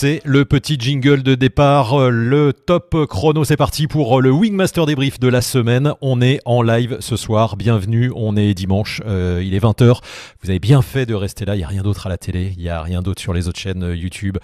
c'est 0.00 0.22
le 0.24 0.46
petit 0.46 0.78
jingle 0.78 1.22
de 1.22 1.34
départ, 1.34 2.08
le 2.08 2.54
top 2.54 2.96
chrono. 3.04 3.44
C'est 3.44 3.58
parti 3.58 3.86
pour 3.86 4.22
le 4.22 4.30
Wingmaster 4.30 4.86
débrief 4.86 5.20
de 5.20 5.28
la 5.28 5.42
semaine. 5.42 5.92
On 6.00 6.22
est 6.22 6.40
en 6.46 6.62
live 6.62 6.96
ce 7.00 7.16
soir. 7.18 7.58
Bienvenue. 7.58 8.10
On 8.16 8.34
est 8.34 8.54
dimanche. 8.54 9.02
Euh, 9.04 9.42
il 9.44 9.52
est 9.52 9.58
20h. 9.58 9.98
Vous 10.42 10.48
avez 10.48 10.58
bien 10.58 10.80
fait 10.80 11.04
de 11.04 11.12
rester 11.12 11.44
là. 11.44 11.54
Il 11.54 11.58
n'y 11.58 11.64
a 11.64 11.68
rien 11.68 11.82
d'autre 11.82 12.06
à 12.06 12.08
la 12.08 12.16
télé. 12.16 12.54
Il 12.56 12.62
n'y 12.62 12.70
a 12.70 12.80
rien 12.80 13.02
d'autre 13.02 13.20
sur 13.20 13.34
les 13.34 13.46
autres 13.46 13.58
chaînes 13.58 13.82
euh, 13.82 13.94
YouTube. 13.94 14.38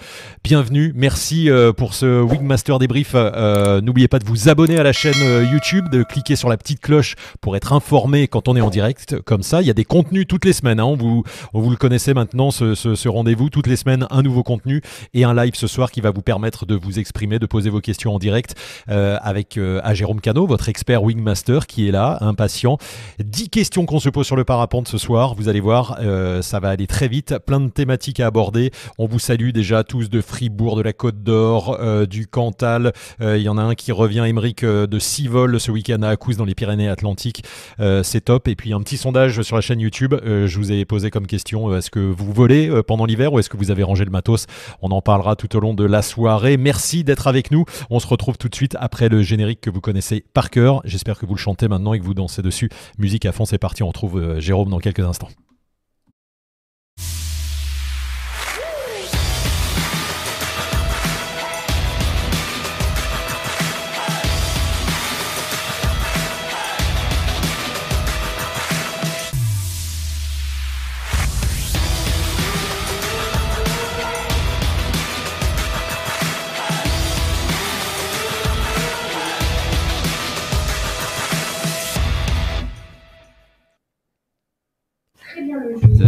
Bienvenue. 0.45 0.93
Merci 0.95 1.49
euh, 1.49 1.73
pour 1.73 1.95
ce 1.95 2.21
Wingmaster 2.21 2.79
débrief. 2.79 3.15
N'oubliez 3.15 4.09
pas 4.09 4.19
de 4.19 4.27
vous 4.27 4.51
abonner 4.51 4.79
à 4.79 4.83
la 4.83 4.93
chaîne 4.93 5.49
YouTube, 5.51 5.89
de 5.91 6.03
cliquer 6.03 6.37
sur 6.37 6.51
la 6.51 6.59
petite 6.59 6.81
cloche 6.81 7.15
pour 7.41 7.57
être 7.57 7.73
informé 7.73 8.29
quand 8.29 8.49
on 8.49 8.57
est 8.57 8.61
en 8.61 8.69
direct. 8.69 9.23
Comme 9.23 9.43
ça, 9.43 9.63
il 9.63 9.69
y 9.69 9.71
a 9.71 9.75
des 9.75 9.87
contenus 9.87 10.27
toutes 10.29 10.45
les 10.45 10.53
semaines. 10.53 10.81
Hein. 10.81 10.99
Vous 10.99 11.71
le 11.71 11.77
connaissez 11.77 12.13
maintenant, 12.13 12.51
ce, 12.51 12.75
ce 12.75 13.09
rendez-vous. 13.09 13.49
Toutes 13.49 13.69
les 13.69 13.77
semaines, 13.77 14.07
un 14.11 14.21
nouveau 14.21 14.43
contenu 14.43 14.83
et 15.15 15.25
un 15.25 15.33
live 15.33 15.46
ce 15.55 15.67
soir 15.67 15.91
qui 15.91 16.01
va 16.01 16.11
vous 16.11 16.23
permettre 16.23 16.67
de 16.67 16.75
vous 16.75 16.99
exprimer, 16.99 17.39
de 17.39 17.47
poser 17.47 17.71
vos 17.71 17.81
questions 17.81 18.15
en 18.15 18.19
direct 18.19 18.55
euh, 18.89 19.19
avec 19.23 19.57
euh, 19.57 19.81
à 19.85 19.95
Jérôme 19.95 20.21
Cano, 20.21 20.47
votre 20.47 20.69
expert 20.69 21.03
Wingmaster 21.03 21.67
qui 21.67 21.89
est 21.89 21.93
là, 21.93 22.19
impatient. 22.21 22.79
10 23.21 23.51
questions 23.51 23.87
qu'on 23.87 24.01
se 24.01 24.09
pose 24.09 24.27
sur 24.27 24.37
le 24.37 24.45
parapente 24.45 24.89
ce 24.89 24.99
soir, 24.99 25.35
vous 25.35 25.49
allez 25.49 25.61
voir, 25.61 25.99
euh, 26.01 26.43
ça 26.43 26.59
va 26.59 26.71
aller 26.71 26.87
très 26.87 27.09
vite, 27.09 27.37
plein 27.47 27.61
de 27.61 27.69
thématiques 27.69 28.21
à 28.21 28.27
aborder. 28.27 28.71
On 28.99 29.07
vous 29.07 29.19
salue 29.19 29.51
déjà 29.51 29.85
tous 29.85 30.11
de 30.11 30.21
Fribourg, 30.21 30.77
de 30.77 30.83
la 30.83 30.93
Côte 30.93 31.23
d'Or, 31.23 31.79
du 32.09 32.27
Cantal. 32.27 32.93
Il 33.21 33.43
y 33.43 33.49
en 33.49 33.59
a 33.59 33.63
un 33.63 33.75
qui 33.75 33.93
revient, 33.93 34.25
Émeric, 34.27 34.65
de 34.65 34.99
Civol 34.99 35.61
ce 35.61 35.71
week-end 35.71 36.03
à 36.03 36.09
Acous 36.09 36.37
dans 36.37 36.45
les 36.45 36.55
Pyrénées-Atlantiques. 36.55 37.45
C'est 38.03 38.25
top. 38.25 38.49
Et 38.49 38.57
puis 38.57 38.73
un 38.73 38.81
petit 38.81 38.97
sondage 38.97 39.43
sur 39.43 39.57
la 39.57 39.63
chaîne 39.63 39.81
YouTube. 39.81 40.15
je 40.25 40.57
vous 40.57 40.73
ai 40.73 40.85
posé 40.85 41.11
comme 41.11 41.27
question 41.27 41.77
est-ce 41.77 41.91
que 41.91 42.01
vous 42.01 42.33
volez 42.33 42.83
pendant 42.87 43.05
l'hiver 43.05 43.33
ou 43.33 43.39
est-ce 43.39 43.51
que 43.51 43.57
vous 43.57 43.71
avez 43.71 43.83
rangé 43.83 44.05
le 44.05 44.11
matos? 44.11 44.47
On 44.81 44.91
en 44.91 45.03
parlera 45.03 45.36
tout 45.37 45.57
au 45.57 45.61
long 45.61 45.75
de 45.75 45.85
la 45.85 46.03
soirée. 46.03 46.57
Merci 46.57 47.05
d'être 47.05 47.27
avec 47.27 47.51
nous. 47.51 47.65
On 47.91 48.01
se 48.01 48.07
retrouve 48.07 48.39
tout 48.39 48.49
de 48.49 48.55
suite 48.55 48.77
après 48.81 49.09
le 49.09 49.23
générique 49.23 49.61
que 49.61 49.71
vous 49.71 49.81
connaissez 49.81 50.25
par 50.35 50.51
cœur. 50.51 50.81
J'espère 50.85 51.19
que 51.19 51.27
vous 51.27 51.35
le 51.35 51.41
chantez 51.41 51.69
maintenant 51.69 51.93
et 51.93 52.01
que 52.01 52.05
vous 52.05 52.15
dansez 52.15 52.43
dessus. 52.43 52.71
Musique 52.99 53.27
à 53.27 53.33
fond, 53.33 53.45
c'est 53.45 53.59
parti. 53.59 53.83
On 53.83 53.89
retrouve 53.89 54.19
euh, 54.19 54.41
Jérôme 54.41 54.71
dans 54.71 54.81
quelques 54.81 55.01
instants. 55.01 55.29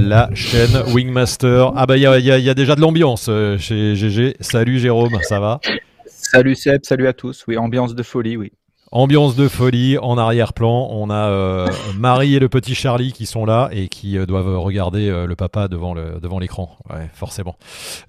La 0.08 0.30
chaîne 0.34 0.82
Wingmaster. 0.88 1.72
Ah 1.76 1.86
bah 1.86 1.96
il 1.96 2.02
y 2.02 2.06
a, 2.06 2.54
déjà 2.54 2.74
de 2.74 2.80
l'ambiance 2.80 3.26
euh, 3.28 3.58
chez 3.58 3.94
GG. 3.94 4.36
Salut 4.40 4.78
Jérôme, 4.78 5.18
ça 5.22 5.38
va? 5.38 5.60
Salut 6.06 6.54
Seb, 6.54 6.80
salut 6.84 7.06
à 7.06 7.12
tous. 7.12 7.44
Oui, 7.46 7.58
ambiance 7.58 7.94
de 7.94 8.02
folie, 8.02 8.36
oui. 8.36 8.52
Ambiance 8.90 9.36
de 9.36 9.48
folie 9.48 9.98
en 9.98 10.16
arrière-plan. 10.16 10.88
On 10.90 11.10
a 11.10 11.28
euh, 11.28 11.68
Marie 11.98 12.36
et 12.36 12.38
le 12.38 12.48
petit 12.48 12.74
Charlie 12.74 13.12
qui 13.12 13.26
sont 13.26 13.44
là 13.44 13.68
et 13.70 13.88
qui 13.88 14.16
euh, 14.16 14.24
doivent 14.24 14.58
regarder 14.58 15.10
euh, 15.10 15.26
le 15.26 15.36
papa 15.36 15.68
devant 15.68 15.92
le 15.92 16.18
devant 16.22 16.38
l'écran. 16.38 16.74
Ouais, 16.88 17.10
forcément. 17.12 17.56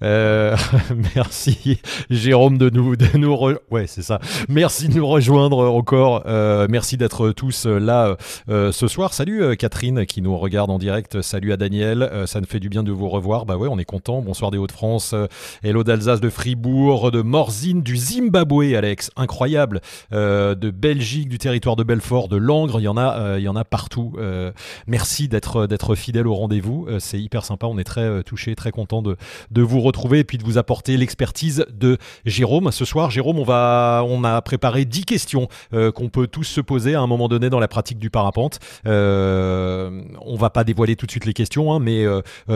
merci 0.00 1.80
Jérôme 2.08 2.56
de 2.56 2.70
nous 2.70 2.96
de 2.96 3.18
nous 3.18 3.36
ouais 3.70 3.86
c'est 3.86 4.00
ça. 4.00 4.20
Merci 4.48 4.88
de 4.88 4.94
nous 4.94 5.06
rejoindre 5.06 5.70
encore. 5.70 6.24
merci 6.68 6.96
d'être 6.96 7.30
tous 7.32 7.66
là 7.66 8.16
ce 8.48 8.88
soir. 8.88 9.12
Salut 9.12 9.56
Catherine 9.58 10.06
qui 10.06 10.22
nous 10.22 10.38
regarde 10.38 10.70
en 10.70 10.78
direct. 10.78 11.20
Salut 11.20 11.52
à 11.52 11.58
Daniel. 11.58 12.10
ça 12.24 12.40
nous 12.40 12.46
fait 12.46 12.60
du 12.60 12.70
bien 12.70 12.82
de 12.82 12.90
vous 12.90 13.10
revoir. 13.10 13.44
Bah 13.44 13.56
ouais, 13.56 13.68
on 13.70 13.78
est 13.78 13.84
content. 13.84 14.22
Bonsoir 14.22 14.50
des 14.50 14.56
Hauts-de-France. 14.56 15.14
hello 15.62 15.84
d'Alsace, 15.84 16.20
de 16.20 16.30
Fribourg, 16.30 17.10
de 17.10 17.20
Morzine, 17.20 17.82
du 17.82 17.96
Zimbabwe, 17.96 18.74
Alex. 18.74 19.10
Incroyable. 19.16 19.82
de 20.10 20.69
Belgique, 20.70 21.28
du 21.28 21.38
territoire 21.38 21.76
de 21.76 21.84
Belfort, 21.84 22.28
de 22.28 22.36
Langres, 22.36 22.80
il 22.80 22.84
y 22.84 22.88
en 22.88 22.96
a, 22.96 23.18
euh, 23.18 23.38
il 23.38 23.42
y 23.42 23.48
en 23.48 23.56
a 23.56 23.64
partout. 23.64 24.14
Euh, 24.18 24.52
merci 24.86 25.28
d'être 25.28 25.66
d'être 25.66 25.94
fidèle 25.94 26.26
au 26.26 26.34
rendez-vous, 26.34 26.86
euh, 26.88 26.98
c'est 26.98 27.20
hyper 27.20 27.44
sympa. 27.44 27.66
On 27.66 27.78
est 27.78 27.84
très 27.84 28.22
touché, 28.22 28.54
très 28.54 28.70
content 28.70 29.02
de, 29.02 29.16
de 29.50 29.62
vous 29.62 29.80
retrouver 29.80 30.20
et 30.20 30.24
puis 30.24 30.38
de 30.38 30.44
vous 30.44 30.58
apporter 30.58 30.96
l'expertise 30.96 31.64
de 31.72 31.98
Jérôme. 32.24 32.70
Ce 32.72 32.84
soir, 32.84 33.10
Jérôme, 33.10 33.38
on 33.38 33.44
va, 33.44 34.02
on 34.06 34.24
a 34.24 34.40
préparé 34.42 34.84
10 34.84 35.04
questions 35.04 35.48
qu'on 35.72 36.08
peut 36.08 36.26
tous 36.26 36.44
se 36.44 36.60
poser 36.60 36.94
à 36.94 37.00
un 37.00 37.06
moment 37.06 37.28
donné 37.28 37.50
dans 37.50 37.60
la 37.60 37.68
pratique 37.68 37.98
du 37.98 38.10
parapente. 38.10 38.58
on 38.84 40.36
va 40.38 40.50
pas 40.50 40.64
dévoiler 40.64 40.96
tout 40.96 41.06
de 41.06 41.10
suite 41.10 41.26
les 41.26 41.32
questions, 41.32 41.72
hein, 41.72 41.80
mais 41.80 42.04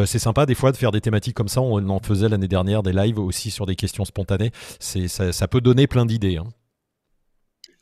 c'est 0.07 0.19
sympa 0.19 0.47
des 0.47 0.55
fois 0.55 0.73
de 0.73 0.77
faire 0.77 0.93
des 0.93 1.01
thématiques 1.01 1.35
comme 1.35 1.49
ça. 1.49 1.61
On 1.61 1.89
en 1.89 1.99
faisait 1.99 2.29
l'année 2.29 2.49
dernière 2.49 2.83
des 2.83 2.93
lives 2.93 3.19
aussi 3.19 3.51
sur 3.51 3.67
des 3.67 3.77
questions 3.77 4.05
spontanées. 4.05 4.51
C'est 4.81 5.09
ça, 5.09 5.49
peut 5.49 5.61
donner 5.61 5.87
plein 5.87 6.07
d'idées. 6.07 6.39
Hein. 6.39 6.47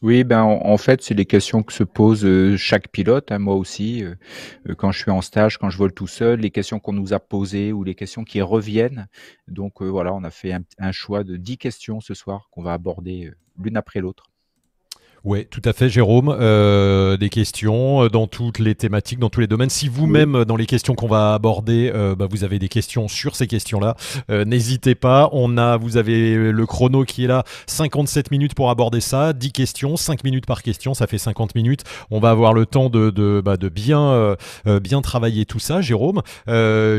Oui, 0.03 0.25
ben 0.25 0.43
en, 0.43 0.77
fait, 0.79 1.01
c'est 1.01 1.15
les 1.15 1.27
questions 1.27 1.63
que 1.63 1.73
se 1.73 1.85
pose 1.85 2.25
euh, 2.25 2.57
chaque 2.57 2.89
pilote, 2.89 3.31
hein, 3.31 3.39
moi 3.39 3.55
aussi, 3.55 4.03
euh, 4.03 4.17
euh, 4.69 4.75
quand 4.75 4.91
je 4.91 4.99
suis 4.99 5.13
en 5.13 5.21
stage, 5.21 5.59
quand 5.59 5.71
je 5.71 5.79
vole 5.79 5.93
tout 5.93 6.09
seul, 6.09 6.41
les 6.41 6.51
questions 6.51 6.81
qu'on 6.81 6.93
nous 6.93 7.13
a 7.13 7.21
posées 7.21 7.73
ou 7.73 7.85
les 7.85 7.95
questions 7.95 8.25
qui 8.25 8.43
reviennent. 8.43 9.07
Donc 9.47 9.81
voilà, 9.81 10.13
on 10.13 10.25
a 10.25 10.31
fait 10.31 10.53
un, 10.55 10.63
un, 10.79 10.91
choix 10.91 11.23
de 11.23 11.37
10 11.37 11.57
questions 11.57 12.01
ce 12.01 12.15
soir 12.15 12.49
qu'on 12.51 12.63
va 12.65 12.73
aborder 12.73 13.31
l'une 13.57 13.77
après 13.77 14.01
l'autre. 14.01 14.32
Oui, 15.25 15.47
tout 15.49 15.63
à 15.65 15.73
fait, 15.73 15.89
Jérôme. 15.89 16.35
Euh, 16.41 17.17
des 17.17 17.29
questions 17.29 18.03
euh, 18.03 18.09
dans 18.09 18.27
toutes 18.27 18.59
les 18.59 18.75
thématiques, 18.75 19.21
dans 19.21 19.31
tous 19.31 19.39
les 19.39 19.47
domaines. 19.47 19.71
Si 19.71 19.87
vous-même, 19.87 20.35
euh, 20.35 20.45
dans 20.45 20.57
les 20.57 20.67
questions 20.67 20.97
qu'on 20.97 21.07
va 21.07 21.35
aborder, 21.35 21.93
bah, 22.19 22.27
vous 22.29 22.43
avez 22.43 22.59
des 22.59 22.69
questions 22.69 23.07
sur 23.07 23.37
ces 23.37 23.47
questions-là, 23.47 23.97
n'hésitez 24.29 24.95
pas. 24.95 25.29
On 25.33 25.57
a, 25.59 25.77
vous 25.77 25.97
avez 25.97 26.35
le 26.35 26.67
chrono 26.67 27.05
qui 27.05 27.25
est 27.25 27.27
là, 27.27 27.45
57 27.67 28.31
minutes 28.31 28.55
pour 28.55 28.71
aborder 28.71 29.01
ça, 29.01 29.33
10 29.33 29.53
questions, 29.53 29.97
5 29.97 30.25
minutes 30.25 30.47
par 30.47 30.63
question, 30.63 30.95
ça 30.95 31.07
fait 31.07 31.19
50 31.19 31.55
minutes. 31.55 31.83
On 32.11 32.19
va 32.19 32.31
avoir 32.31 32.53
le 32.53 32.67
temps 32.67 32.89
de, 32.89 33.11
de, 33.11 33.41
bah, 33.45 33.57
bien, 33.57 34.37
bien 34.83 35.03
travailler 35.03 35.45
tout 35.47 35.59
ça, 35.59 35.81
Jérôme. 35.81 36.23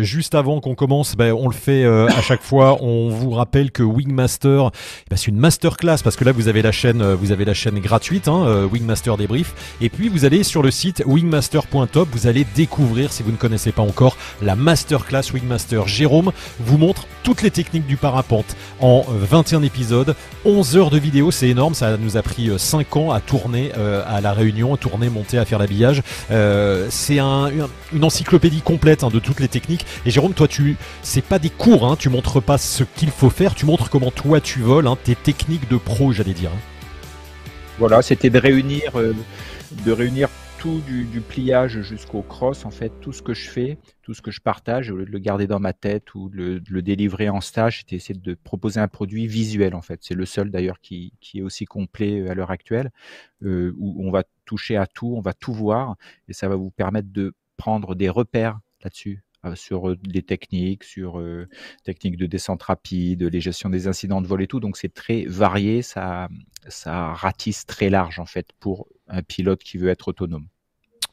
juste 0.01 0.35
avant 0.35 0.59
qu'on 0.61 0.75
commence, 0.75 1.15
bah, 1.15 1.33
on 1.33 1.47
le 1.47 1.53
fait 1.53 1.85
à 1.85 2.21
chaque 2.21 2.43
fois. 2.43 2.77
On 2.81 3.09
vous 3.09 3.31
rappelle 3.31 3.71
que 3.71 3.83
Wingmaster, 3.83 4.71
c'est 5.11 5.27
une 5.27 5.37
masterclass 5.37 5.97
parce 6.03 6.15
que 6.15 6.23
là, 6.23 6.31
vous 6.31 6.47
avez 6.47 6.61
la 6.61 6.71
chaîne, 6.71 7.03
vous 7.13 7.31
avez 7.31 7.45
la 7.45 7.53
chaîne 7.53 7.79
gratuite 7.79 8.12
Hein, 8.13 8.45
euh, 8.45 8.67
Wingmaster 8.67 9.17
débrief. 9.17 9.55
Et 9.81 9.89
puis 9.89 10.07
vous 10.07 10.23
allez 10.23 10.43
sur 10.43 10.61
le 10.61 10.69
site 10.69 11.03
wingmaster.top, 11.05 12.07
vous 12.11 12.27
allez 12.27 12.45
découvrir, 12.55 13.11
si 13.11 13.23
vous 13.23 13.31
ne 13.31 13.37
connaissez 13.37 13.71
pas 13.71 13.81
encore, 13.81 14.17
la 14.41 14.55
masterclass 14.55 15.31
Wingmaster. 15.33 15.87
Jérôme 15.87 16.31
vous 16.59 16.77
montre 16.77 17.07
toutes 17.23 17.41
les 17.41 17.49
techniques 17.49 17.87
du 17.87 17.97
parapente 17.97 18.55
en 18.79 19.03
21 19.07 19.63
épisodes, 19.63 20.15
11 20.45 20.77
heures 20.77 20.89
de 20.91 20.99
vidéo, 20.99 21.31
c'est 21.31 21.49
énorme, 21.49 21.73
ça 21.73 21.97
nous 21.97 22.15
a 22.15 22.21
pris 22.21 22.51
5 22.55 22.85
euh, 22.85 22.99
ans 22.99 23.11
à 23.11 23.19
tourner 23.19 23.71
euh, 23.77 24.03
à 24.07 24.21
la 24.21 24.33
réunion, 24.33 24.75
à 24.75 24.77
tourner, 24.77 25.09
monter, 25.09 25.39
à 25.39 25.45
faire 25.45 25.59
l'habillage. 25.59 26.03
c'est 26.29 27.19
un, 27.19 27.49
une 27.93 28.03
encyclopédie 28.03 28.61
complète 28.61 29.03
hein, 29.03 29.09
de 29.11 29.19
toutes 29.19 29.39
les 29.39 29.47
techniques. 29.47 29.85
Et 30.05 30.11
Jérôme, 30.11 30.33
toi, 30.33 30.47
tu, 30.47 30.77
c'est 31.01 31.23
pas 31.23 31.39
des 31.39 31.49
cours, 31.49 31.87
hein, 31.87 31.95
tu 31.97 32.09
montres 32.09 32.41
pas 32.41 32.59
ce 32.59 32.83
qu'il 32.83 33.09
faut 33.09 33.31
faire, 33.31 33.55
tu 33.55 33.65
montres 33.65 33.89
comment 33.89 34.11
toi 34.11 34.39
tu 34.39 34.59
voles, 34.59 34.87
tes 35.03 35.15
techniques 35.15 35.67
de 35.69 35.77
pro, 35.77 36.11
j'allais 36.11 36.33
dire. 36.33 36.51
Voilà, 37.79 38.03
c'était 38.03 38.29
de 38.29 38.37
réunir, 38.37 38.95
euh, 38.99 39.13
de 39.85 39.91
réunir 39.91 40.29
tout 40.59 40.79
du, 40.81 41.19
pliage 41.19 41.81
jusqu'au 41.81 42.21
cross, 42.21 42.65
en 42.65 42.69
fait, 42.69 42.91
tout 43.01 43.11
ce 43.11 43.21
que 43.21 43.33
je 43.33 43.49
fais, 43.49 43.77
tout 44.01 44.13
ce 44.13 44.21
que 44.21 44.31
je 44.31 44.39
partage, 44.39 44.91
au 44.91 44.95
lieu 44.95 45.05
de 45.05 45.11
le 45.11 45.19
garder 45.19 45.47
dans 45.47 45.59
ma 45.59 45.73
tête 45.73 46.15
ou 46.15 46.29
de 46.29 46.61
le, 46.69 46.81
délivrer 46.81 47.29
en 47.29 47.41
stage, 47.41 47.79
c'était 47.79 47.97
essayer 47.97 48.17
de 48.17 48.33
proposer 48.35 48.79
un 48.79 48.87
produit 48.87 49.27
visuel, 49.27 49.75
en 49.75 49.81
fait. 49.81 49.99
C'est 50.03 50.13
le 50.13 50.25
seul 50.25 50.51
d'ailleurs 50.51 50.79
qui, 50.79 51.13
qui, 51.19 51.39
est 51.39 51.41
aussi 51.41 51.65
complet 51.65 52.21
euh, 52.21 52.31
à 52.31 52.33
l'heure 52.35 52.51
actuelle, 52.51 52.91
euh, 53.43 53.73
où 53.77 54.07
on 54.07 54.11
va 54.11 54.23
toucher 54.45 54.77
à 54.77 54.85
tout, 54.85 55.15
on 55.17 55.21
va 55.21 55.33
tout 55.33 55.53
voir, 55.53 55.95
et 56.29 56.33
ça 56.33 56.47
va 56.47 56.55
vous 56.55 56.71
permettre 56.71 57.11
de 57.11 57.33
prendre 57.57 57.95
des 57.95 58.09
repères 58.09 58.59
là-dessus 58.83 59.23
sur 59.55 59.95
des 59.97 60.21
techniques, 60.23 60.83
sur 60.83 61.21
techniques 61.83 62.17
de 62.17 62.25
descente 62.25 62.63
rapide, 62.63 63.23
les 63.23 63.41
gestions 63.41 63.69
des 63.69 63.87
incidents 63.87 64.21
de 64.21 64.27
vol 64.27 64.41
et 64.41 64.47
tout. 64.47 64.59
Donc 64.59 64.77
c'est 64.77 64.93
très 64.93 65.25
varié, 65.25 65.81
ça, 65.81 66.29
ça 66.67 67.13
ratisse 67.13 67.65
très 67.65 67.89
large 67.89 68.19
en 68.19 68.25
fait 68.25 68.47
pour 68.59 68.87
un 69.07 69.21
pilote 69.23 69.63
qui 69.63 69.77
veut 69.77 69.89
être 69.89 70.07
autonome. 70.09 70.47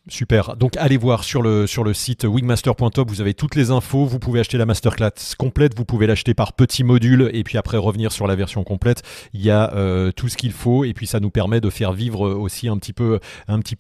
Super. 0.09 0.57
Donc 0.57 0.79
allez 0.79 0.97
voir 0.97 1.25
sur 1.25 1.43
le, 1.43 1.67
site 1.93 2.25
wingmaster.top, 2.25 3.11
vous 3.11 3.21
avez 3.21 3.35
toutes 3.35 3.55
les 3.55 3.71
infos. 3.71 4.07
Vous 4.07 4.19
pouvez 4.19 4.41
acheter 4.41 4.57
la 4.57 4.65
masterclass 4.65 5.11
complète, 5.39 5.77
vous 5.77 5.85
pouvez 5.85 6.07
l'acheter 6.07 6.33
par 6.33 6.55
petits 6.55 6.85
modules 6.85 7.29
et 7.35 7.45
puis 7.45 7.59
après 7.59 7.77
revenir 7.77 8.11
sur 8.11 8.27
la 8.27 8.35
version 8.35 8.65
complète. 8.65 9.03
Il 9.35 9.43
y 9.43 9.51
a 9.51 9.75
euh, 9.75 10.11
tout 10.11 10.29
ce 10.29 10.39
qu'il 10.39 10.53
faut 10.53 10.85
et 10.85 10.95
puis 10.95 11.07
ça 11.07 11.21
nous 11.21 11.29
permet 11.29 11.61
de 11.61 11.69
faire 11.69 11.93
vivre 11.93 12.31
aussi 12.31 12.67
un 12.69 12.79
petit 12.79 12.95
peu, 12.95 13.21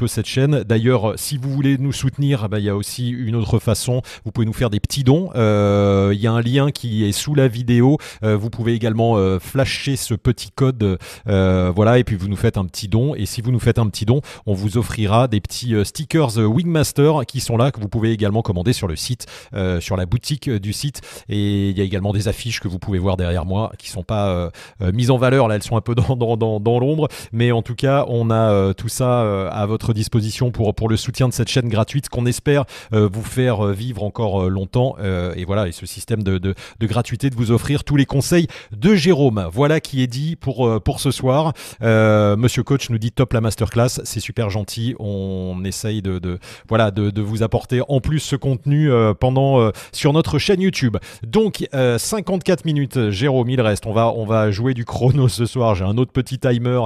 cette 0.08 0.26
chaîne. 0.26 0.62
D'ailleurs, 0.62 1.14
si 1.16 1.38
vous 1.38 1.50
voulez 1.50 1.78
nous 1.78 1.92
soutenir, 1.92 2.50
bah, 2.50 2.58
il 2.58 2.66
y 2.66 2.70
a 2.70 2.76
aussi 2.76 3.08
une 3.08 3.34
autre 3.34 3.58
façon. 3.58 4.02
Vous 4.24 4.30
pouvez 4.30 4.46
nous 4.46 4.52
faire 4.52 4.70
des 4.70 4.80
petits 4.80 5.04
dons. 5.04 5.30
Euh, 5.36 6.10
il 6.12 6.20
y 6.20 6.26
a 6.26 6.32
un 6.32 6.42
lien 6.42 6.70
qui 6.70 7.04
est 7.04 7.12
sous 7.12 7.34
la 7.34 7.48
vidéo. 7.48 7.96
Euh, 8.22 8.36
vous 8.36 8.50
pouvez 8.50 8.74
également 8.74 9.16
flasher 9.38 9.96
ce 9.96 10.12
petit 10.12 10.50
code. 10.50 10.98
voilà, 11.24 11.98
et 11.98 12.04
puis 12.04 12.16
vous 12.16 12.28
nous 12.28 12.36
faites 12.36 12.58
un 12.58 12.66
petit 12.66 12.88
don. 12.88 13.14
Et 13.14 13.24
si 13.24 13.40
vous 13.40 13.52
nous 13.52 13.58
faites 13.58 13.78
un 13.78 13.88
petit 13.88 14.04
don, 14.04 14.20
on 14.44 14.52
vous 14.52 14.76
offrira 14.76 15.26
des 15.26 15.40
petits 15.40 15.74
stickers 15.84 16.09
Wingmaster 16.18 17.26
qui 17.26 17.40
sont 17.40 17.56
là, 17.56 17.70
que 17.70 17.80
vous 17.80 17.88
pouvez 17.88 18.12
également 18.12 18.42
commander 18.42 18.72
sur 18.72 18.88
le 18.88 18.96
site, 18.96 19.26
euh, 19.54 19.80
sur 19.80 19.96
la 19.96 20.06
boutique 20.06 20.50
du 20.50 20.72
site. 20.72 21.00
Et 21.28 21.70
il 21.70 21.78
y 21.78 21.80
a 21.80 21.84
également 21.84 22.12
des 22.12 22.28
affiches 22.28 22.60
que 22.60 22.68
vous 22.68 22.78
pouvez 22.78 22.98
voir 22.98 23.16
derrière 23.16 23.44
moi 23.44 23.72
qui 23.78 23.88
sont 23.88 24.02
pas 24.02 24.28
euh, 24.28 24.50
euh, 24.82 24.92
mises 24.92 25.10
en 25.10 25.18
valeur. 25.18 25.48
Là, 25.48 25.56
elles 25.56 25.62
sont 25.62 25.76
un 25.76 25.80
peu 25.80 25.94
dans, 25.94 26.16
dans, 26.16 26.60
dans, 26.60 26.80
l'ombre. 26.80 27.08
Mais 27.32 27.52
en 27.52 27.62
tout 27.62 27.74
cas, 27.74 28.04
on 28.08 28.30
a 28.30 28.74
tout 28.74 28.88
ça 28.88 29.48
à 29.48 29.66
votre 29.66 29.92
disposition 29.92 30.50
pour, 30.50 30.74
pour 30.74 30.88
le 30.88 30.96
soutien 30.96 31.28
de 31.28 31.32
cette 31.32 31.48
chaîne 31.48 31.68
gratuite 31.68 32.08
qu'on 32.08 32.26
espère 32.26 32.64
vous 32.92 33.22
faire 33.22 33.66
vivre 33.66 34.02
encore 34.02 34.48
longtemps. 34.48 34.96
et 35.36 35.44
voilà, 35.44 35.68
et 35.68 35.72
ce 35.72 35.86
système 35.86 36.22
de, 36.22 36.38
de, 36.38 36.54
de, 36.78 36.86
gratuité 36.86 37.30
de 37.30 37.36
vous 37.36 37.50
offrir 37.50 37.84
tous 37.84 37.96
les 37.96 38.06
conseils 38.06 38.46
de 38.72 38.94
Jérôme. 38.94 39.48
Voilà 39.52 39.80
qui 39.80 40.02
est 40.02 40.06
dit 40.06 40.36
pour, 40.36 40.80
pour 40.82 41.00
ce 41.00 41.10
soir. 41.10 41.52
Monsieur 41.80 42.62
Coach 42.62 42.90
nous 42.90 42.98
dit 42.98 43.12
top 43.12 43.32
la 43.32 43.40
masterclass. 43.40 44.00
C'est 44.04 44.20
super 44.20 44.50
gentil. 44.50 44.94
On 44.98 45.62
essaye 45.64 45.99
de 46.02 46.10
de, 46.18 46.38
voilà, 46.68 46.90
de, 46.90 47.20
vous 47.20 47.42
apporter 47.42 47.80
en 47.88 48.00
plus 48.00 48.20
ce 48.20 48.36
contenu 48.36 48.90
euh, 48.90 49.14
pendant 49.14 49.60
euh, 49.60 49.70
sur 49.92 50.12
notre 50.12 50.38
chaîne 50.38 50.60
YouTube. 50.60 50.96
Donc 51.26 51.66
54 51.72 52.60
euh, 52.60 52.62
minutes, 52.64 53.10
Jérôme, 53.10 53.50
il 53.50 53.60
reste. 53.60 53.86
On 53.86 53.92
va, 53.92 54.12
on 54.14 54.24
va 54.24 54.50
jouer 54.50 54.74
du 54.74 54.84
chrono 54.84 55.28
ce 55.28 55.46
soir. 55.46 55.74
J'ai 55.74 55.84
un 55.84 55.96
autre 55.98 56.12
petit 56.12 56.38
timer 56.38 56.82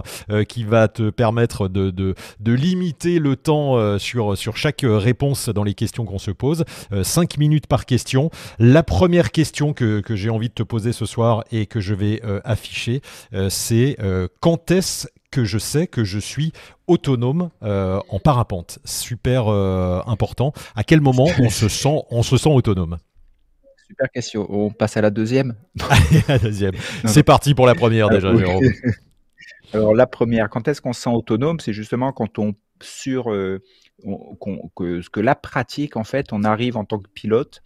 qui 0.48 0.64
va 0.64 0.88
te 0.88 1.10
permettre 1.10 1.68
de, 1.68 1.90
de, 1.90 2.14
limiter 2.52 3.18
le 3.18 3.36
temps 3.36 3.98
sur, 3.98 4.36
sur 4.36 4.56
chaque 4.56 4.84
réponse 4.84 5.48
dans 5.48 5.64
les 5.64 5.74
questions 5.74 6.04
qu'on 6.04 6.18
se 6.18 6.30
pose. 6.30 6.64
5 7.02 7.38
minutes 7.38 7.66
par 7.66 7.86
question. 7.86 8.30
La 8.58 8.82
première 8.82 9.32
question 9.32 9.72
que, 9.72 10.00
que 10.00 10.14
j'ai 10.14 10.30
envie 10.30 10.48
de 10.48 10.54
te 10.54 10.62
poser 10.62 10.92
ce 10.92 11.06
soir 11.06 11.44
et 11.50 11.66
que 11.66 11.80
je 11.80 11.94
vais 11.94 12.20
afficher, 12.44 13.00
c'est 13.48 13.96
quand 14.40 14.70
est-ce 14.70 15.08
que 15.34 15.44
je 15.44 15.58
sais 15.58 15.88
que 15.88 16.04
je 16.04 16.20
suis 16.20 16.52
autonome 16.86 17.50
euh, 17.64 17.98
en 18.08 18.20
parapente. 18.20 18.78
Super 18.84 19.48
euh, 19.48 20.00
important. 20.06 20.52
À 20.76 20.84
quel 20.84 21.00
moment 21.00 21.26
on 21.40 21.50
se 21.50 21.68
sent, 21.82 22.02
on 22.10 22.22
se 22.22 22.36
sent 22.36 22.50
autonome? 22.50 22.98
Super 23.88 24.08
question. 24.12 24.46
On 24.48 24.70
passe 24.70 24.96
à 24.96 25.00
la 25.00 25.10
deuxième. 25.10 25.56
la 26.28 26.38
deuxième. 26.38 26.74
C'est 27.04 27.24
parti 27.24 27.52
pour 27.52 27.66
la 27.66 27.74
première 27.74 28.10
déjà, 28.10 28.34
Jérôme. 28.36 28.62
Alors 29.72 29.92
la 29.92 30.06
première, 30.06 30.48
quand 30.48 30.68
est-ce 30.68 30.80
qu'on 30.80 30.92
se 30.92 31.02
sent 31.02 31.10
autonome? 31.10 31.58
C'est 31.58 31.72
justement 31.72 32.12
quand 32.12 32.38
on 32.38 32.54
sur 32.80 33.32
euh, 33.32 33.60
que, 34.76 35.08
que 35.08 35.20
la 35.20 35.34
pratique, 35.34 35.96
en 35.96 36.04
fait, 36.04 36.32
on 36.32 36.44
arrive 36.44 36.76
en 36.76 36.84
tant 36.84 37.00
que 37.00 37.08
pilote 37.08 37.60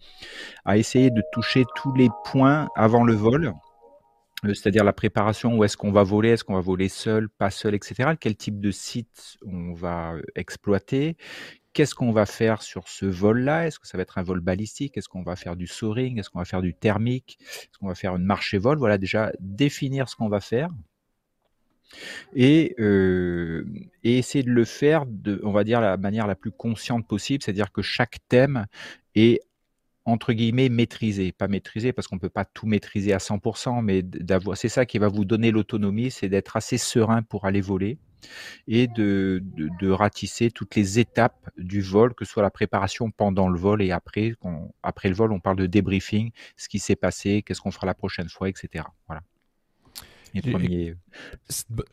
à 0.65 0.77
essayer 0.77 1.11
de 1.11 1.21
toucher 1.33 1.65
tous 1.75 1.93
les 1.93 2.09
points 2.25 2.67
avant 2.75 3.03
le 3.03 3.13
vol 3.13 3.53
c'est-à-dire 4.43 4.83
la 4.83 4.93
préparation, 4.93 5.57
où 5.57 5.63
est-ce 5.63 5.77
qu'on 5.77 5.91
va 5.91 6.03
voler, 6.03 6.29
est-ce 6.29 6.43
qu'on 6.43 6.53
va 6.53 6.61
voler 6.61 6.89
seul, 6.89 7.29
pas 7.29 7.51
seul, 7.51 7.75
etc. 7.75 8.11
Quel 8.19 8.35
type 8.35 8.59
de 8.59 8.71
site 8.71 9.37
on 9.45 9.73
va 9.73 10.13
euh, 10.13 10.21
exploiter, 10.35 11.17
qu'est-ce 11.73 11.95
qu'on 11.95 12.11
va 12.11 12.25
faire 12.25 12.61
sur 12.61 12.87
ce 12.87 13.05
vol-là? 13.05 13.67
Est-ce 13.67 13.79
que 13.79 13.87
ça 13.87 13.97
va 13.97 14.03
être 14.03 14.17
un 14.17 14.23
vol 14.23 14.39
balistique? 14.39 14.97
Est-ce 14.97 15.09
qu'on 15.09 15.23
va 15.23 15.35
faire 15.35 15.55
du 15.55 15.67
soaring? 15.67 16.19
Est-ce 16.19 16.29
qu'on 16.29 16.39
va 16.39 16.45
faire 16.45 16.61
du 16.61 16.73
thermique? 16.73 17.37
Est-ce 17.41 17.77
qu'on 17.79 17.87
va 17.87 17.95
faire 17.95 18.15
une 18.15 18.25
marche 18.25 18.53
et 18.53 18.57
vol? 18.57 18.77
Voilà, 18.77 18.97
déjà 18.97 19.31
définir 19.39 20.09
ce 20.09 20.15
qu'on 20.15 20.29
va 20.29 20.39
faire. 20.39 20.69
Et, 22.35 22.75
euh, 22.79 23.65
et, 24.03 24.19
essayer 24.19 24.43
de 24.43 24.51
le 24.51 24.65
faire 24.65 25.05
de, 25.07 25.41
on 25.43 25.51
va 25.51 25.63
dire, 25.63 25.81
la 25.81 25.97
manière 25.97 26.27
la 26.27 26.35
plus 26.35 26.51
consciente 26.51 27.07
possible, 27.07 27.43
c'est-à-dire 27.43 27.71
que 27.71 27.81
chaque 27.81 28.17
thème 28.27 28.67
est 29.15 29.41
entre 30.05 30.33
guillemets 30.33 30.69
maîtriser, 30.69 31.31
pas 31.31 31.47
maîtriser 31.47 31.93
parce 31.93 32.07
qu'on 32.07 32.15
ne 32.15 32.21
peut 32.21 32.29
pas 32.29 32.45
tout 32.45 32.65
maîtriser 32.65 33.13
à 33.13 33.17
100%, 33.17 33.81
mais 33.83 34.01
d'avoir, 34.01 34.57
c'est 34.57 34.69
ça 34.69 34.85
qui 34.85 34.97
va 34.97 35.07
vous 35.07 35.25
donner 35.25 35.51
l'autonomie, 35.51 36.11
c'est 36.11 36.29
d'être 36.29 36.55
assez 36.57 36.77
serein 36.77 37.21
pour 37.21 37.45
aller 37.45 37.61
voler 37.61 37.97
et 38.67 38.87
de, 38.87 39.41
ratisser 39.89 40.51
toutes 40.51 40.75
les 40.75 40.99
étapes 40.99 41.49
du 41.57 41.81
vol, 41.81 42.13
que 42.13 42.25
ce 42.25 42.31
soit 42.31 42.43
la 42.43 42.51
préparation 42.51 43.11
pendant 43.11 43.49
le 43.49 43.57
vol 43.57 43.81
et 43.81 43.91
après. 43.91 44.33
après 44.83 45.09
le 45.09 45.15
vol, 45.15 45.31
on 45.31 45.39
parle 45.39 45.57
de 45.57 45.65
débriefing, 45.65 46.31
ce 46.57 46.69
qui 46.69 46.79
s'est 46.79 46.95
passé, 46.95 47.43
qu'est-ce 47.43 47.61
qu'on 47.61 47.71
fera 47.71 47.87
la 47.87 47.95
prochaine 47.95 48.29
fois, 48.29 48.49
etc. 48.49 48.85
Voilà. 49.07 49.21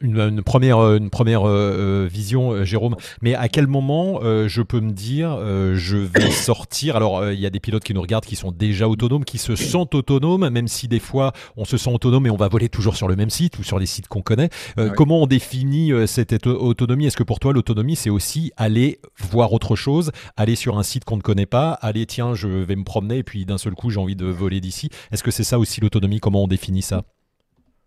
Une, 0.01 0.43
première, 0.43 0.95
une 0.95 1.11
première 1.11 1.49
euh, 1.49 2.05
euh, 2.05 2.09
vision, 2.11 2.53
euh, 2.53 2.65
Jérôme. 2.65 2.97
Mais 3.23 3.35
à 3.35 3.49
quel 3.49 3.67
moment 3.67 4.21
je 4.23 4.63
peux 4.63 4.81
me 4.81 4.93
dire 4.93 5.39
je 5.75 5.97
vais 5.97 6.31
sortir? 6.31 6.97
Alors, 6.97 7.31
il 7.31 7.41
y 7.41 7.47
a 7.47 7.51
des 7.51 7.61
pilotes 7.61 7.85
qui 7.85 7.95
nous 7.95 8.01
regardent 8.01 8.25
qui 8.25 8.37
sont 8.37 8.53
déjà 8.53 8.89
autonomes, 8.89 9.25
qui 9.25 9.39
se 9.39 9.57
sentent 9.57 9.95
autonomes, 9.95 10.49
même 10.49 10.69
si 10.69 10.89
des 10.89 10.99
fois 10.99 11.33
on 11.57 11.65
se 11.65 11.77
sent 11.77 11.91
autonome 11.91 12.27
et 12.27 12.31
on 12.31 12.37
va 12.37 12.49
voler 12.49 12.69
toujours 12.69 12.97
sur 12.97 13.09
le 13.09 13.17
même 13.17 13.31
site 13.31 13.59
ou 13.59 13.63
sur 13.63 13.79
les 13.79 13.87
sites 13.87 14.09
qu'on 14.09 14.23
connaît. 14.23 14.51
Comment 14.97 15.23
on 15.23 15.27
définit 15.27 15.93
cette 16.07 16.47
autonomie? 16.47 17.07
Est-ce 17.07 17.17
que 17.17 17.23
pour 17.23 17.41
toi, 17.41 17.53
l'autonomie, 17.53 17.97
c'est 17.97 18.11
aussi 18.11 18.53
aller 18.57 19.01
voir 19.19 19.53
autre 19.53 19.77
chose, 19.77 20.13
aller 20.37 20.57
sur 20.57 20.79
un 20.79 20.83
site 20.83 21.05
qu'on 21.05 21.17
ne 21.17 21.23
connaît 21.23 21.47
pas, 21.47 21.73
aller 21.73 22.07
tiens, 22.07 22.35
je 22.35 22.49
vais 22.49 22.77
me 22.77 22.85
promener 22.85 23.19
et 23.19 23.23
puis 23.23 23.45
d'un 23.47 23.59
seul 23.59 23.75
coup, 23.75 23.91
j'ai 23.91 24.01
envie 24.01 24.17
de 24.17 24.27
voler 24.27 24.61
d'ici? 24.61 24.91
Est-ce 25.13 25.23
que 25.23 25.31
c'est 25.31 25.45
ça 25.45 25.59
aussi 25.59 25.81
l'autonomie? 25.81 26.21
Comment 26.21 26.45
on 26.45 26.49
définit 26.49 26.83
ça? 26.83 27.03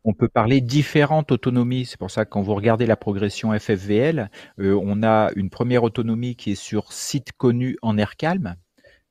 On 0.03 0.13
peut 0.13 0.29
parler 0.29 0.61
différentes 0.61 1.31
autonomies. 1.31 1.85
C'est 1.85 1.99
pour 1.99 2.11
ça 2.11 2.25
que 2.25 2.29
quand 2.29 2.41
vous 2.41 2.55
regardez 2.55 2.85
la 2.85 2.95
progression 2.95 3.57
FFVL, 3.57 4.29
euh, 4.59 4.79
on 4.81 5.03
a 5.03 5.29
une 5.35 5.49
première 5.49 5.83
autonomie 5.83 6.35
qui 6.35 6.51
est 6.51 6.55
sur 6.55 6.93
site 6.93 7.31
connu 7.33 7.77
en 7.81 7.97
air 7.97 8.15
calme. 8.15 8.55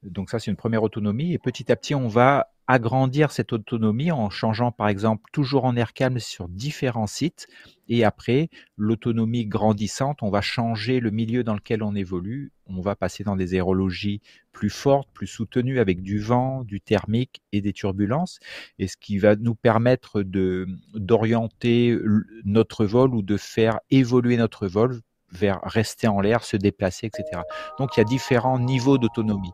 Donc 0.03 0.31
ça, 0.31 0.39
c'est 0.39 0.51
une 0.51 0.57
première 0.57 0.83
autonomie. 0.83 1.33
Et 1.33 1.39
petit 1.39 1.71
à 1.71 1.77
petit, 1.77 1.95
on 1.95 2.09
va 2.09 2.49
agrandir 2.67 3.33
cette 3.33 3.53
autonomie 3.53 4.13
en 4.13 4.29
changeant 4.29 4.71
par 4.71 4.89
exemple 4.89 5.23
toujours 5.33 5.65
en 5.65 5.75
air 5.75 5.95
calme 5.95 6.19
sur 6.19 6.49
différents 6.49 7.07
sites 7.07 7.47
et 7.89 8.05
après 8.05 8.49
l'autonomie 8.77 9.47
grandissante 9.47 10.23
on 10.23 10.31
va 10.31 10.41
changer 10.41 11.01
le 11.01 11.11
milieu 11.11 11.45
dans 11.45 11.55
lequel 11.55 11.83
on 11.83 11.95
évolue 11.95 12.53
on 12.67 12.81
va 12.81 12.97
passer 12.97 13.25
dans 13.25 13.37
des 13.37 13.55
aérologies 13.55 14.21
plus 14.53 14.71
fortes 14.71 15.09
plus 15.13 15.27
soutenues 15.27 15.79
avec 15.79 16.03
du 16.03 16.19
vent 16.19 16.65
du 16.65 16.81
thermique 16.81 17.43
et 17.53 17.61
des 17.61 17.73
turbulences 17.73 18.39
et 18.79 18.89
ce 18.89 18.97
qui 18.97 19.19
va 19.19 19.37
nous 19.37 19.55
permettre 19.55 20.23
de 20.23 20.67
d'orienter 20.95 21.97
notre 22.45 22.85
vol 22.85 23.15
ou 23.15 23.23
de 23.23 23.37
faire 23.37 23.81
évoluer 23.91 24.37
notre 24.37 24.67
vol 24.67 25.01
vers 25.31 25.61
rester 25.63 26.09
en 26.09 26.21
l'air, 26.21 26.43
se 26.45 26.57
déplacer, 26.57 27.07
etc. 27.07 27.43
Donc 27.79 27.97
il 27.97 28.01
y 28.01 28.03
a 28.03 28.05
différents 28.05 28.59
niveaux 28.59 28.99
d'autonomie. 28.99 29.53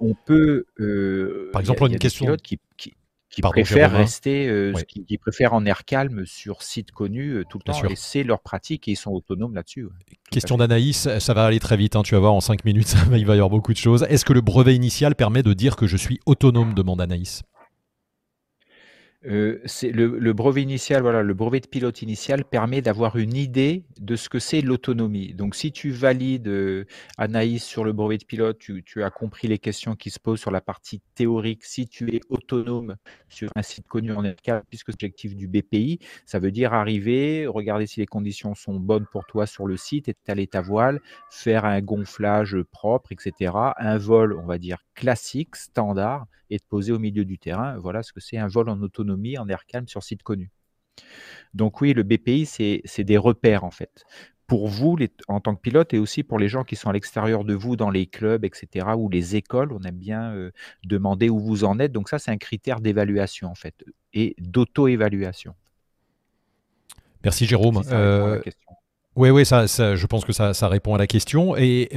On 0.00 0.14
peut, 0.14 0.66
euh, 0.80 1.50
par 1.52 1.60
exemple, 1.60 1.84
une 1.86 1.98
question 1.98 2.36
qui, 2.42 2.58
qui, 2.76 2.94
qui 3.30 3.42
préfèrent 3.42 3.92
rester, 3.92 4.48
euh, 4.48 4.72
qui, 4.86 5.18
préfèrent 5.18 5.54
en 5.54 5.64
air 5.64 5.84
calme 5.84 6.26
sur 6.26 6.62
site 6.62 6.90
connu 6.90 7.30
euh, 7.30 7.44
tout 7.48 7.58
le 7.58 7.72
temps, 7.72 7.84
et 7.88 7.94
c'est 7.96 8.24
leur 8.24 8.40
pratique 8.40 8.88
et 8.88 8.92
ils 8.92 8.96
sont 8.96 9.12
autonomes 9.12 9.54
là-dessus. 9.54 9.86
Question 10.30 10.56
d'Anaïs, 10.56 11.08
ça 11.18 11.34
va 11.34 11.46
aller 11.46 11.60
très 11.60 11.76
vite, 11.76 11.96
hein, 11.96 12.02
tu 12.02 12.14
vas 12.14 12.20
voir 12.20 12.34
en 12.34 12.40
5 12.40 12.64
minutes, 12.64 12.94
il 13.12 13.24
va 13.24 13.34
y 13.34 13.38
avoir 13.38 13.50
beaucoup 13.50 13.72
de 13.72 13.78
choses. 13.78 14.04
Est-ce 14.08 14.24
que 14.24 14.32
le 14.32 14.40
brevet 14.40 14.74
initial 14.74 15.14
permet 15.14 15.42
de 15.42 15.52
dire 15.52 15.76
que 15.76 15.86
je 15.86 15.96
suis 15.96 16.20
autonome 16.26 16.74
demande 16.74 17.00
Anaïs. 17.00 17.42
Euh, 19.26 19.60
le, 19.82 20.32
brevet 20.32 20.62
initial, 20.62 21.02
voilà, 21.02 21.22
le 21.22 21.34
brevet 21.34 21.60
de 21.60 21.66
pilote 21.66 22.00
initial 22.00 22.42
permet 22.42 22.80
d'avoir 22.80 23.16
une 23.16 23.36
idée 23.36 23.84
de 23.98 24.16
ce 24.16 24.30
que 24.30 24.38
c'est 24.38 24.62
l'autonomie. 24.62 25.34
Donc, 25.34 25.54
si 25.54 25.72
tu 25.72 25.90
valides 25.90 26.48
euh, 26.48 26.86
Anaïs 27.18 27.62
sur 27.62 27.84
le 27.84 27.92
brevet 27.92 28.16
de 28.16 28.24
pilote, 28.24 28.58
tu, 28.58 29.02
as 29.02 29.10
compris 29.10 29.46
les 29.46 29.58
questions 29.58 29.94
qui 29.94 30.08
se 30.08 30.18
posent 30.18 30.40
sur 30.40 30.50
la 30.50 30.62
partie 30.62 31.02
théorique. 31.14 31.64
Si 31.64 31.86
tu 31.86 32.14
es 32.14 32.20
autonome 32.30 32.96
sur 33.28 33.50
un 33.56 33.62
site 33.62 33.86
connu 33.86 34.12
en 34.12 34.22
cas, 34.42 34.62
puisque 34.70 34.88
l'objectif 34.88 35.36
du 35.36 35.48
BPI, 35.48 35.98
ça 36.24 36.38
veut 36.38 36.50
dire 36.50 36.72
arriver, 36.72 37.46
regarder 37.46 37.86
si 37.86 38.00
les 38.00 38.06
conditions 38.06 38.54
sont 38.54 38.76
bonnes 38.76 39.06
pour 39.12 39.26
toi 39.26 39.46
sur 39.46 39.66
le 39.66 39.76
site, 39.76 40.08
étaler 40.08 40.46
ta 40.46 40.62
voile, 40.62 40.98
faire 41.30 41.66
un 41.66 41.82
gonflage 41.82 42.56
propre, 42.72 43.12
etc. 43.12 43.52
Un 43.76 43.98
vol, 43.98 44.32
on 44.32 44.46
va 44.46 44.56
dire 44.56 44.78
classique, 45.00 45.56
standard, 45.56 46.26
et 46.50 46.58
de 46.58 46.62
poser 46.68 46.92
au 46.92 46.98
milieu 46.98 47.24
du 47.24 47.38
terrain. 47.38 47.78
Voilà 47.78 48.02
ce 48.02 48.12
que 48.12 48.20
c'est 48.20 48.36
un 48.36 48.48
vol 48.48 48.68
en 48.68 48.82
autonomie, 48.82 49.38
en 49.38 49.48
air 49.48 49.64
calme 49.64 49.88
sur 49.88 50.02
site 50.02 50.22
connu. 50.22 50.50
Donc 51.54 51.80
oui, 51.80 51.94
le 51.94 52.02
BPI, 52.02 52.44
c'est 52.44 53.04
des 53.04 53.16
repères 53.16 53.64
en 53.64 53.70
fait. 53.70 54.04
Pour 54.46 54.68
vous, 54.68 54.98
en 55.28 55.40
tant 55.40 55.54
que 55.54 55.60
pilote, 55.60 55.94
et 55.94 55.98
aussi 55.98 56.22
pour 56.22 56.38
les 56.38 56.48
gens 56.48 56.64
qui 56.64 56.76
sont 56.76 56.90
à 56.90 56.92
l'extérieur 56.92 57.44
de 57.44 57.54
vous, 57.54 57.76
dans 57.76 57.88
les 57.88 58.06
clubs, 58.06 58.44
etc., 58.44 58.88
ou 58.98 59.08
les 59.08 59.36
écoles, 59.36 59.72
on 59.72 59.80
aime 59.82 59.96
bien 59.96 60.34
euh, 60.34 60.50
demander 60.84 61.30
où 61.30 61.38
vous 61.38 61.64
en 61.64 61.78
êtes. 61.78 61.92
Donc 61.92 62.08
ça, 62.08 62.18
c'est 62.18 62.32
un 62.32 62.36
critère 62.36 62.80
d'évaluation 62.80 63.48
en 63.48 63.54
fait, 63.54 63.84
et 64.12 64.34
d'auto-évaluation. 64.38 65.54
Merci 67.24 67.46
Jérôme. 67.46 67.82
Oui, 69.20 69.28
oui, 69.28 69.44
ça, 69.44 69.66
je 69.66 70.06
pense 70.06 70.24
que 70.24 70.32
ça, 70.32 70.68
répond 70.68 70.94
à 70.94 70.98
la 70.98 71.06
question. 71.06 71.54
Et, 71.54 71.90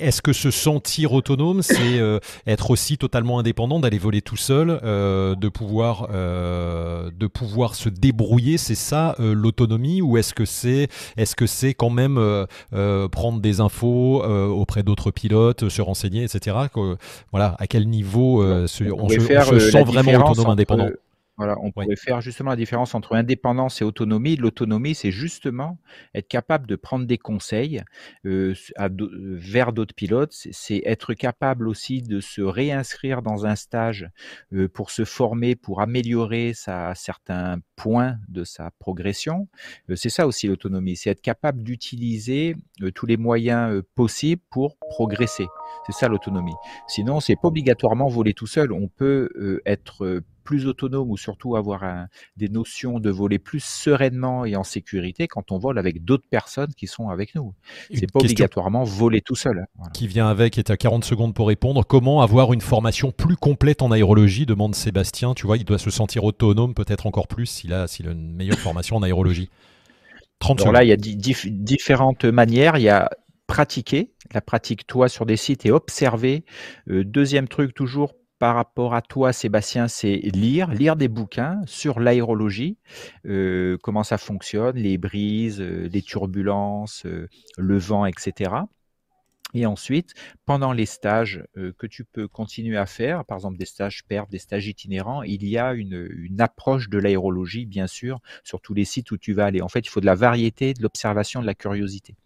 est-ce 0.00 0.22
que 0.22 0.32
se 0.32 0.52
sentir 0.52 1.12
autonome, 1.12 1.60
c'est 1.60 2.00
être 2.46 2.70
aussi 2.70 2.98
totalement 2.98 3.40
indépendant, 3.40 3.80
d'aller 3.80 3.98
voler 3.98 4.22
tout 4.22 4.36
seul, 4.36 4.68
de 4.80 5.48
pouvoir, 5.48 6.06
de 6.12 7.26
pouvoir 7.26 7.74
se 7.74 7.88
débrouiller, 7.88 8.58
c'est 8.58 8.76
ça 8.76 9.16
l'autonomie, 9.18 10.02
ou 10.02 10.18
est-ce 10.18 10.34
que 10.34 10.44
c'est, 10.44 10.86
est-ce 11.16 11.34
que 11.34 11.46
c'est 11.46 11.74
quand 11.74 11.90
même 11.90 12.46
prendre 13.10 13.40
des 13.40 13.58
infos 13.58 14.22
auprès 14.22 14.84
d'autres 14.84 15.10
pilotes, 15.10 15.68
se 15.68 15.82
renseigner, 15.82 16.22
etc. 16.22 16.56
voilà, 17.32 17.56
à 17.58 17.66
quel 17.66 17.88
niveau 17.88 18.44
on, 18.44 18.68
se, 18.68 18.84
sent 19.58 19.82
vraiment 19.82 20.30
autonome, 20.30 20.50
indépendant? 20.50 20.90
Voilà, 21.42 21.58
on 21.60 21.72
pourrait 21.72 21.96
faire 21.96 22.20
justement 22.20 22.50
la 22.50 22.56
différence 22.56 22.94
entre 22.94 23.16
indépendance 23.16 23.82
et 23.82 23.84
autonomie. 23.84 24.36
L'autonomie, 24.36 24.94
c'est 24.94 25.10
justement 25.10 25.76
être 26.14 26.28
capable 26.28 26.68
de 26.68 26.76
prendre 26.76 27.04
des 27.04 27.18
conseils 27.18 27.82
euh, 28.24 28.54
vers 28.78 29.72
d'autres 29.72 29.92
pilotes. 29.92 30.32
C'est 30.32 30.82
être 30.84 31.14
capable 31.14 31.66
aussi 31.66 32.00
de 32.00 32.20
se 32.20 32.42
réinscrire 32.42 33.22
dans 33.22 33.44
un 33.44 33.56
stage 33.56 34.08
euh, 34.52 34.68
pour 34.68 34.92
se 34.92 35.04
former, 35.04 35.56
pour 35.56 35.80
améliorer 35.80 36.52
sa, 36.54 36.94
certains 36.94 37.58
points 37.74 38.18
de 38.28 38.44
sa 38.44 38.70
progression. 38.78 39.48
Euh, 39.90 39.96
c'est 39.96 40.10
ça 40.10 40.28
aussi 40.28 40.46
l'autonomie, 40.46 40.94
c'est 40.94 41.10
être 41.10 41.22
capable 41.22 41.64
d'utiliser 41.64 42.54
tous 42.94 43.06
les 43.06 43.16
moyens 43.16 43.82
possibles 43.96 44.42
pour 44.48 44.76
progresser. 44.76 45.48
C'est 45.86 45.92
ça 45.92 46.08
l'autonomie. 46.08 46.54
Sinon, 46.88 47.20
c'est 47.20 47.36
pas 47.36 47.48
obligatoirement 47.48 48.08
voler 48.08 48.34
tout 48.34 48.46
seul. 48.46 48.72
On 48.72 48.88
peut 48.88 49.60
être 49.66 50.22
plus 50.42 50.66
autonome 50.66 51.10
ou 51.10 51.16
surtout 51.16 51.56
avoir 51.56 51.84
des 52.36 52.48
notions 52.48 52.98
de 52.98 53.10
voler 53.10 53.38
plus 53.38 53.62
sereinement 53.62 54.44
et 54.44 54.56
en 54.56 54.64
sécurité 54.64 55.28
quand 55.28 55.52
on 55.52 55.58
vole 55.58 55.78
avec 55.78 56.04
d'autres 56.04 56.26
personnes 56.28 56.72
qui 56.76 56.86
sont 56.86 57.08
avec 57.08 57.34
nous. 57.34 57.54
C'est 57.94 58.10
pas 58.10 58.18
obligatoirement 58.20 58.84
voler 58.84 59.20
tout 59.20 59.34
seul. 59.34 59.66
Qui 59.94 60.06
vient 60.06 60.28
avec, 60.28 60.58
et 60.58 60.70
à 60.70 60.76
40 60.76 61.04
secondes 61.04 61.34
pour 61.34 61.48
répondre. 61.48 61.84
Comment 61.86 62.22
avoir 62.22 62.52
une 62.52 62.60
formation 62.60 63.12
plus 63.12 63.36
complète 63.36 63.82
en 63.82 63.90
aérologie 63.90 64.46
demande 64.46 64.74
Sébastien. 64.74 65.34
Tu 65.34 65.46
vois, 65.46 65.56
il 65.56 65.64
doit 65.64 65.78
se 65.78 65.90
sentir 65.90 66.24
autonome 66.24 66.74
peut-être 66.74 67.06
encore 67.06 67.28
plus 67.28 67.46
s'il 67.46 67.72
a, 67.72 67.86
s'il 67.86 68.08
a 68.08 68.12
une 68.12 68.34
meilleure 68.34 68.58
formation 68.58 68.96
en 68.96 69.02
aérologie. 69.02 69.48
30 70.40 70.60
Alors 70.62 70.72
là, 70.72 70.84
il 70.84 70.88
y 70.88 70.92
a 70.92 70.96
différentes 70.96 72.24
manières. 72.24 72.76
Il 72.76 72.82
y 72.82 72.88
a 72.88 73.08
pratiquer, 73.52 74.14
la 74.32 74.40
pratique 74.40 74.86
toi 74.86 75.10
sur 75.10 75.26
des 75.26 75.36
sites 75.36 75.66
et 75.66 75.70
observer. 75.70 76.46
Euh, 76.88 77.04
deuxième 77.04 77.48
truc, 77.48 77.74
toujours 77.74 78.14
par 78.38 78.54
rapport 78.54 78.94
à 78.94 79.02
toi, 79.02 79.34
Sébastien, 79.34 79.88
c'est 79.88 80.16
lire, 80.32 80.70
lire 80.70 80.96
des 80.96 81.08
bouquins 81.08 81.60
sur 81.66 82.00
l'aérologie, 82.00 82.78
euh, 83.26 83.76
comment 83.82 84.04
ça 84.04 84.16
fonctionne, 84.16 84.76
les 84.76 84.96
brises, 84.96 85.60
euh, 85.60 85.86
les 85.92 86.00
turbulences, 86.00 87.04
le 87.58 87.78
vent, 87.78 88.06
etc. 88.06 88.54
Et 89.52 89.66
ensuite, 89.66 90.14
pendant 90.46 90.72
les 90.72 90.86
stages 90.86 91.44
que 91.76 91.86
tu 91.86 92.04
peux 92.06 92.26
continuer 92.28 92.78
à 92.78 92.86
faire, 92.86 93.26
par 93.26 93.36
exemple 93.36 93.58
des 93.58 93.66
stages 93.66 94.02
PERF, 94.08 94.30
des 94.30 94.38
stages 94.38 94.66
itinérants, 94.66 95.22
il 95.24 95.46
y 95.46 95.58
a 95.58 95.74
une, 95.74 96.08
une 96.10 96.40
approche 96.40 96.88
de 96.88 96.96
l'aérologie, 96.96 97.66
bien 97.66 97.86
sûr, 97.86 98.18
sur 98.44 98.62
tous 98.62 98.72
les 98.72 98.86
sites 98.86 99.10
où 99.10 99.18
tu 99.18 99.34
vas 99.34 99.44
aller. 99.44 99.60
En 99.60 99.68
fait, 99.68 99.80
il 99.80 99.90
faut 99.90 100.00
de 100.00 100.06
la 100.06 100.14
variété, 100.14 100.72
de 100.72 100.82
l'observation, 100.82 101.42
de 101.42 101.46
la 101.46 101.54
curiosité. 101.54 102.16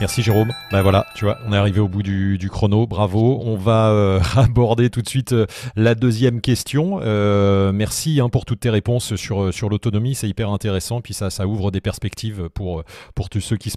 Merci 0.00 0.22
Jérôme. 0.22 0.52
Ben 0.72 0.82
voilà, 0.82 1.06
tu 1.14 1.24
vois, 1.24 1.38
on 1.46 1.52
est 1.52 1.56
arrivé 1.56 1.78
au 1.78 1.86
bout 1.86 2.02
du, 2.02 2.48
chrono. 2.50 2.86
Bravo. 2.86 3.40
On 3.44 3.56
va 3.56 3.90
euh, 3.90 4.20
aborder 4.36 4.90
tout 4.90 5.02
de 5.02 5.08
suite 5.08 5.32
euh, 5.32 5.46
la 5.76 5.94
deuxième 5.94 6.40
question. 6.40 6.98
Euh, 7.00 7.70
merci 7.70 8.20
hein, 8.20 8.28
pour 8.28 8.44
toutes 8.44 8.60
tes 8.60 8.70
réponses 8.70 9.14
sur, 9.14 9.68
l'autonomie. 9.68 10.16
C'est 10.16 10.28
hyper 10.28 10.50
intéressant. 10.50 11.00
Puis 11.00 11.14
ça, 11.14 11.28
ouvre 11.46 11.70
des 11.70 11.80
perspectives 11.80 12.48
pour, 12.50 12.82
tous 13.30 13.40
ceux 13.40 13.56
qui 13.56 13.70
se 13.70 13.76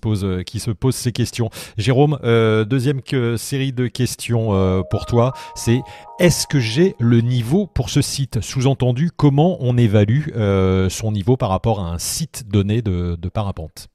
posent, 0.72 0.96
ces 0.96 1.12
questions. 1.12 1.52
Jérôme, 1.78 2.18
deuxième 2.24 3.02
série 3.38 3.72
de 3.72 3.88
questions 3.88 4.84
pour 4.90 5.06
toi. 5.06 5.34
C'est 5.56 5.82
est-ce 6.20 6.48
que 6.48 6.60
j'ai 6.60 6.96
le 7.00 7.22
niveau 7.22 7.68
pour 7.68 7.92
ce 7.92 8.02
site? 8.02 8.42
Sous-entendu, 8.42 9.12
comment 9.16 9.58
on 9.60 9.78
évalue 9.78 10.30
son 10.90 11.12
niveau 11.12 11.38
par 11.38 11.50
rapport 11.50 11.80
à 11.80 11.92
un 11.92 12.00
site 12.00 12.50
donné 12.50 12.82
de 12.82 13.30
parapente? 13.30 13.88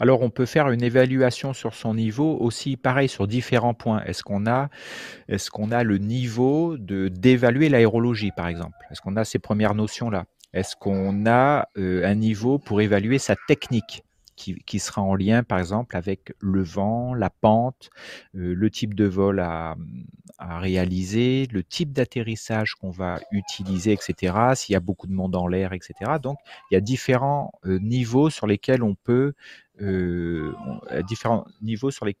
Alors, 0.00 0.22
on 0.22 0.30
peut 0.30 0.46
faire 0.46 0.70
une 0.70 0.82
évaluation 0.82 1.52
sur 1.52 1.74
son 1.74 1.94
niveau 1.94 2.36
aussi, 2.38 2.76
pareil, 2.76 3.08
sur 3.08 3.28
différents 3.28 3.74
points. 3.74 4.02
Est-ce 4.04 4.24
qu'on 4.24 4.46
a, 4.46 4.68
est-ce 5.28 5.50
qu'on 5.50 5.70
a 5.70 5.84
le 5.84 5.98
niveau 5.98 6.76
de 6.76 7.08
d'évaluer 7.08 7.68
l'aérologie, 7.68 8.32
par 8.36 8.48
exemple? 8.48 8.76
Est-ce 8.90 9.00
qu'on 9.00 9.16
a 9.16 9.24
ces 9.24 9.38
premières 9.38 9.74
notions-là? 9.74 10.24
Est-ce 10.52 10.76
qu'on 10.76 11.26
a 11.26 11.68
euh, 11.78 12.04
un 12.04 12.14
niveau 12.14 12.58
pour 12.58 12.80
évaluer 12.80 13.18
sa 13.18 13.36
technique 13.48 14.04
qui, 14.36 14.78
sera 14.78 15.02
en 15.02 15.14
lien, 15.14 15.42
par 15.42 15.58
exemple, 15.58 15.96
avec 15.96 16.34
le 16.40 16.62
vent, 16.62 17.14
la 17.14 17.30
pente, 17.30 17.90
euh, 18.34 18.54
le 18.54 18.70
type 18.70 18.94
de 18.94 19.04
vol 19.04 19.40
à, 19.40 19.76
réaliser, 20.38 21.48
le 21.52 21.62
type 21.62 21.92
d'atterrissage 21.92 22.74
qu'on 22.74 22.90
va 22.90 23.20
utiliser, 23.30 23.92
etc. 23.92 24.34
S'il 24.54 24.72
y 24.72 24.76
a 24.76 24.80
beaucoup 24.80 25.06
de 25.06 25.12
monde 25.12 25.36
en 25.36 25.46
l'air, 25.46 25.72
etc. 25.72 25.94
Donc, 26.20 26.38
il 26.70 26.74
y 26.74 26.76
a 26.76 26.80
différents 26.80 27.52
euh, 27.64 27.78
niveaux 27.78 28.30
sur 28.30 28.46
lesquels 28.46 28.82
on 28.82 28.94
peut, 28.94 29.34
euh, 29.80 30.52
différents 31.06 31.44
niveaux 31.62 31.90
sur, 31.90 32.04
les, 32.06 32.16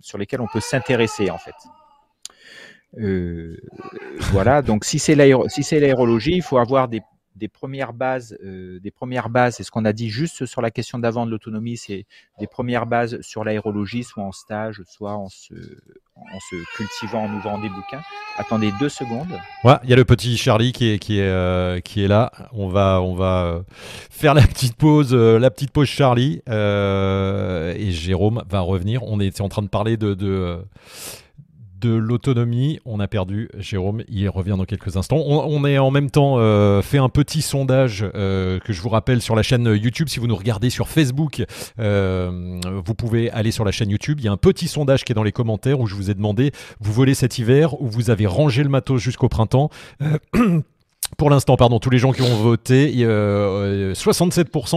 sur 0.00 0.18
lesquels 0.18 0.40
on 0.40 0.46
peut 0.46 0.60
s'intéresser, 0.60 1.30
en 1.30 1.38
fait. 1.38 1.54
voilà, 4.32 4.62
donc 4.62 4.84
si 4.84 4.98
c'est 4.98 5.14
l'aérologie, 5.14 6.36
il 6.36 6.42
faut 6.42 6.58
avoir 6.58 6.88
des, 6.88 7.00
des 7.36 7.48
premières 7.48 7.92
bases, 7.92 8.36
euh, 8.42 8.80
des 8.80 8.90
premières 8.90 9.28
bases, 9.28 9.60
et 9.60 9.62
ce 9.62 9.70
qu'on 9.70 9.84
a 9.84 9.92
dit 9.92 10.08
juste 10.08 10.46
sur 10.46 10.62
la 10.62 10.70
question 10.70 10.98
d'avant 10.98 11.26
de 11.26 11.30
l'autonomie, 11.30 11.76
c'est 11.76 12.06
des 12.40 12.46
premières 12.46 12.86
bases 12.86 13.20
sur 13.20 13.44
l'aérologie, 13.44 14.04
soit 14.04 14.22
en 14.22 14.32
stage, 14.32 14.82
soit 14.86 15.12
en 15.12 15.28
se, 15.28 15.54
en 16.16 16.40
se 16.50 16.56
cultivant, 16.76 17.24
en 17.24 17.34
ouvrant 17.36 17.58
des 17.58 17.68
bouquins. 17.68 18.02
Attendez 18.38 18.72
deux 18.80 18.88
secondes. 18.88 19.28
Ouais, 19.64 19.76
il 19.84 19.90
y 19.90 19.92
a 19.92 19.96
le 19.96 20.04
petit 20.04 20.36
Charlie 20.36 20.72
qui 20.72 20.90
est, 20.90 20.98
qui 20.98 21.18
est, 21.18 21.28
euh, 21.28 21.80
qui 21.80 22.02
est 22.02 22.08
là. 22.08 22.32
On 22.52 22.68
va, 22.68 23.00
on 23.02 23.14
va 23.14 23.44
euh, 23.44 23.62
faire 24.10 24.34
la 24.34 24.42
petite 24.42 24.76
pause, 24.76 25.14
la 25.14 25.50
petite 25.50 25.70
pause 25.70 25.88
Charlie, 25.88 26.42
et 26.46 27.90
Jérôme 27.90 28.42
va 28.48 28.60
revenir. 28.60 29.02
On 29.04 29.20
était 29.20 29.42
en 29.42 29.48
train 29.48 29.62
de 29.62 29.68
parler 29.68 29.96
de, 29.96 30.14
de 30.14 30.58
de 31.80 31.94
l'autonomie. 31.94 32.80
On 32.84 33.00
a 33.00 33.08
perdu 33.08 33.48
Jérôme, 33.58 34.02
il 34.08 34.28
revient 34.28 34.54
dans 34.56 34.64
quelques 34.64 34.96
instants. 34.96 35.22
On, 35.26 35.64
est 35.64 35.78
en 35.78 35.90
même 35.90 36.10
temps 36.10 36.36
euh, 36.38 36.82
fait 36.82 36.98
un 36.98 37.08
petit 37.08 37.42
sondage 37.42 38.04
euh, 38.14 38.58
que 38.60 38.72
je 38.72 38.80
vous 38.80 38.88
rappelle 38.88 39.20
sur 39.20 39.34
la 39.34 39.42
chaîne 39.42 39.66
YouTube. 39.66 40.08
Si 40.08 40.18
vous 40.18 40.26
nous 40.26 40.36
regardez 40.36 40.70
sur 40.70 40.88
Facebook, 40.88 41.44
euh, 41.78 42.60
vous 42.84 42.94
pouvez 42.94 43.30
aller 43.30 43.50
sur 43.50 43.64
la 43.64 43.72
chaîne 43.72 43.90
YouTube. 43.90 44.18
Il 44.20 44.24
y 44.24 44.28
a 44.28 44.32
un 44.32 44.36
petit 44.36 44.68
sondage 44.68 45.04
qui 45.04 45.12
est 45.12 45.14
dans 45.14 45.22
les 45.22 45.32
commentaires 45.32 45.80
où 45.80 45.86
je 45.86 45.94
vous 45.94 46.10
ai 46.10 46.14
demandé, 46.14 46.52
vous 46.80 46.92
volez 46.92 47.14
cet 47.14 47.38
hiver 47.38 47.80
ou 47.80 47.88
vous 47.88 48.10
avez 48.10 48.26
rangé 48.26 48.62
le 48.62 48.68
matos 48.68 49.00
jusqu'au 49.00 49.28
printemps 49.28 49.70
Pour 51.16 51.30
l'instant, 51.30 51.56
pardon, 51.56 51.78
tous 51.78 51.90
les 51.90 51.98
gens 51.98 52.12
qui 52.12 52.22
ont 52.22 52.36
voté, 52.36 52.92
67% 52.94 53.04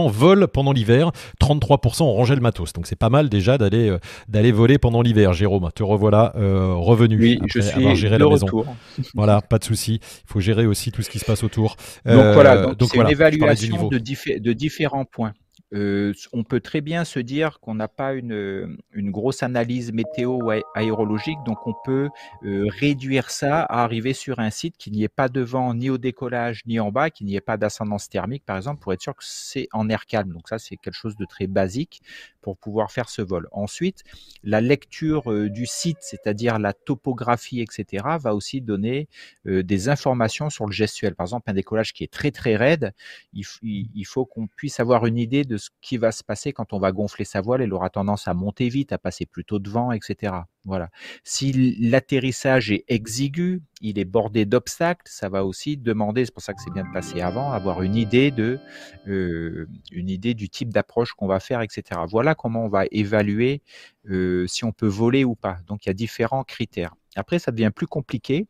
euh, 0.06 0.10
volent 0.10 0.46
pendant 0.46 0.72
l'hiver, 0.72 1.10
33% 1.40 2.02
ont 2.02 2.12
rangé 2.12 2.34
le 2.34 2.40
matos. 2.40 2.72
Donc 2.72 2.86
c'est 2.86 2.96
pas 2.96 3.10
mal 3.10 3.28
déjà 3.28 3.58
d'aller 3.58 3.90
euh, 3.90 3.98
d'aller 4.28 4.52
voler 4.52 4.78
pendant 4.78 5.02
l'hiver. 5.02 5.32
Jérôme, 5.32 5.68
te 5.74 5.82
revoilà 5.82 6.32
euh, 6.36 6.74
revenu 6.74 7.18
oui, 7.18 7.38
je 7.46 7.60
suis 7.60 7.96
géré 7.96 8.18
la 8.18 8.28
maison. 8.28 8.46
Voilà, 9.14 9.40
pas 9.40 9.58
de 9.58 9.64
souci. 9.64 10.00
Il 10.02 10.32
faut 10.32 10.40
gérer 10.40 10.66
aussi 10.66 10.92
tout 10.92 11.02
ce 11.02 11.10
qui 11.10 11.18
se 11.18 11.24
passe 11.24 11.42
autour. 11.42 11.76
Donc 12.06 12.34
voilà, 12.34 12.74
c'est 12.80 12.96
une 12.96 13.08
évaluation 13.08 13.88
de, 13.88 13.98
de 13.98 14.52
différents 14.52 15.04
points. 15.04 15.32
Euh, 15.72 16.12
on 16.32 16.42
peut 16.42 16.60
très 16.60 16.80
bien 16.80 17.04
se 17.04 17.20
dire 17.20 17.60
qu'on 17.60 17.74
n'a 17.74 17.86
pas 17.86 18.14
une, 18.14 18.76
une, 18.92 19.10
grosse 19.10 19.42
analyse 19.42 19.92
météo 19.92 20.38
aérologique, 20.74 21.38
donc 21.46 21.64
on 21.66 21.74
peut 21.84 22.08
euh, 22.44 22.66
réduire 22.68 23.30
ça 23.30 23.62
à 23.62 23.84
arriver 23.84 24.12
sur 24.12 24.40
un 24.40 24.50
site 24.50 24.76
qui 24.76 24.90
n'y 24.90 25.04
ait 25.04 25.08
pas 25.08 25.28
de 25.28 25.40
vent 25.40 25.72
ni 25.74 25.88
au 25.88 25.98
décollage 25.98 26.62
ni 26.66 26.80
en 26.80 26.90
bas, 26.90 27.10
qui 27.10 27.24
n'y 27.24 27.36
ait 27.36 27.40
pas 27.40 27.56
d'ascendance 27.56 28.08
thermique 28.08 28.44
par 28.44 28.56
exemple, 28.56 28.80
pour 28.80 28.92
être 28.92 29.00
sûr 29.00 29.14
que 29.14 29.22
c'est 29.24 29.68
en 29.72 29.88
air 29.88 30.06
calme. 30.06 30.32
Donc 30.32 30.48
ça, 30.48 30.58
c'est 30.58 30.76
quelque 30.76 30.94
chose 30.94 31.16
de 31.16 31.24
très 31.24 31.46
basique 31.46 32.02
pour 32.40 32.56
pouvoir 32.56 32.90
faire 32.90 33.08
ce 33.08 33.22
vol. 33.22 33.48
Ensuite, 33.52 34.02
la 34.42 34.60
lecture 34.60 35.50
du 35.50 35.66
site, 35.66 35.98
c'est-à-dire 36.00 36.58
la 36.58 36.72
topographie, 36.72 37.60
etc., 37.60 38.04
va 38.20 38.34
aussi 38.34 38.60
donner 38.60 39.08
des 39.44 39.88
informations 39.88 40.50
sur 40.50 40.66
le 40.66 40.72
gestuel. 40.72 41.14
Par 41.14 41.24
exemple, 41.24 41.50
un 41.50 41.54
décollage 41.54 41.92
qui 41.92 42.02
est 42.02 42.12
très 42.12 42.30
très 42.30 42.56
raide, 42.56 42.92
il, 43.34 43.44
il 43.62 44.04
faut 44.04 44.24
qu'on 44.24 44.46
puisse 44.46 44.80
avoir 44.80 45.06
une 45.06 45.18
idée 45.18 45.44
de 45.44 45.58
ce 45.60 45.70
qui 45.80 45.96
va 45.96 46.10
se 46.10 46.24
passer 46.24 46.52
quand 46.52 46.72
on 46.72 46.78
va 46.78 46.90
gonfler 46.90 47.24
sa 47.24 47.40
voile. 47.40 47.62
Elle 47.62 47.72
aura 47.72 47.90
tendance 47.90 48.26
à 48.26 48.34
monter 48.34 48.68
vite, 48.68 48.92
à 48.92 48.98
passer 48.98 49.26
plutôt 49.26 49.60
devant, 49.60 49.92
etc. 49.92 50.34
Voilà. 50.64 50.90
Si 51.22 51.52
l'atterrissage 51.78 52.70
est 52.72 52.84
exigu, 52.88 53.62
il 53.80 53.98
est 53.98 54.04
bordé 54.04 54.44
d'obstacles, 54.44 55.06
ça 55.06 55.28
va 55.28 55.44
aussi 55.44 55.76
demander, 55.76 56.24
c'est 56.24 56.34
pour 56.34 56.42
ça 56.42 56.52
que 56.52 56.60
c'est 56.62 56.72
bien 56.72 56.84
de 56.84 56.92
passer 56.92 57.20
avant, 57.20 57.52
avoir 57.52 57.82
une 57.82 57.94
idée 57.94 58.30
de, 58.30 58.58
euh, 59.06 59.68
une 59.92 60.10
idée 60.10 60.34
du 60.34 60.48
type 60.48 60.70
d'approche 60.70 61.12
qu'on 61.14 61.26
va 61.28 61.40
faire, 61.40 61.62
etc. 61.62 62.00
Voilà 62.08 62.34
comment 62.34 62.64
on 62.64 62.68
va 62.68 62.84
évaluer 62.90 63.62
euh, 64.08 64.46
si 64.46 64.64
on 64.64 64.72
peut 64.72 64.88
voler 64.88 65.24
ou 65.24 65.34
pas. 65.34 65.58
Donc 65.66 65.86
il 65.86 65.88
y 65.88 65.90
a 65.90 65.94
différents 65.94 66.44
critères. 66.44 66.94
Après, 67.16 67.38
ça 67.38 67.52
devient 67.52 67.70
plus 67.74 67.86
compliqué 67.86 68.46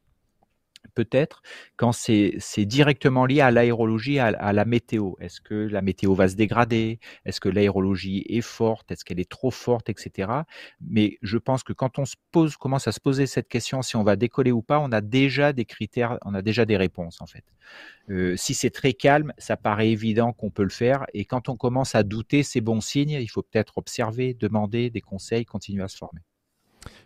peut-être 0.95 1.43
quand 1.77 1.93
c'est 1.93 2.39
directement 2.59 3.27
lié 3.27 3.41
à 3.41 3.51
l'aérologie, 3.51 4.19
à, 4.19 4.53
la 4.53 4.65
météo. 4.65 5.13
Est-ce 5.21 5.41
que 5.41 5.55
la 5.55 5.83
météo 5.83 6.15
va 6.15 6.29
se 6.29 6.37
dégrader? 6.37 6.99
Est-ce 7.25 7.41
que 7.41 7.49
l'aérologie 7.49 8.25
est 8.29 8.41
forte? 8.41 8.91
Est-ce 8.91 9.05
qu'elle 9.05 9.21
est 9.21 9.31
trop 9.31 9.51
forte, 9.51 9.89
etc. 9.89 10.31
Mais 10.81 11.19
je 11.23 11.39
pense 11.39 11.63
que 11.63 11.73
quand 11.73 11.99
on 11.99 12.05
commence 12.59 12.89
à 12.89 12.93
se 12.93 13.01
poser 13.01 13.27
cette 13.27 13.49
question, 13.49 13.83
si 13.83 13.97
on 13.97 14.03
va 14.03 14.17
décoller 14.17 14.53
ou 14.53 14.63
pas, 14.63 14.79
on 14.81 14.93
a 14.93 15.01
déjà 15.01 15.53
des 15.53 15.65
critères, 15.65 16.19
on 16.25 16.35
a 16.35 16.43
déjà 16.43 16.65
des 16.65 16.77
réponses 16.77 17.21
en 17.21 17.27
fait. 17.27 17.45
Euh, 18.11 18.37
si 18.37 18.55
c'est 18.55 18.71
très 18.71 18.93
calme, 18.93 19.33
ça 19.39 19.57
paraît 19.57 19.91
évident 19.91 20.33
qu'on 20.33 20.51
peut 20.51 20.65
le 20.65 20.71
faire. 20.71 21.07
Et 21.15 21.25
quand 21.25 21.49
on 21.49 21.57
commence 21.57 21.95
à 21.95 22.03
douter, 22.03 22.43
c'est 22.43 22.61
bon 22.61 22.81
signe. 22.81 23.11
Il 23.11 23.29
faut 23.29 23.43
peut-être 23.43 23.79
observer, 23.79 24.35
demander 24.35 24.91
des 24.91 25.01
conseils, 25.01 25.45
continuer 25.45 25.85
à 25.85 25.89
se 25.89 25.97
former. 25.97 26.21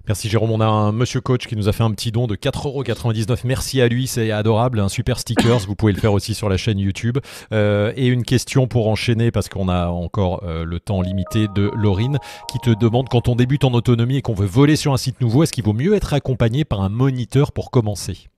Merci 0.07 0.28
Jérôme. 0.28 0.50
On 0.50 0.61
a 0.61 0.66
un 0.66 0.93
monsieur 0.93 1.21
coach 1.21 1.47
qui 1.47 1.57
nous 1.57 1.69
a 1.69 1.73
fait 1.73 1.83
un 1.83 1.90
petit 1.90 2.12
don 2.12 2.26
de 2.26 2.37
4,99€. 2.37 3.40
Merci 3.45 3.81
à 3.81 3.88
lui, 3.88 4.07
c'est 4.07 4.31
adorable. 4.31 4.81
Un 4.81 4.88
super 4.88 5.19
stickers. 5.19 5.61
Vous 5.61 5.75
pouvez 5.75 5.93
le 5.93 6.00
faire 6.00 6.12
aussi 6.12 6.35
sur 6.35 6.49
la 6.49 6.59
chaîne 6.59 6.78
YouTube. 6.78 7.19
Euh, 7.52 7.93
et 7.97 8.07
une 8.07 8.25
question 8.25 8.66
pour 8.66 8.88
enchaîner, 8.88 9.31
parce 9.31 9.49
qu'on 9.49 9.69
a 9.69 9.88
encore 9.88 10.43
euh, 10.45 10.64
le 10.64 10.78
temps 10.78 11.00
limité 11.00 11.49
de 11.54 11.71
Laurine, 11.75 12.19
qui 12.52 12.59
te 12.59 12.71
demande 12.71 13.09
quand 13.09 13.28
on 13.28 13.35
débute 13.35 13.64
en 13.64 13.73
autonomie 13.73 14.16
et 14.19 14.23
qu'on 14.23 14.35
veut 14.35 14.47
voler 14.47 14.76
sur 14.76 14.93
un 14.93 14.99
site 14.99 15.21
nouveau, 15.21 15.43
est-ce 15.43 15.52
qu'il 15.52 15.64
vaut 15.64 15.73
mieux 15.73 15.95
être 15.95 16.12
accompagné 16.12 16.64
par 16.64 16.83
un 16.83 16.90
moniteur 16.90 17.52
pour 17.52 17.71
commencer? 17.71 18.28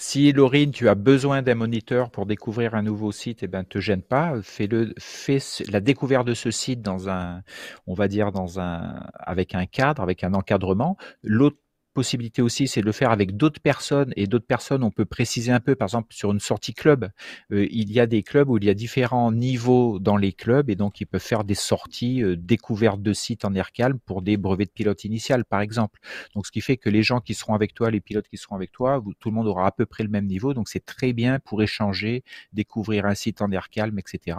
Si 0.00 0.32
Laurine, 0.32 0.70
tu 0.70 0.88
as 0.88 0.94
besoin 0.94 1.42
d'un 1.42 1.54
moniteur 1.54 2.10
pour 2.10 2.24
découvrir 2.24 2.74
un 2.74 2.82
nouveau 2.82 3.12
site, 3.12 3.42
eh 3.42 3.48
ben, 3.48 3.64
te 3.64 3.80
gêne 3.80 4.00
pas. 4.00 4.40
Fais-le, 4.42 4.94
fais 4.98 5.38
la 5.70 5.80
découverte 5.80 6.26
de 6.26 6.32
ce 6.32 6.50
site 6.50 6.80
dans 6.80 7.10
un, 7.10 7.42
on 7.86 7.92
va 7.92 8.08
dire 8.08 8.32
dans 8.32 8.58
un, 8.58 9.04
avec 9.14 9.54
un 9.54 9.66
cadre, 9.66 10.02
avec 10.02 10.24
un 10.24 10.32
encadrement. 10.32 10.96
L'autre 11.22 11.58
possibilité 11.92 12.42
aussi, 12.42 12.68
c'est 12.68 12.80
de 12.80 12.86
le 12.86 12.92
faire 12.92 13.10
avec 13.10 13.36
d'autres 13.36 13.60
personnes 13.60 14.12
et 14.16 14.26
d'autres 14.26 14.46
personnes, 14.46 14.82
on 14.82 14.90
peut 14.90 15.04
préciser 15.04 15.52
un 15.52 15.60
peu, 15.60 15.74
par 15.74 15.86
exemple 15.86 16.14
sur 16.14 16.32
une 16.32 16.40
sortie 16.40 16.74
club, 16.74 17.10
euh, 17.52 17.66
il 17.70 17.92
y 17.92 18.00
a 18.00 18.06
des 18.06 18.22
clubs 18.22 18.48
où 18.48 18.58
il 18.58 18.64
y 18.64 18.70
a 18.70 18.74
différents 18.74 19.32
niveaux 19.32 19.98
dans 19.98 20.16
les 20.16 20.32
clubs 20.32 20.70
et 20.70 20.76
donc 20.76 21.00
ils 21.00 21.06
peuvent 21.06 21.20
faire 21.20 21.44
des 21.44 21.54
sorties 21.54 22.22
euh, 22.22 22.36
découvertes 22.36 23.02
de 23.02 23.12
sites 23.12 23.44
en 23.44 23.54
air 23.54 23.72
calme 23.72 23.98
pour 24.06 24.22
des 24.22 24.36
brevets 24.36 24.66
de 24.66 24.70
pilote 24.72 25.04
initial, 25.04 25.44
par 25.44 25.60
exemple. 25.60 26.00
Donc 26.34 26.46
ce 26.46 26.52
qui 26.52 26.60
fait 26.60 26.76
que 26.76 26.88
les 26.90 27.02
gens 27.02 27.20
qui 27.20 27.34
seront 27.34 27.54
avec 27.54 27.74
toi, 27.74 27.90
les 27.90 28.00
pilotes 28.00 28.28
qui 28.28 28.36
seront 28.36 28.56
avec 28.56 28.72
toi, 28.72 29.02
tout 29.18 29.30
le 29.30 29.34
monde 29.34 29.46
aura 29.46 29.66
à 29.66 29.72
peu 29.72 29.86
près 29.86 30.04
le 30.04 30.10
même 30.10 30.26
niveau, 30.26 30.54
donc 30.54 30.68
c'est 30.68 30.84
très 30.84 31.12
bien 31.12 31.38
pour 31.40 31.62
échanger, 31.62 32.24
découvrir 32.52 33.06
un 33.06 33.14
site 33.14 33.42
en 33.42 33.50
air 33.50 33.68
calme, 33.70 33.98
etc. 33.98 34.38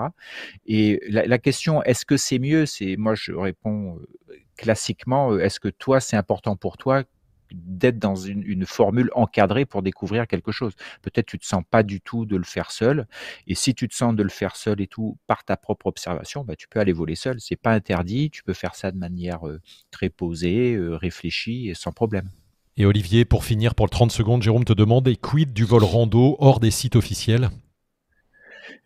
Et 0.65 1.01
la, 1.10 1.25
la 1.25 1.38
question, 1.38 1.84
est-ce 1.84 2.05
que 2.05 2.17
c'est 2.17 2.39
mieux? 2.39 2.65
C'est 2.65 2.96
moi 2.98 3.15
je 3.15 3.34
réponds 3.34 3.98
euh, 3.98 4.36
classiquement, 4.58 5.38
est-ce 5.38 5.60
que 5.60 5.70
toi 5.70 6.00
c'est 6.00 6.17
important 6.17 6.55
pour 6.55 6.77
toi 6.77 7.03
d'être 7.53 8.00
dans 8.00 8.15
une, 8.15 8.65
formule 8.65 9.10
encadrée 9.15 9.65
pour 9.65 9.81
découvrir 9.81 10.27
quelque 10.27 10.51
chose. 10.51 10.74
Peut-être 11.01 11.25
tu 11.25 11.39
te 11.39 11.46
sens 11.46 11.63
pas 11.70 11.84
du 11.84 12.00
tout 12.00 12.25
de 12.25 12.36
le 12.36 12.43
faire 12.43 12.72
seul, 12.72 13.08
et 13.48 13.55
si 13.55 13.74
tu 13.74 13.88
te 13.88 13.96
sens 13.96 14.15
de 14.15 14.24
le 14.24 14.29
faire 14.29 14.55
seul 14.55 14.81
et 14.81 14.88
tout 14.88 15.17
par 15.27 15.43
ta 15.43 15.58
propre 15.58 15.88
observation, 15.88 16.43
bah, 16.43 16.55
tu 16.55 16.67
peux 16.67 16.79
aller 16.79 16.93
voler 16.93 17.15
seul. 17.15 17.39
C'est 17.39 17.55
pas 17.55 17.72
interdit, 17.72 18.29
tu 18.29 18.43
peux 18.43 18.53
faire 18.53 18.75
ça 18.75 18.91
de 18.91 18.98
manière 18.98 19.48
euh, 19.48 19.60
très 19.89 20.10
posée, 20.10 20.75
euh, 20.75 20.96
réfléchie 20.96 21.70
et 21.70 21.74
sans 21.74 21.91
problème. 21.91 22.29
Et 22.77 22.86
Olivier, 22.86 23.25
pour 23.25 23.43
finir, 23.43 23.75
pour 23.75 23.86
le 23.86 23.91
30 23.91 24.12
secondes, 24.12 24.41
Jérôme 24.41 24.63
te 24.63 24.74
demande, 24.74 25.08
et 25.08 25.17
quid 25.17 25.53
du 25.53 25.65
vol 25.65 25.84
rando 25.84 26.38
hors 26.39 26.60
des 26.60 26.72
sites 26.72 26.96
officiels? 26.96 27.50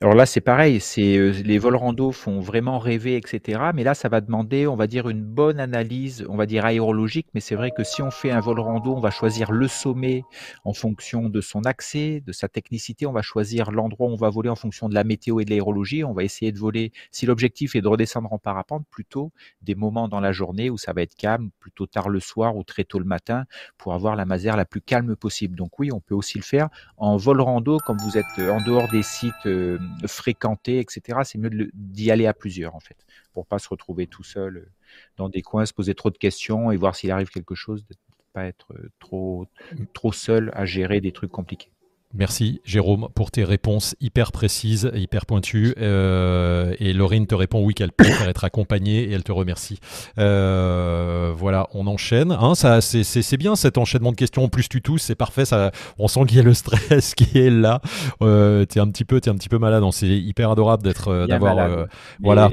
Alors 0.01 0.13
là, 0.13 0.25
c'est 0.25 0.41
pareil, 0.41 0.79
c'est 0.79 1.17
euh, 1.17 1.31
les 1.43 1.57
vols 1.57 1.75
rando 1.75 2.11
font 2.11 2.39
vraiment 2.39 2.79
rêver, 2.79 3.15
etc. 3.15 3.71
Mais 3.73 3.83
là, 3.83 3.93
ça 3.93 4.09
va 4.09 4.21
demander, 4.21 4.67
on 4.67 4.75
va 4.75 4.87
dire, 4.87 5.09
une 5.09 5.23
bonne 5.23 5.59
analyse, 5.59 6.25
on 6.29 6.35
va 6.35 6.45
dire 6.45 6.65
aérologique. 6.65 7.27
Mais 7.33 7.39
c'est 7.39 7.55
vrai 7.55 7.71
que 7.71 7.83
si 7.83 8.01
on 8.01 8.11
fait 8.11 8.31
un 8.31 8.39
vol 8.39 8.59
rando, 8.59 8.93
on 8.95 8.99
va 8.99 9.11
choisir 9.11 9.51
le 9.51 9.67
sommet 9.67 10.23
en 10.63 10.73
fonction 10.73 11.29
de 11.29 11.41
son 11.41 11.61
accès, 11.65 12.21
de 12.25 12.31
sa 12.31 12.47
technicité. 12.47 13.05
On 13.05 13.11
va 13.11 13.21
choisir 13.21 13.71
l'endroit 13.71 14.07
où 14.07 14.11
on 14.11 14.15
va 14.15 14.29
voler 14.29 14.49
en 14.49 14.55
fonction 14.55 14.89
de 14.89 14.93
la 14.93 15.03
météo 15.03 15.39
et 15.39 15.45
de 15.45 15.49
l'aérologie. 15.49 16.03
On 16.03 16.13
va 16.13 16.23
essayer 16.23 16.51
de 16.51 16.59
voler, 16.59 16.91
si 17.11 17.25
l'objectif 17.25 17.75
est 17.75 17.81
de 17.81 17.87
redescendre 17.87 18.31
en 18.31 18.37
parapente, 18.37 18.85
plutôt 18.89 19.31
des 19.61 19.75
moments 19.75 20.07
dans 20.07 20.19
la 20.19 20.31
journée 20.31 20.69
où 20.69 20.77
ça 20.77 20.93
va 20.93 21.01
être 21.01 21.15
calme, 21.15 21.49
plutôt 21.59 21.87
tard 21.87 22.09
le 22.09 22.19
soir 22.19 22.55
ou 22.55 22.63
très 22.63 22.83
tôt 22.83 22.99
le 22.99 23.05
matin, 23.05 23.45
pour 23.77 23.93
avoir 23.93 24.15
la 24.15 24.25
masère 24.25 24.57
la 24.57 24.65
plus 24.65 24.81
calme 24.81 25.15
possible. 25.15 25.55
Donc 25.55 25.79
oui, 25.79 25.91
on 25.91 25.99
peut 25.99 26.15
aussi 26.15 26.37
le 26.37 26.43
faire 26.43 26.69
en 26.97 27.17
vol 27.17 27.41
rando, 27.41 27.79
comme 27.79 27.97
vous 27.97 28.17
êtes 28.17 28.25
en 28.39 28.61
dehors 28.61 28.89
des 28.89 29.03
sites 29.03 29.33
euh, 29.45 29.64
fréquenter, 30.07 30.79
etc. 30.79 31.19
C'est 31.23 31.37
mieux 31.37 31.69
d'y 31.73 32.11
aller 32.11 32.25
à 32.25 32.33
plusieurs, 32.33 32.75
en 32.75 32.79
fait, 32.79 32.97
pour 33.33 33.45
pas 33.45 33.59
se 33.59 33.69
retrouver 33.69 34.07
tout 34.07 34.23
seul 34.23 34.57
euh, 34.57 34.71
dans 35.17 35.29
des 35.29 35.41
coins, 35.41 35.65
se 35.65 35.73
poser 35.73 35.95
trop 35.95 36.09
de 36.09 36.17
questions 36.17 36.71
et 36.71 36.77
voir 36.77 36.95
s'il 36.95 37.11
arrive 37.11 37.29
quelque 37.29 37.55
chose, 37.55 37.85
de 37.85 37.95
pas 38.33 38.45
être 38.45 38.73
euh, 38.73 38.89
trop, 38.99 39.47
trop 39.93 40.11
seul 40.11 40.51
à 40.53 40.65
gérer 40.65 41.01
des 41.01 41.11
trucs 41.11 41.31
compliqués. 41.31 41.71
Merci 42.13 42.61
Jérôme 42.63 43.09
pour 43.13 43.29
tes 43.29 43.43
réponses 43.43 43.95
hyper 43.99 44.31
précises, 44.31 44.89
hyper 44.95 45.25
pointues. 45.25 45.73
Euh, 45.77 46.73
et 46.79 46.93
Laurine 46.93 47.27
te 47.27 47.35
répond 47.35 47.63
oui 47.63 47.73
qu'elle 47.73 47.91
préfère 47.91 48.29
être 48.29 48.45
accompagnée 48.45 49.03
et 49.03 49.11
elle 49.11 49.23
te 49.23 49.31
remercie. 49.31 49.79
Euh, 50.17 51.33
voilà, 51.35 51.67
on 51.73 51.87
enchaîne. 51.87 52.31
Hein, 52.31 52.55
ça, 52.55 52.79
c'est 52.81 53.37
bien 53.37 53.55
cet 53.55 53.77
enchaînement 53.77 54.11
de 54.11 54.17
questions. 54.17 54.43
En 54.45 54.49
plus 54.49 54.69
tu 54.69 54.81
tous, 54.81 54.99
c'est 54.99 55.15
parfait. 55.15 55.45
Ça, 55.45 55.71
on 55.97 56.07
sent 56.07 56.25
qu'il 56.27 56.37
y 56.37 56.39
a 56.39 56.43
le 56.43 56.53
stress 56.53 57.13
qui 57.15 57.37
est 57.37 57.49
là. 57.49 57.81
Euh, 58.21 58.65
t'es 58.65 58.79
un 58.79 58.87
petit 58.87 59.05
peu, 59.05 59.17
es 59.17 59.29
un 59.29 59.35
petit 59.35 59.49
peu 59.49 59.57
malade. 59.57 59.83
Hein. 59.83 59.91
C'est 59.91 60.07
hyper 60.07 60.51
adorable 60.51 60.83
d'être, 60.83 61.09
euh, 61.09 61.27
d'avoir, 61.27 61.87
voilà. 62.21 62.49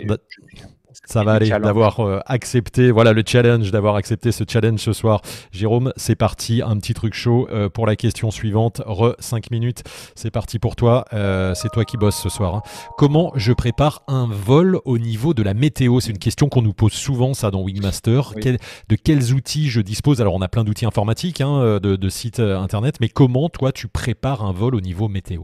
Va 1.23 1.33
aller 1.33 1.49
d'avoir 1.51 2.01
euh, 2.01 2.21
accepté, 2.27 2.91
voilà 2.91 3.13
le 3.13 3.23
challenge, 3.27 3.71
d'avoir 3.71 3.97
accepté 3.97 4.33
ce 4.33 4.45
challenge 4.49 4.81
ce 4.81 4.93
soir. 4.93 5.21
Jérôme, 5.51 5.93
c'est 5.97 6.17
parti, 6.17 6.63
un 6.65 6.77
petit 6.77 6.95
truc 6.95 7.15
chaud 7.15 7.49
euh, 7.51 7.69
pour 7.69 7.87
la 7.87 7.97
question 7.97 8.31
suivante. 8.31 8.81
Re 8.87 9.15
5 9.19 9.51
minutes, 9.51 9.83
c'est 10.15 10.31
parti 10.31 10.59
pour 10.59 10.77
toi. 10.77 11.05
Euh, 11.13 11.55
c'est 11.55 11.69
toi 11.69 11.85
qui 11.85 11.97
bosses 11.97 12.21
ce 12.21 12.29
soir. 12.29 12.55
Hein. 12.55 12.63
Comment 12.97 13.33
je 13.37 13.53
prépare 13.53 14.03
un 14.09 14.27
vol 14.27 14.79
au 14.85 14.99
niveau 14.99 15.35
de 15.35 15.43
la 15.43 15.55
météo? 15.55 16.01
C'est 16.01 16.11
une 16.11 16.19
question 16.19 16.49
qu'on 16.49 16.63
nous 16.63 16.75
pose 16.75 16.93
souvent, 16.93 17.35
ça, 17.35 17.51
dans 17.51 17.63
Wingmaster. 17.63 18.33
de 18.35 18.97
quels 18.97 19.35
outils 19.35 19.69
je 19.69 19.81
dispose? 19.81 20.21
Alors, 20.21 20.35
on 20.35 20.41
a 20.43 20.49
plein 20.49 20.65
d'outils 20.65 20.87
informatiques, 20.87 21.41
hein, 21.41 21.79
de, 21.83 21.97
de 21.97 22.09
sites 22.09 22.41
internet, 22.41 22.97
mais 23.01 23.09
comment 23.09 23.49
toi 23.49 23.73
tu 23.73 23.89
prépares 23.89 24.43
un 24.43 24.53
vol 24.53 24.75
au 24.75 24.81
niveau 24.81 25.09
météo? 25.09 25.43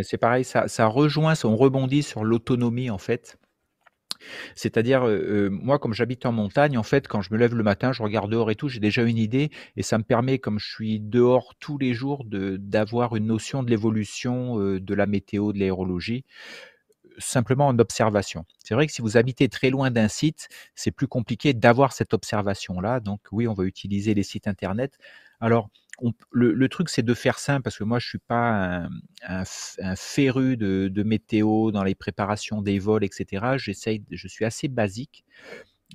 C'est 0.00 0.16
pareil, 0.16 0.44
ça, 0.44 0.68
ça 0.68 0.86
rejoint, 0.86 1.34
on 1.44 1.56
rebondit 1.56 2.02
sur 2.02 2.24
l'autonomie 2.24 2.88
en 2.88 2.98
fait. 2.98 3.38
C'est-à-dire, 4.54 5.06
moi, 5.50 5.78
comme 5.78 5.94
j'habite 5.94 6.26
en 6.26 6.32
montagne, 6.32 6.78
en 6.78 6.82
fait, 6.82 7.08
quand 7.08 7.22
je 7.22 7.32
me 7.32 7.38
lève 7.38 7.54
le 7.54 7.62
matin, 7.62 7.92
je 7.92 8.02
regarde 8.02 8.30
dehors 8.30 8.50
et 8.50 8.54
tout, 8.54 8.68
j'ai 8.68 8.80
déjà 8.80 9.02
une 9.02 9.18
idée 9.18 9.50
et 9.76 9.82
ça 9.82 9.98
me 9.98 10.04
permet, 10.04 10.38
comme 10.38 10.58
je 10.58 10.70
suis 10.70 11.00
dehors 11.00 11.54
tous 11.58 11.78
les 11.78 11.94
jours, 11.94 12.24
d'avoir 12.26 13.16
une 13.16 13.26
notion 13.26 13.62
de 13.62 13.70
l'évolution 13.70 14.56
de 14.58 14.94
la 14.94 15.06
météo, 15.06 15.52
de 15.52 15.58
l'aérologie 15.58 16.24
simplement 17.18 17.68
en 17.68 17.78
observation. 17.78 18.44
C'est 18.64 18.74
vrai 18.74 18.86
que 18.86 18.92
si 18.92 19.02
vous 19.02 19.16
habitez 19.16 19.48
très 19.48 19.70
loin 19.70 19.90
d'un 19.90 20.08
site, 20.08 20.48
c'est 20.74 20.90
plus 20.90 21.08
compliqué 21.08 21.54
d'avoir 21.54 21.92
cette 21.92 22.14
observation-là. 22.14 23.00
Donc 23.00 23.20
oui, 23.32 23.48
on 23.48 23.54
va 23.54 23.64
utiliser 23.64 24.14
les 24.14 24.22
sites 24.22 24.48
Internet. 24.48 24.98
Alors, 25.40 25.70
le, 26.30 26.68
truc, 26.68 26.88
c'est 26.88 27.02
de 27.02 27.14
faire 27.14 27.38
simple, 27.38 27.62
parce 27.62 27.76
que 27.76 27.84
moi, 27.84 27.98
je 27.98 28.08
suis 28.08 28.18
pas 28.18 28.88
un, 29.22 29.44
féru 29.96 30.56
de, 30.56 31.02
météo 31.02 31.70
dans 31.70 31.84
les 31.84 31.94
préparations 31.94 32.62
des 32.62 32.78
vols, 32.78 33.04
etc. 33.04 33.56
Je 33.56 34.28
suis 34.28 34.44
assez 34.44 34.68
basique. 34.68 35.24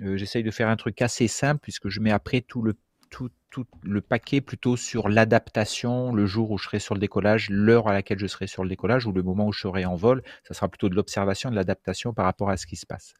Euh, 0.04 0.16
j'essaye 0.16 0.44
de 0.44 0.52
faire 0.52 0.68
un 0.68 0.76
truc 0.76 1.02
assez 1.02 1.28
simple, 1.28 1.60
puisque 1.62 1.90
je 1.90 2.00
mets 2.00 2.12
après 2.12 2.42
tout 2.42 2.62
le, 2.62 2.76
tout, 3.50 3.66
le 3.84 4.02
paquet 4.02 4.42
plutôt 4.42 4.76
sur 4.76 5.10
l'adaptation, 5.10 6.14
le 6.14 6.26
jour 6.26 6.52
où 6.52 6.58
je 6.58 6.66
serai 6.66 6.80
sur 6.80 6.96
le 6.96 7.00
décollage, 7.00 7.50
l'heure 7.50 7.88
à 7.88 7.94
laquelle 7.94 8.20
je 8.20 8.28
serai 8.28 8.48
sur 8.48 8.64
le 8.64 8.70
décollage, 8.70 9.06
ou 9.06 9.12
le 9.12 9.24
moment 9.24 9.48
où 9.48 9.54
je 9.54 9.62
serai 9.62 9.86
en 9.86 9.96
vol. 9.96 10.24
Ça 10.48 10.54
sera 10.54 10.68
plutôt 10.68 10.90
de 10.90 10.96
l'observation, 10.96 11.50
de 11.50 11.56
l'adaptation 11.56 12.14
par 12.14 12.26
rapport 12.26 12.50
à 12.50 12.58
ce 12.58 12.66
qui 12.66 12.76
se 12.76 12.86
passe. 12.86 13.14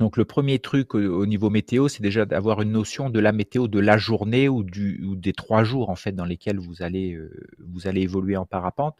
Donc 0.00 0.16
le 0.16 0.24
premier 0.24 0.58
truc 0.58 0.94
au, 0.94 1.26
niveau 1.26 1.50
météo, 1.50 1.88
c'est 1.88 2.02
déjà 2.02 2.24
d'avoir 2.24 2.62
une 2.62 2.72
notion 2.72 3.10
de 3.10 3.20
la 3.20 3.32
météo 3.32 3.68
de 3.68 3.78
la 3.78 3.98
journée 3.98 4.48
ou, 4.48 4.64
des 4.64 5.34
trois 5.34 5.62
jours 5.62 5.90
en 5.90 5.94
fait 5.94 6.12
dans 6.12 6.24
lesquels 6.24 6.58
euh, 6.58 7.30
vous 7.58 7.86
allez 7.86 8.00
évoluer 8.00 8.36
en 8.38 8.46
parapente. 8.46 8.96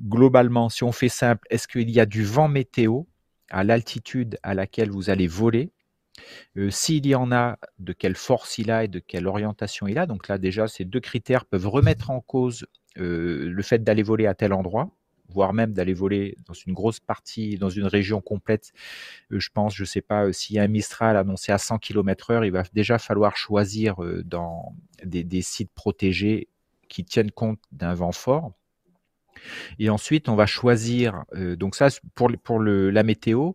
Globalement, 0.00 0.70
si 0.70 0.84
on 0.84 0.92
fait 0.92 1.10
simple, 1.10 1.46
est-ce 1.50 1.68
qu'il 1.68 1.90
y 1.90 2.00
a 2.00 2.06
du 2.06 2.24
vent 2.24 2.48
météo 2.48 3.02
à 3.50 3.62
l'altitude 3.62 4.38
à 4.42 4.54
laquelle 4.54 4.90
vous 4.90 5.10
allez 5.10 5.26
voler? 5.26 5.70
Euh, 6.56 6.70
S'il 6.70 7.06
y 7.06 7.14
en 7.14 7.32
a, 7.32 7.58
de 7.78 7.92
quelle 7.92 8.16
force 8.16 8.58
il 8.58 8.70
a 8.70 8.84
et 8.84 8.88
de 8.88 8.98
quelle 8.98 9.26
orientation 9.26 9.86
il 9.86 9.98
a. 9.98 10.06
Donc 10.06 10.28
là 10.28 10.38
déjà, 10.38 10.68
ces 10.68 10.84
deux 10.84 11.00
critères 11.00 11.44
peuvent 11.44 11.68
remettre 11.68 12.10
en 12.10 12.20
cause 12.20 12.66
euh, 12.98 13.50
le 13.50 13.62
fait 13.62 13.82
d'aller 13.82 14.02
voler 14.02 14.26
à 14.26 14.34
tel 14.34 14.52
endroit 14.52 14.90
voire 15.28 15.54
même 15.54 15.72
d'aller 15.72 15.94
voler 15.94 16.36
dans 16.44 16.52
une 16.52 16.74
grosse 16.74 17.00
partie, 17.00 17.56
dans 17.56 17.70
une 17.70 17.86
région 17.86 18.20
complète. 18.20 18.72
Euh, 19.30 19.40
je 19.40 19.48
pense, 19.48 19.74
je 19.74 19.84
ne 19.84 19.86
sais 19.86 20.02
pas, 20.02 20.30
s'il 20.30 20.56
y 20.56 20.58
a 20.58 20.62
un 20.62 20.68
Mistral 20.68 21.16
annoncé 21.16 21.52
à 21.52 21.56
100 21.56 21.78
km 21.78 22.32
heure, 22.32 22.44
il 22.44 22.52
va 22.52 22.64
déjà 22.74 22.98
falloir 22.98 23.34
choisir 23.34 23.96
dans 24.26 24.76
des, 25.02 25.40
sites 25.40 25.72
protégés 25.72 26.48
qui 26.88 27.06
tiennent 27.06 27.30
compte 27.30 27.58
d'un 27.70 27.94
vent 27.94 28.12
fort. 28.12 28.52
Et 29.78 29.90
ensuite, 29.90 30.28
on 30.28 30.36
va 30.36 30.46
choisir, 30.46 31.24
donc 31.34 31.74
ça 31.74 31.88
pour, 32.14 32.30
pour 32.42 32.58
le, 32.58 32.90
la 32.90 33.02
météo, 33.02 33.52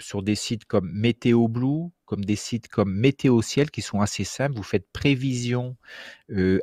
sur 0.00 0.22
des 0.22 0.34
sites 0.34 0.64
comme 0.64 0.90
Météo 0.92 1.48
Blue, 1.48 1.90
comme 2.04 2.24
des 2.24 2.36
sites 2.36 2.68
comme 2.68 2.94
Météo 2.94 3.40
Ciel 3.42 3.70
qui 3.70 3.82
sont 3.82 4.00
assez 4.00 4.24
simples. 4.24 4.56
Vous 4.56 4.62
faites 4.62 4.86
prévision 4.92 5.76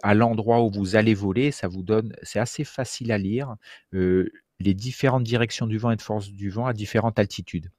à 0.03 0.13
l'endroit 0.13 0.61
où 0.63 0.71
vous 0.71 0.95
allez 0.95 1.13
voler. 1.13 1.51
Ça 1.51 1.67
vous 1.67 1.83
donne, 1.83 2.13
c'est 2.23 2.39
assez 2.39 2.63
facile 2.63 3.11
à 3.11 3.17
lire, 3.17 3.55
les 3.91 4.73
différentes 4.73 5.23
directions 5.23 5.67
du 5.67 5.77
vent 5.77 5.91
et 5.91 5.95
de 5.95 6.01
force 6.01 6.29
du 6.29 6.49
vent 6.49 6.65
à 6.67 6.73
différentes 6.73 7.19
altitudes 7.19 7.71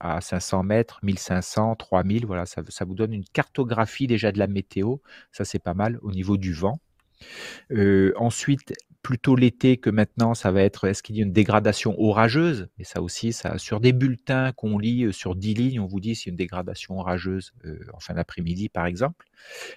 à 0.00 0.20
500 0.20 0.62
mètres, 0.62 0.98
1500, 1.02 1.76
3000. 1.76 2.26
Voilà, 2.26 2.46
ça, 2.46 2.62
vous 2.86 2.94
donne 2.94 3.12
une 3.12 3.24
cartographie 3.24 4.06
déjà 4.06 4.32
de 4.32 4.38
la 4.38 4.46
météo. 4.46 4.96
Ça, 5.30 5.44
c'est 5.44 5.58
pas 5.58 5.74
mal 5.74 5.98
au 6.02 6.10
niveau 6.10 6.38
du 6.38 6.54
vent. 6.54 6.80
Euh, 7.70 8.14
ensuite, 8.16 8.72
plutôt 9.02 9.34
l'été 9.34 9.76
que 9.78 9.90
maintenant, 9.90 10.34
ça 10.34 10.50
va 10.50 10.62
être 10.62 10.86
est-ce 10.86 11.02
qu'il 11.02 11.16
y 11.16 11.20
a 11.20 11.22
une 11.22 11.32
dégradation 11.32 11.98
orageuse? 12.00 12.68
Et 12.78 12.84
ça 12.84 13.00
aussi, 13.02 13.32
ça, 13.32 13.58
sur 13.58 13.80
des 13.80 13.92
bulletins 13.92 14.52
qu'on 14.52 14.78
lit 14.78 15.04
euh, 15.04 15.12
sur 15.12 15.34
10 15.34 15.54
lignes, 15.54 15.80
on 15.80 15.86
vous 15.86 16.00
dit 16.00 16.14
s'il 16.14 16.28
y 16.28 16.30
a 16.30 16.32
une 16.32 16.36
dégradation 16.36 16.98
orageuse 16.98 17.52
euh, 17.64 17.78
en 17.92 18.00
fin 18.00 18.14
d'après-midi, 18.14 18.68
par 18.68 18.86
exemple. 18.86 19.26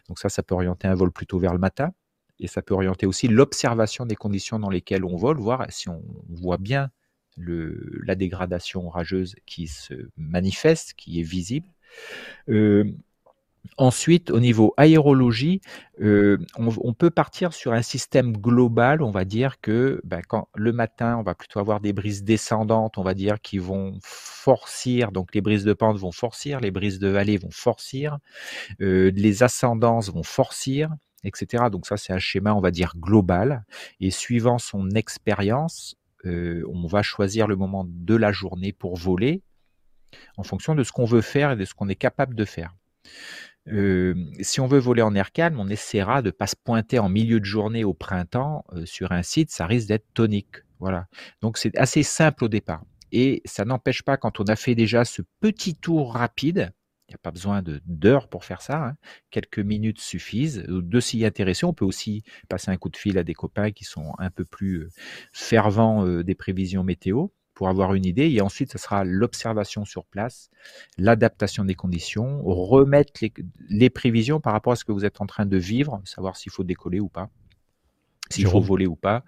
Donc 0.07 0.19
ça, 0.19 0.29
ça 0.29 0.43
peut 0.43 0.55
orienter 0.55 0.87
un 0.87 0.95
vol 0.95 1.11
plutôt 1.11 1.39
vers 1.39 1.53
le 1.53 1.59
matin. 1.59 1.91
Et 2.39 2.47
ça 2.47 2.61
peut 2.61 2.73
orienter 2.73 3.05
aussi 3.05 3.27
l'observation 3.27 4.05
des 4.05 4.15
conditions 4.15 4.59
dans 4.59 4.69
lesquelles 4.69 5.05
on 5.05 5.15
vole, 5.15 5.37
voir 5.37 5.65
si 5.69 5.87
on 5.87 6.03
voit 6.29 6.57
bien 6.57 6.89
la 7.37 8.15
dégradation 8.15 8.87
orageuse 8.87 9.35
qui 9.45 9.67
se 9.67 9.93
manifeste, 10.17 10.93
qui 10.93 11.19
est 11.19 11.23
visible. 11.23 11.67
Euh, 12.49 12.83
ensuite, 13.77 14.31
au 14.31 14.39
niveau 14.39 14.73
aérologie, 14.77 15.61
euh, 16.01 16.37
on, 16.57 16.93
peut 16.93 17.09
partir 17.09 17.53
sur 17.53 17.73
un 17.73 17.81
système 17.81 18.33
global. 18.33 19.01
On 19.01 19.11
va 19.11 19.25
dire 19.25 19.59
que 19.61 20.01
ben, 20.03 20.21
quand 20.27 20.49
le 20.55 20.71
matin, 20.71 21.17
on 21.17 21.23
va 21.23 21.35
plutôt 21.35 21.59
avoir 21.59 21.79
des 21.79 21.93
brises 21.93 22.23
descendantes, 22.23 22.97
on 22.97 23.03
va 23.03 23.13
dire, 23.13 23.41
qui 23.41 23.57
vont 23.57 23.97
forcir. 24.01 25.11
Donc 25.11 25.33
les 25.33 25.41
brises 25.41 25.63
de 25.63 25.73
pente 25.73 25.97
vont 25.97 26.11
forcir, 26.11 26.59
les 26.59 26.71
brises 26.71 26.99
de 26.99 27.07
vallée 27.07 27.37
vont 27.37 27.51
forcir, 27.51 28.17
euh, 28.81 29.11
les 29.15 29.43
ascendances 29.43 30.11
vont 30.11 30.23
forcir 30.23 30.89
etc. 31.25 31.65
Donc 31.71 31.85
ça, 31.85 31.95
c'est 31.95 32.11
un 32.11 32.19
schéma, 32.19 32.53
on 32.53 32.59
va 32.59 32.71
dire, 32.71 32.93
global. 32.97 33.63
Et 34.01 34.11
suivant 34.11 34.57
son 34.57 34.89
expérience, 34.91 35.95
euh, 36.25 36.63
on 36.69 36.85
va 36.85 37.01
choisir 37.01 37.47
le 37.47 37.55
moment 37.55 37.85
de 37.87 38.15
la 38.15 38.31
journée 38.31 38.73
pour 38.73 38.97
voler 38.97 39.41
en 40.37 40.43
fonction 40.43 40.75
de 40.75 40.83
ce 40.83 40.91
qu'on 40.91 41.05
veut 41.05 41.21
faire 41.21 41.51
et 41.51 41.55
de 41.55 41.65
ce 41.65 41.73
qu'on 41.73 41.89
est 41.89 41.95
capable 41.95 42.35
de 42.35 42.45
faire. 42.45 42.75
Euh, 43.69 44.15
si 44.41 44.59
on 44.59 44.67
veut 44.67 44.79
voler 44.79 45.01
en 45.01 45.15
air 45.15 45.31
calme, 45.31 45.59
on 45.59 45.69
essaiera 45.69 46.21
de 46.21 46.27
ne 46.27 46.31
pas 46.31 46.47
se 46.47 46.55
pointer 46.55 46.99
en 46.99 47.09
milieu 47.09 47.39
de 47.39 47.45
journée 47.45 47.83
au 47.83 47.93
printemps 47.93 48.65
euh, 48.73 48.85
sur 48.85 49.11
un 49.11 49.23
site, 49.23 49.51
ça 49.51 49.65
risque 49.65 49.87
d'être 49.87 50.07
tonique. 50.13 50.57
Voilà. 50.79 51.07
Donc 51.41 51.57
c'est 51.57 51.77
assez 51.77 52.03
simple 52.03 52.43
au 52.45 52.47
départ. 52.49 52.83
Et 53.11 53.41
ça 53.45 53.63
n'empêche 53.63 54.03
pas, 54.03 54.17
quand 54.17 54.39
on 54.39 54.43
a 54.45 54.55
fait 54.55 54.75
déjà 54.75 55.05
ce 55.05 55.21
petit 55.39 55.75
tour 55.75 56.13
rapide, 56.13 56.73
il 57.07 57.11
n'y 57.11 57.15
a 57.15 57.19
pas 57.19 57.31
besoin 57.31 57.61
d'heures 57.85 58.27
pour 58.27 58.43
faire 58.43 58.61
ça. 58.61 58.87
Hein. 58.87 58.95
Quelques 59.29 59.59
minutes 59.59 59.99
suffisent. 59.99 60.65
De 60.67 60.99
s'y 60.99 61.23
intéresser, 61.23 61.65
on 61.65 61.73
peut 61.73 61.85
aussi 61.85 62.23
passer 62.49 62.71
un 62.71 62.77
coup 62.77 62.89
de 62.89 62.97
fil 62.97 63.17
à 63.17 63.23
des 63.23 63.33
copains 63.33 63.71
qui 63.71 63.83
sont 63.83 64.13
un 64.17 64.31
peu 64.31 64.45
plus 64.45 64.89
fervents 65.31 66.05
des 66.23 66.35
prévisions 66.35 66.83
météo 66.83 67.27
pour 67.53 67.69
avoir 67.69 67.93
une 67.93 68.05
idée. 68.05 68.29
Et 68.29 68.41
ensuite, 68.41 68.71
ce 68.71 68.77
sera 68.77 69.03
l'observation 69.03 69.85
sur 69.85 70.05
place, 70.05 70.49
l'adaptation 70.97 71.65
des 71.65 71.75
conditions, 71.75 72.41
remettre 72.43 73.13
les, 73.69 73.89
prévisions 73.89 74.39
par 74.39 74.53
rapport 74.53 74.73
à 74.73 74.75
ce 74.75 74.85
que 74.85 74.91
vous 74.91 75.05
êtes 75.05 75.21
en 75.21 75.25
train 75.25 75.45
de 75.45 75.57
vivre, 75.57 76.01
savoir 76.05 76.35
s'il 76.35 76.51
faut 76.51 76.63
décoller 76.63 76.99
ou 76.99 77.09
pas, 77.09 77.29
s'il 78.29 78.47
faut 78.47 78.61
voler 78.61 78.87
ou 78.87 78.95
pas, 78.95 79.23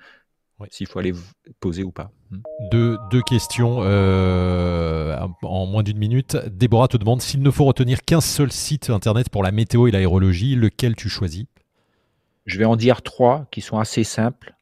s'il 0.69 0.88
faut 0.88 0.99
aller 0.99 1.13
poser 1.59 1.83
ou 1.83 1.91
pas. 1.91 2.11
Hmm. 2.31 2.39
Deux, 2.71 2.97
deux 3.11 3.21
questions 3.21 3.79
euh, 3.81 5.17
en 5.41 5.65
moins 5.65 5.83
d'une 5.83 5.97
minute. 5.97 6.38
Déborah 6.47 6.88
te 6.88 6.97
demande 6.97 7.21
s'il 7.21 7.41
ne 7.41 7.51
faut 7.51 7.65
retenir 7.65 8.03
qu'un 8.03 8.21
seul 8.21 8.51
site 8.51 8.89
internet 8.89 9.29
pour 9.29 9.43
la 9.43 9.51
météo 9.51 9.88
et 9.88 9.91
l'aérologie, 9.91 10.55
lequel 10.55 10.95
tu 10.95 11.09
choisis? 11.09 11.45
Je 12.45 12.59
vais 12.59 12.65
en 12.65 12.75
dire 12.75 13.01
trois 13.01 13.47
qui 13.51 13.61
sont 13.61 13.79
assez 13.79 14.03
simples. 14.03 14.54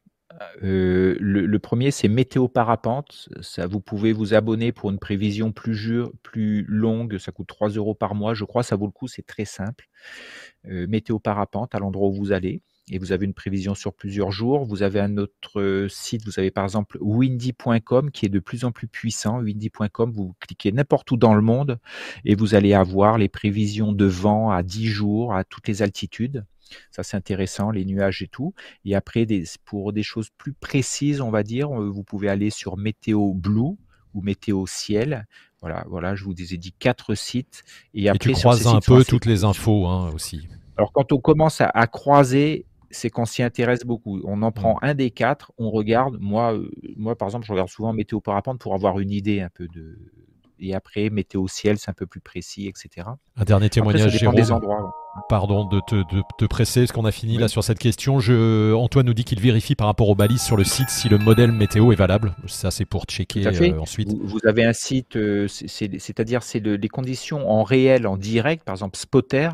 Euh, 0.62 1.16
le, 1.20 1.58
premier, 1.58 1.90
c'est 1.90 2.08
Météo 2.08 2.48
Parapente. 2.48 3.28
Ça, 3.40 3.66
vous 3.66 3.80
pouvez 3.80 4.12
vous 4.12 4.34
abonner 4.34 4.72
pour 4.72 4.90
une 4.90 4.98
prévision 4.98 5.52
plus, 5.52 6.02
plus 6.22 6.64
longue. 6.68 7.18
Ça 7.18 7.32
coûte 7.32 7.46
3 7.46 7.70
euros 7.70 7.94
par 7.94 8.14
mois. 8.14 8.34
Je 8.34 8.44
crois 8.44 8.62
ça 8.62 8.76
vaut 8.76 8.86
le 8.86 8.92
coup. 8.92 9.08
C'est 9.08 9.26
très 9.26 9.44
simple. 9.44 9.88
Euh, 10.66 10.86
météo 10.86 11.18
Parapente 11.18 11.74
à 11.74 11.78
l'endroit 11.78 12.08
où 12.08 12.14
vous 12.14 12.32
allez 12.32 12.62
et 12.90 12.98
vous 12.98 13.12
avez 13.12 13.24
une 13.24 13.34
prévision 13.34 13.74
sur 13.74 13.94
plusieurs 13.94 14.30
jours. 14.30 14.64
Vous 14.64 14.82
avez 14.82 15.00
un 15.00 15.16
autre 15.16 15.60
euh, 15.60 15.88
site, 15.88 16.24
vous 16.24 16.38
avez 16.38 16.50
par 16.50 16.64
exemple 16.64 16.98
windy.com 17.00 18.10
qui 18.10 18.26
est 18.26 18.30
de 18.30 18.40
plus 18.40 18.64
en 18.64 18.72
plus 18.72 18.88
puissant. 18.88 19.40
Windy.com, 19.40 20.12
vous 20.12 20.34
cliquez 20.40 20.72
n'importe 20.72 21.10
où 21.10 21.16
dans 21.16 21.34
le 21.34 21.42
monde 21.42 21.78
et 22.24 22.34
vous 22.34 22.54
allez 22.54 22.74
avoir 22.74 23.18
les 23.18 23.28
prévisions 23.28 23.92
de 23.92 24.04
vent 24.04 24.50
à 24.50 24.62
10 24.62 24.86
jours, 24.86 25.34
à 25.34 25.44
toutes 25.44 25.68
les 25.68 25.82
altitudes. 25.82 26.44
Ça, 26.90 27.02
c'est 27.02 27.16
intéressant, 27.16 27.70
les 27.70 27.84
nuages 27.84 28.22
et 28.22 28.28
tout. 28.28 28.54
Et 28.84 28.94
après, 28.94 29.26
des, 29.26 29.44
pour 29.64 29.92
des 29.92 30.02
choses 30.02 30.30
plus 30.36 30.52
précises, 30.52 31.20
on 31.20 31.30
va 31.30 31.42
dire, 31.42 31.70
euh, 31.70 31.88
vous 31.88 32.04
pouvez 32.04 32.28
aller 32.28 32.50
sur 32.50 32.76
Météo 32.76 33.32
Blue 33.34 33.76
ou 34.14 34.22
Météo 34.22 34.66
Ciel. 34.66 35.26
Voilà, 35.60 35.84
voilà, 35.88 36.14
je 36.14 36.24
vous 36.24 36.32
ai 36.32 36.56
dit 36.56 36.72
quatre 36.72 37.14
sites. 37.14 37.64
Et, 37.94 38.08
après, 38.08 38.32
tu 38.32 38.40
croises 38.40 38.66
un 38.66 38.80
peu 38.80 39.04
toutes 39.04 39.26
les 39.26 39.44
infos 39.44 39.86
hein, 39.86 40.10
aussi. 40.14 40.46
Alors, 40.76 40.92
quand 40.92 41.12
on 41.12 41.18
commence 41.18 41.60
à 41.60 41.86
croiser, 41.86 42.66
c'est 42.94 43.10
qu'on 43.10 43.24
s'y 43.24 43.42
intéresse 43.42 43.84
beaucoup. 43.84 44.20
On 44.24 44.42
en 44.42 44.52
prend 44.52 44.74
mmh. 44.74 44.86
un 44.86 44.94
des 44.94 45.10
quatre, 45.10 45.52
on 45.58 45.70
regarde. 45.70 46.16
Moi, 46.20 46.54
euh, 46.54 46.70
moi, 46.96 47.16
par 47.16 47.28
exemple, 47.28 47.46
je 47.46 47.52
regarde 47.52 47.68
souvent 47.68 47.92
météo 47.92 48.20
parapente 48.20 48.58
pour 48.58 48.74
avoir 48.74 49.00
une 49.00 49.10
idée 49.10 49.40
un 49.40 49.50
peu 49.52 49.68
de. 49.68 49.98
Et 50.60 50.74
après, 50.74 51.10
météo 51.10 51.48
ciel, 51.48 51.78
c'est 51.78 51.90
un 51.90 51.94
peu 51.94 52.06
plus 52.06 52.20
précis, 52.20 52.68
etc. 52.68 53.08
Un 53.36 53.44
dernier 53.44 53.70
témoignage, 53.70 54.16
Jérôme. 54.16 54.36
Des 54.36 54.52
endroits, 54.52 54.94
Pardon 55.28 55.64
de 55.64 55.80
te, 55.80 56.44
presser, 56.44 56.80
parce 56.80 56.92
qu'on 56.92 57.04
a 57.04 57.12
fini 57.12 57.38
là 57.38 57.46
sur 57.46 57.62
cette 57.62 57.78
question? 57.78 58.18
Je, 58.18 58.72
Antoine 58.74 59.06
nous 59.06 59.14
dit 59.14 59.22
qu'il 59.22 59.40
vérifie 59.40 59.76
par 59.76 59.86
rapport 59.86 60.08
aux 60.08 60.16
balises 60.16 60.42
sur 60.42 60.56
le 60.56 60.64
site 60.64 60.90
si 60.90 61.08
le 61.08 61.18
modèle 61.18 61.52
météo 61.52 61.92
est 61.92 61.96
valable. 61.96 62.34
Ça, 62.46 62.72
c'est 62.72 62.84
pour 62.84 63.04
checker 63.04 63.46
euh, 63.46 63.80
ensuite. 63.80 64.12
Vous, 64.12 64.40
avez 64.44 64.64
un 64.64 64.72
site, 64.72 65.16
euh, 65.16 65.46
c'est-à-dire 65.46 66.42
c'est 66.42 66.58
les 66.58 66.88
conditions 66.88 67.48
en 67.48 67.62
réel, 67.62 68.08
en 68.08 68.16
direct, 68.16 68.64
par 68.64 68.74
exemple 68.74 68.98
Spotter, 68.98 69.50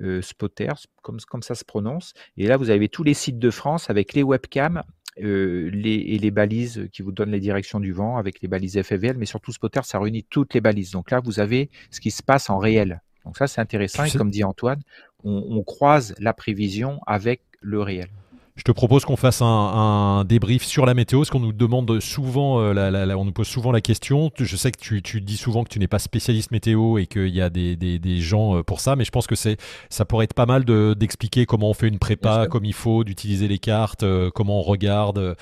euh, 0.00 0.22
Spotter, 0.22 0.72
comme, 1.02 1.18
comme 1.28 1.42
ça 1.42 1.54
se 1.54 1.64
prononce. 1.64 2.14
Et 2.38 2.46
là, 2.46 2.56
vous 2.56 2.70
avez 2.70 2.88
tous 2.88 3.02
les 3.02 3.14
sites 3.14 3.38
de 3.38 3.50
France 3.50 3.90
avec 3.90 4.14
les 4.14 4.22
webcams 4.22 4.82
les, 5.18 6.04
et 6.08 6.18
les 6.18 6.30
balises 6.30 6.88
qui 6.92 7.02
vous 7.02 7.12
donnent 7.12 7.30
les 7.30 7.40
directions 7.40 7.80
du 7.80 7.92
vent 7.92 8.16
avec 8.16 8.40
les 8.42 8.48
balises 8.48 8.80
FFVL, 8.80 9.16
mais 9.16 9.26
surtout 9.26 9.52
Spotter, 9.52 9.80
ça 9.84 9.98
réunit 9.98 10.24
toutes 10.24 10.54
les 10.54 10.60
balises. 10.60 10.90
Donc 10.90 11.10
là, 11.10 11.20
vous 11.20 11.40
avez 11.40 11.70
ce 11.90 12.00
qui 12.00 12.10
se 12.10 12.22
passe 12.22 12.50
en 12.50 12.58
réel. 12.58 13.00
Donc 13.24 13.36
ça, 13.36 13.46
c'est 13.46 13.60
intéressant. 13.60 14.04
et 14.04 14.10
comme 14.10 14.30
dit 14.30 14.44
Antoine, 14.44 14.80
on, 15.24 15.62
croise 15.64 16.14
la 16.18 16.32
prévision 16.32 17.00
avec 17.06 17.42
le 17.60 17.82
réel. 17.82 18.08
Je 18.56 18.62
te 18.62 18.72
propose 18.72 19.04
qu'on 19.04 19.16
fasse 19.16 19.42
un, 19.42 20.24
débrief 20.26 20.64
sur 20.64 20.86
la 20.86 20.94
météo, 20.94 21.20
parce 21.20 21.30
qu'on 21.30 21.40
nous 21.40 21.52
demande 21.52 22.00
souvent, 22.00 22.58
euh, 22.60 23.14
on 23.14 23.24
nous 23.26 23.32
pose 23.32 23.46
souvent 23.46 23.70
la 23.70 23.82
question. 23.82 24.30
Je 24.38 24.56
sais 24.56 24.72
que 24.72 24.78
tu, 24.78 25.20
dis 25.20 25.36
souvent 25.36 25.62
que 25.62 25.68
tu 25.68 25.78
n'es 25.78 25.88
pas 25.88 25.98
spécialiste 25.98 26.50
météo 26.52 26.96
et 26.96 27.06
qu'il 27.06 27.28
y 27.28 27.42
a 27.42 27.50
des, 27.50 28.20
gens 28.20 28.56
euh, 28.56 28.62
pour 28.62 28.80
ça, 28.80 28.96
mais 28.96 29.04
je 29.04 29.10
pense 29.10 29.26
que 29.26 29.34
c'est, 29.34 29.58
ça 29.90 30.06
pourrait 30.06 30.24
être 30.24 30.34
pas 30.34 30.46
mal 30.46 30.64
d'expliquer 30.64 31.44
comment 31.44 31.68
on 31.68 31.74
fait 31.74 31.88
une 31.88 31.98
prépa 31.98 32.46
comme 32.46 32.64
il 32.64 32.72
faut, 32.72 33.04
d'utiliser 33.04 33.46
les 33.46 33.58
cartes, 33.58 34.04
euh, 34.04 34.30
comment 34.34 34.60
on 34.60 34.62
regarde, 34.62 35.36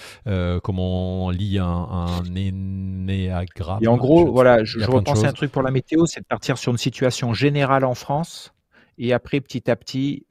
comment 0.64 1.26
on 1.26 1.30
lit 1.30 1.60
un, 1.60 1.66
un 1.66 2.34
énéagramme. 2.34 3.78
Et 3.80 3.86
en 3.86 3.96
gros, 3.96 4.32
voilà, 4.32 4.64
je, 4.64 4.80
je 4.80 4.90
repense 4.90 5.22
à 5.22 5.28
un 5.28 5.32
truc 5.32 5.52
pour 5.52 5.62
la 5.62 5.70
météo, 5.70 6.06
c'est 6.06 6.20
de 6.20 6.26
partir 6.26 6.58
sur 6.58 6.72
une 6.72 6.78
situation 6.78 7.32
générale 7.32 7.84
en 7.84 7.94
France 7.94 8.52
et 8.98 9.12
après 9.12 9.40
petit 9.40 9.70
à 9.70 9.76
petit 9.76 10.26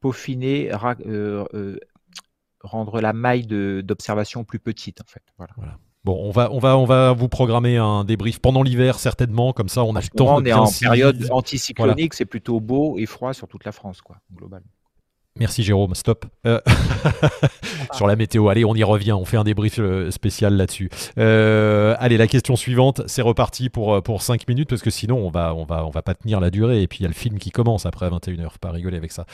peaufiner, 0.00 0.70
rendre 2.66 3.00
la 3.00 3.12
maille 3.12 3.46
d'observation 3.46 4.44
plus 4.44 4.58
petite 4.58 5.00
en 5.00 5.06
fait. 5.06 5.22
Voilà. 5.38 5.52
Bon, 6.04 6.16
on 6.22 6.30
va, 6.30 6.52
on, 6.52 6.60
va, 6.60 6.78
on 6.78 6.84
va 6.84 7.12
vous 7.12 7.28
programmer 7.28 7.78
un 7.78 8.04
débrief 8.04 8.38
pendant 8.38 8.62
l'hiver, 8.62 9.00
certainement, 9.00 9.52
comme 9.52 9.68
ça 9.68 9.82
on 9.82 9.96
a 9.96 10.00
le 10.00 10.06
temps 10.06 10.36
on 10.36 10.44
est 10.44 10.52
en 10.52 10.70
période 10.70 11.26
anticyclonique, 11.30 12.14
c'est 12.14 12.26
plutôt 12.26 12.60
beau 12.60 12.96
et 12.96 13.06
froid 13.06 13.34
sur 13.34 13.48
toute 13.48 13.64
la 13.64 13.72
France, 13.72 14.02
quoi, 14.02 14.18
globalement. 14.32 14.68
Merci 15.38 15.62
Jérôme, 15.62 15.94
stop. 15.94 16.24
Euh, 16.46 16.60
sur 17.92 18.06
la 18.06 18.16
météo, 18.16 18.48
allez, 18.48 18.64
on 18.64 18.74
y 18.74 18.84
revient, 18.84 19.12
on 19.12 19.24
fait 19.24 19.36
un 19.36 19.44
débrief 19.44 19.78
euh, 19.78 20.10
spécial 20.10 20.54
là-dessus. 20.54 20.90
Euh, 21.18 21.94
allez, 21.98 22.16
la 22.16 22.26
question 22.26 22.56
suivante, 22.56 23.02
c'est 23.06 23.20
reparti 23.20 23.68
pour, 23.68 24.02
pour 24.02 24.22
5 24.22 24.48
minutes, 24.48 24.68
parce 24.68 24.82
que 24.82 24.90
sinon 24.90 25.18
on 25.18 25.28
va, 25.28 25.54
on, 25.54 25.64
va, 25.64 25.84
on 25.84 25.90
va 25.90 26.02
pas 26.02 26.14
tenir 26.14 26.40
la 26.40 26.50
durée, 26.50 26.82
et 26.82 26.86
puis 26.88 27.00
il 27.00 27.02
y 27.02 27.04
a 27.04 27.08
le 27.08 27.14
film 27.14 27.38
qui 27.38 27.50
commence 27.50 27.84
après 27.84 28.08
21h, 28.08 28.58
pas 28.60 28.70
rigoler 28.70 28.96
avec 28.96 29.12
ça. 29.12 29.26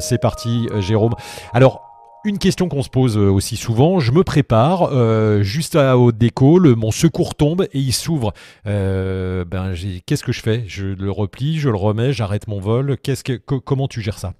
c'est 0.00 0.18
parti, 0.18 0.66
Jérôme. 0.80 1.14
Alors, 1.52 1.89
une 2.24 2.38
question 2.38 2.68
qu'on 2.68 2.82
se 2.82 2.90
pose 2.90 3.16
euh, 3.16 3.30
aussi 3.30 3.56
souvent, 3.56 3.98
je 3.98 4.12
me 4.12 4.22
prépare, 4.24 4.90
euh, 4.92 5.42
juste 5.42 5.76
à 5.76 5.96
haute 5.96 6.18
déco, 6.18 6.60
mon 6.76 6.90
secours 6.90 7.34
tombe 7.34 7.62
et 7.72 7.78
il 7.78 7.92
s'ouvre. 7.92 8.32
Euh, 8.66 9.44
ben, 9.44 9.74
qu'est-ce 10.06 10.24
que 10.24 10.32
je 10.32 10.40
fais? 10.40 10.64
Je 10.66 10.86
le 10.86 11.10
replie, 11.10 11.58
je 11.58 11.68
le 11.68 11.76
remets, 11.76 12.12
j'arrête 12.12 12.46
mon 12.48 12.60
vol. 12.60 12.96
Qu'est-ce 13.02 13.24
que, 13.24 13.34
comment 13.36 13.88
tu 13.88 14.02
gères 14.02 14.18
ça? 14.18 14.34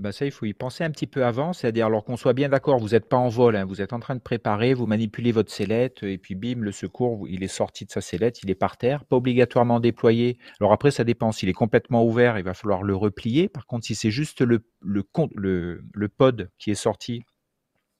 Bah 0.00 0.10
ça, 0.10 0.26
il 0.26 0.32
faut 0.32 0.44
y 0.44 0.52
penser 0.54 0.82
un 0.82 0.90
petit 0.90 1.06
peu 1.06 1.24
avant, 1.24 1.52
c'est-à-dire 1.52 1.86
alors 1.86 2.04
qu'on 2.04 2.16
soit 2.16 2.32
bien 2.32 2.48
d'accord, 2.48 2.78
vous 2.80 2.90
n'êtes 2.90 3.08
pas 3.08 3.16
en 3.16 3.28
vol, 3.28 3.54
hein, 3.54 3.64
vous 3.64 3.80
êtes 3.80 3.92
en 3.92 4.00
train 4.00 4.16
de 4.16 4.20
préparer, 4.20 4.74
vous 4.74 4.86
manipulez 4.86 5.30
votre 5.30 5.52
sellette 5.52 6.02
et 6.02 6.18
puis 6.18 6.34
bim, 6.34 6.60
le 6.60 6.72
secours, 6.72 7.28
il 7.28 7.44
est 7.44 7.48
sorti 7.48 7.84
de 7.84 7.92
sa 7.92 8.00
sellette, 8.00 8.42
il 8.42 8.50
est 8.50 8.56
par 8.56 8.76
terre, 8.76 9.04
pas 9.04 9.16
obligatoirement 9.16 9.78
déployé. 9.78 10.36
Alors 10.58 10.72
après, 10.72 10.90
ça 10.90 11.04
dépend. 11.04 11.30
S'il 11.30 11.48
est 11.48 11.52
complètement 11.52 12.04
ouvert, 12.04 12.38
il 12.38 12.44
va 12.44 12.54
falloir 12.54 12.82
le 12.82 12.96
replier. 12.96 13.48
Par 13.48 13.66
contre, 13.66 13.86
si 13.86 13.94
c'est 13.94 14.10
juste 14.10 14.40
le, 14.40 14.64
le, 14.82 15.04
le, 15.36 15.84
le 15.94 16.08
pod 16.08 16.50
qui 16.58 16.72
est 16.72 16.74
sorti 16.74 17.22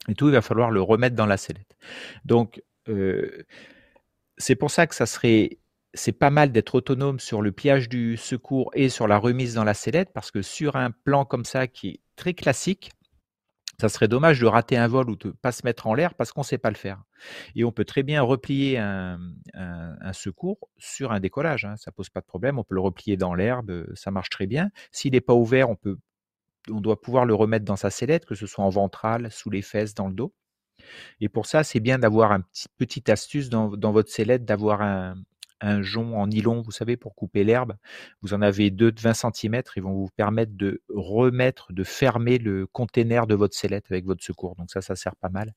et 0.09 0.14
tout, 0.14 0.28
il 0.28 0.33
va 0.33 0.42
falloir 0.42 0.72
le 0.72 0.83
remettre 0.83 1.16
dans 1.16 1.26
la 1.26 1.37
sellette. 1.37 1.76
Donc, 2.24 2.62
euh, 2.88 3.44
c'est 4.37 4.57
pour 4.57 4.70
ça 4.70 4.87
que 4.87 4.94
ça 4.94 5.07
serait 5.07 5.59
c'est 5.94 6.12
pas 6.12 6.30
mal 6.30 6.52
d'être 6.52 6.74
autonome 6.74 7.20
sur 7.20 7.40
le 7.40 7.52
pliage 7.52 7.88
du 7.88 8.16
secours 8.16 8.70
et 8.74 8.88
sur 8.88 9.07
la 9.07 9.16
remise 9.16 9.54
dans 9.54 9.64
la 9.64 9.74
sellette 9.74 10.12
parce 10.12 10.30
que 10.30 10.42
sur 10.42 10.76
un 10.76 10.90
plan 10.90 11.24
comme 11.24 11.44
ça 11.44 11.66
qui 11.66 11.88
est 11.88 12.00
très 12.16 12.35
classique, 12.35 12.90
ça 13.80 13.88
serait 13.88 14.09
dommage 14.09 14.40
de 14.40 14.46
rater 14.46 14.76
un 14.76 14.87
vol 14.87 15.11
ou 15.11 15.16
de 15.16 15.28
ne 15.28 15.33
pas 15.33 15.52
se 15.52 15.62
mettre 15.64 15.87
en 15.87 15.94
l'air 15.94 16.14
parce 16.14 16.33
qu'on 16.33 16.42
ne 16.42 16.46
sait 16.46 16.59
pas 16.59 16.70
le 16.70 16.76
faire. 16.76 17.02
Et 17.57 17.64
on 17.64 17.72
peut 17.72 17.85
très 17.85 18.02
bien 18.02 18.22
replier 18.22 18.78
un, 18.78 19.18
secours 20.12 20.68
sur 20.78 21.12
un 21.12 21.20
décollage, 21.20 21.64
hein, 21.64 21.76
ça 21.76 21.90
pose 21.90 22.09
pas 22.09 22.20
de 22.20 22.26
problème. 22.26 22.59
On 22.59 22.64
peut 22.64 22.74
le 22.74 22.80
replier 22.80 23.16
dans 23.16 23.35
l'herbe, 23.35 23.87
ça 23.94 24.11
marche 24.11 24.30
très 24.30 24.46
bien. 24.46 24.70
S'il 24.92 25.12
n'est 25.12 25.20
pas 25.20 25.35
ouvert, 25.35 25.70
on, 25.70 25.76
peut, 25.76 25.98
on 26.70 26.80
doit 26.80 27.00
pouvoir 27.00 27.24
le 27.24 27.35
remettre 27.35 27.64
dans 27.64 27.76
sa 27.76 27.90
sellette, 27.90 28.26
que 28.26 28.35
ce 28.35 28.46
soit 28.46 28.64
en 28.64 28.68
ventrale, 28.68 29.30
sous 29.33 29.50
les 29.50 29.62
fesses, 29.62 29.94
dans 29.94 30.09
le 30.09 30.14
dos. 30.14 30.33
Et 31.20 31.28
pour 31.28 31.46
ça, 31.46 31.64
c'est 31.64 31.80
bien 31.80 31.98
d'avoir 31.98 32.33
un 32.33 32.40
petit 32.40 32.66
petite 32.76 33.09
astuce 33.09 33.48
dans, 33.48 33.70
dans 33.70 33.92
votre 33.92 34.11
sellette, 34.11 34.44
d'avoir 34.44 34.83
un, 34.83 35.14
un 35.61 35.83
jonc 35.83 36.14
en 36.14 36.27
nylon, 36.27 36.62
vous 36.62 36.71
savez, 36.71 36.97
pour 36.97 37.14
couper 37.14 37.45
l'herbe. 37.45 37.75
Vous 38.23 38.35
en 38.35 38.43
avez 38.43 38.71
deux 38.71 38.93
de 38.93 39.01
20 39.01 39.14
cm. 39.14 39.62
Ils 39.77 39.83
vont 39.83 39.93
vous 39.93 40.11
permettre 40.17 40.53
de 40.55 40.83
remettre, 40.88 41.73
de 41.73 41.85
fermer 41.85 42.38
le 42.38 42.67
container 42.67 43.27
de 43.27 43.35
votre 43.35 43.57
sellette 43.57 43.87
avec 43.90 44.05
votre 44.05 44.23
secours. 44.23 44.57
Donc 44.57 44.71
ça, 44.71 44.81
ça 44.81 44.97
sert 44.97 45.17
pas 45.17 45.31
mal. 45.31 45.55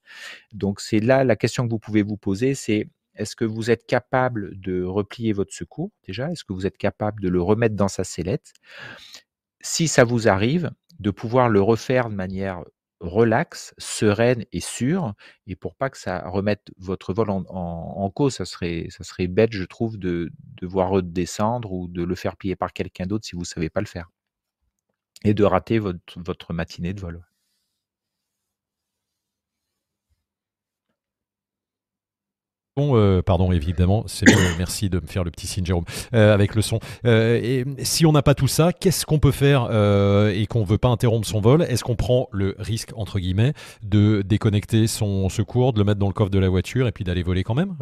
Donc 0.54 0.80
c'est 0.80 1.00
là 1.00 1.24
la 1.24 1.36
question 1.36 1.66
que 1.66 1.72
vous 1.72 1.80
pouvez 1.80 2.04
vous 2.04 2.18
poser, 2.18 2.56
c'est 2.56 2.88
est-ce 3.16 3.36
que 3.36 3.46
vous 3.46 3.72
êtes 3.72 3.86
capable 3.86 4.60
de 4.60 4.84
replier 4.84 5.34
votre 5.34 5.54
secours 5.54 5.92
déjà? 6.06 6.32
Est-ce 6.32 6.44
que 6.44 6.54
vous 6.54 6.68
êtes 6.68 6.78
capable 6.78 7.22
de 7.22 7.30
le 7.30 7.42
remettre 7.42 7.76
dans 7.76 7.88
sa 7.88 8.04
sellette? 8.04 8.54
Si 9.62 9.88
ça 9.88 10.04
vous 10.04 10.28
arrive, 10.28 10.72
de 11.00 11.12
pouvoir 11.12 11.50
le 11.50 11.62
refaire 11.62 12.10
de 12.10 12.16
manière 12.16 12.64
relax, 13.00 13.74
sereine 13.78 14.46
et 14.52 14.60
sûre, 14.62 15.14
et 15.46 15.56
pour 15.56 15.76
pas 15.76 15.90
que 15.90 15.98
ça 15.98 16.28
remette 16.28 16.72
votre 16.78 17.14
vol 17.14 17.30
en, 17.30 18.10
cause, 18.12 18.36
ça 18.36 18.46
serait, 18.46 18.88
ça 18.90 19.04
serait 19.04 19.28
bête, 19.28 19.54
je 19.54 19.64
trouve, 19.64 19.98
de 19.98 20.32
devoir 20.62 20.90
redescendre 20.90 21.72
ou 21.72 21.88
de 21.88 22.04
le 22.04 22.16
faire 22.16 22.38
plier 22.38 22.56
par 22.56 22.74
quelqu'un 22.74 23.06
d'autre 23.06 23.26
si 23.26 23.36
vous 23.36 23.42
ne 23.42 23.46
savez 23.46 23.70
pas 23.70 23.82
le 23.82 23.88
faire, 23.88 24.10
et 25.24 25.34
de 25.34 25.44
rater 25.44 25.80
votre, 25.80 26.02
votre 26.18 26.54
matinée 26.54 26.94
de 26.94 27.02
vol. 27.02 27.27
Euh, 32.78 33.22
pardon, 33.22 33.52
évidemment, 33.52 34.04
c'est 34.08 34.26
merci 34.58 34.90
de 34.90 35.00
me 35.00 35.08
faire 35.08 35.24
le 35.24 35.32
petit 35.32 35.48
signe, 35.48 35.66
Jérôme, 35.66 35.86
euh, 36.13 36.34
avec 36.34 36.56
le 36.56 36.62
son. 36.62 36.80
Euh, 37.06 37.40
et 37.42 37.66
si 37.84 38.06
on 38.06 38.12
n'a 38.12 38.22
pas 38.22 38.36
tout 38.36 38.48
ça, 38.48 38.72
qu'est-ce 38.74 39.06
qu'on 39.06 39.20
peut 39.20 39.32
faire 39.32 39.68
et 40.32 40.46
qu'on 40.48 40.63
veut 40.63 40.78
pas 40.78 40.90
interrompre 40.90 41.28
son 41.28 41.42
vol? 41.42 41.63
Est-ce 41.63 41.84
qu'on 41.84 41.96
prend 41.96 42.30
le 42.32 42.56
risque 42.60 42.92
entre 42.96 43.20
guillemets 43.20 43.54
de 43.84 44.22
déconnecter 44.22 44.88
son 44.88 45.30
secours, 45.30 45.74
de 45.74 45.80
le 45.80 45.86
mettre 45.86 46.00
dans 46.00 46.08
le 46.08 46.13
coffre 46.13 46.30
de 46.30 46.40
la 46.40 46.50
voiture 46.50 46.88
et 46.88 46.92
puis 46.92 47.04
d'aller 47.04 47.24
voler 47.24 47.44
quand 47.44 47.56
même? 47.56 47.76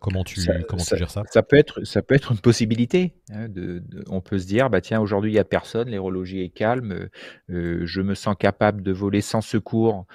Comment 0.00 0.24
tu 0.24 0.40
comment 0.68 0.82
tu 0.82 0.96
gères 0.96 1.10
ça? 1.10 1.22
Ça 1.30 1.42
peut 1.42 1.56
être 1.56 1.84
ça 1.84 2.02
peut 2.02 2.14
être 2.14 2.32
une 2.32 2.38
possibilité. 2.38 3.14
Hein, 3.32 3.48
de, 3.48 3.82
on 4.08 4.20
peut 4.20 4.38
se 4.38 4.46
dire 4.46 4.70
bah 4.70 4.80
tiens 4.80 5.00
aujourd'hui 5.00 5.32
il 5.32 5.34
y 5.34 5.40
a 5.40 5.44
personne, 5.44 5.90
l'horologer 5.90 6.44
est 6.44 6.48
calme, 6.48 7.08
je 7.48 8.00
me 8.00 8.14
sens 8.14 8.36
capable 8.38 8.82
de 8.82 8.92
voler 8.92 9.20
sans 9.20 9.40
secours 9.40 10.06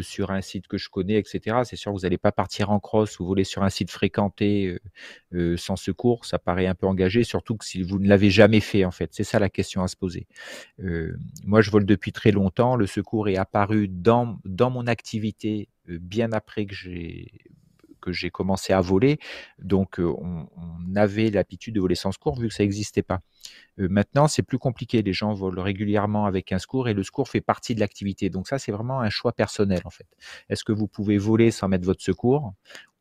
sur 0.00 0.30
un 0.30 0.40
site 0.40 0.68
que 0.68 0.78
je 0.78 0.88
connais, 0.88 1.18
etc. 1.18 1.58
C'est 1.64 1.76
sûr 1.76 1.92
vous 1.92 2.00
n'allez 2.00 2.18
pas 2.18 2.32
partir 2.32 2.70
en 2.70 2.80
cross 2.80 3.20
ou 3.20 3.26
voler 3.26 3.44
sur 3.44 3.62
un 3.62 3.70
site 3.70 3.90
fréquenté 3.90 4.78
sans 5.56 5.76
secours. 5.76 6.24
Ça 6.24 6.38
paraît 6.38 6.66
un 6.66 6.74
peu 6.74 6.86
engagé, 6.86 7.24
surtout 7.24 7.56
que 7.56 7.64
si 7.64 7.82
vous 7.82 7.98
ne 7.98 8.08
l'avez 8.08 8.30
jamais 8.30 8.60
fait, 8.60 8.84
en 8.84 8.90
fait. 8.90 9.10
C'est 9.12 9.24
ça 9.24 9.38
la 9.38 9.50
question 9.50 9.82
à 9.82 9.88
se 9.88 9.96
poser. 9.96 10.26
moi, 11.44 11.60
je 11.60 11.70
vole 11.70 11.84
depuis 11.84 12.12
très 12.12 12.30
longtemps. 12.30 12.76
Le 12.76 12.86
secours 12.86 13.28
est 13.28 13.36
apparu 13.36 13.88
dans, 13.88 14.38
dans 14.44 14.70
mon 14.70 14.86
activité 14.86 15.68
bien 15.88 16.32
après 16.32 16.66
que 16.66 16.74
j'ai 16.74 17.30
que 18.06 18.12
j'ai 18.12 18.30
commencé 18.30 18.72
à 18.72 18.80
voler. 18.80 19.18
Donc, 19.58 19.98
on, 19.98 20.46
avait 20.94 21.30
l'habitude 21.30 21.74
de 21.74 21.80
voler 21.80 21.94
sans 21.94 22.12
secours 22.12 22.38
vu 22.38 22.48
que 22.48 22.54
ça 22.54 22.62
n'existait 22.62 23.02
pas. 23.02 23.20
maintenant, 23.76 24.28
c'est 24.28 24.42
plus 24.42 24.58
compliqué. 24.58 25.02
Les 25.02 25.12
gens 25.12 25.34
volent 25.34 25.62
régulièrement 25.62 26.24
avec 26.26 26.52
un 26.52 26.58
secours 26.58 26.88
et 26.88 26.94
le 26.94 27.02
secours 27.02 27.28
fait 27.28 27.40
partie 27.40 27.74
de 27.74 27.80
l'activité. 27.80 28.30
Donc, 28.30 28.48
ça, 28.48 28.58
c'est 28.58 28.72
vraiment 28.72 29.00
un 29.00 29.10
choix 29.10 29.32
personnel 29.32 29.80
en 29.84 29.90
fait. 29.90 30.06
Est-ce 30.48 30.64
que 30.64 30.72
vous 30.72 30.86
pouvez 30.86 31.18
voler 31.18 31.50
sans 31.50 31.68
mettre 31.68 31.84
votre 31.84 32.02
secours 32.02 32.54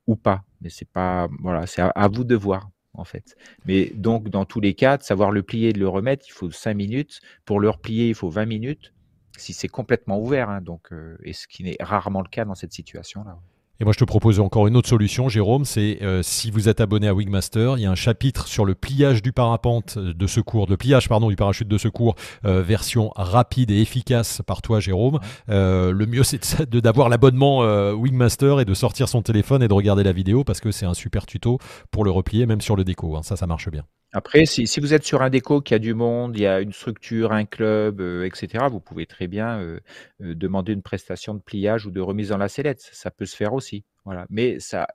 ou 0.08 0.15
pas? 0.15 0.44
Mais 0.62 0.70
c'est 0.70 0.89
pas 0.89 1.30
voilà, 1.39 1.68
c'est 1.68 1.82
à, 1.82 2.08
vous 2.08 2.24
de 2.24 2.36
voir 2.36 2.70
en 2.94 3.06
fait. 3.06 3.36
Mais 3.65 3.91
donc, 3.96 4.30
dans 4.30 4.46
tous 4.46 4.60
les 4.60 4.74
cas, 4.74 4.98
de 4.98 5.04
savoir 5.04 5.32
le 5.32 5.44
plier 5.44 5.70
et 5.70 5.74
de 5.74 5.80
le 5.80 5.88
remettre, 5.88 6.26
il 6.28 6.32
faut 6.32 6.52
5 6.52 6.74
minutes. 6.74 7.22
Pour 7.46 7.60
le 7.60 7.70
replier, 7.70 8.10
il 8.10 8.15
faut 8.15 8.30
20 8.30 8.46
minutes. 8.46 8.94
Si 9.38 9.54
c'est 9.54 9.68
complètement 9.68 10.20
ouvert, 10.20 10.50
hein, 10.50 10.62
donc, 10.62 10.89
et 11.24 11.34
ce 11.34 11.48
qui 11.48 11.63
n'est 11.63 11.78
rarement 11.80 12.22
le 12.22 12.30
cas 12.30 12.46
dans 12.46 12.56
cette 12.56 12.74
situation-là. 12.74 13.38
Et 13.81 13.83
moi, 13.83 13.91
je 13.91 13.99
te 13.99 14.05
propose 14.05 14.39
encore 14.39 14.67
une 14.67 14.77
autre 14.77 14.88
solution, 14.88 15.27
Jérôme, 15.27 15.65
c'est 15.65 15.99
euh, 16.01 16.23
si 16.23 16.49
vous 16.49 16.69
êtes 16.69 16.79
abonné 16.79 17.09
à 17.09 17.13
Wingmaster, 17.13 17.77
il 17.77 17.81
y 17.81 17.85
a 17.85 17.91
un 17.91 17.95
chapitre 17.95 18.47
sur 18.47 18.63
le 18.63 18.73
pliage 18.73 19.21
du 19.21 19.33
parapente 19.33 19.97
de 19.97 20.27
secours, 20.27 20.65
de 20.65 20.77
pliage 20.77 21.09
pardon 21.09 21.27
du 21.27 21.35
parachute 21.35 21.67
de 21.67 21.77
secours, 21.77 22.15
euh, 22.45 22.61
version 22.61 23.11
rapide 23.17 23.71
et 23.71 23.81
efficace 23.81 24.41
par 24.47 24.61
toi, 24.61 24.79
Jérôme. 24.79 25.19
Euh, 25.49 25.91
le 25.91 26.05
mieux, 26.05 26.23
c'est 26.41 26.69
d'avoir 26.73 27.09
l'abonnement 27.09 27.59
Wingmaster 27.93 28.61
et 28.61 28.65
de 28.65 28.73
sortir 28.73 29.09
son 29.09 29.21
téléphone 29.21 29.61
et 29.61 29.67
de 29.67 29.73
regarder 29.73 30.03
la 30.03 30.13
vidéo 30.13 30.45
parce 30.45 30.61
que 30.61 30.71
c'est 30.71 30.85
un 30.85 30.93
super 30.93 31.25
tuto 31.25 31.59
pour 31.91 32.05
le 32.05 32.11
replier, 32.11 32.45
même 32.45 32.61
sur 32.61 32.77
le 32.77 32.85
déco. 32.85 33.17
Hein. 33.17 33.23
Ça, 33.23 33.35
ça 33.35 33.45
marche 33.45 33.69
bien. 33.69 33.83
Après, 34.17 34.45
si, 34.45 34.80
vous 34.80 34.93
êtes 34.93 35.04
sur 35.04 35.21
un 35.21 35.30
déco 35.30 35.60
qui 35.60 35.73
a 35.73 35.80
du 35.80 35.93
monde, 35.93 36.38
il 36.38 36.43
y 36.43 36.47
a 36.47 36.62
une 36.62 36.71
structure, 36.71 37.34
un 37.34 37.43
club, 37.43 37.99
etc., 37.99 38.67
vous 38.71 38.80
pouvez 38.80 39.06
très 39.06 39.28
bien 39.28 39.78
demander 40.21 40.71
une 40.71 40.82
prestation 40.82 41.34
de 41.34 41.41
pliage 41.41 41.86
ou 41.86 41.91
de 41.91 41.99
remise 41.99 42.30
dans 42.30 42.38
la 42.38 42.47
sellette. 42.47 42.80
Ça 42.93 43.12
peut 43.12 43.25
se 43.25 43.36
faire 43.36 43.54
aussi. 43.54 43.84
Voilà. 44.06 44.25
Mais 44.30 44.62
ça, 44.62 44.88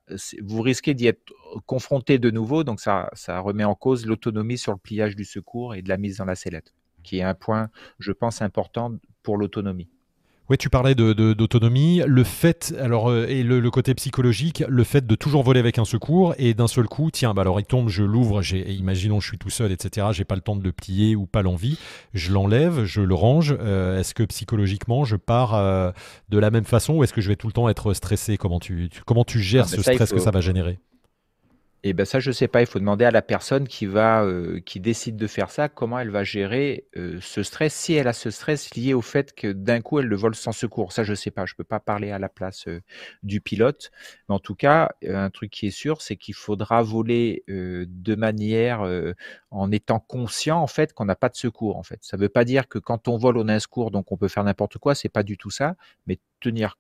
vous 0.43 0.63
risquez 0.63 0.95
d'y 0.95 1.07
être 1.07 1.21
confronté 1.67 2.19
de 2.19 2.31
nouveau, 2.31 2.65
donc 2.65 2.81
ça, 2.81 3.11
ça 3.13 3.41
remet 3.41 3.65
en 3.65 3.75
cause 3.75 4.07
l'autonomie 4.07 4.57
sur 4.57 4.73
le 4.73 4.79
pliage 4.79 5.17
du 5.17 5.27
secours 5.27 5.75
et 5.75 5.83
de 5.83 5.91
la 5.91 5.99
mise 5.99 6.17
dans 6.17 6.25
la 6.25 6.35
sellette, 6.35 6.73
qui 7.03 7.19
est 7.19 7.23
un 7.23 7.35
point, 7.35 7.69
je 7.99 8.13
pense, 8.13 8.41
important 8.41 8.95
pour 9.23 9.37
l'autonomie. 9.37 9.91
Oui, 10.51 10.59
tu 10.59 10.69
parlais 10.69 10.97
d'autonomie, 10.97 12.01
de, 12.01 12.07
le 12.07 12.25
fait, 12.25 12.75
alors, 12.81 13.09
euh, 13.09 13.25
et 13.29 13.45
le, 13.45 13.71
côté 13.71 13.95
psychologique, 13.95 14.65
le 14.69 14.83
fait 14.83 15.07
de 15.07 15.15
toujours 15.15 15.45
voler 15.45 15.61
avec 15.61 15.79
un 15.79 15.85
secours 15.85 16.35
et 16.39 16.55
d'un 16.55 16.67
seul 16.67 16.89
coup, 16.89 17.09
tiens, 17.13 17.35
bah 17.35 17.43
alors 17.43 17.61
il 17.61 17.67
tombe, 17.67 17.89
je 17.89 18.03
l'ouvre, 18.03 18.43
imaginons 18.67 19.21
je 19.21 19.29
suis 19.29 19.39
tout 19.39 19.49
seul, 19.49 19.71
etc. 19.71 20.09
J'ai 20.11 20.25
pas 20.25 20.35
le 20.35 20.41
temps 20.41 20.57
de 20.57 20.65
le 20.65 20.73
plier 20.73 21.15
ou 21.15 21.25
pas 21.25 21.43
l'envie, 21.43 21.79
je 22.15 22.33
l'enlève, 22.33 22.83
je 22.83 23.01
le 23.01 23.15
range. 23.15 23.57
Euh, 23.61 24.01
est-ce 24.01 24.13
que 24.13 24.25
psychologiquement 24.25 25.05
je 25.05 25.15
pars 25.15 25.55
euh, 25.55 25.93
de 26.31 26.39
la 26.41 26.51
même 26.51 26.65
façon 26.65 26.95
ou 26.95 27.05
est-ce 27.05 27.13
que 27.13 27.21
je 27.21 27.29
vais 27.29 27.37
tout 27.37 27.47
le 27.47 27.53
temps 27.53 27.69
être 27.69 27.95
stressé? 27.95 28.37
Comment 28.37 28.59
tu, 28.59 28.89
comment 29.07 29.25
tu 29.25 29.39
gères 29.39 29.69
ce 29.69 29.81
stress 29.81 30.11
que 30.11 30.19
ça 30.19 30.33
va 30.33 30.41
générer? 30.41 30.81
Et 31.83 31.95
ben 31.95 32.05
ça, 32.05 32.21
je 32.21 32.31
sais 32.31 32.49
pas. 32.49 32.61
Il 32.61 32.67
faut 32.67 32.79
demander 32.79 33.07
à 33.07 33.11
la 33.11 33.23
personne 33.23 33.67
qui 33.67 33.87
va, 33.87 34.23
euh, 34.23 34.61
qui 34.61 34.81
décide 34.81 35.17
de 35.17 35.27
faire 35.27 35.51
ça, 35.51 35.69
comment 35.71 35.99
elle 35.99 36.11
va 36.11 36.25
gérer 36.25 36.85
euh, 36.97 37.19
ce 37.23 37.43
stress, 37.43 37.75
si 37.75 37.95
elle 37.95 38.07
a 38.07 38.13
ce 38.13 38.31
stress 38.31 38.75
lié 38.75 38.93
au 38.93 39.01
fait 39.01 39.35
que 39.35 39.51
d'un 39.51 39.81
coup 39.81 39.99
elle 39.99 40.07
le 40.07 40.17
vole 40.17 40.35
sans 40.35 40.53
secours. 40.53 40.93
Ça, 40.93 41.05
je 41.05 41.15
sais 41.15 41.31
pas. 41.31 41.47
Je 41.47 41.55
peux 41.55 41.65
pas 41.65 41.81
parler 41.81 42.11
à 42.11 42.19
la 42.19 42.29
place 42.29 42.67
euh, 42.69 42.83
du 43.23 43.41
pilote. 43.41 43.91
Mais 44.29 44.35
en 44.35 44.39
tout 44.39 44.55
cas, 44.55 44.91
un 45.07 45.31
truc 45.31 45.51
qui 45.51 45.69
est 45.69 45.71
sûr, 45.71 46.03
c'est 46.03 46.17
qu'il 46.17 46.35
faudra 46.35 46.83
voler 46.83 47.45
de 47.49 48.15
manière 48.15 48.83
en 49.51 49.73
étant 49.73 50.01
conscient 50.01 50.61
en 50.61 50.67
fait 50.67 50.93
qu'on 50.93 51.05
n'a 51.05 51.17
pas 51.17 51.29
de 51.29 51.37
secours. 51.37 51.77
En 51.77 51.83
fait, 51.83 51.99
ça 52.03 52.17
veut 52.17 52.29
pas 52.29 52.45
dire 52.45 52.69
que 52.69 52.79
quand 52.79 53.09
on 53.09 53.17
vole 53.17 53.39
on 53.39 53.49
a 53.49 53.55
un 53.55 53.59
secours, 53.59 53.91
donc 53.91 54.13
on 54.13 54.17
peut 54.17 54.29
faire 54.29 54.45
n'importe 54.45 54.79
quoi. 54.79 54.95
C'est 54.95 55.09
pas 55.09 55.23
du 55.23 55.37
tout 55.39 55.51
ça. 55.51 55.77
Mais 56.07 56.19
tenir 56.41 56.77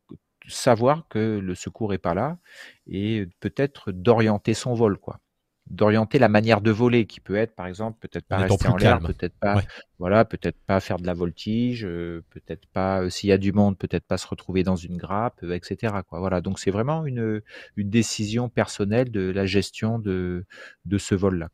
savoir 0.48 1.07
que 1.09 1.38
le 1.38 1.55
secours 1.55 1.94
est 1.94 1.98
pas 1.98 2.14
là 2.14 2.38
et 2.87 3.26
peut-être 3.40 3.92
d'orienter 3.92 4.55
son 4.55 4.74
vol, 4.74 4.98
quoi. 4.98 5.20
D'orienter 5.68 6.18
la 6.18 6.29
manière 6.29 6.62
de 6.62 6.72
voler, 6.72 7.07
qui 7.07 7.20
peut 7.20 7.37
être, 7.37 7.55
par 7.55 7.66
exemple, 7.66 7.98
peut-être 8.00 8.26
pas 8.26 8.38
rester 8.38 8.66
en 8.66 8.76
l'air, 8.76 8.98
peut-être 8.98 9.38
pas, 9.38 9.62
voilà, 10.00 10.24
peut-être 10.24 10.59
pas 10.66 10.81
faire 10.81 10.96
de 10.96 11.07
la 11.07 11.14
voltige, 11.14 11.85
euh, 11.85 12.24
peut-être 12.31 12.66
pas, 12.72 13.03
euh, 13.03 13.11
s'il 13.11 13.29
y 13.29 13.33
a 13.33 13.38
du 13.38 13.53
monde, 13.53 13.79
peut-être 13.79 14.05
pas 14.05 14.18
se 14.18 14.26
retrouver 14.26 14.64
dans 14.64 14.74
une 14.74 14.96
grappe, 14.96 15.44
euh, 15.44 15.55
etc. 15.55 15.94
Quoi. 16.09 16.18
Voilà, 16.18 16.40
donc 16.40 16.59
c'est 16.59 16.72
vraiment 16.72 17.07
une, 17.07 17.40
une 17.76 17.88
décision 17.88 18.48
personnelle 18.48 19.12
de 19.12 19.31
la 19.31 19.46
gestion 19.46 20.00
de, 20.00 20.44
de 20.87 20.98
ce 20.98 21.14
vol-là. 21.14 21.50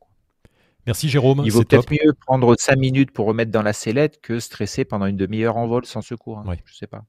Merci 0.86 1.08
Jérôme. 1.08 1.42
Il 1.44 1.52
vaut 1.52 1.64
peut-être 1.64 1.90
mieux 1.90 2.14
prendre 2.26 2.54
cinq 2.58 2.78
minutes 2.78 3.10
pour 3.10 3.26
remettre 3.26 3.50
dans 3.50 3.62
la 3.62 3.72
sellette 3.72 4.20
que 4.22 4.38
stresser 4.38 4.84
pendant 4.84 5.06
une 5.06 5.16
demi-heure 5.16 5.56
en 5.56 5.66
vol 5.66 5.84
sans 5.84 6.00
secours. 6.00 6.38
Hein. 6.38 6.54
Je 6.64 6.74
sais 6.74 6.86
pas. 6.86 7.04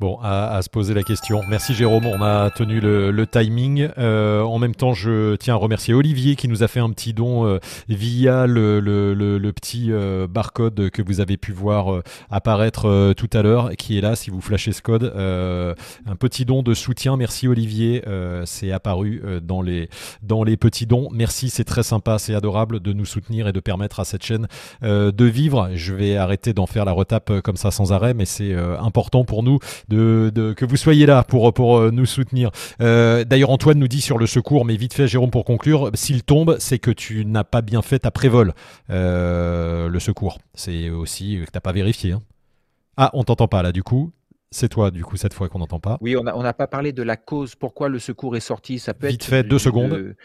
Bon, 0.00 0.18
à, 0.22 0.62
se 0.62 0.70
poser 0.70 0.94
la 0.94 1.02
question. 1.02 1.42
Merci 1.46 1.74
Jérôme, 1.74 2.06
on 2.06 2.22
a 2.22 2.48
tenu 2.48 2.80
le, 2.80 3.26
timing. 3.26 3.90
Euh, 3.98 4.40
en 4.40 4.58
même 4.58 4.74
temps, 4.74 4.94
je 4.94 5.36
tiens 5.36 5.52
à 5.52 5.56
remercier 5.58 5.92
Olivier 5.92 6.36
qui 6.36 6.48
nous 6.48 6.62
a 6.62 6.68
fait 6.68 6.80
un 6.80 6.88
petit 6.88 7.12
don 7.12 7.44
euh, 7.44 7.58
via 7.90 8.46
le, 8.46 8.80
le, 8.80 9.52
petit 9.52 9.92
euh, 9.92 10.26
barcode 10.26 10.88
que 10.88 11.02
vous 11.02 11.20
avez 11.20 11.36
pu 11.36 11.52
voir 11.52 12.00
apparaître 12.30 13.12
tout 13.12 13.28
à 13.34 13.42
l'heure, 13.42 13.72
qui 13.76 13.98
est 13.98 14.00
là 14.00 14.16
si 14.16 14.30
vous 14.30 14.40
flashez 14.40 14.72
ce 14.72 14.80
code. 14.80 15.04
un 15.04 16.16
petit 16.16 16.46
don 16.46 16.62
de 16.62 16.72
soutien. 16.72 17.18
Merci 17.18 17.46
Olivier, 17.46 18.02
c'est 18.46 18.72
apparu 18.72 19.22
dans, 19.42 19.60
les, 19.60 19.90
dans 20.22 20.44
les 20.44 20.56
petits 20.56 20.86
dons. 20.86 21.10
Merci, 21.12 21.50
c'est 21.50 21.64
très 21.64 21.82
sympa, 21.82 22.18
c'est 22.18 22.34
adorable 22.34 22.80
de 22.80 22.94
nous 22.94 23.04
soutenir 23.04 23.48
et 23.48 23.52
de 23.52 23.60
permettre 23.60 24.00
à 24.00 24.06
cette 24.06 24.24
chaîne 24.24 24.48
de 24.80 25.24
vivre. 25.26 25.68
Je 25.74 25.92
vais 25.92 26.16
arrêter 26.16 26.54
d'en 26.54 26.66
faire 26.66 26.86
la 26.86 26.92
retape 26.92 27.42
comme 27.42 27.56
ça 27.58 27.70
sans 27.70 27.92
arrêt, 27.92 28.14
mais 28.14 28.24
c'est 28.24 28.54
important 28.54 29.26
pour 29.26 29.42
nous 29.42 29.58
de, 29.90 30.52
que 30.56 30.64
vous 30.64 30.76
soyez 30.76 31.06
là 31.06 31.22
pour, 31.24 31.52
pour 31.52 31.78
euh, 31.78 31.90
nous 31.90 32.06
soutenir. 32.06 32.50
Euh, 32.80 33.24
d'ailleurs, 33.24 33.50
Antoine 33.50 33.78
nous 33.78 33.88
dit 33.88 34.00
sur 34.00 34.18
le 34.18 34.26
secours, 34.26 34.64
mais 34.64 34.76
vite 34.76 34.94
fait, 34.94 35.06
Jérôme, 35.06 35.30
pour 35.30 35.44
conclure, 35.44 35.90
s'il 35.94 36.22
tombe, 36.22 36.56
c'est 36.58 36.78
que 36.78 36.90
tu 36.90 37.24
n'as 37.24 37.44
pas 37.44 37.62
bien 37.62 37.82
fait 37.82 38.00
ta 38.00 38.10
prévol, 38.10 38.54
euh, 38.90 39.88
le 39.88 40.00
secours. 40.00 40.38
C'est 40.54 40.90
aussi 40.90 41.40
que 41.40 41.44
tu 41.44 41.50
n'as 41.54 41.60
pas 41.60 41.72
vérifié. 41.72 42.12
Hein. 42.12 42.22
Ah, 42.96 43.10
on 43.14 43.24
t'entend 43.24 43.48
pas 43.48 43.62
là, 43.62 43.72
du 43.72 43.82
coup. 43.82 44.12
C'est 44.52 44.68
toi, 44.68 44.90
du 44.90 45.04
coup, 45.04 45.16
cette 45.16 45.32
fois 45.32 45.48
qu'on 45.48 45.60
n'entend 45.60 45.78
pas. 45.78 45.96
Oui, 46.00 46.16
on 46.16 46.42
n'a 46.42 46.52
pas 46.52 46.66
parlé 46.66 46.92
de 46.92 47.04
la 47.04 47.16
cause, 47.16 47.54
pourquoi 47.54 47.88
le 47.88 48.00
secours 48.00 48.36
est 48.36 48.40
sorti. 48.40 48.80
Ça 48.80 48.94
peut 48.94 49.06
Vite 49.06 49.22
fait, 49.22 49.44
deux 49.44 49.60
secondes 49.60 50.16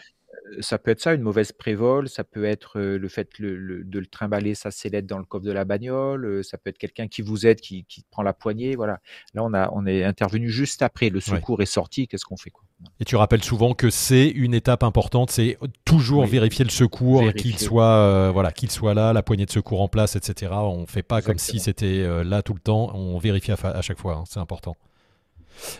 ça 0.60 0.78
peut 0.78 0.91
être 0.91 1.02
ça, 1.02 1.13
une 1.13 1.22
mauvaise 1.22 1.52
prévole, 1.52 2.10
ça 2.10 2.24
peut 2.24 2.46
être 2.46 2.80
le 2.80 3.08
fait 3.08 3.30
de 3.39 4.00
le 4.00 4.06
trimballer 4.06 4.56
sa 4.56 4.72
sellette 4.72 5.06
dans 5.06 5.18
le 5.18 5.26
coffre 5.26 5.46
de 5.46 5.52
la 5.52 5.65
bagnole, 5.65 6.44
ça 6.44 6.58
peut 6.58 6.70
être 6.70 6.78
quelqu'un 6.78 7.08
qui 7.08 7.22
vous 7.22 7.46
aide, 7.46 7.60
qui, 7.62 7.86
prend 8.12 8.24
la 8.24 8.34
poignée, 8.34 8.76
voilà. 8.76 9.00
Là, 9.34 9.44
on, 9.44 9.54
a, 9.54 9.70
on 9.74 9.86
est 9.86 10.04
intervenu 10.04 10.50
juste 10.50 10.82
après, 10.82 11.10
le 11.10 11.20
secours 11.20 11.62
est 11.62 11.65
sorti, 11.65 12.08
qu'est-ce 12.08 12.26
qu'on 12.26 12.38
fait 12.38 12.50
quoi? 12.50 12.63
Et 13.00 13.06
tu 13.06 13.15
rappelles 13.15 13.44
souvent 13.44 13.74
que 13.74 13.89
c'est 13.89 14.28
une 14.28 14.54
étape 14.54 14.84
importante, 14.84 15.32
c'est 15.32 15.58
toujours 15.86 16.26
vérifier 16.26 16.65
le 16.65 16.72
secours, 16.72 17.32
qu'il 17.34 17.58
soit, 17.58 18.32
voilà, 18.32 18.52
qu'il 18.52 18.72
soit 18.72 18.94
là, 18.94 19.13
la 19.13 19.24
poignée 19.24 19.46
de 19.46 19.52
secours 19.52 19.82
en 19.82 19.88
place, 19.88 20.15
etc. 20.15 20.52
On 20.56 20.82
ne 20.82 20.86
fait 20.86 21.04
pas 21.04 21.22
comme 21.22 21.38
si 21.38 21.60
c'était 21.60 22.24
là 22.24 22.41
tout 22.41 22.54
le 22.54 22.60
temps, 22.60 22.96
on 22.96 23.18
vérifie 23.18 23.52
à, 23.52 23.82
chaque 23.82 24.00
fois, 24.00 24.15
hein, 24.15 24.24
c'est 24.28 24.39
important. 24.39 24.76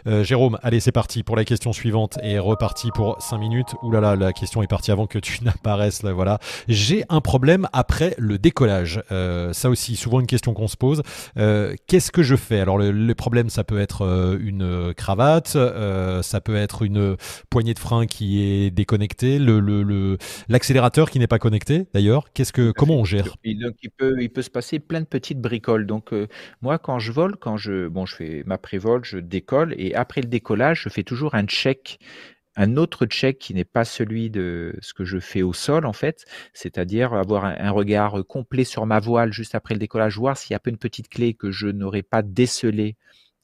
Euh, 0.08 0.24
Jérôme, 0.24 0.58
allez, 0.64 0.80
c'est 0.80 0.92
parti 0.92 1.24
pour 1.24 1.36
la 1.36 1.46
question 1.46 1.74
suivante 1.74 2.18
et 2.24 2.40
reparti 2.40 2.90
pour 2.92 3.22
5 3.22 3.38
minutes. 3.38 3.76
Ouh 3.84 3.92
là 3.92 4.02
là, 4.02 4.16
la 4.16 4.34
question 4.34 4.62
est 4.64 4.68
partie 4.68 4.92
avant 4.92 5.08
que 5.08 5.20
tu 5.20 5.40
n'apparaisses. 5.44 6.04
Là, 6.04 6.14
voilà. 6.14 6.40
J'ai 6.68 7.04
un 7.10 7.22
problème 7.22 7.68
après 7.74 8.16
le 8.18 8.38
décollage. 8.38 9.02
Euh, 9.12 9.54
ça 9.54 9.70
aussi, 9.70 9.96
souvent 9.96 10.20
une 10.20 10.28
question 10.28 10.54
qu'on 10.54 10.68
se 10.68 10.78
pose. 10.78 11.02
Euh, 11.38 11.76
qu'est-ce 11.88 12.12
que 12.12 12.24
je 12.24 12.36
fais? 12.36 12.60
Alors, 12.60 12.78
le, 12.78 13.16
problème, 13.16 13.50
ça 13.50 13.64
peut 13.64 13.80
être 13.80 14.38
une 14.42 14.94
cravate, 14.94 15.58
ça 16.22 16.42
peut 16.42 16.56
être 16.56 16.84
une 16.84 17.16
poignée 17.50 17.74
de 17.74 17.80
frein 17.80 18.06
qui 18.06 18.42
est 18.44 18.72
déconnectée, 18.72 19.40
l'accélérateur 20.50 21.06
le, 21.06 21.12
qui 21.12 21.20
n'est 21.20 21.28
pas 21.28 21.40
connecté. 21.40 21.88
D'ailleurs, 21.94 22.26
qu'est-ce 22.34 22.52
que, 22.52 22.72
comment 22.72 22.96
on 22.96 23.06
gère? 23.06 23.38
Il, 23.44 23.72
peut, 23.98 24.16
il 24.20 24.30
peut 24.30 24.42
se 24.42 24.50
passer 24.50 24.80
plein 24.80 25.00
de 25.00 25.06
petites 25.06 25.40
bricoles. 25.40 25.86
Donc, 25.86 26.14
moi, 26.62 26.78
quand 26.78 27.00
je 27.00 27.12
vole, 27.12 27.38
quand 27.38 27.58
je, 27.58 27.88
bon, 27.88 28.06
je 28.06 28.16
fais 28.16 28.44
ma 28.46 28.58
prévole, 28.58 29.06
je 29.06 29.18
décolle 29.18 29.65
et 29.78 29.96
après 29.96 30.22
le 30.22 30.28
décollage, 30.28 30.82
je 30.84 30.90
fais 30.90 31.04
toujours 31.04 31.36
un 31.36 31.46
check 31.46 32.00
un 32.56 32.78
autre 32.78 33.06
check 33.06 33.38
qui 33.38 33.54
n'est 33.54 33.66
pas 33.66 33.86
celui 33.86 34.30
de 34.30 34.76
ce 34.82 34.94
que 34.94 35.04
je 35.04 35.20
fais 35.20 35.42
au 35.42 35.54
sol 35.54 35.86
en 35.86 35.94
fait, 35.94 36.26
c'est-à-dire 36.54 37.14
avoir 37.14 37.46
un, 37.46 37.72
regard 37.72 38.26
complet 38.28 38.64
sur 38.64 38.86
ma 38.86 39.00
voile 39.00 39.34
juste 39.34 39.56
après 39.56 39.76
le 39.76 39.80
décollage, 39.80 40.18
voir 40.18 40.38
s'il 40.38 40.54
y 40.54 40.56
a 40.56 40.60
pas 40.60 40.70
une 40.70 40.78
petite 40.78 41.10
clé 41.10 41.34
que 41.34 41.52
je 41.52 41.68
n'aurais 41.68 42.04
pas 42.04 42.22
décelée 42.22 42.96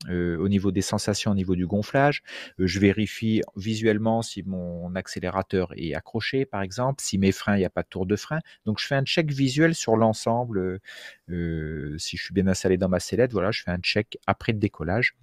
euh, 0.09 0.37
au 0.37 0.47
niveau 0.47 0.71
des 0.71 0.81
sensations, 0.81 1.31
au 1.31 1.35
niveau 1.35 1.55
du 1.55 1.67
gonflage. 1.67 2.23
Euh, 2.59 2.65
je 2.65 2.79
vérifie 2.79 3.41
visuellement 3.55 4.23
si 4.23 4.41
mon 4.43 4.95
accélérateur 4.95 5.73
est 5.75 5.93
accroché, 5.93 6.45
par 6.45 6.63
exemple, 6.63 7.03
si 7.03 7.19
mes 7.19 7.31
freins, 7.31 7.55
il 7.55 7.59
n'y 7.59 7.65
a 7.65 7.69
pas 7.69 7.83
de 7.83 7.87
tour 7.87 8.07
de 8.07 8.15
frein. 8.15 8.39
Donc, 8.65 8.79
je 8.79 8.87
fais 8.87 8.95
un 8.95 9.03
check 9.03 9.31
visuel 9.31 9.75
sur 9.75 9.97
l'ensemble. 9.97 10.79
Euh, 11.29 11.95
si 11.99 12.17
je 12.17 12.23
suis 12.23 12.33
bien 12.33 12.47
installé 12.47 12.77
dans 12.77 12.89
ma 12.89 12.99
sellette, 12.99 13.31
voilà, 13.31 13.51
je 13.51 13.61
fais 13.61 13.71
un 13.71 13.77
check 13.77 14.17
après 14.25 14.53
le 14.53 14.57
décollage. 14.57 15.15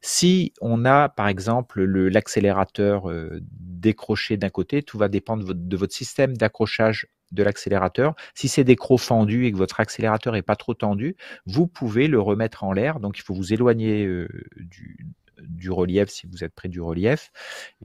Si 0.00 0.52
on 0.60 0.84
a, 0.84 1.08
par 1.08 1.28
exemple, 1.28 1.82
l'accélérateur 1.82 3.10
euh, 3.10 3.40
décroché 3.42 4.36
d'un 4.36 4.50
côté, 4.50 4.82
tout 4.82 4.98
va 4.98 5.08
dépendre 5.08 5.54
de 5.54 5.76
votre, 5.76 5.94
système 5.94 6.36
d'accrochage 6.36 7.06
de 7.32 7.42
l'accélérateur. 7.42 8.14
Si 8.34 8.48
c'est 8.48 8.64
des 8.64 8.76
crocs 8.76 9.00
fendus 9.00 9.46
et 9.46 9.52
que 9.52 9.56
votre 9.56 9.80
accélérateur 9.80 10.36
est 10.36 10.42
pas 10.42 10.56
trop 10.56 10.74
tendu, 10.74 11.16
vous 11.46 11.66
pouvez 11.66 12.06
le 12.06 12.20
remettre 12.20 12.64
en 12.64 12.72
l'air. 12.72 13.00
Donc, 13.00 13.18
il 13.18 13.22
faut 13.22 13.34
vous 13.34 13.52
éloigner 13.52 14.04
euh, 14.04 14.28
du, 15.38 15.70
relief 15.70 16.08
si 16.10 16.26
vous 16.26 16.44
êtes 16.44 16.54
près 16.54 16.68
du 16.68 16.80
relief 16.80 17.32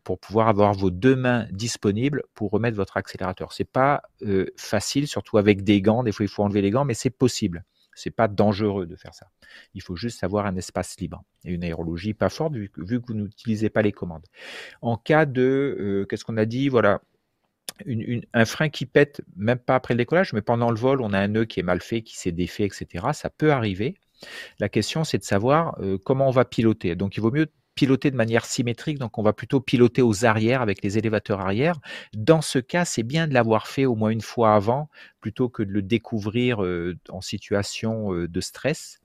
pour 0.03 0.19
pouvoir 0.19 0.47
avoir 0.47 0.73
vos 0.73 0.91
deux 0.91 1.15
mains 1.15 1.47
disponibles 1.51 2.23
pour 2.33 2.51
remettre 2.51 2.77
votre 2.77 2.97
accélérateur. 2.97 3.53
C'est 3.53 3.69
pas 3.69 4.01
euh, 4.23 4.47
facile, 4.57 5.07
surtout 5.07 5.37
avec 5.37 5.63
des 5.63 5.81
gants. 5.81 6.03
Des 6.03 6.11
fois, 6.11 6.25
il 6.25 6.29
faut 6.29 6.43
enlever 6.43 6.61
les 6.61 6.71
gants, 6.71 6.85
mais 6.85 6.93
c'est 6.93 7.09
possible. 7.09 7.63
C'est 7.95 8.11
pas 8.11 8.27
dangereux 8.27 8.85
de 8.85 8.95
faire 8.95 9.13
ça. 9.13 9.27
Il 9.73 9.81
faut 9.81 9.95
juste 9.95 10.23
avoir 10.23 10.45
un 10.45 10.55
espace 10.55 10.99
libre 10.99 11.23
et 11.43 11.51
une 11.53 11.63
aérologie 11.63 12.13
pas 12.13 12.29
forte 12.29 12.53
vu, 12.53 12.69
que 12.69 12.81
vous 13.07 13.13
n'utilisez 13.13 13.69
pas 13.69 13.81
les 13.81 13.91
commandes. 13.91 14.25
En 14.81 14.97
cas 14.97 15.25
de, 15.25 15.77
euh, 15.79 16.05
qu'est-ce 16.05 16.25
qu'on 16.25 16.37
a 16.37 16.45
dit? 16.45 16.69
Voilà, 16.69 17.01
un 18.33 18.45
frein 18.45 18.69
qui 18.69 18.85
pète, 18.85 19.21
même 19.35 19.59
pas 19.59 19.75
après 19.75 19.93
le 19.93 19.97
décollage, 19.97 20.33
mais 20.33 20.41
pendant 20.41 20.71
le 20.71 20.77
vol, 20.77 21.01
on 21.01 21.13
a 21.13 21.19
un 21.19 21.27
nœud 21.27 21.45
qui 21.45 21.59
est 21.59 21.63
mal 21.63 21.81
fait, 21.81 22.01
qui 22.01 22.17
s'est 22.17 22.31
défait, 22.31 22.63
etc. 22.63 23.07
Ça 23.13 23.29
peut 23.29 23.51
arriver. 23.51 23.95
La 24.59 24.69
question, 24.69 25.03
c'est 25.03 25.17
de 25.17 25.23
savoir 25.23 25.77
euh, 25.81 25.97
comment 25.97 26.27
on 26.27 26.31
va 26.31 26.45
piloter. 26.45 26.95
Donc, 26.95 27.17
il 27.17 27.21
vaut 27.21 27.31
mieux 27.31 27.47
piloter 27.75 28.09
de 28.09 28.15
manière 28.15 28.45
symétrique, 28.45 28.97
donc 28.97 29.17
on 29.17 29.23
va 29.23 29.33
plutôt 29.33 29.59
piloter 29.59 30.01
aux 30.01 30.25
arrières 30.25 30.61
avec 30.61 30.81
les 30.81 30.97
élévateurs 30.97 31.41
arrière. 31.41 31.79
Dans 32.13 32.41
ce 32.41 32.59
cas, 32.59 32.85
c'est 32.85 33.03
bien 33.03 33.27
de 33.27 33.33
l'avoir 33.33 33.67
fait 33.67 33.85
au 33.85 33.95
moins 33.95 34.09
une 34.09 34.21
fois 34.21 34.55
avant, 34.55 34.89
plutôt 35.19 35.49
que 35.49 35.61
de 35.61 35.71
le 35.71 35.81
découvrir 35.81 36.63
euh, 36.63 36.97
en 37.09 37.21
situation 37.21 38.13
euh, 38.13 38.27
de 38.27 38.41
stress. 38.41 38.99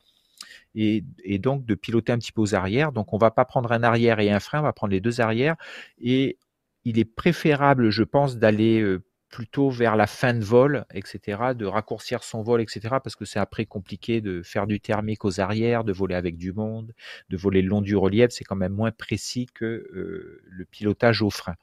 Et, 0.75 1.05
donc 1.39 1.67
de 1.67 1.75
piloter 1.75 2.13
un 2.13 2.19
petit 2.19 2.33
peu 2.33 2.41
aux 2.41 2.55
arrières. 2.55 2.93
Donc 2.93 3.13
on 3.13 3.19
va 3.19 3.31
pas 3.31 3.45
prendre 3.45 3.73
un 3.73 3.83
arrière 3.83 4.21
et 4.21 4.31
un 4.31 4.41
frein, 4.41 4.61
on 4.61 4.63
va 4.63 4.73
prendre 4.73 4.93
les 4.93 5.01
deux 5.01 5.21
arrières. 5.21 5.57
Et 6.01 6.39
il 6.85 6.99
est 6.99 7.05
préférable, 7.05 7.91
je 7.91 8.05
pense, 8.05 8.37
d'aller 8.39 8.81
euh, 8.81 9.03
plutôt 9.31 9.71
vers 9.71 9.97
la 9.97 10.07
fin 10.07 10.35
de 10.35 10.45
vol, 10.45 10.85
etc., 10.93 11.55
de 11.55 11.65
raccourcir 11.65 12.23
son 12.23 12.43
vol, 12.43 12.61
etc., 12.61 12.81
parce 13.03 13.17
que 13.17 13.25
c'est 13.25 13.39
après 13.39 13.65
compliqué 13.65 14.21
de 14.21 14.43
faire 14.43 14.67
du 14.67 14.81
thermique 14.81 15.25
aux 15.25 15.41
arrières, 15.41 15.85
de 15.85 15.93
voler 15.93 16.17
avec 16.17 16.37
du 16.37 16.53
monde, 16.53 16.93
de 17.31 17.37
voler 17.37 17.63
le 17.63 17.69
long 17.69 17.81
du 17.81 17.97
relief, 17.97 18.31
c'est 18.31 18.45
quand 18.45 18.57
même 18.57 18.75
moins 18.75 18.91
précis 18.91 19.47
que 19.55 19.65
euh, 19.65 20.43
le 20.45 20.65
pilotage 20.65 21.23
au 21.23 21.31
frein. 21.31 21.55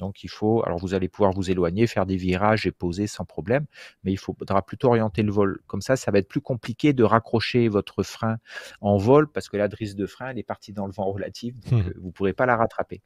Donc 0.00 0.24
il 0.24 0.28
faut, 0.28 0.62
alors 0.64 0.78
vous 0.78 0.94
allez 0.94 1.08
pouvoir 1.08 1.32
vous 1.32 1.50
éloigner, 1.50 1.86
faire 1.86 2.04
des 2.04 2.16
virages 2.16 2.66
et 2.66 2.72
poser 2.72 3.06
sans 3.06 3.24
problème, 3.24 3.64
mais 4.02 4.12
il 4.12 4.18
faudra 4.18 4.60
plutôt 4.62 4.88
orienter 4.88 5.22
le 5.22 5.30
vol. 5.30 5.60
Comme 5.66 5.82
ça, 5.82 5.96
ça 5.96 6.10
va 6.10 6.18
être 6.18 6.28
plus 6.28 6.40
compliqué 6.40 6.92
de 6.92 7.04
raccrocher 7.04 7.68
votre 7.68 8.02
frein 8.02 8.38
en 8.80 8.96
vol 8.96 9.28
parce 9.28 9.48
que 9.48 9.56
la 9.56 9.68
drisse 9.68 9.94
de 9.94 10.06
frein, 10.06 10.30
elle 10.30 10.38
est 10.38 10.42
partie 10.42 10.72
dans 10.72 10.86
le 10.86 10.92
vent 10.92 11.10
relatif, 11.10 11.58
donc 11.60 11.72
mmh. 11.72 11.88
euh, 11.88 11.94
vous 12.00 12.08
ne 12.08 12.12
pourrez 12.12 12.32
pas 12.32 12.46
la 12.46 12.56
rattraper. 12.56 13.02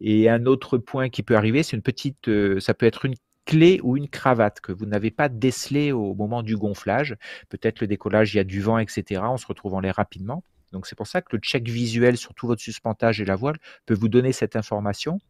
Et 0.00 0.28
un 0.28 0.46
autre 0.46 0.78
point 0.78 1.08
qui 1.08 1.22
peut 1.22 1.36
arriver, 1.36 1.62
c'est 1.62 1.76
une 1.76 1.82
petite, 1.82 2.28
euh, 2.28 2.60
ça 2.60 2.74
peut 2.74 2.86
être 2.86 3.04
une 3.04 3.14
clé 3.44 3.80
ou 3.82 3.96
une 3.96 4.08
cravate 4.08 4.60
que 4.60 4.72
vous 4.72 4.86
n'avez 4.86 5.10
pas 5.10 5.28
décelé 5.28 5.92
au 5.92 6.14
moment 6.14 6.42
du 6.42 6.56
gonflage. 6.56 7.16
Peut-être 7.48 7.80
le 7.80 7.86
décollage, 7.86 8.34
il 8.34 8.38
y 8.38 8.40
a 8.40 8.44
du 8.44 8.60
vent, 8.60 8.78
etc. 8.78 9.22
On 9.24 9.36
se 9.36 9.46
retrouve 9.46 9.74
en 9.74 9.80
l'air 9.80 9.96
rapidement. 9.96 10.44
Donc 10.72 10.86
c'est 10.86 10.96
pour 10.96 11.06
ça 11.06 11.20
que 11.20 11.36
le 11.36 11.38
check 11.40 11.68
visuel 11.68 12.16
sur 12.16 12.34
tout 12.34 12.46
votre 12.46 12.62
suspentage 12.62 13.20
et 13.20 13.24
la 13.24 13.36
voile 13.36 13.58
peut 13.84 13.94
vous 13.94 14.08
donner 14.08 14.32
cette 14.32 14.56
information. 14.56 15.20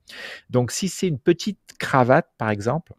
Donc 0.50 0.70
si 0.70 0.88
c'est 0.88 1.08
une 1.08 1.18
petite 1.18 1.58
cravate, 1.78 2.30
par 2.38 2.50
exemple, 2.50 2.94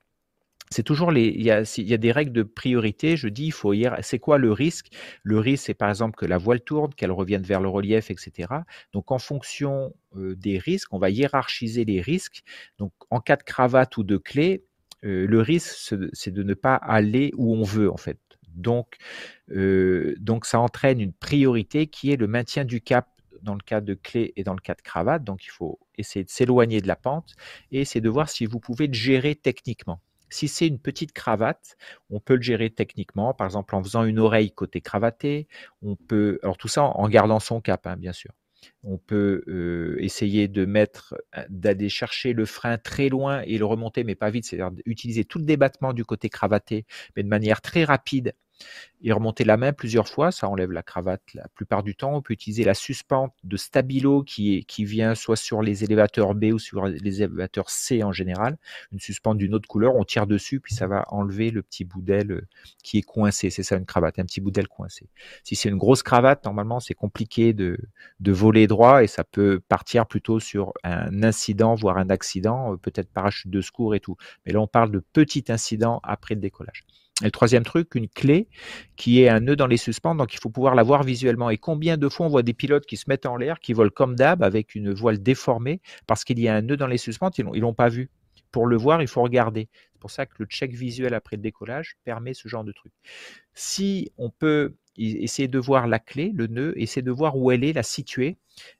c'est 0.73 0.83
toujours 0.83 1.11
les, 1.11 1.27
il 1.27 1.43
y, 1.43 1.51
a, 1.51 1.61
il 1.77 1.87
y, 1.87 1.93
a, 1.93 1.97
des 1.97 2.11
règles 2.11 2.33
de 2.33 2.41
priorité. 2.41 3.15
Je 3.15 3.27
dis, 3.27 3.45
il 3.45 3.51
faut 3.51 3.73
hier, 3.73 3.95
c'est 4.01 4.17
quoi 4.17 4.39
le 4.39 4.51
risque? 4.51 4.87
Le 5.21 5.37
risque, 5.37 5.65
c'est 5.65 5.75
par 5.75 5.89
exemple 5.89 6.15
que 6.15 6.25
la 6.25 6.39
voile 6.39 6.61
tourne, 6.61 6.93
qu'elle 6.95 7.11
revienne 7.11 7.43
vers 7.43 7.61
le 7.61 7.69
relief, 7.69 8.09
etc. 8.09 8.49
Donc, 8.91 9.11
en 9.11 9.19
fonction 9.19 9.93
euh, 10.15 10.35
des 10.35 10.57
risques, 10.57 10.91
on 10.91 10.97
va 10.97 11.11
hiérarchiser 11.11 11.85
les 11.85 12.01
risques. 12.01 12.43
Donc, 12.79 12.91
en 13.11 13.19
cas 13.19 13.35
de 13.35 13.43
cravate 13.43 13.97
ou 13.97 14.03
de 14.03 14.17
clé, 14.17 14.65
le 15.03 15.41
risque, 15.41 15.93
c'est 16.13 16.31
de 16.31 16.43
ne 16.43 16.53
pas 16.53 16.75
aller 16.75 17.31
où 17.35 17.55
on 17.55 17.63
veut, 17.63 17.91
en 17.91 17.97
fait. 17.97 18.19
Donc, 18.55 18.97
ça 20.43 20.59
entraîne 20.59 20.99
une 20.99 21.13
priorité 21.13 21.87
qui 21.87 22.11
est 22.11 22.17
le 22.17 22.27
maintien 22.27 22.65
du 22.65 22.81
cap 22.81 23.07
dans 23.41 23.55
le 23.55 23.61
cas 23.61 23.81
de 23.81 23.93
clé 23.93 24.31
et 24.37 24.43
dans 24.43 24.53
le 24.53 24.61
cas 24.61 24.73
de 24.73 24.81
cravate. 24.81 25.23
Donc, 25.23 25.45
il 25.45 25.49
faut 25.49 25.79
essayer 25.97 26.23
de 26.23 26.29
s'éloigner 26.29 26.79
de 26.79 26.87
la 26.87 26.95
pente 26.95 27.35
et 27.71 27.83
c'est 27.83 27.99
de 27.99 28.09
voir 28.09 28.29
si 28.29 28.45
vous 28.45 28.59
pouvez 28.59 28.87
le 28.87 28.93
gérer 28.93 29.35
techniquement. 29.35 29.99
Si 30.29 30.47
c'est 30.47 30.67
une 30.67 30.79
petite 30.79 31.11
cravate, 31.11 31.77
on 32.09 32.19
peut 32.19 32.35
le 32.35 32.41
gérer 32.41 32.71
techniquement, 32.71 33.33
par 33.35 33.45
exemple 33.45 33.75
en 33.75 33.83
faisant 33.83 34.03
une 34.03 34.17
oreille 34.17 34.51
côté 34.51 34.81
cravaté. 34.81 35.47
On 35.83 35.95
peut, 35.95 36.39
alors 36.41 36.57
tout 36.57 36.67
ça 36.67 36.83
en 36.83 37.07
gardant 37.09 37.39
son 37.39 37.61
cap, 37.61 37.85
hein, 37.85 37.97
bien 37.97 38.13
sûr. 38.13 38.31
On 38.83 38.97
peut 38.97 39.43
euh, 39.47 39.95
essayer 39.99 40.47
de 40.47 40.65
mettre, 40.65 41.15
euh, 41.37 41.43
d'aller 41.49 41.89
chercher 41.89 42.33
le 42.33 42.45
frein 42.45 42.77
très 42.77 43.09
loin 43.09 43.41
et 43.41 43.57
le 43.57 43.65
remonter, 43.65 44.03
mais 44.03 44.15
pas 44.15 44.29
vite, 44.29 44.45
c'est-à-dire 44.45 44.77
utiliser 44.85 45.25
tout 45.25 45.39
le 45.39 45.45
débattement 45.45 45.93
du 45.93 46.05
côté 46.05 46.29
cravaté, 46.29 46.85
mais 47.15 47.23
de 47.23 47.27
manière 47.29 47.61
très 47.61 47.83
rapide 47.83 48.33
et 49.01 49.11
remonter 49.11 49.43
la 49.43 49.57
main 49.57 49.73
plusieurs 49.73 50.07
fois. 50.07 50.31
Ça 50.31 50.47
enlève 50.47 50.71
la 50.71 50.81
cravate 50.83 51.21
la 51.33 51.47
plupart 51.49 51.83
du 51.83 51.95
temps. 51.95 52.15
On 52.15 52.21
peut 52.21 52.33
utiliser 52.33 52.63
la 52.63 52.73
suspente 52.73 53.33
de 53.43 53.57
stabilo 53.57 54.23
qui, 54.23 54.65
vient 54.79 55.15
soit 55.15 55.35
sur 55.35 55.61
les 55.61 55.83
élévateurs 55.83 56.35
B 56.35 56.45
ou 56.53 56.59
sur 56.59 56.85
les 56.85 57.21
élévateurs 57.21 57.69
C 57.69 58.03
en 58.03 58.11
général. 58.11 58.57
Une 58.91 58.99
suspente 58.99 59.37
d'une 59.37 59.53
autre 59.53 59.67
couleur. 59.67 59.95
On 59.95 60.03
tire 60.03 60.27
dessus, 60.27 60.59
puis 60.59 60.73
ça 60.73 60.87
va 60.87 61.05
enlever 61.09 61.51
le 61.51 61.61
petit 61.61 61.85
bout 61.85 62.01
d'aile 62.01 62.31
euh, 62.31 62.47
qui 62.83 62.97
est 62.97 63.01
coincé. 63.01 63.49
C'est 63.49 63.63
ça 63.63 63.75
une 63.75 63.85
cravate, 63.85 64.19
un 64.19 64.25
petit 64.25 64.41
bout 64.41 64.51
d'aile 64.51 64.67
coincé. 64.67 65.09
Si 65.43 65.55
c'est 65.55 65.69
une 65.69 65.77
grosse 65.77 66.03
cravate, 66.03 66.43
normalement, 66.45 66.79
c'est 66.79 66.93
compliqué 66.93 67.53
de, 67.53 67.77
de 68.19 68.31
voler 68.31 68.67
droit 68.67 69.03
et 69.03 69.07
ça 69.07 69.23
peut 69.23 69.59
partir 69.67 70.05
plutôt 70.05 70.39
sur 70.39 70.73
un 70.83 71.23
incident, 71.23 71.75
voire 71.75 71.97
un 71.97 72.09
accident, 72.09 72.73
euh, 72.73 72.77
peut-être 72.77 73.09
parachute 73.11 73.51
de 73.51 73.61
secours 73.61 73.95
et 73.95 73.99
tout. 73.99 74.15
Mais 74.45 74.53
là, 74.53 74.59
on 74.59 74.67
parle 74.67 74.91
de 74.91 74.99
petit 74.99 75.45
incident 75.49 75.99
après 76.03 76.35
le 76.35 76.41
décollage. 76.41 76.85
Et 77.23 77.27
le 77.27 77.31
troisième 77.31 77.63
truc, 77.63 77.95
une 77.95 78.09
clé 78.09 78.49
qui 78.97 79.21
est 79.23 79.29
un 79.29 79.39
nœud 79.39 79.55
dans 79.55 79.65
les 79.65 79.77
suspentes, 79.77 80.17
donc 80.17 80.33
il 80.33 80.39
faut 80.39 80.49
pouvoir 80.49 80.75
la 80.75 80.83
voir 80.83 81.03
visuellement. 81.03 81.49
Et 81.49 81.57
combien 81.57 81.95
de 81.95 82.09
fois 82.09 82.25
on 82.25 82.29
voit 82.29 82.43
des 82.43 82.53
pilotes 82.53 82.85
qui 82.85 82.97
se 82.97 83.05
mettent 83.07 83.25
en 83.25 83.37
l'air, 83.37 83.59
qui 83.61 83.71
volent 83.71 83.91
comme 83.95 84.15
d'hab 84.15 84.43
avec 84.43 84.75
une 84.75 84.93
voile 84.93 85.23
déformée 85.23 85.79
parce 86.05 86.25
qu'il 86.25 86.37
y 86.39 86.49
a 86.49 86.55
un 86.55 86.61
nœud 86.61 86.75
dans 86.75 86.87
les 86.87 86.97
suspentes, 86.97 87.37
ils 87.37 87.45
ne 87.45 87.59
l'ont 87.59 87.73
pas 87.73 87.87
vu. 87.87 88.09
Pour 88.51 88.67
le 88.67 88.75
voir, 88.75 89.01
il 89.01 89.07
faut 89.07 89.23
regarder. 89.23 89.69
C'est 89.93 89.99
pour 89.99 90.11
ça 90.11 90.25
que 90.25 90.33
le 90.37 90.45
check 90.45 90.73
visuel 90.73 91.13
après 91.13 91.37
le 91.37 91.41
décollage 91.41 91.95
permet 92.03 92.33
ce 92.33 92.49
genre 92.49 92.65
de 92.65 92.73
truc. 92.73 92.91
Si 93.53 94.11
on 94.17 94.29
peut 94.29 94.75
essayer 94.97 95.47
de 95.47 95.59
voir 95.59 95.87
la 95.87 95.99
clé, 95.99 96.31
le 96.35 96.47
nœud, 96.47 96.73
essayer 96.75 97.01
de 97.01 97.11
voir 97.11 97.37
où 97.37 97.51
elle 97.51 97.63
est, 97.63 97.73
la 97.73 97.83
situer, 97.83 98.37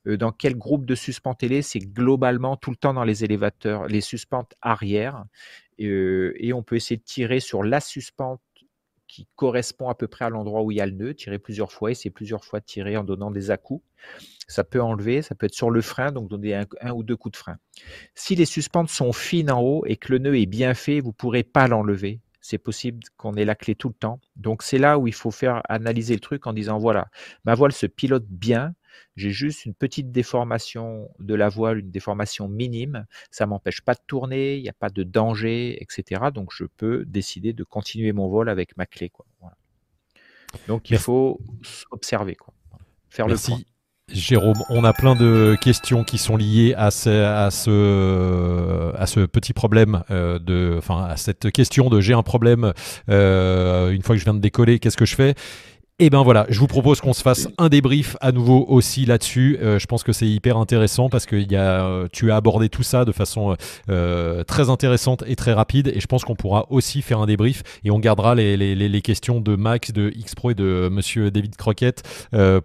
euh, 0.08 0.18
dans 0.18 0.32
quel 0.32 0.56
groupe 0.56 0.86
de 0.86 0.96
suspentes 0.96 1.42
elle 1.44 1.54
est, 1.54 1.62
c'est 1.62 1.80
globalement 1.80 2.56
tout 2.56 2.70
le 2.70 2.76
temps 2.76 2.94
dans 2.94 3.04
les 3.04 3.24
élévateurs, 3.24 3.88
les 3.88 4.02
suspentes 4.02 4.54
arrière, 4.62 5.26
et 5.78 6.54
on 6.54 6.64
peut 6.64 6.76
essayer 6.76 6.98
de 6.98 7.04
tirer 7.04 7.40
sur 7.40 7.64
la 7.64 7.80
suspente 7.80 8.42
qui 9.14 9.28
correspond 9.36 9.90
à 9.90 9.96
peu 9.96 10.08
près 10.08 10.26
à 10.26 10.30
l'endroit 10.30 10.64
où 10.64 10.72
il 10.72 10.78
y 10.78 10.82
a 10.82 10.88
le 10.88 10.94
nœud, 10.94 11.14
tirer 11.14 11.38
plusieurs 11.38 11.72
fois, 11.72 11.92
et 11.92 12.10
plusieurs 12.10 12.44
fois 12.44 12.62
tirer 12.62 12.98
en 12.98 13.04
donnant 13.04 13.30
des 13.30 13.52
à-coups. 13.52 13.86
Ça 14.48 14.64
peut 14.64 14.82
enlever, 14.82 15.22
ça 15.22 15.36
peut 15.36 15.46
être 15.46 15.54
sur 15.54 15.70
le 15.70 15.82
frein, 15.82 16.12
donc 16.12 16.30
donner 16.30 16.56
un, 16.56 16.92
ou 16.92 17.04
deux 17.04 17.16
coups 17.16 17.34
de 17.34 17.38
frein. 17.38 17.58
Si 18.16 18.34
les 18.34 18.46
suspentes 18.46 18.90
sont 18.90 19.14
fines 19.14 19.52
en 19.52 19.62
haut 19.62 19.84
et 19.86 19.98
que 19.98 20.12
le 20.12 20.18
nœud 20.18 20.36
est 20.36 20.48
bien 20.48 20.74
fait, 20.74 21.00
vous 21.00 21.10
ne 21.10 21.14
pourrez 21.14 21.44
pas 21.44 21.68
l'enlever. 21.68 22.22
C'est 22.42 22.58
possible 22.58 23.04
qu'on 23.16 23.36
ait 23.36 23.46
la 23.46 23.54
clé 23.54 23.76
tout 23.76 23.90
le 23.90 23.94
temps. 23.94 24.20
Donc 24.36 24.64
c'est 24.64 24.80
là 24.80 24.98
où 24.98 25.08
il 25.08 25.14
faut 25.14 25.32
faire 25.32 25.62
analyser 25.70 26.16
le 26.16 26.20
truc 26.20 26.48
en 26.48 26.52
disant 26.52 26.80
voilà, 26.80 27.08
ma 27.46 27.54
voile 27.54 27.72
se 27.72 27.86
pilote 27.86 28.26
bien, 28.28 28.74
j'ai 29.16 29.32
juste 29.32 29.66
une 29.66 29.74
petite 29.74 30.12
déformation 30.12 31.10
de 31.20 31.36
la 31.36 31.50
voile, 31.50 31.80
une 31.80 31.92
déformation 31.92 32.48
minime. 32.48 33.06
Ça 33.32 33.46
m'empêche 33.46 33.82
pas 33.82 33.94
de 33.94 34.02
tourner, 34.06 34.58
il 34.58 34.64
n'y 34.64 34.70
a 34.70 34.74
pas 34.74 34.90
de 34.90 35.04
danger, 35.04 35.82
etc. 35.82 36.26
Donc 36.34 36.50
je 36.54 36.66
peux 36.66 37.06
décider 37.06 37.54
de 37.54 37.64
continuer 37.64 38.14
mon 38.14 38.28
vol 38.28 38.50
avec 38.50 38.76
ma 38.78 38.86
clé. 38.86 39.10
Quoi. 39.10 39.26
Donc 40.68 40.90
il 40.90 40.98
faut 40.98 41.40
observer, 41.92 42.36
quoi. 42.36 42.54
faire 43.10 43.28
Merci. 43.28 43.52
le 43.52 43.56
point. 43.58 43.64
Jérôme, 44.12 44.62
on 44.70 44.84
a 44.84 44.92
plein 44.92 45.16
de 45.16 45.58
questions 45.62 46.04
qui 46.04 46.18
sont 46.18 46.36
liées 46.36 46.74
à 46.78 46.92
ce, 46.92 47.10
à 47.10 47.50
ce, 47.52 48.94
à 48.98 49.08
ce 49.08 49.22
petit 49.22 49.54
problème, 49.54 50.04
euh, 50.12 50.40
de, 50.40 50.76
enfin 50.78 51.06
à 51.06 51.16
cette 51.16 51.52
question 51.52 51.90
de 51.90 52.02
j'ai 52.02 52.14
un 52.14 52.22
problème 52.22 52.74
euh, 53.10 53.92
une 53.92 54.02
fois 54.02 54.16
que 54.16 54.20
je 54.20 54.26
viens 54.26 54.34
de 54.34 54.40
décoller, 54.40 54.80
qu'est-ce 54.80 54.98
que 54.98 55.06
je 55.06 55.16
fais? 55.16 55.36
Et 56.04 56.08
eh 56.08 56.10
ben 56.10 56.22
voilà, 56.22 56.46
je 56.50 56.60
vous 56.60 56.68
propose 56.68 57.00
qu'on 57.00 57.14
se 57.14 57.22
fasse 57.22 57.48
un 57.58 57.70
débrief 57.70 58.18
à 58.20 58.34
nouveau 58.34 58.66
aussi 58.68 59.06
là-dessus. 59.06 59.58
Euh, 59.62 59.80
je 59.80 59.86
pense 59.86 60.04
que 60.04 60.12
c'est 60.12 60.28
hyper 60.28 60.58
intéressant 60.58 61.08
parce 61.08 61.26
que 61.26 61.38
y 61.38 61.56
a, 61.56 61.86
euh, 61.86 62.08
tu 62.12 62.30
as 62.30 62.36
abordé 62.36 62.68
tout 62.68 62.84
ça 62.84 63.06
de 63.06 63.14
façon 63.14 63.56
euh, 63.90 64.44
très 64.44 64.70
intéressante 64.70 65.24
et 65.28 65.38
très 65.38 65.54
rapide. 65.54 65.94
Et 65.96 66.02
je 66.02 66.06
pense 66.08 66.26
qu'on 66.26 66.36
pourra 66.36 66.66
aussi 66.70 67.02
faire 67.02 67.20
un 67.20 67.26
débrief 67.26 67.64
et 67.86 67.92
on 67.92 68.00
gardera 68.00 68.36
les, 68.36 69.02
questions 69.02 69.40
de 69.40 69.56
Max, 69.56 69.94
de 69.94 70.12
X-Pro 70.14 70.52
et 70.52 70.56
de 70.56 70.90
Monsieur 70.92 71.32
David 71.32 71.56
Croquette 71.56 72.04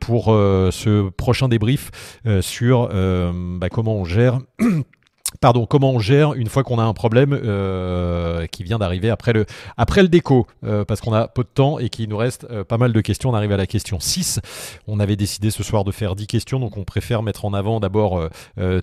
pour 0.01 0.25
ce 0.25 1.09
prochain 1.11 1.49
débrief 1.49 1.93
sur 2.41 2.89
bah, 2.89 3.69
comment 3.71 3.95
on 3.95 4.05
gère 4.05 4.41
Pardon, 5.41 5.67
comment 5.67 5.93
on 5.93 5.99
gère 5.99 6.33
une 6.35 6.49
fois 6.49 6.65
qu'on 6.65 6.79
a 6.79 6.83
un 6.83 6.95
problème 6.95 7.39
euh, 7.45 8.47
qui 8.47 8.65
vient 8.65 8.79
d'arriver 8.79 9.11
après 9.11 9.35
le, 9.35 9.45
après 9.77 10.03
le 10.03 10.09
déco, 10.09 10.47
euh, 10.65 10.87
parce 10.87 11.01
qu'on 11.01 11.13
a 11.13 11.29
peu 11.29 11.43
de 11.43 11.49
temps 11.49 11.79
et 11.79 11.91
qu'il 11.91 12.09
nous 12.09 12.17
reste 12.17 12.47
euh, 12.51 12.65
pas 12.65 12.79
mal 12.79 12.93
de 12.93 13.01
questions. 13.03 13.31
On 13.31 13.35
arrive 13.35 13.53
à 13.53 13.59
la 13.59 13.67
question 13.67 14.01
6. 14.01 14.41
On 14.87 14.99
avait 15.01 15.17
décidé 15.17 15.51
ce 15.51 15.63
soir 15.63 15.85
de 15.85 15.93
faire 15.93 16.17
10 16.17 16.27
questions, 16.27 16.59
donc 16.59 16.79
on 16.79 16.85
préfère 16.85 17.23
mettre 17.23 17.45
en 17.45 17.53
avant 17.53 17.79
d'abord 17.79 18.29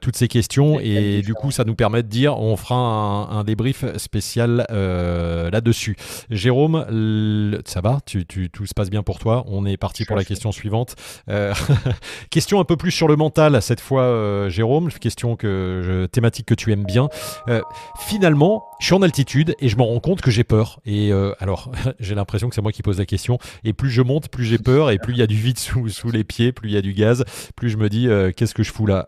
toutes 0.01 0.15
ces 0.15 0.27
questions 0.27 0.79
et, 0.79 1.21
du 1.21 1.33
coup 1.33 1.51
ça 1.51 1.63
nous 1.63 1.75
permet 1.75 2.03
de 2.03 2.07
dire 2.07 2.37
on 2.39 2.55
fera 2.55 2.75
un, 2.75 3.43
débrief 3.43 3.85
spécial 3.97 4.65
là-dessus. 4.69 5.97
Jérôme, 6.29 7.61
ça 7.65 7.81
va? 7.81 7.99
Tu, 8.05 8.25
tu, 8.25 8.49
Tout 8.49 8.65
se 8.65 8.73
passe 8.73 8.89
bien 8.89 9.03
pour 9.03 9.19
toi? 9.19 9.43
On 9.47 9.65
est 9.65 9.77
parti 9.77 10.05
pour 10.05 10.15
la 10.15 10.23
question 10.23 10.51
suivante. 10.51 10.95
question 12.29 12.59
un 12.59 12.65
peu 12.65 12.77
plus 12.77 12.91
sur 12.91 13.07
le 13.07 13.15
mental 13.15 13.61
cette 13.61 13.81
fois, 13.81 14.49
Jérôme. 14.49 14.91
Question 14.91 15.35
que 15.35 15.81
je 15.83 16.05
thématique 16.05 16.34
que 16.43 16.53
tu 16.53 16.71
aimes 16.71 16.83
bien. 16.83 17.09
Euh, 17.47 17.61
finalement, 17.99 18.65
je 18.79 18.87
suis 18.87 18.95
en 18.95 19.01
altitude 19.01 19.55
et 19.59 19.69
je 19.69 19.77
me 19.77 19.83
rends 19.83 19.99
compte 19.99 20.21
que 20.21 20.31
j'ai 20.31 20.43
peur. 20.43 20.79
Et 20.85 21.11
euh, 21.11 21.33
alors, 21.39 21.71
j'ai 21.99 22.15
l'impression 22.15 22.49
que 22.49 22.55
c'est 22.55 22.61
moi 22.61 22.71
qui 22.71 22.83
pose 22.83 22.99
la 22.99 23.05
question. 23.05 23.37
Et 23.63 23.73
plus 23.73 23.89
je 23.89 24.01
monte, 24.01 24.29
plus 24.29 24.45
j'ai 24.45 24.57
peur. 24.57 24.91
Et 24.91 24.99
plus 24.99 25.13
il 25.13 25.19
y 25.19 25.23
a 25.23 25.27
du 25.27 25.35
vide 25.35 25.59
sous, 25.59 25.89
sous 25.89 26.11
les 26.11 26.23
pieds, 26.23 26.51
plus 26.51 26.69
il 26.69 26.73
y 26.73 26.77
a 26.77 26.81
du 26.81 26.93
gaz, 26.93 27.23
plus 27.55 27.69
je 27.69 27.77
me 27.77 27.89
dis 27.89 28.07
euh, 28.07 28.31
qu'est-ce 28.35 28.53
que 28.53 28.63
je 28.63 28.71
fous 28.71 28.85
là? 28.85 29.07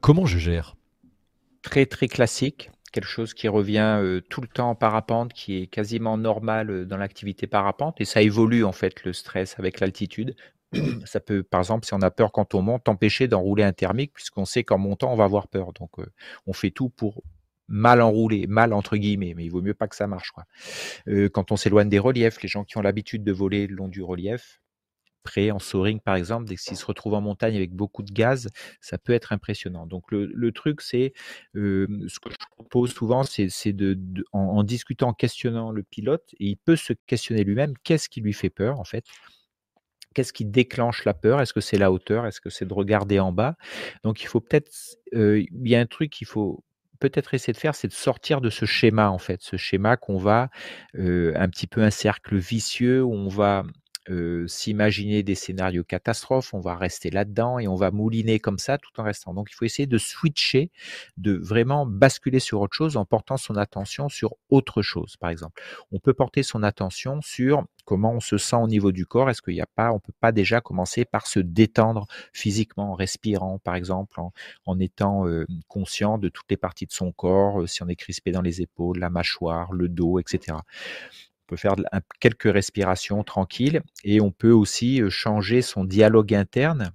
Comment 0.00 0.26
je 0.26 0.38
gère? 0.38 0.74
Très 1.62 1.86
très 1.86 2.08
classique 2.08 2.70
quelque 2.92 3.08
chose 3.08 3.34
qui 3.34 3.48
revient 3.48 4.00
tout 4.28 4.40
le 4.40 4.46
temps 4.46 4.70
en 4.70 4.74
parapente, 4.76 5.32
qui 5.32 5.56
est 5.56 5.66
quasiment 5.66 6.16
normal 6.16 6.86
dans 6.86 6.96
l'activité 6.96 7.48
parapente, 7.48 8.00
et 8.00 8.04
ça 8.04 8.22
évolue 8.22 8.64
en 8.64 8.70
fait 8.70 9.02
le 9.02 9.12
stress 9.12 9.56
avec 9.58 9.80
l'altitude. 9.80 10.36
ça 11.04 11.20
peut, 11.20 11.42
par 11.42 11.60
exemple, 11.60 11.86
si 11.86 11.94
on 11.94 12.02
a 12.02 12.10
peur 12.10 12.32
quand 12.32 12.54
on 12.54 12.62
monte, 12.62 12.88
empêcher 12.88 13.28
d'enrouler 13.28 13.62
un 13.64 13.72
thermique, 13.72 14.12
puisqu'on 14.14 14.44
sait 14.44 14.64
qu'en 14.64 14.78
montant, 14.78 15.12
on 15.12 15.16
va 15.16 15.24
avoir 15.24 15.48
peur. 15.48 15.72
Donc, 15.72 15.90
euh, 15.98 16.06
on 16.46 16.52
fait 16.52 16.70
tout 16.70 16.88
pour 16.90 17.22
mal 17.68 18.02
enrouler, 18.02 18.46
mal 18.46 18.72
entre 18.72 18.96
guillemets, 18.96 19.34
mais 19.34 19.44
il 19.44 19.50
vaut 19.50 19.62
mieux 19.62 19.74
pas 19.74 19.88
que 19.88 19.96
ça 19.96 20.06
marche. 20.06 20.32
Euh, 21.08 21.28
quand 21.28 21.52
on 21.52 21.56
s'éloigne 21.56 21.88
des 21.88 21.98
reliefs, 21.98 22.42
les 22.42 22.48
gens 22.48 22.64
qui 22.64 22.76
ont 22.76 22.82
l'habitude 22.82 23.24
de 23.24 23.32
voler 23.32 23.66
le 23.66 23.74
long 23.74 23.88
du 23.88 24.02
relief, 24.02 24.60
près 25.22 25.50
en 25.50 25.58
soaring 25.58 26.00
par 26.00 26.16
exemple, 26.16 26.46
dès 26.46 26.56
s'ils 26.56 26.76
se 26.76 26.84
retrouvent 26.84 27.14
en 27.14 27.22
montagne 27.22 27.56
avec 27.56 27.72
beaucoup 27.72 28.02
de 28.02 28.12
gaz, 28.12 28.50
ça 28.80 28.98
peut 28.98 29.14
être 29.14 29.32
impressionnant. 29.32 29.86
Donc 29.86 30.12
le, 30.12 30.52
truc, 30.52 30.82
c'est 30.82 31.14
euh, 31.56 31.86
ce 32.08 32.20
que 32.20 32.30
je 32.30 32.36
propose 32.50 32.92
souvent, 32.92 33.24
c'est 33.24 33.72
de, 33.72 33.98
en, 34.32 34.40
en, 34.40 34.62
discutant, 34.62 35.08
en 35.08 35.14
questionnant 35.14 35.70
le 35.70 35.82
pilote, 35.82 36.34
et 36.38 36.48
il 36.48 36.56
peut 36.56 36.76
se 36.76 36.92
questionner 37.06 37.42
lui-même, 37.44 37.72
qu'est-ce 37.82 38.10
qui 38.10 38.20
lui 38.20 38.34
fait 38.34 38.50
peur 38.50 38.78
en 38.78 38.84
fait? 38.84 39.06
Qu'est-ce 40.14 40.32
qui 40.32 40.44
déclenche 40.44 41.04
la 41.04 41.12
peur? 41.12 41.40
Est-ce 41.40 41.52
que 41.52 41.60
c'est 41.60 41.76
la 41.78 41.92
hauteur? 41.92 42.26
Est-ce 42.26 42.40
que 42.40 42.50
c'est 42.50 42.64
de 42.66 42.72
regarder 42.74 43.20
en 43.20 43.32
bas? 43.32 43.56
Donc 44.02 44.22
il 44.22 44.26
faut 44.26 44.40
peut-être, 44.40 44.70
il 45.12 45.48
y 45.64 45.74
a 45.74 45.80
un 45.80 45.86
truc 45.86 46.10
qu'il 46.10 46.26
faut 46.26 46.64
peut-être 47.00 47.34
essayer 47.34 47.52
de 47.52 47.58
faire, 47.58 47.74
c'est 47.74 47.88
de 47.88 47.92
sortir 47.92 48.40
de 48.40 48.48
ce 48.48 48.64
schéma 48.64 49.10
en 49.10 49.18
fait, 49.18 49.42
ce 49.42 49.56
schéma 49.56 49.96
qu'on 49.96 50.16
va 50.16 50.48
un 50.94 51.48
petit 51.48 51.66
peu 51.66 51.82
un 51.82 51.90
cercle 51.90 52.36
vicieux 52.36 53.02
où 53.02 53.12
on 53.12 53.28
va 53.28 53.64
s'imaginer 54.46 55.22
des 55.22 55.34
scénarios 55.34 55.82
catastrophes, 55.82 56.52
on 56.52 56.60
va 56.60 56.76
rester 56.76 57.08
là-dedans 57.10 57.58
et 57.58 57.66
on 57.66 57.74
va 57.74 57.90
mouliner 57.90 58.38
comme 58.38 58.58
ça 58.58 58.76
tout 58.76 58.90
en 59.00 59.02
restant. 59.02 59.32
Donc 59.32 59.48
il 59.50 59.54
faut 59.54 59.64
essayer 59.64 59.86
de 59.86 59.96
switcher, 59.96 60.70
de 61.16 61.32
vraiment 61.32 61.86
basculer 61.86 62.38
sur 62.38 62.60
autre 62.60 62.76
chose 62.76 62.98
en 62.98 63.06
portant 63.06 63.38
son 63.38 63.56
attention 63.56 64.10
sur 64.10 64.34
autre 64.50 64.82
chose. 64.82 65.16
Par 65.16 65.30
exemple, 65.30 65.62
on 65.90 66.00
peut 66.00 66.12
porter 66.12 66.42
son 66.42 66.62
attention 66.62 67.22
sur 67.22 67.64
comment 67.84 68.12
on 68.12 68.20
se 68.20 68.38
sent 68.38 68.56
au 68.56 68.66
niveau 68.66 68.92
du 68.92 69.06
corps? 69.06 69.30
Est-ce 69.30 69.42
qu'il 69.42 69.54
n'y 69.54 69.60
a 69.60 69.66
pas, 69.66 69.92
on 69.92 70.00
peut 70.00 70.12
pas 70.20 70.32
déjà 70.32 70.60
commencer 70.60 71.04
par 71.04 71.26
se 71.26 71.40
détendre 71.40 72.06
physiquement 72.32 72.92
en 72.92 72.94
respirant, 72.94 73.58
par 73.58 73.74
exemple, 73.74 74.20
en, 74.66 74.78
étant 74.80 75.24
conscient 75.68 76.18
de 76.18 76.28
toutes 76.28 76.50
les 76.50 76.56
parties 76.56 76.86
de 76.86 76.92
son 76.92 77.12
corps, 77.12 77.68
si 77.68 77.82
on 77.82 77.88
est 77.88 77.96
crispé 77.96 78.32
dans 78.32 78.42
les 78.42 78.60
épaules, 78.60 78.98
la 78.98 79.10
mâchoire, 79.10 79.72
le 79.72 79.88
dos, 79.88 80.18
etc. 80.18 80.58
On 80.58 81.46
peut 81.46 81.56
faire 81.56 81.74
quelques 82.20 82.52
respirations 82.52 83.22
tranquilles 83.22 83.82
et 84.02 84.20
on 84.20 84.30
peut 84.30 84.52
aussi 84.52 85.02
changer 85.10 85.62
son 85.62 85.84
dialogue 85.84 86.34
interne 86.34 86.92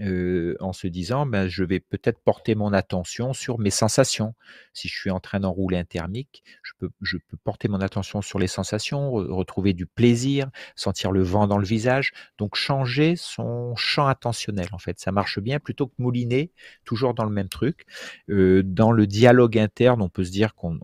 en 0.00 0.72
se 0.72 0.86
disant 0.86 1.26
ben, 1.26 1.46
je 1.48 1.64
vais 1.64 1.80
peut-être 1.80 2.18
porter 2.20 2.54
mon 2.54 2.72
attention 2.72 3.32
sur 3.32 3.58
mes 3.58 3.70
sensations. 3.70 4.34
Si 4.72 4.88
je 4.88 4.94
suis 4.94 5.10
en 5.10 5.20
train 5.20 5.40
d'enrouler 5.40 5.78
un 5.78 5.84
thermique, 5.84 6.42
je 6.62 6.72
peux, 6.78 6.90
je 7.00 7.16
peux 7.16 7.36
porter 7.36 7.68
mon 7.68 7.80
attention 7.80 8.22
sur 8.22 8.38
les 8.38 8.46
sensations, 8.46 9.12
retrouver 9.12 9.72
du 9.72 9.86
plaisir, 9.86 10.50
sentir 10.74 11.12
le 11.12 11.22
vent 11.22 11.46
dans 11.46 11.58
le 11.58 11.66
visage. 11.66 12.12
Donc 12.38 12.56
changer 12.56 13.14
son 13.16 13.76
champ 13.76 14.06
attentionnel 14.06 14.68
en 14.72 14.78
fait. 14.78 14.98
Ça 14.98 15.12
marche 15.12 15.38
bien 15.38 15.60
plutôt 15.60 15.86
que 15.86 15.94
mouliner 15.98 16.50
toujours 16.84 17.14
dans 17.14 17.24
le 17.24 17.30
même 17.30 17.48
truc. 17.48 17.86
dans 18.28 18.92
le 18.92 19.06
dialogue 19.06 19.58
interne, 19.58 20.02
on 20.02 20.08
peut 20.08 20.24
se 20.24 20.32
dire 20.32 20.54
qu'on 20.54 20.78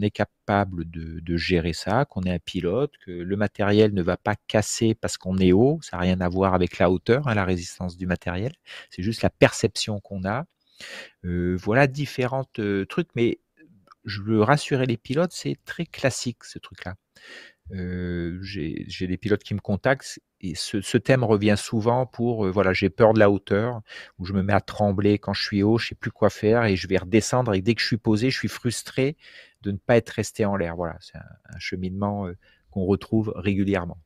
est 0.00 0.10
capable 0.10 0.41
de, 0.66 1.36
gérer 1.36 1.72
ça, 1.72 2.04
qu'on 2.04 2.22
est 2.22 2.32
un 2.32 2.38
pilote, 2.38 2.92
que 3.04 3.10
le 3.10 3.36
matériel 3.36 3.94
ne 3.94 4.02
va 4.02 4.16
pas 4.16 4.36
casser 4.46 4.94
parce 4.94 5.16
qu'on 5.16 5.38
est 5.38 5.52
haut. 5.52 5.78
Ça 5.82 5.96
n'a 5.96 6.02
rien 6.02 6.20
à 6.20 6.28
voir 6.28 6.54
avec 6.54 6.78
la 6.78 6.90
hauteur, 6.90 7.26
hein, 7.28 7.34
la 7.34 7.44
résistance 7.44 7.96
du 7.96 8.06
matériel 8.06 8.52
c'est 8.90 9.02
juste 9.02 9.22
la 9.22 9.30
perception 9.30 10.00
qu'on 10.00 10.24
a. 10.24 10.46
Euh, 11.24 11.56
voilà 11.60 11.86
différents 11.86 12.48
euh, 12.58 12.84
trucs, 12.86 13.08
mais 13.14 13.38
je 14.04 14.20
veux 14.22 14.42
rassurer 14.42 14.86
les 14.86 14.96
pilotes, 14.96 15.32
c'est 15.32 15.56
très 15.64 15.86
classique 15.86 16.44
ce 16.44 16.58
truc-là. 16.58 16.96
j'ai 17.70 19.06
des 19.06 19.16
pilotes 19.16 19.44
qui 19.44 19.54
me 19.54 19.60
contactent 19.60 20.20
et 20.40 20.54
ce, 20.56 20.96
thème 20.98 21.22
revient 21.22 21.54
souvent 21.56 22.04
pour 22.04 22.50
voilà 22.50 22.72
j'ai 22.72 22.90
peur 22.90 23.14
de 23.14 23.20
la 23.20 23.30
hauteur 23.30 23.80
où 24.18 24.24
je 24.24 24.32
me 24.32 24.42
mets 24.42 24.52
à 24.52 24.60
trembler 24.60 25.18
quand 25.18 25.32
je 25.32 25.42
suis 25.44 25.62
haut 25.62 25.78
je 25.78 25.90
sais 25.90 25.94
plus 25.94 26.10
quoi 26.10 26.30
faire 26.30 26.64
et 26.64 26.74
je 26.74 26.88
vais 26.88 26.98
redescendre 26.98 27.54
et 27.54 27.62
dès 27.62 27.74
que 27.76 27.80
je 27.80 27.86
suis 27.86 27.96
posé 27.96 28.30
je 28.30 28.38
suis 28.38 28.48
frustré 28.48 29.16
de 29.62 29.72
ne 29.72 29.76
pas 29.76 29.96
être 29.96 30.10
resté 30.10 30.44
en 30.44 30.56
l'air. 30.56 30.76
Voilà 30.76 30.96
c'est 31.00 31.18
un, 31.18 31.58
cheminement 31.58 32.28
qu'on 32.70 32.84
retrouve 32.84 33.32
régulièrement. 33.36 33.98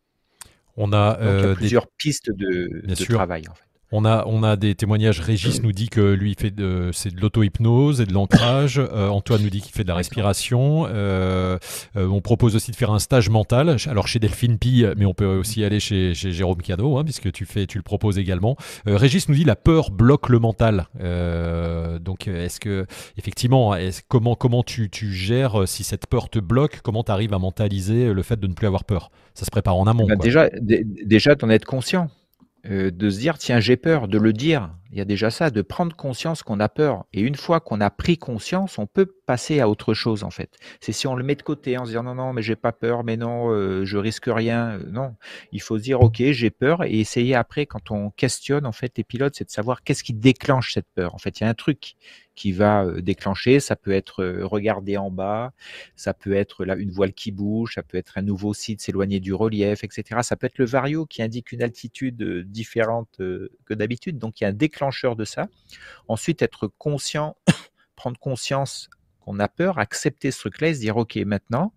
On 0.76 0.92
a, 0.92 1.18
il 1.20 1.26
y 1.26 1.50
a 1.50 1.54
plusieurs 1.54 1.88
pistes 1.88 2.30
de, 2.30 2.82
de 2.84 2.94
travail 3.04 3.48
en 3.48 3.54
fait 3.54 3.66
on 3.92 4.04
a, 4.04 4.24
on 4.26 4.42
a 4.42 4.56
des 4.56 4.74
témoignages. 4.74 5.20
Régis 5.20 5.62
nous 5.62 5.72
dit 5.72 5.88
que 5.88 6.00
lui, 6.00 6.34
fait 6.38 6.50
de, 6.50 6.90
c'est 6.92 7.14
de 7.14 7.20
l'auto-hypnose 7.20 8.00
et 8.00 8.06
de 8.06 8.12
l'ancrage. 8.12 8.78
Euh, 8.78 9.08
Antoine 9.08 9.42
nous 9.42 9.50
dit 9.50 9.60
qu'il 9.60 9.72
fait 9.72 9.84
de 9.84 9.88
la 9.88 9.94
respiration. 9.94 10.86
Euh, 10.88 11.58
euh, 11.96 12.08
on 12.08 12.20
propose 12.20 12.56
aussi 12.56 12.72
de 12.72 12.76
faire 12.76 12.90
un 12.90 12.98
stage 12.98 13.30
mental. 13.30 13.76
Alors 13.86 14.08
chez 14.08 14.18
Delphine 14.18 14.58
Pille, 14.58 14.90
mais 14.96 15.06
on 15.06 15.14
peut 15.14 15.26
aussi 15.26 15.64
aller 15.64 15.78
chez, 15.78 16.14
Jérôme 16.14 16.62
Cano, 16.62 16.98
hein, 16.98 17.04
puisque 17.04 17.30
tu, 17.30 17.44
fais, 17.46 17.66
tu 17.66 17.78
le 17.78 17.82
proposes 17.82 18.18
également. 18.18 18.56
Régis 18.86 19.28
nous 19.28 19.34
dit 19.34 19.44
la 19.44 19.56
peur 19.56 19.90
bloque 19.90 20.28
le 20.28 20.40
mental. 20.40 20.86
donc 22.00 22.26
est-ce 22.26 22.58
que, 22.58 22.86
effectivement, 23.16 23.74
est 23.74 24.04
comment, 24.08 24.34
comment 24.34 24.62
tu, 24.62 24.90
tu, 24.90 25.12
gères 25.12 25.68
si 25.68 25.84
cette 25.84 26.06
peur 26.06 26.28
te 26.28 26.38
bloque 26.38 26.80
Comment 26.82 27.04
tu 27.04 27.12
arrives 27.12 27.34
à 27.34 27.38
mentaliser 27.38 28.12
le 28.12 28.22
fait 28.22 28.38
de 28.38 28.46
ne 28.46 28.52
plus 28.52 28.66
avoir 28.66 28.84
peur? 28.84 29.10
Ça 29.34 29.44
se 29.44 29.50
prépare 29.50 29.76
en 29.76 29.86
amont. 29.86 30.06
Bah, 30.06 30.16
déjà, 30.16 30.48
déjà 30.60 31.34
d'en 31.34 31.50
être 31.50 31.66
conscient. 31.66 32.08
Euh, 32.70 32.90
de 32.90 33.10
se 33.10 33.18
dire 33.18 33.38
tiens 33.38 33.60
j'ai 33.60 33.76
peur, 33.76 34.08
de 34.08 34.18
le 34.18 34.32
dire. 34.32 34.70
Il 34.92 34.98
y 34.98 35.00
a 35.00 35.04
déjà 35.04 35.30
ça, 35.30 35.50
de 35.50 35.62
prendre 35.62 35.94
conscience 35.94 36.42
qu'on 36.42 36.58
a 36.58 36.68
peur. 36.68 37.04
Et 37.12 37.20
une 37.20 37.34
fois 37.34 37.60
qu'on 37.60 37.80
a 37.80 37.90
pris 37.90 38.16
conscience, 38.16 38.78
on 38.78 38.86
peut 38.86 39.06
passer 39.26 39.60
à 39.60 39.68
autre 39.68 39.94
chose 39.94 40.24
en 40.24 40.30
fait. 40.30 40.56
C'est 40.80 40.92
si 40.92 41.06
on 41.06 41.14
le 41.14 41.24
met 41.24 41.34
de 41.34 41.42
côté 41.42 41.76
en 41.76 41.84
se 41.84 41.90
disant 41.90 42.02
non 42.02 42.14
non 42.14 42.32
mais 42.32 42.42
j'ai 42.42 42.56
pas 42.56 42.72
peur, 42.72 43.04
mais 43.04 43.16
non 43.16 43.50
euh, 43.50 43.84
je 43.84 43.98
risque 43.98 44.26
rien. 44.26 44.78
Euh, 44.78 44.90
non, 44.90 45.14
il 45.52 45.60
faut 45.60 45.78
se 45.78 45.82
dire 45.82 46.00
ok 46.00 46.22
j'ai 46.30 46.50
peur 46.50 46.84
et 46.84 46.98
essayer 46.98 47.34
après 47.34 47.66
quand 47.66 47.90
on 47.90 48.10
questionne 48.10 48.66
en 48.66 48.72
fait 48.72 48.96
les 48.96 49.04
pilotes, 49.04 49.34
c'est 49.36 49.44
de 49.44 49.50
savoir 49.50 49.82
qu'est-ce 49.82 50.02
qui 50.02 50.14
déclenche 50.14 50.72
cette 50.72 50.88
peur. 50.94 51.14
En 51.14 51.18
fait 51.18 51.40
il 51.40 51.44
y 51.44 51.46
a 51.46 51.50
un 51.50 51.54
truc 51.54 51.96
qui 52.36 52.52
va 52.52 52.84
euh, 52.84 53.00
déclencher. 53.00 53.58
Ça 53.58 53.74
peut 53.74 53.90
être 53.90 54.22
euh, 54.22 54.46
regarder 54.46 54.96
en 54.96 55.10
bas, 55.10 55.52
ça 55.96 56.14
peut 56.14 56.34
être 56.34 56.64
là 56.64 56.76
une 56.76 56.90
voile 56.90 57.12
qui 57.12 57.32
bouge, 57.32 57.74
ça 57.74 57.82
peut 57.82 57.98
être 57.98 58.18
un 58.18 58.22
nouveau 58.22 58.54
site 58.54 58.80
s'éloigner 58.80 59.18
du 59.18 59.34
relief, 59.34 59.82
etc. 59.82 60.20
Ça 60.22 60.36
peut 60.36 60.46
être 60.46 60.58
le 60.58 60.66
vario 60.66 61.06
qui 61.06 61.22
indique 61.22 61.50
une 61.50 61.62
altitude 61.62 62.22
euh, 62.22 62.44
différente 62.44 63.08
que 63.18 63.74
d'habitude. 63.74 64.18
Donc 64.18 64.40
il 64.40 64.44
y 64.44 64.46
a 64.46 64.50
un 64.50 64.52
déclencheur 64.52 65.16
de 65.16 65.24
ça. 65.24 65.48
Ensuite, 66.06 66.42
être 66.42 66.68
conscient, 66.78 67.36
prendre 67.96 68.18
conscience 68.20 68.90
qu'on 69.20 69.40
a 69.40 69.48
peur, 69.48 69.78
accepter 69.78 70.30
ce 70.30 70.40
truc-là 70.40 70.68
et 70.68 70.74
se 70.74 70.80
dire 70.80 70.96
ok 70.96 71.16
maintenant. 71.16 71.72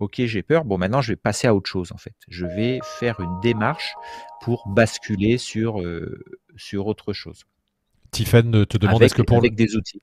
Ok, 0.00 0.22
j'ai 0.24 0.42
peur. 0.42 0.64
Bon, 0.64 0.78
maintenant, 0.78 1.02
je 1.02 1.12
vais 1.12 1.16
passer 1.16 1.46
à 1.46 1.54
autre 1.54 1.68
chose, 1.68 1.92
en 1.92 1.98
fait. 1.98 2.14
Je 2.28 2.46
vais 2.46 2.80
faire 2.98 3.20
une 3.20 3.38
démarche 3.42 3.94
pour 4.40 4.66
basculer 4.66 5.36
sur, 5.36 5.78
sur 6.56 6.86
autre 6.86 7.12
chose. 7.12 7.44
Tiffen 8.14 8.64
te 8.66 8.78
demande 8.78 9.02
est-ce 9.02 9.14
que 9.14 9.22
pour 9.22 9.38
avec 9.38 9.54
des 9.54 9.76
outils. 9.76 10.00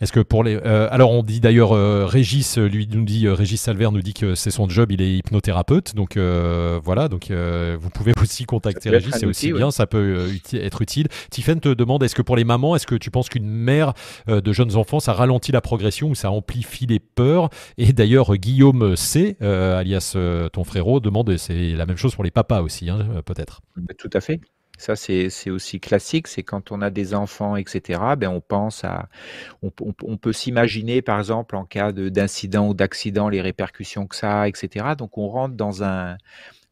Est-ce 0.00 0.12
que 0.12 0.20
pour 0.20 0.44
les 0.44 0.54
euh, 0.54 0.86
alors 0.92 1.10
on 1.10 1.24
dit 1.24 1.40
d'ailleurs 1.40 1.72
euh, 1.72 2.06
Régis 2.06 2.56
lui 2.56 2.86
nous 2.86 3.04
dit 3.04 3.26
euh, 3.26 3.34
Régis 3.34 3.60
Salver 3.60 3.88
nous 3.90 4.00
dit 4.00 4.14
que 4.14 4.36
c'est 4.36 4.52
son 4.52 4.68
job 4.68 4.92
il 4.92 5.02
est 5.02 5.16
hypnothérapeute. 5.16 5.96
Donc 5.96 6.16
voilà. 6.16 7.08
Donc 7.08 7.32
vous 7.32 7.90
pouvez 7.90 8.12
aussi 8.22 8.44
contacter 8.44 8.90
Régis 8.90 9.14
c'est 9.18 9.26
aussi 9.26 9.52
bien 9.52 9.70
ça 9.70 9.86
peut 9.86 10.28
être 10.52 10.82
utile. 10.82 11.08
Tiffen 11.30 11.58
te 11.58 11.70
demande 11.70 12.02
est-ce 12.04 12.14
que 12.14 12.22
pour 12.22 12.36
les 12.36 12.44
mamans 12.44 12.76
est-ce 12.76 12.86
que 12.86 12.94
tu 12.94 13.10
penses 13.10 13.28
qu'une 13.28 13.48
mère 13.48 13.92
de 14.28 14.52
jeunes 14.52 14.76
enfants 14.76 15.00
ça 15.00 15.12
ralentit 15.12 15.50
la 15.50 15.60
progression 15.60 16.10
ou 16.10 16.14
ça 16.14 16.30
amplifie 16.30 16.86
les 16.86 17.00
peurs? 17.00 17.50
Et 17.76 17.92
d'ailleurs 17.92 18.36
Guillaume 18.36 18.94
C 18.94 19.36
alias 19.40 20.16
ton 20.52 20.62
frérot 20.62 21.00
demande 21.00 21.36
c'est 21.36 21.72
la 21.72 21.86
même 21.86 21.96
chose 21.96 22.14
pour 22.14 22.22
les 22.22 22.30
papas 22.30 22.62
aussi 22.62 22.88
hein, 22.88 23.22
peut-être. 23.26 23.62
Tout 23.98 24.10
à 24.12 24.20
fait 24.20 24.40
ça, 24.78 24.96
c'est 24.96 25.50
aussi 25.50 25.80
classique, 25.80 26.28
c'est 26.28 26.44
quand 26.44 26.72
on 26.72 26.80
a 26.80 26.90
des 26.90 27.12
enfants, 27.12 27.56
etc., 27.56 28.00
ben 28.16 28.28
on 28.28 28.40
pense 28.40 28.84
à... 28.84 29.08
On, 29.62 30.16
peut 30.16 30.32
s'imaginer, 30.32 31.02
par 31.02 31.18
exemple, 31.18 31.56
en 31.56 31.64
cas 31.64 31.92
d'incident 31.92 32.68
ou 32.68 32.74
d'accident, 32.74 33.28
les 33.28 33.40
répercussions 33.40 34.06
que 34.06 34.14
ça 34.16 34.42
a, 34.42 34.48
etc. 34.48 34.94
Donc, 34.96 35.18
on 35.18 35.28
rentre 35.28 35.56
dans 35.56 35.82
un... 35.82 36.16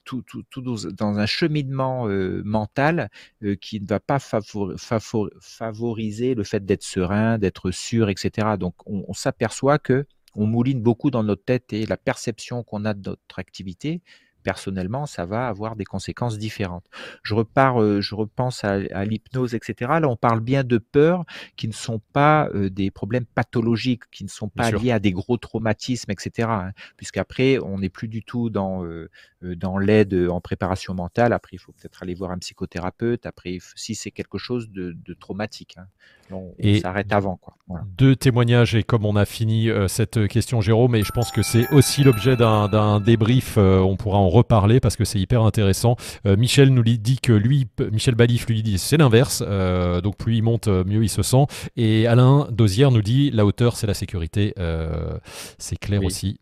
Tout, 0.05 0.23
dans 0.63 1.19
un 1.19 1.27
cheminement 1.27 2.07
euh, 2.07 2.41
mental 2.45 3.11
euh, 3.43 3.57
qui 3.57 3.81
ne 3.81 3.87
va 3.89 3.99
pas 3.99 4.21
favoriser 4.21 6.37
le 6.37 6.45
fait 6.45 6.65
d'être 6.65 6.85
serein, 6.85 7.39
d'être 7.39 7.73
sûr, 7.73 8.09
etc. 8.09 8.51
Donc, 8.57 8.75
on, 8.87 9.05
on 9.09 9.15
s'aperçoit 9.15 9.81
que 9.81 10.07
on 10.37 10.47
mouline 10.47 10.81
beaucoup 10.81 11.11
dans 11.11 11.25
notre 11.25 11.45
tête 11.45 11.73
et 11.73 11.87
la 11.87 11.97
perception 11.97 12.63
qu'on 12.63 12.85
a 12.85 12.95
de 12.95 13.11
notre 13.11 13.39
activité 13.39 14.03
personnellement, 14.47 15.07
ça 15.07 15.27
va 15.27 15.49
avoir 15.49 15.75
des 15.75 15.85
conséquences 15.85 16.39
différentes. 16.39 16.85
Je 17.25 17.35
repars, 17.35 17.83
euh, 17.83 18.01
je 18.01 18.15
repense 18.15 18.63
à, 18.63 19.05
l'hypnose, 19.05 19.57
etc. 19.57 19.91
Là, 20.01 20.09
on 20.09 20.15
parle 20.15 20.39
bien 20.39 20.63
de 20.63 20.79
peurs 20.79 21.25
qui 21.57 21.67
ne 21.67 21.73
sont 21.73 22.01
pas 22.13 22.49
euh, 22.55 22.71
des 22.71 22.93
problèmes 22.93 23.27
pathologiques, 23.27 24.05
qui 24.13 24.23
ne 24.23 24.29
sont 24.29 24.49
pas 24.49 24.71
liés 24.71 24.93
à 24.93 25.01
des 25.01 25.11
gros 25.11 25.37
traumatismes, 25.37 26.13
etc. 26.13 26.49
Hein, 26.49 26.71
puisqu'après, 26.97 27.59
on 27.59 27.81
n'est 27.81 27.89
plus 27.89 28.07
du 28.07 28.23
tout 28.23 28.49
dans 28.49 28.85
euh, 28.85 29.11
dans 29.43 29.79
l'aide 29.79 30.15
en 30.31 30.41
préparation 30.41 30.95
mentale. 30.95 31.33
Après, 31.33 31.57
il 31.57 31.59
faut 31.59 31.73
peut-être 31.73 32.05
aller 32.05 32.15
voir 32.15 32.31
un 32.31 32.39
psychothérapeute. 32.39 33.27
Après, 33.27 33.59
si 33.75 33.95
c'est 33.97 34.13
quelque 34.13 34.39
chose 34.39 34.71
de, 34.71 34.95
traumatique, 35.21 35.77
hein. 35.77 35.87
on, 36.31 36.55
s'arrête 36.81 37.13
avant. 37.13 37.37
Quoi. 37.37 37.55
Deux 37.99 38.17
témoignages 38.17 38.75
et 38.75 38.83
comme 38.83 39.05
on 39.05 39.15
a 39.15 39.25
fini 39.25 39.69
cette 39.89 40.27
question, 40.29 40.61
Jérôme, 40.63 40.95
et 40.95 41.03
je 41.03 41.13
pense 41.13 41.31
que 41.33 41.43
c'est 41.43 41.69
aussi 41.71 42.03
l'objet 42.03 42.37
d'un 42.37 42.99
débrief. 43.01 43.59
on 43.59 43.97
pourra 43.97 44.19
en 44.19 44.31
reparler 44.37 44.81
parce 44.81 44.97
que 44.97 45.05
c'est 45.05 45.19
hyper 45.19 45.43
intéressant. 45.43 45.97
Euh, 46.27 46.37
Michel 46.37 46.73
nous 46.73 46.83
dit 46.83 47.19
que 47.21 47.33
lui, 47.33 47.67
Michel 47.93 48.15
Balif 48.15 48.47
lui 48.47 48.63
dit 48.63 48.79
c'est 48.79 48.97
l'inverse, 48.97 49.43
euh, 49.47 50.01
donc 50.01 50.17
plus 50.17 50.37
il 50.37 50.43
monte, 50.43 50.69
mieux 50.69 51.03
il 51.03 51.09
se 51.09 51.23
sent. 51.23 51.47
Et 51.77 52.07
Alain 52.07 52.49
Dosière 52.51 52.91
nous 52.91 53.03
dit 53.03 53.31
la 53.31 53.45
hauteur 53.45 53.77
c'est 53.77 53.87
la 53.87 53.95
sécurité, 53.95 54.55
euh, 54.59 55.19
c'est 55.59 55.79
clair 55.79 56.05
aussi. 56.05 56.41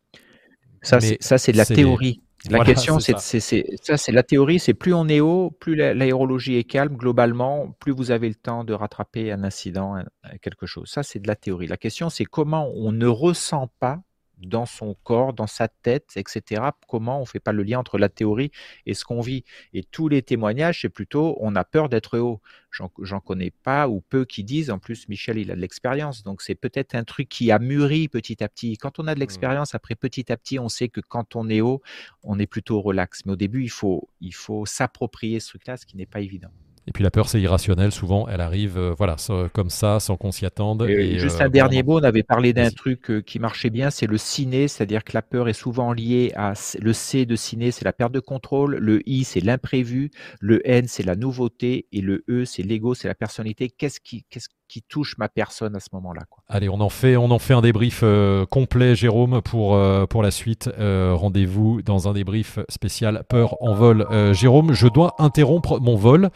Ça 0.83 1.01
c'est 1.01 1.53
de 1.53 1.57
la 1.57 1.67
théorie. 1.67 2.21
La 2.51 2.63
question, 2.63 3.01
c'est 3.01 3.19
ça, 3.19 3.97
c'est 3.97 4.13
la 4.13 4.23
théorie, 4.23 4.59
c'est 4.59 4.75
plus 4.75 4.93
on 4.93 5.09
est 5.09 5.21
haut, 5.21 5.51
plus 5.51 5.77
l'aérologie 5.77 6.57
est 6.57 6.65
calme 6.65 6.95
globalement, 6.95 7.75
plus 7.81 7.93
vous 7.93 8.11
avez 8.11 8.29
le 8.29 8.35
temps 8.35 8.65
de 8.65 8.75
rattraper 8.75 9.33
un 9.33 9.45
incident, 9.45 9.97
quelque 10.43 10.67
chose. 10.67 10.91
Ça, 10.91 11.03
c'est 11.03 11.21
de 11.21 11.27
la 11.27 11.37
théorie. 11.37 11.69
La 11.69 11.79
question, 11.79 12.11
c'est 12.11 12.27
comment 12.27 12.71
on 12.75 12.93
ne 12.93 13.07
ressent 13.07 13.71
pas 13.81 14.03
dans 14.39 14.67
son 14.67 14.95
corps, 15.03 15.33
dans 15.33 15.47
sa 15.47 15.69
tête, 15.69 16.13
etc. 16.17 16.63
Comment 16.89 17.19
on 17.19 17.23
ne 17.23 17.27
fait 17.27 17.41
pas 17.41 17.53
le 17.53 17.63
lien 17.63 17.79
entre 17.79 17.99
la 17.99 18.09
théorie 18.09 18.51
et 18.87 18.95
ce 18.95 19.05
qu'on 19.05 19.21
vit? 19.21 19.45
Et 19.73 19.83
tous 19.85 20.09
les 20.09 20.23
témoignages, 20.23 20.83
c'est 20.83 20.89
plutôt 20.89 21.37
on 21.41 21.55
a 21.57 21.65
peur 21.65 21.89
d'être 21.89 22.19
haut. 22.19 22.41
J'en 22.71 23.21
connais 23.21 23.53
pas 23.53 23.89
ou 23.89 24.01
peu 24.01 24.25
qui 24.25 24.43
disent, 24.43 24.71
en 24.71 24.81
plus 24.81 25.09
Michel, 25.09 25.39
il 25.39 25.51
a 25.53 25.55
de 25.55 25.61
l'expérience, 25.61 26.25
donc 26.25 26.43
c'est 26.43 26.57
peut-être 26.57 26.97
un 26.97 27.05
truc 27.05 27.29
qui 27.29 27.53
a 27.53 27.61
mûri 27.61 28.09
petit 28.09 28.43
à 28.43 28.49
petit. 28.49 28.77
Quand 28.77 28.99
on 28.99 29.07
a 29.07 29.15
de 29.15 29.19
mmh. 29.19 29.21
l'expérience, 29.21 29.75
après 29.75 29.95
petit 29.95 30.33
à 30.33 30.37
petit, 30.37 30.59
on 30.59 30.69
sait 30.69 30.89
que 30.89 31.01
quand 31.01 31.37
on 31.37 31.49
est 31.49 31.61
haut, 31.61 31.83
on 32.25 32.39
est 32.39 32.47
plutôt 32.47 32.81
relax. 32.81 33.25
Mais 33.27 33.33
au 33.33 33.37
début, 33.37 33.63
il 33.63 33.71
faut, 33.71 34.09
il 34.21 34.35
faut 34.35 34.67
s'approprier 34.67 35.39
ce 35.39 35.51
truc-là, 35.51 35.77
ce 35.77 35.87
qui 35.87 35.97
n'est 35.97 36.07
pas 36.07 36.21
évident. 36.21 36.51
Et 36.87 36.93
puis 36.93 37.03
la 37.03 37.11
peur, 37.11 37.29
c'est 37.29 37.41
irrationnel. 37.41 37.93
Souvent, 37.93 38.29
elle 38.29 38.43
arrive, 38.43 38.77
euh, 38.77 38.95
voilà, 38.97 39.17
comme 39.55 39.71
ça, 39.71 40.01
sans 40.01 40.17
qu'on 40.17 40.33
s'y 40.33 40.45
attende. 40.45 40.83
Et, 40.83 41.19
juste 41.19 41.41
euh, 41.41 41.45
un 41.45 41.49
dernier 41.49 41.83
mot. 41.83 41.99
On 41.99 42.03
avait 42.03 42.23
parlé 42.23 42.53
d'un 42.53 42.71
truc 42.71 43.11
euh, 43.11 43.21
qui 43.23 43.39
marchait 43.39 43.71
bien, 43.71 43.91
c'est 43.91 44.07
le 44.07 44.19
ciné, 44.19 44.69
c'est-à-dire 44.69 45.03
que 45.03 45.13
la 45.15 45.23
peur 45.23 45.49
est 45.49 45.55
souvent 45.55 45.93
liée 45.93 46.33
à 46.37 46.53
le 46.79 46.93
C 46.93 47.25
de 47.25 47.37
ciné, 47.37 47.71
c'est 47.71 47.85
la 47.85 47.95
perte 47.95 48.13
de 48.13 48.21
contrôle. 48.21 48.77
Le 48.77 49.01
I, 49.09 49.25
c'est 49.25 49.41
l'imprévu. 49.41 50.11
Le 50.41 50.61
N, 50.69 50.87
c'est 50.87 51.05
la 51.05 51.17
nouveauté. 51.17 51.87
Et 51.93 52.03
le 52.03 52.23
E, 52.29 52.45
c'est 52.45 52.63
l'ego, 52.63 52.95
c'est 52.95 53.09
la 53.09 53.15
personnalité. 53.15 53.71
Qu'est-ce 53.71 54.01
qui, 54.01 54.25
qu'est-ce 54.29 54.49
qui 54.69 54.83
touche 54.83 55.17
ma 55.19 55.29
personne 55.29 55.77
à 55.77 55.81
ce 55.81 55.89
moment-là. 55.93 56.23
Allez, 56.49 56.69
on 56.69 56.81
en 56.81 56.89
fait, 56.89 57.17
on 57.17 57.31
en 57.31 57.39
fait 57.39 57.55
un 57.55 57.61
débrief 57.61 58.05
complet, 58.51 58.95
Jérôme, 58.95 59.41
pour, 59.43 59.79
pour 60.09 60.23
la 60.23 60.31
suite. 60.31 60.71
Rendez-vous 60.79 61.83
dans 61.83 62.09
un 62.09 62.13
débrief 62.13 62.59
spécial 62.69 63.25
Peur 63.29 63.57
en 63.63 63.75
vol. 63.75 64.07
Jérôme, 64.33 64.73
je 64.73 64.89
dois 64.89 65.15
interrompre 65.19 65.81
mon 65.81 65.97
vol 65.97 66.31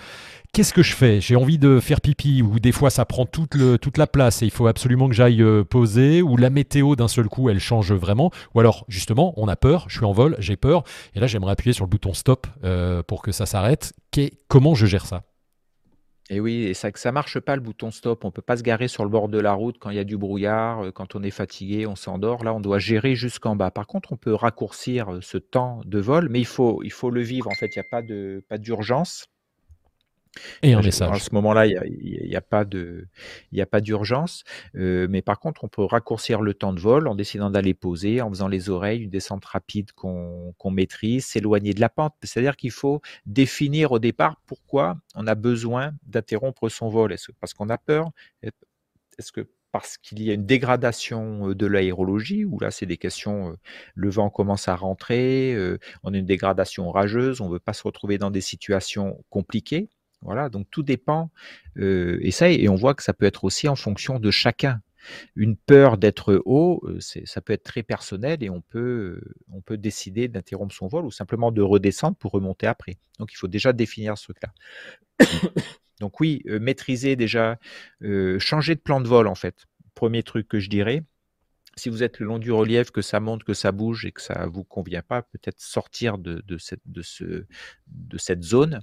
qu'est-ce 0.53 0.73
que 0.73 0.83
je 0.83 0.95
fais? 0.95 1.21
J'ai 1.21 1.37
envie 1.37 1.59
de 1.59 1.81
faire 1.81 2.01
pipi, 2.01 2.43
ou 2.43 2.59
des 2.59 2.73
fois 2.73 2.91
ça 2.91 3.05
prend 3.05 3.27
toute, 3.27 3.55
le, 3.55 3.79
toute 3.79 3.99
la 3.99 4.07
place 4.07 4.43
et 4.43 4.47
il 4.47 4.51
faut 4.51 4.67
absolument 4.67 5.09
que 5.09 5.15
j'aille 5.15 5.43
euh, 5.43 5.65
poser, 5.65 6.23
ou 6.23 6.37
la 6.37 6.51
météo 6.51 6.97
d'un 6.97 7.09
seul 7.09 7.29
coup 7.29 7.49
elle 7.49 7.61
change 7.61 7.93
vraiment, 7.93 8.31
ou 8.55 8.61
alors 8.61 8.85
justement 8.89 9.35
on 9.37 9.49
a 9.49 9.57
peur, 9.57 9.87
je 9.89 9.99
suis 9.99 10.07
en 10.07 10.13
vol, 10.13 10.37
j'ai 10.39 10.57
peur, 10.57 10.85
et 11.15 11.21
là 11.21 11.27
j'aimerais 11.27 11.53
appuyer 11.53 11.73
sur 11.73 11.85
le 11.85 11.91
bouton 11.91 12.15
stop 12.15 12.47
euh, 12.65 13.03
pour 13.03 13.23
que 13.23 13.33
ça 13.33 13.47
s'arrête. 13.47 13.93
Comment 14.49 14.75
je 14.75 14.87
gère 14.87 15.07
ça? 15.07 15.28
Et 16.31 16.41
oui, 16.41 16.75
ça 16.75 16.91
ça 16.95 17.11
marche 17.13 17.41
pas 17.41 17.57
le 17.57 17.63
bouton 17.63 17.91
stop. 17.91 18.25
On 18.25 18.31
peut 18.31 18.43
pas 18.43 18.57
se 18.57 18.63
garer 18.63 18.89
sur 18.89 19.05
le 19.05 19.11
bord 19.11 19.29
de 19.29 19.39
la 19.39 19.53
route 19.55 19.79
quand 19.79 19.91
il 19.91 19.97
y 19.97 19.99
a 19.99 20.05
du 20.05 20.19
brouillard, 20.19 20.87
euh, 20.87 20.93
quand 20.93 21.15
on 21.15 21.23
est 21.23 21.31
fatigué, 21.31 21.87
on 21.87 21.97
s'endort. 21.97 22.45
Là, 22.45 22.53
on 22.55 22.61
doit 22.61 22.79
gérer 22.79 23.15
jusqu'en 23.15 23.57
bas. 23.57 23.71
Par 23.71 23.87
contre, 23.87 24.13
on 24.13 24.17
peut 24.17 24.35
raccourcir 24.35 25.19
ce 25.23 25.39
temps 25.39 25.81
de 25.87 25.99
vol, 25.99 26.29
mais 26.29 26.41
il 26.41 26.47
faut, 26.47 26.83
il 26.83 26.93
faut 26.93 27.11
le 27.11 27.23
vivre. 27.23 27.49
En 27.51 27.55
fait, 27.55 27.75
il 27.75 27.79
n'y 27.79 27.87
a 27.87 27.91
pas 27.91 28.03
de, 28.03 28.45
pas 28.49 28.59
d'urgence. 28.59 29.27
Et 30.63 30.75
un 30.75 30.83
message. 30.83 31.11
À 31.11 31.19
ce 31.19 31.35
moment-là, 31.35 31.67
il 31.67 31.73
n'y 31.73 32.35
a, 32.35 32.39
a, 32.39 33.63
a 33.63 33.67
pas 33.67 33.81
d'urgence. 33.81 34.45
Euh, 34.77 35.07
mais 35.11 35.23
par 35.23 35.39
contre, 35.41 35.65
on 35.65 35.69
peut 35.69 35.85
raccourcir 35.85 36.41
le 36.41 36.55
temps 36.55 36.73
de 36.73 36.81
vol 36.81 37.09
en 37.09 37.15
décidant 37.15 37.51
d'aller 37.51 37.75
poser, 37.75 38.21
en 38.21 38.29
faisant 38.31 38.49
les 38.49 38.71
oreilles, 38.71 39.03
une 39.03 39.11
descente 39.11 39.45
rapide 39.45 39.93
qu'on 39.93 40.55
maîtrise, 40.71 41.27
s'éloigner 41.27 41.75
de 41.75 41.81
la 41.81 41.89
pente. 41.89 42.15
C'est-à-dire 42.23 42.57
qu'il 42.57 42.73
faut 42.73 43.01
définir 43.27 43.93
au 43.93 43.99
départ 43.99 44.41
pourquoi 44.47 44.97
on 45.15 45.27
a 45.27 45.35
besoin 45.35 45.93
d'interrompre 46.07 46.69
son 46.69 46.89
vol. 46.89 47.13
Est-ce 47.13 47.33
parce 47.41 47.55
qu'on 47.55 47.69
a 47.69 47.79
peur? 47.79 48.11
Est-ce 48.43 49.33
que 49.33 49.49
parce 49.71 49.99
qu'il 49.99 50.23
y 50.23 50.31
a 50.31 50.33
une 50.33 50.47
dégradation 50.47 51.51
de 51.51 51.67
l'aérologie, 51.67 52.47
où 52.47 52.59
là, 52.59 52.71
c'est 52.71 52.87
des 52.87 52.97
questions, 52.97 53.55
le 53.95 54.09
vent 54.09 54.31
commence 54.31 54.67
à 54.67 54.75
rentrer, 54.75 55.55
on 56.03 56.15
a 56.15 56.17
une 56.17 56.25
dégradation 56.25 56.89
orageuse, 56.89 57.43
on 57.43 57.49
ne 57.49 57.53
veut 57.53 57.59
pas 57.59 57.75
se 57.75 57.83
retrouver 57.83 58.17
dans 58.17 58.31
des 58.31 58.41
situations 58.41 59.23
compliquées. 59.29 59.91
Voilà, 60.23 60.49
donc 60.49 60.67
tout 60.71 60.83
dépend. 60.83 61.31
Euh, 61.79 62.19
et 62.23 62.69
on 62.69 62.75
voit 62.75 62.95
que 62.95 63.03
ça 63.03 63.13
peut 63.13 63.27
être 63.27 63.45
aussi 63.45 63.69
en 63.69 63.77
fonction 63.77 64.19
de 64.19 64.31
chacun. 64.31 64.81
Une 65.37 65.57
peur 65.57 65.97
d'être 65.97 66.43
haut, 66.45 66.83
euh, 66.85 66.99
ça 67.01 67.41
peut 67.41 67.53
être 67.53 67.63
très 67.63 67.83
personnel 67.83 68.43
et 68.43 68.51
on 68.51 68.61
peut, 68.61 69.21
on 69.51 69.61
peut 69.61 69.79
décider 69.79 70.29
d'interrompre 70.29 70.75
son 70.75 70.89
vol 70.89 71.05
ou 71.07 71.11
simplement 71.11 71.53
de 71.53 71.63
redescendre 71.63 72.17
pour 72.17 72.33
remonter 72.33 72.67
après. 72.67 72.99
Donc 73.19 73.33
il 73.33 73.37
faut 73.37 73.49
déjà 73.49 73.73
définir 73.73 74.19
ce 74.19 74.25
truc-là. 74.25 74.53
Donc 76.01 76.21
oui, 76.21 76.43
euh, 76.47 76.61
maîtriser 76.61 77.17
déjà, 77.17 77.59
changer 78.39 78.75
de 78.75 78.81
plan 78.81 79.01
de 79.01 79.09
vol 79.09 79.27
en 79.27 79.35
fait. 79.35 79.67
Premier 79.95 80.23
truc 80.23 80.47
que 80.47 80.61
je 80.61 80.69
dirais, 80.69 81.03
si 81.79 81.89
vous 81.89 82.03
êtes 82.03 82.19
le 82.19 82.27
long 82.27 82.39
du 82.39 82.53
relief, 82.53 82.91
que 82.91 83.01
ça 83.01 83.21
monte, 83.21 83.45
que 83.45 83.55
ça 83.55 83.73
bouge 83.73 84.05
et 84.05 84.13
que 84.13 84.21
ça 84.21 84.45
ne 84.45 84.51
vous 84.51 84.65
convient 84.65 85.03
pas, 85.03 85.23
peut-être 85.23 85.61
sortir 85.61 86.19
de, 86.19 86.43
cette, 86.59 88.43
zone. 88.43 88.81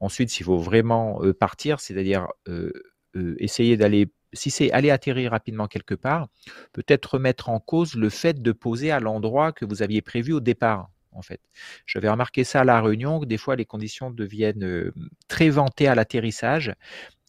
Ensuite, 0.00 0.30
s'il 0.30 0.44
faut 0.44 0.58
vraiment 0.58 1.22
euh, 1.22 1.32
partir, 1.32 1.80
c'est-à-dire 1.80 2.28
euh, 2.48 2.72
euh, 3.16 3.36
essayer 3.38 3.76
d'aller, 3.76 4.12
si 4.32 4.50
c'est 4.50 4.70
aller 4.72 4.90
atterrir 4.90 5.30
rapidement 5.30 5.68
quelque 5.68 5.94
part, 5.94 6.28
peut-être 6.72 7.14
remettre 7.14 7.48
en 7.48 7.60
cause 7.60 7.94
le 7.94 8.10
fait 8.10 8.42
de 8.42 8.52
poser 8.52 8.90
à 8.90 9.00
l'endroit 9.00 9.52
que 9.52 9.64
vous 9.64 9.82
aviez 9.82 10.02
prévu 10.02 10.32
au 10.32 10.40
départ. 10.40 10.90
En 11.14 11.22
fait, 11.22 11.40
j'avais 11.86 12.08
remarqué 12.08 12.42
ça 12.42 12.62
à 12.62 12.64
la 12.64 12.80
Réunion, 12.80 13.20
que 13.20 13.26
des 13.26 13.36
fois 13.36 13.54
les 13.54 13.66
conditions 13.66 14.10
deviennent 14.10 14.90
très 15.28 15.50
ventées 15.50 15.86
à 15.86 15.94
l'atterrissage 15.94 16.72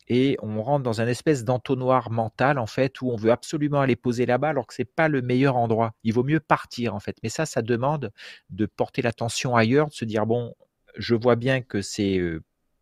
et 0.08 0.38
on 0.42 0.62
rentre 0.62 0.84
dans 0.84 1.02
un 1.02 1.08
espèce 1.08 1.44
d'entonnoir 1.44 2.12
mental 2.12 2.60
en 2.60 2.66
fait 2.66 3.02
où 3.02 3.12
on 3.12 3.16
veut 3.16 3.32
absolument 3.32 3.82
aller 3.82 3.96
poser 3.96 4.26
là-bas 4.26 4.50
alors 4.50 4.68
que 4.68 4.74
c'est 4.74 4.86
pas 4.86 5.08
le 5.08 5.22
meilleur 5.22 5.56
endroit. 5.56 5.94
Il 6.04 6.14
vaut 6.14 6.24
mieux 6.24 6.40
partir 6.40 6.96
en 6.96 7.00
fait. 7.00 7.18
Mais 7.24 7.30
ça, 7.30 7.46
ça 7.46 7.62
demande 7.62 8.12
de 8.50 8.66
porter 8.66 9.02
l'attention 9.02 9.56
ailleurs, 9.56 9.88
de 9.88 9.94
se 9.94 10.06
dire 10.06 10.26
bon, 10.26 10.56
je 10.98 11.16
vois 11.16 11.36
bien 11.36 11.62
que 11.62 11.82
c'est 11.82 12.22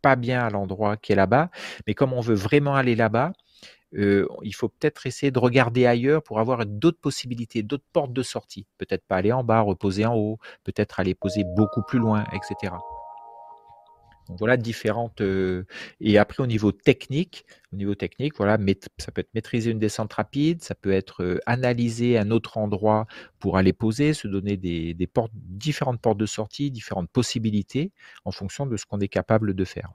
pas 0.02 0.16
bien 0.16 0.44
à 0.44 0.50
l'endroit 0.50 0.96
qui 0.96 1.12
est 1.12 1.16
là-bas, 1.16 1.50
mais 1.86 1.94
comme 1.94 2.12
on 2.12 2.20
veut 2.20 2.34
vraiment 2.34 2.74
aller 2.74 2.96
là-bas, 2.96 3.32
il 3.92 4.54
faut 4.54 4.68
peut-être 4.68 5.06
essayer 5.06 5.30
de 5.30 5.38
regarder 5.38 5.86
ailleurs 5.86 6.22
pour 6.22 6.40
avoir 6.40 6.64
d'autres 6.66 7.00
possibilités, 7.00 7.62
d'autres 7.62 7.84
portes 7.92 8.12
de 8.12 8.22
sortie. 8.22 8.66
Peut-être 8.78 9.04
pas 9.06 9.16
aller 9.16 9.32
en 9.32 9.44
bas, 9.44 9.60
reposer 9.60 10.06
en 10.06 10.16
haut, 10.16 10.38
peut-être 10.64 10.98
aller 10.98 11.14
poser 11.14 11.44
beaucoup 11.44 11.82
plus 11.82 11.98
loin, 11.98 12.24
etc 12.32 12.72
voilà 14.28 14.56
différentes. 14.56 15.20
Euh, 15.20 15.64
et 16.00 16.18
après 16.18 16.42
au 16.42 16.46
niveau 16.46 16.72
technique, 16.72 17.44
au 17.72 17.76
niveau 17.76 17.94
technique, 17.94 18.36
voilà, 18.36 18.58
ça 18.98 19.12
peut 19.12 19.20
être 19.20 19.34
maîtriser 19.34 19.70
une 19.70 19.78
descente 19.78 20.12
rapide, 20.12 20.62
ça 20.62 20.74
peut 20.74 20.92
être 20.92 21.22
euh, 21.22 21.38
analyser 21.46 22.18
un 22.18 22.30
autre 22.30 22.58
endroit 22.58 23.06
pour 23.38 23.56
aller 23.56 23.72
poser, 23.72 24.14
se 24.14 24.28
donner 24.28 24.56
des, 24.56 24.96
différentes 25.34 26.00
portes 26.00 26.18
de 26.18 26.26
sortie, 26.26 26.70
différentes 26.70 27.10
possibilités 27.10 27.92
en 28.24 28.32
fonction 28.32 28.66
de 28.66 28.76
ce 28.76 28.86
qu'on 28.86 29.00
est 29.00 29.08
capable 29.08 29.54
de 29.54 29.64
faire. 29.64 29.92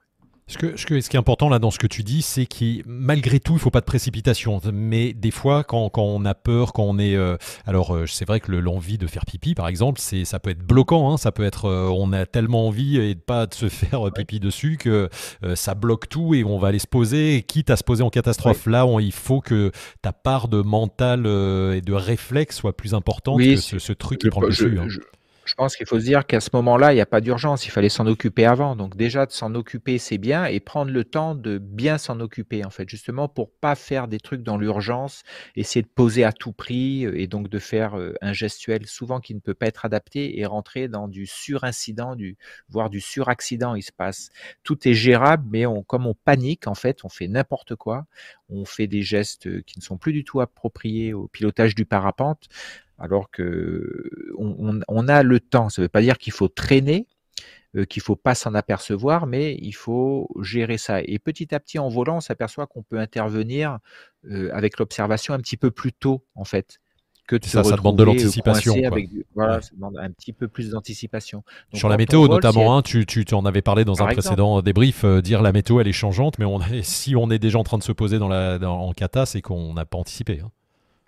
Ce, 0.47 0.57
que, 0.57 0.77
ce, 0.77 1.01
ce, 1.01 1.09
qui 1.09 1.17
est 1.17 1.19
important 1.19 1.49
là 1.49 1.59
dans 1.59 1.71
ce 1.71 1.77
que 1.77 1.87
tu 1.87 2.03
dis, 2.03 2.21
c'est 2.21 2.45
que 2.45 2.81
malgré 2.85 3.41
tout, 3.41 3.53
il 3.53 3.55
ne 3.55 3.59
faut 3.59 3.69
pas 3.69 3.81
de 3.81 3.85
précipitation. 3.85 4.61
Mais 4.71 5.13
des 5.13 5.31
fois, 5.31 5.65
quand, 5.65 5.89
quand 5.89 6.03
on 6.03 6.23
a 6.23 6.33
peur, 6.33 6.71
quand 6.71 6.83
on 6.83 6.97
est... 6.99 7.15
Euh, 7.15 7.35
alors, 7.65 7.93
euh, 7.93 8.07
c'est 8.07 8.25
vrai 8.25 8.39
que 8.39 8.51
l'envie 8.53 8.97
de 8.97 9.07
faire 9.07 9.25
pipi, 9.25 9.55
par 9.55 9.67
exemple, 9.67 9.99
c'est 9.99 10.23
ça 10.23 10.39
peut 10.39 10.49
être 10.49 10.65
bloquant. 10.65 11.11
Hein, 11.11 11.17
ça 11.17 11.33
peut 11.33 11.43
être... 11.43 11.65
Euh, 11.65 11.89
on 11.89 12.13
a 12.13 12.25
tellement 12.25 12.67
envie 12.67 12.97
et 12.97 13.15
pas 13.15 13.45
de 13.45 13.53
se 13.53 13.67
faire 13.69 14.09
pipi 14.13 14.39
dessus 14.39 14.77
que 14.77 15.09
ça 15.55 15.75
bloque 15.75 16.07
tout 16.07 16.33
et 16.33 16.43
on 16.43 16.57
va 16.57 16.69
aller 16.69 16.79
se 16.79 16.87
poser. 16.87 17.43
quitte 17.43 17.69
à 17.69 17.75
se 17.75 17.83
poser 17.83 18.03
en 18.03 18.09
catastrophe, 18.09 18.65
là, 18.67 18.85
il 18.99 19.11
faut 19.11 19.41
que 19.41 19.71
ta 20.01 20.13
part 20.13 20.47
de 20.47 20.61
mental 20.61 21.25
et 21.25 21.81
de 21.81 21.93
réflexe 21.93 22.57
soit 22.57 22.75
plus 22.75 22.93
importante 22.93 23.39
que 23.39 23.55
ce, 23.57 23.93
truc 23.93 24.21
qui 24.21 24.29
prend 24.29 24.41
le 24.41 24.47
dessus. 24.47 24.79
Hein. 24.79 24.87
Pense 25.57 25.75
qu'il 25.75 25.87
faut 25.87 25.99
se 25.99 26.05
dire 26.05 26.27
qu'à 26.27 26.39
ce 26.39 26.51
moment-là, 26.53 26.93
il 26.93 26.97
n'y 26.97 27.01
a 27.01 27.07
pas 27.07 27.19
d'urgence, 27.19 27.65
il 27.65 27.71
fallait 27.71 27.89
s'en 27.89 28.05
occuper 28.05 28.45
avant. 28.45 28.75
Donc 28.75 28.95
déjà, 28.95 29.25
de 29.25 29.31
s'en 29.31 29.55
occuper, 29.55 29.97
c'est 29.97 30.19
bien, 30.19 30.45
et 30.45 30.59
prendre 30.59 30.91
le 30.91 31.03
temps 31.03 31.33
de 31.33 31.57
bien 31.57 31.97
s'en 31.97 32.19
occuper, 32.19 32.63
en 32.63 32.69
fait, 32.69 32.87
justement 32.87 33.27
pour 33.27 33.49
pas 33.51 33.73
faire 33.73 34.07
des 34.07 34.19
trucs 34.19 34.43
dans 34.43 34.59
l'urgence, 34.59 35.23
essayer 35.55 35.81
de 35.81 35.87
poser 35.87 36.23
à 36.23 36.31
tout 36.31 36.51
prix, 36.53 37.07
euh, 37.07 37.19
et 37.19 37.25
donc 37.25 37.49
de 37.49 37.57
faire 37.57 37.97
euh, 37.97 38.13
un 38.21 38.33
gestuel 38.33 38.85
souvent 38.85 39.19
qui 39.19 39.33
ne 39.33 39.39
peut 39.39 39.55
pas 39.55 39.65
être 39.65 39.83
adapté, 39.83 40.39
et 40.39 40.45
rentrer 40.45 40.89
dans 40.89 41.07
du 41.07 41.25
surincident, 41.25 42.15
du, 42.15 42.37
voire 42.69 42.91
du 42.91 43.01
suraccident. 43.01 43.73
Il 43.73 43.81
se 43.81 43.91
passe, 43.91 44.29
tout 44.61 44.87
est 44.87 44.93
gérable, 44.93 45.47
mais 45.49 45.65
on, 45.65 45.81
comme 45.81 46.05
on 46.05 46.13
panique, 46.13 46.67
en 46.67 46.75
fait, 46.75 47.03
on 47.03 47.09
fait 47.09 47.27
n'importe 47.27 47.75
quoi, 47.75 48.05
on 48.49 48.63
fait 48.63 48.85
des 48.85 49.01
gestes 49.01 49.63
qui 49.63 49.79
ne 49.79 49.83
sont 49.83 49.97
plus 49.97 50.13
du 50.13 50.23
tout 50.23 50.39
appropriés 50.39 51.13
au 51.15 51.27
pilotage 51.27 51.73
du 51.73 51.85
parapente 51.85 52.47
alors 52.97 53.29
que 53.31 54.09
on, 54.37 55.07
a 55.07 55.23
le 55.23 55.39
temps. 55.39 55.69
Ça 55.69 55.81
ne 55.81 55.85
veut 55.85 55.89
pas 55.89 56.01
dire 56.01 56.17
qu'il 56.17 56.33
faut 56.33 56.47
traîner, 56.47 57.07
euh, 57.75 57.85
qu'il 57.85 58.01
faut 58.01 58.15
pas 58.15 58.35
s'en 58.35 58.53
apercevoir, 58.53 59.27
mais 59.27 59.57
il 59.61 59.73
faut 59.73 60.29
gérer 60.41 60.77
ça. 60.77 61.01
Et 61.01 61.19
petit 61.19 61.53
à 61.53 61.59
petit, 61.59 61.79
en 61.79 61.89
volant, 61.89 62.17
on 62.17 62.21
s'aperçoit 62.21 62.67
qu'on 62.67 62.83
peut 62.83 62.99
intervenir 62.99 63.79
euh, 64.29 64.49
avec 64.53 64.79
l'observation 64.79 65.33
un 65.33 65.39
petit 65.39 65.57
peu 65.57 65.71
plus 65.71 65.93
tôt, 65.93 66.23
en 66.35 66.45
fait. 66.45 66.79
Que 67.27 67.35
de 67.35 67.43
ça, 67.43 67.61
ça 67.61 67.75
demande 67.75 67.97
de 67.97 68.03
l'anticipation. 68.03 68.73
Voilà, 69.35 69.61
ça 69.61 69.71
demande 69.75 69.97
un 69.97 70.11
petit 70.11 70.31
peu 70.31 70.47
plus 70.47 70.69
d'anticipation. 70.69 71.43
Sur 71.73 71.89
la 71.89 71.97
météo, 71.97 72.25
notamment, 72.29 72.77
hein, 72.77 72.81
tu, 72.81 73.05
tu, 73.05 73.25
en 73.33 73.45
avais 73.45 73.61
parlé 73.61 73.83
dans 73.83 74.01
un 74.01 74.07
précédent 74.07 74.61
débrief, 74.61 75.03
euh, 75.03 75.21
dire 75.21 75.41
la 75.41 75.51
météo, 75.51 75.81
elle 75.81 75.89
est 75.89 75.93
changeante, 75.93 76.39
mais 76.39 76.45
on, 76.45 76.61
si 76.83 77.17
on 77.17 77.29
est 77.29 77.39
déjà 77.39 77.59
en 77.59 77.63
train 77.63 77.77
de 77.77 77.83
se 77.83 77.91
poser 77.91 78.17
dans 78.17 78.29
la, 78.29 78.57
en 78.61 78.93
cata, 78.93 79.25
c'est 79.25 79.41
qu'on 79.41 79.73
n'a 79.73 79.83
pas 79.83 79.97
anticipé. 79.97 80.39
Hein 80.39 80.51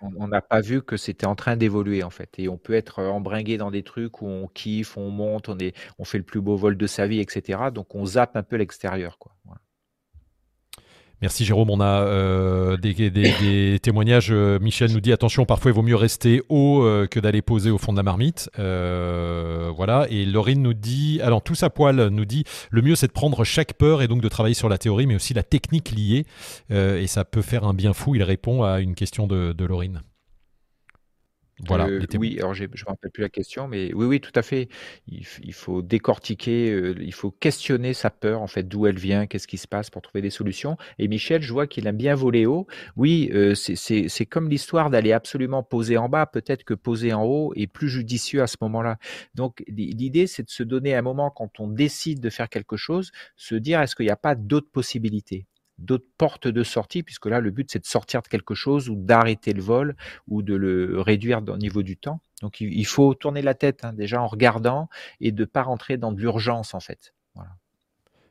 on 0.00 0.28
n'a 0.28 0.40
pas 0.40 0.60
vu 0.60 0.82
que 0.82 0.96
c'était 0.96 1.26
en 1.26 1.34
train 1.34 1.56
d'évoluer 1.56 2.02
en 2.02 2.10
fait. 2.10 2.38
Et 2.38 2.48
on 2.48 2.56
peut 2.58 2.74
être 2.74 3.02
embringué 3.02 3.58
dans 3.58 3.70
des 3.70 3.82
trucs 3.82 4.22
où 4.22 4.26
on 4.26 4.48
kiffe, 4.48 4.96
on 4.96 5.10
monte, 5.10 5.48
on, 5.48 5.58
est, 5.58 5.76
on 5.98 6.04
fait 6.04 6.18
le 6.18 6.24
plus 6.24 6.40
beau 6.40 6.56
vol 6.56 6.76
de 6.76 6.86
sa 6.86 7.06
vie, 7.06 7.20
etc. 7.20 7.70
Donc 7.72 7.94
on 7.94 8.06
zappe 8.06 8.36
un 8.36 8.42
peu 8.42 8.56
l'extérieur. 8.56 9.18
Quoi. 9.18 9.32
Merci 11.22 11.44
Jérôme, 11.44 11.68
on 11.68 11.80
a 11.80 12.02
euh, 12.02 12.78
des, 12.78 13.78
témoignages. 13.82 14.30
Euh, 14.30 14.58
Michel 14.58 14.90
nous 14.92 15.00
dit 15.00 15.12
attention, 15.12 15.44
parfois 15.44 15.70
il 15.70 15.74
vaut 15.74 15.82
mieux 15.82 15.96
rester 15.96 16.42
haut 16.48 16.82
euh, 16.82 17.06
que 17.06 17.20
d'aller 17.20 17.42
poser 17.42 17.70
au 17.70 17.76
fond 17.76 17.92
de 17.92 17.98
la 17.98 18.02
marmite. 18.02 18.48
voilà. 18.56 20.06
Et 20.08 20.24
Laurine 20.24 20.62
nous 20.62 20.72
dit, 20.72 21.20
alors 21.22 21.42
tout 21.42 21.54
à 21.60 21.68
poil 21.68 22.08
nous 22.08 22.24
dit, 22.24 22.44
le 22.70 22.80
mieux 22.80 22.94
c'est 22.94 23.08
de 23.08 23.12
prendre 23.12 23.44
chaque 23.44 23.74
peur 23.74 24.00
et 24.00 24.08
donc 24.08 24.22
de 24.22 24.28
travailler 24.28 24.54
sur 24.54 24.70
la 24.70 24.78
théorie, 24.78 25.06
mais 25.06 25.14
aussi 25.14 25.34
la 25.34 25.42
technique 25.42 25.90
liée. 25.90 26.24
et 26.70 27.06
ça 27.06 27.24
peut 27.24 27.42
faire 27.42 27.64
un 27.64 27.74
bien 27.74 27.92
fou. 27.92 28.14
Il 28.14 28.22
répond 28.22 28.62
à 28.62 28.80
une 28.80 28.94
question 28.94 29.26
de, 29.26 29.52
de 29.52 29.64
Laurine. 29.66 30.02
Voilà, 31.66 31.86
euh, 31.88 32.00
oui, 32.14 32.38
alors 32.38 32.54
je 32.54 32.64
ne 32.64 32.68
me 32.68 32.74
rappelle 32.86 33.10
plus 33.10 33.20
la 33.22 33.28
question, 33.28 33.68
mais 33.68 33.92
oui, 33.92 34.06
oui, 34.06 34.20
tout 34.20 34.32
à 34.34 34.42
fait. 34.42 34.68
Il, 35.08 35.52
faut 35.52 35.82
décortiquer, 35.82 36.70
euh, 36.70 36.94
il 37.00 37.12
faut 37.12 37.30
questionner 37.30 37.92
sa 37.92 38.10
peur, 38.10 38.40
en 38.40 38.46
fait, 38.46 38.62
d'où 38.66 38.86
elle 38.86 38.98
vient, 38.98 39.26
qu'est-ce 39.26 39.46
qui 39.46 39.58
se 39.58 39.68
passe 39.68 39.90
pour 39.90 40.00
trouver 40.00 40.22
des 40.22 40.30
solutions. 40.30 40.76
Et 40.98 41.06
Michel, 41.06 41.42
je 41.42 41.52
vois 41.52 41.66
qu'il 41.66 41.86
aime 41.86 41.96
bien 41.98 42.14
voler 42.14 42.46
haut. 42.46 42.66
Oui, 42.96 43.30
euh, 43.34 43.54
c'est 43.54 44.26
comme 44.26 44.48
l'histoire 44.48 44.90
d'aller 44.90 45.12
absolument 45.12 45.62
poser 45.62 45.98
en 45.98 46.08
bas. 46.08 46.26
Peut-être 46.26 46.64
que 46.64 46.74
poser 46.74 47.12
en 47.12 47.24
haut 47.24 47.52
est 47.54 47.66
plus 47.66 47.88
judicieux 47.90 48.42
à 48.42 48.46
ce 48.46 48.56
moment-là. 48.62 48.98
Donc, 49.34 49.62
l'idée, 49.68 50.26
c'est 50.26 50.44
de 50.44 50.50
se 50.50 50.62
donner 50.62 50.94
un 50.94 51.02
moment 51.02 51.30
quand 51.30 51.60
on 51.60 51.68
décide 51.68 52.20
de 52.20 52.30
faire 52.30 52.48
quelque 52.48 52.76
chose, 52.76 53.10
se 53.36 53.54
dire 53.54 53.80
est-ce 53.82 53.94
qu'il 53.94 54.06
n'y 54.06 54.12
a 54.12 54.16
pas 54.16 54.34
d'autres 54.34 54.70
possibilités? 54.70 55.46
D'autres 55.80 56.08
portes 56.18 56.48
de 56.48 56.62
sortie, 56.62 57.02
puisque 57.02 57.26
là, 57.26 57.40
le 57.40 57.50
but, 57.50 57.70
c'est 57.70 57.80
de 57.80 57.86
sortir 57.86 58.22
de 58.22 58.28
quelque 58.28 58.54
chose 58.54 58.88
ou 58.88 58.96
d'arrêter 58.96 59.52
le 59.52 59.62
vol 59.62 59.96
ou 60.28 60.42
de 60.42 60.54
le 60.54 61.00
réduire 61.00 61.42
au 61.48 61.56
niveau 61.56 61.82
du 61.82 61.96
temps. 61.96 62.20
Donc, 62.42 62.60
il, 62.60 62.86
faut 62.86 63.14
tourner 63.14 63.42
la 63.42 63.54
tête 63.54 63.84
hein, 63.84 63.92
déjà 63.92 64.20
en 64.20 64.26
regardant 64.26 64.88
et 65.20 65.32
de 65.32 65.42
ne 65.42 65.46
pas 65.46 65.62
rentrer 65.62 65.98
dans 65.98 66.12
de 66.12 66.20
l'urgence, 66.20 66.74
en 66.74 66.80
fait. 66.80 67.14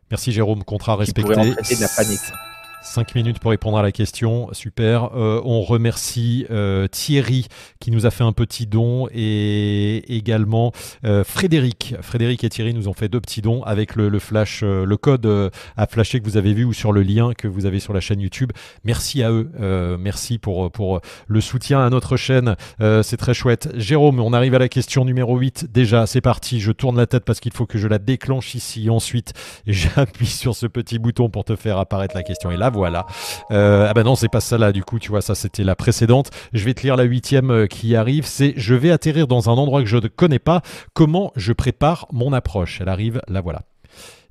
Merci 0.10 0.32
Jérôme, 0.32 0.64
contrat 0.64 0.96
respecté. 0.96 1.34
de 1.34 1.82
la 1.82 1.88
panique. 1.96 2.34
Cinq 2.82 3.14
minutes 3.14 3.40
pour 3.40 3.52
répondre 3.52 3.78
à 3.78 3.82
la 3.82 3.92
question, 3.92 4.48
super. 4.54 5.10
Euh, 5.14 5.42
on 5.44 5.62
remercie 5.62 6.46
euh, 6.50 6.88
Thierry 6.88 7.48
qui 7.82 7.92
nous 7.92 8.06
a 8.06 8.10
fait 8.10 8.24
un 8.24 8.32
petit 8.32 8.68
don 8.68 9.10
et 9.12 10.16
également 10.16 10.72
euh, 11.04 11.26
Frédéric. 11.26 11.96
Frédéric 12.02 12.46
et 12.46 12.50
Thierry 12.50 12.74
nous 12.74 12.88
ont 12.88 12.94
fait 12.94 13.10
deux 13.10 13.20
petits 13.20 13.42
dons 13.42 13.64
avec 13.64 13.98
le, 13.98 14.18
flash, 14.20 14.64
le 14.64 14.96
code 14.96 15.52
à 15.76 15.88
flasher 15.88 16.22
que 16.22 16.26
vous 16.26 16.38
avez 16.38 16.54
vu 16.54 16.64
ou 16.64 16.72
sur 16.72 16.94
le 16.94 17.04
lien 17.04 17.34
que 17.34 17.50
vous 17.50 17.66
avez 17.66 17.82
sur 17.82 17.92
la 17.92 18.00
chaîne 18.00 18.22
YouTube. 18.22 18.54
Merci 18.86 19.24
à 19.24 19.32
eux, 19.32 19.52
merci 20.00 20.38
pour, 20.38 20.72
pour 20.72 21.02
le 21.28 21.42
soutien 21.42 21.86
à 21.86 21.90
notre 21.90 22.16
chaîne, 22.16 22.56
c'est 22.80 23.18
très 23.18 23.34
chouette. 23.34 23.70
Jérôme, 23.76 24.20
on 24.20 24.32
arrive 24.32 24.56
à 24.56 24.60
la 24.60 24.70
question 24.70 25.04
numéro 25.04 25.38
8 25.38 25.72
déjà, 25.72 26.08
c'est 26.08 26.22
parti, 26.22 26.62
je 26.62 26.72
tourne 26.72 26.98
la 26.98 27.08
tête 27.08 27.26
parce 27.26 27.42
qu'il 27.42 27.54
faut 27.54 27.66
que 27.66 27.78
je 27.78 27.88
la 27.88 28.00
déclenche 28.00 28.56
ici. 28.56 28.90
Ensuite, 28.90 29.34
j'appuie 29.68 30.28
sur 30.28 30.56
ce 30.56 30.66
petit 30.66 30.98
bouton 30.98 31.30
pour 31.30 31.44
te 31.44 31.56
faire 31.56 31.78
apparaître 31.78 32.16
la 32.16 32.24
question 32.24 32.52
et 32.52 32.58
là 32.58 32.69
voilà. 32.70 33.06
Euh, 33.52 33.88
ah 33.90 33.94
ben 33.94 34.04
non, 34.04 34.16
c'est 34.16 34.30
pas 34.30 34.42
ça 34.42 34.58
là, 34.58 34.72
du 34.72 34.84
coup, 34.84 35.00
tu 35.00 35.10
vois, 35.10 35.22
ça 35.22 35.36
c'était 35.36 35.64
la 35.64 35.76
précédente. 35.76 36.30
Je 36.54 36.66
vais 36.66 36.74
te 36.74 36.82
lire 36.82 36.96
la 36.96 37.04
huitième 37.04 37.52
euh, 37.52 37.68
qui 37.68 37.96
arrive. 37.96 38.26
C'est 38.26 38.54
Je 38.58 38.76
vais 38.76 38.92
atterrir 38.92 39.28
dans 39.28 39.50
un 39.50 39.54
endroit 39.54 39.82
que 39.82 39.88
je 39.88 39.98
ne 39.98 40.08
connais 40.08 40.40
pas. 40.40 40.62
Comment 40.94 41.32
je 41.36 41.54
prépare 41.54 42.08
mon 42.12 42.34
approche? 42.34 42.82
Elle 42.82 42.90
arrive, 42.90 43.22
là 43.28 43.42
voilà. 43.42 43.62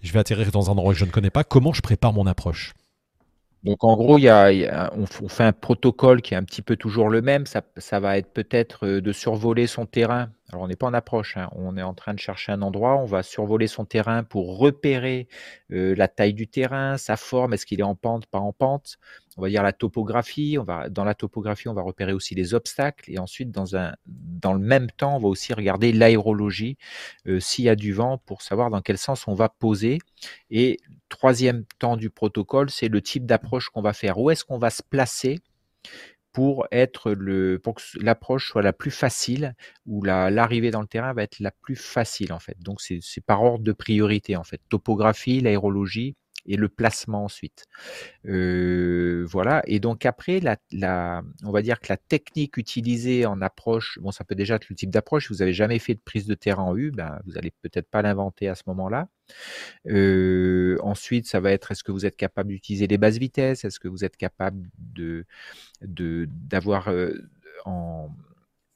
Je 0.01 0.13
vais 0.13 0.19
atterrir 0.19 0.51
dans 0.53 0.71
un 0.71 0.73
endroit 0.73 0.93
que 0.93 0.99
je 0.99 1.05
ne 1.05 1.11
connais 1.11 1.31
pas. 1.31 1.45
Comment 1.45 1.73
je 1.73 1.83
prépare 1.83 2.13
mon 2.13 2.27
approche? 2.27 2.75
Donc 3.65 3.83
en 3.83 3.97
gros, 3.97 4.19
il 4.19 4.23
y 4.23 4.29
a, 4.29 4.93
on, 4.97 5.29
fait 5.29 5.45
un 5.45 5.53
protocole 5.53 6.23
qui 6.23 6.35
est 6.35 6.37
un 6.37 6.45
petit 6.45 6.63
peu 6.63 6.77
toujours 6.77 7.09
le 7.09 7.23
même. 7.23 7.47
Ça, 7.47 7.63
ça 7.77 7.99
va 8.01 8.17
être 8.19 8.33
peut-être 8.33 8.87
euh, 8.87 9.01
de 9.01 9.13
survoler 9.13 9.67
son 9.67 9.87
terrain. 9.87 10.31
Alors 10.51 10.65
on 10.65 10.69
n'est 10.69 10.77
pas 10.77 10.87
en 10.87 10.95
approche, 10.95 11.37
hein. 11.37 11.51
on 11.53 11.77
est 11.77 11.83
en 11.83 11.93
train 11.93 12.15
de 12.15 12.19
chercher 12.19 12.53
un 12.53 12.63
endroit. 12.63 12.97
On 12.97 13.05
va 13.05 13.23
survoler 13.23 13.67
son 13.67 13.85
terrain 13.85 14.25
pour 14.25 14.59
repérer 14.59 15.29
euh, 15.73 15.95
la 15.95 16.09
taille 16.09 16.33
du 16.33 16.49
terrain, 16.49 16.97
sa 16.97 17.17
forme, 17.19 17.53
est-ce 17.53 17.67
qu'il 17.67 17.81
est 17.81 17.85
en 17.85 17.95
pente, 17.95 18.27
pas 18.27 18.39
en 18.39 18.55
pente? 18.55 18.99
On 19.37 19.43
va 19.43 19.51
dire 19.51 19.63
la 19.63 19.75
topographie. 19.75 20.57
On 20.59 20.65
va 20.65 20.89
dans 20.89 21.05
la 21.05 21.15
topographie, 21.15 21.69
on 21.69 21.75
va 21.75 21.83
repérer 21.83 22.13
aussi 22.13 22.35
les 22.35 22.55
obstacles 22.55 23.11
et 23.11 23.19
ensuite 23.19 23.51
dans 23.51 23.77
un 23.77 23.95
dans 24.07 24.55
le 24.55 24.61
même 24.61 24.91
temps, 24.91 25.17
on 25.17 25.19
va 25.19 25.29
aussi 25.29 25.53
regarder 25.53 25.93
l'aérologie, 25.93 26.79
euh, 27.27 27.41
s'il 27.41 27.67
y 27.67 27.69
a 27.69 27.77
du 27.77 27.93
vent, 27.93 28.19
pour 28.19 28.41
savoir 28.41 28.71
dans 28.71 28.81
quel 28.81 28.97
sens 28.97 29.29
on 29.29 29.35
va 29.35 29.51
poser. 29.51 29.99
Et 30.51 30.79
troisième 31.11 31.65
temps 31.79 31.97
du 31.97 32.09
protocole, 32.09 32.71
c'est 32.71 32.89
le 32.89 33.03
type 33.03 33.27
d'approche 33.27 33.69
qu'on 33.69 33.83
va 33.83 33.93
faire. 33.93 34.19
Où 34.19 34.31
est-ce 34.31 34.45
qu'on 34.45 34.59
va 34.59 34.71
se 34.71 34.83
placer? 34.83 35.41
Pour 36.33 36.67
être 36.71 37.13
le 37.13 37.59
pour 37.59 37.75
que 37.75 37.83
l'approche 38.01 38.51
soit 38.51 38.63
la 38.63 38.73
plus 38.73 38.91
facile 38.91 39.55
ou 39.87 40.03
l'arrivée 40.03 40.71
dans 40.71 40.81
le 40.81 40.87
terrain 40.87 41.13
va 41.13 41.23
être 41.23 41.41
la 41.41 41.51
plus 41.51 41.77
facile 41.77 42.33
en 42.33 42.39
fait. 42.39 42.57
Donc 42.61 42.81
c'est 42.81 43.25
par 43.25 43.43
ordre 43.43 43.65
de 43.65 43.73
priorité 43.73 44.37
en 44.37 44.45
fait. 44.45 44.61
Topographie, 44.69 45.41
l'aérologie, 45.41 46.17
et 46.49 46.57
le 46.57 46.69
placement 46.69 47.25
ensuite. 47.25 47.67
Euh, 48.27 49.25
voilà. 49.29 49.63
Et 49.67 49.81
donc 49.81 50.07
après, 50.07 50.41
la, 50.41 50.57
la, 50.73 51.23
on 51.45 51.53
va 51.53 51.63
dire 51.63 51.81
que 51.81 51.87
la 51.91 51.97
technique 51.97 52.57
utilisée 52.57 53.27
en 53.27 53.41
approche, 53.43 53.99
bon, 54.03 54.11
ça 54.11 54.25
peut 54.25 54.35
déjà 54.35 54.57
être 54.57 54.69
le 54.69 54.77
type 54.77 54.91
d'approche. 54.91 55.27
Si 55.27 55.33
vous 55.33 55.39
n'avez 55.41 55.53
jamais 55.53 55.79
fait 55.79 55.95
de 55.95 56.01
prise 56.01 56.27
de 56.27 56.35
terrain 56.35 56.65
en 56.65 56.77
U, 56.77 56.91
ben, 56.91 57.21
vous 57.27 57.33
n'allez 57.33 57.53
peut-être 57.63 57.89
pas 57.91 58.03
l'inventer 58.03 58.49
à 58.49 58.55
ce 58.55 58.65
moment-là. 58.67 59.09
Euh, 59.87 60.77
ensuite, 60.83 61.27
ça 61.27 61.41
va 61.41 61.53
être 61.53 61.71
est-ce 61.73 61.85
que 61.85 61.93
vous 61.93 62.07
êtes 62.07 62.17
capable 62.17 62.51
d'utiliser 62.51 62.87
les 62.87 62.99
bases 62.99 63.19
vitesses? 63.19 63.65
Est-ce 63.65 63.81
que 63.81 63.89
vous 63.89 64.05
êtes 64.05 64.17
capable 64.17 64.69
de 64.79 65.27
d'avoir 65.83 66.89
euh, 66.89 67.13
en 67.65 68.11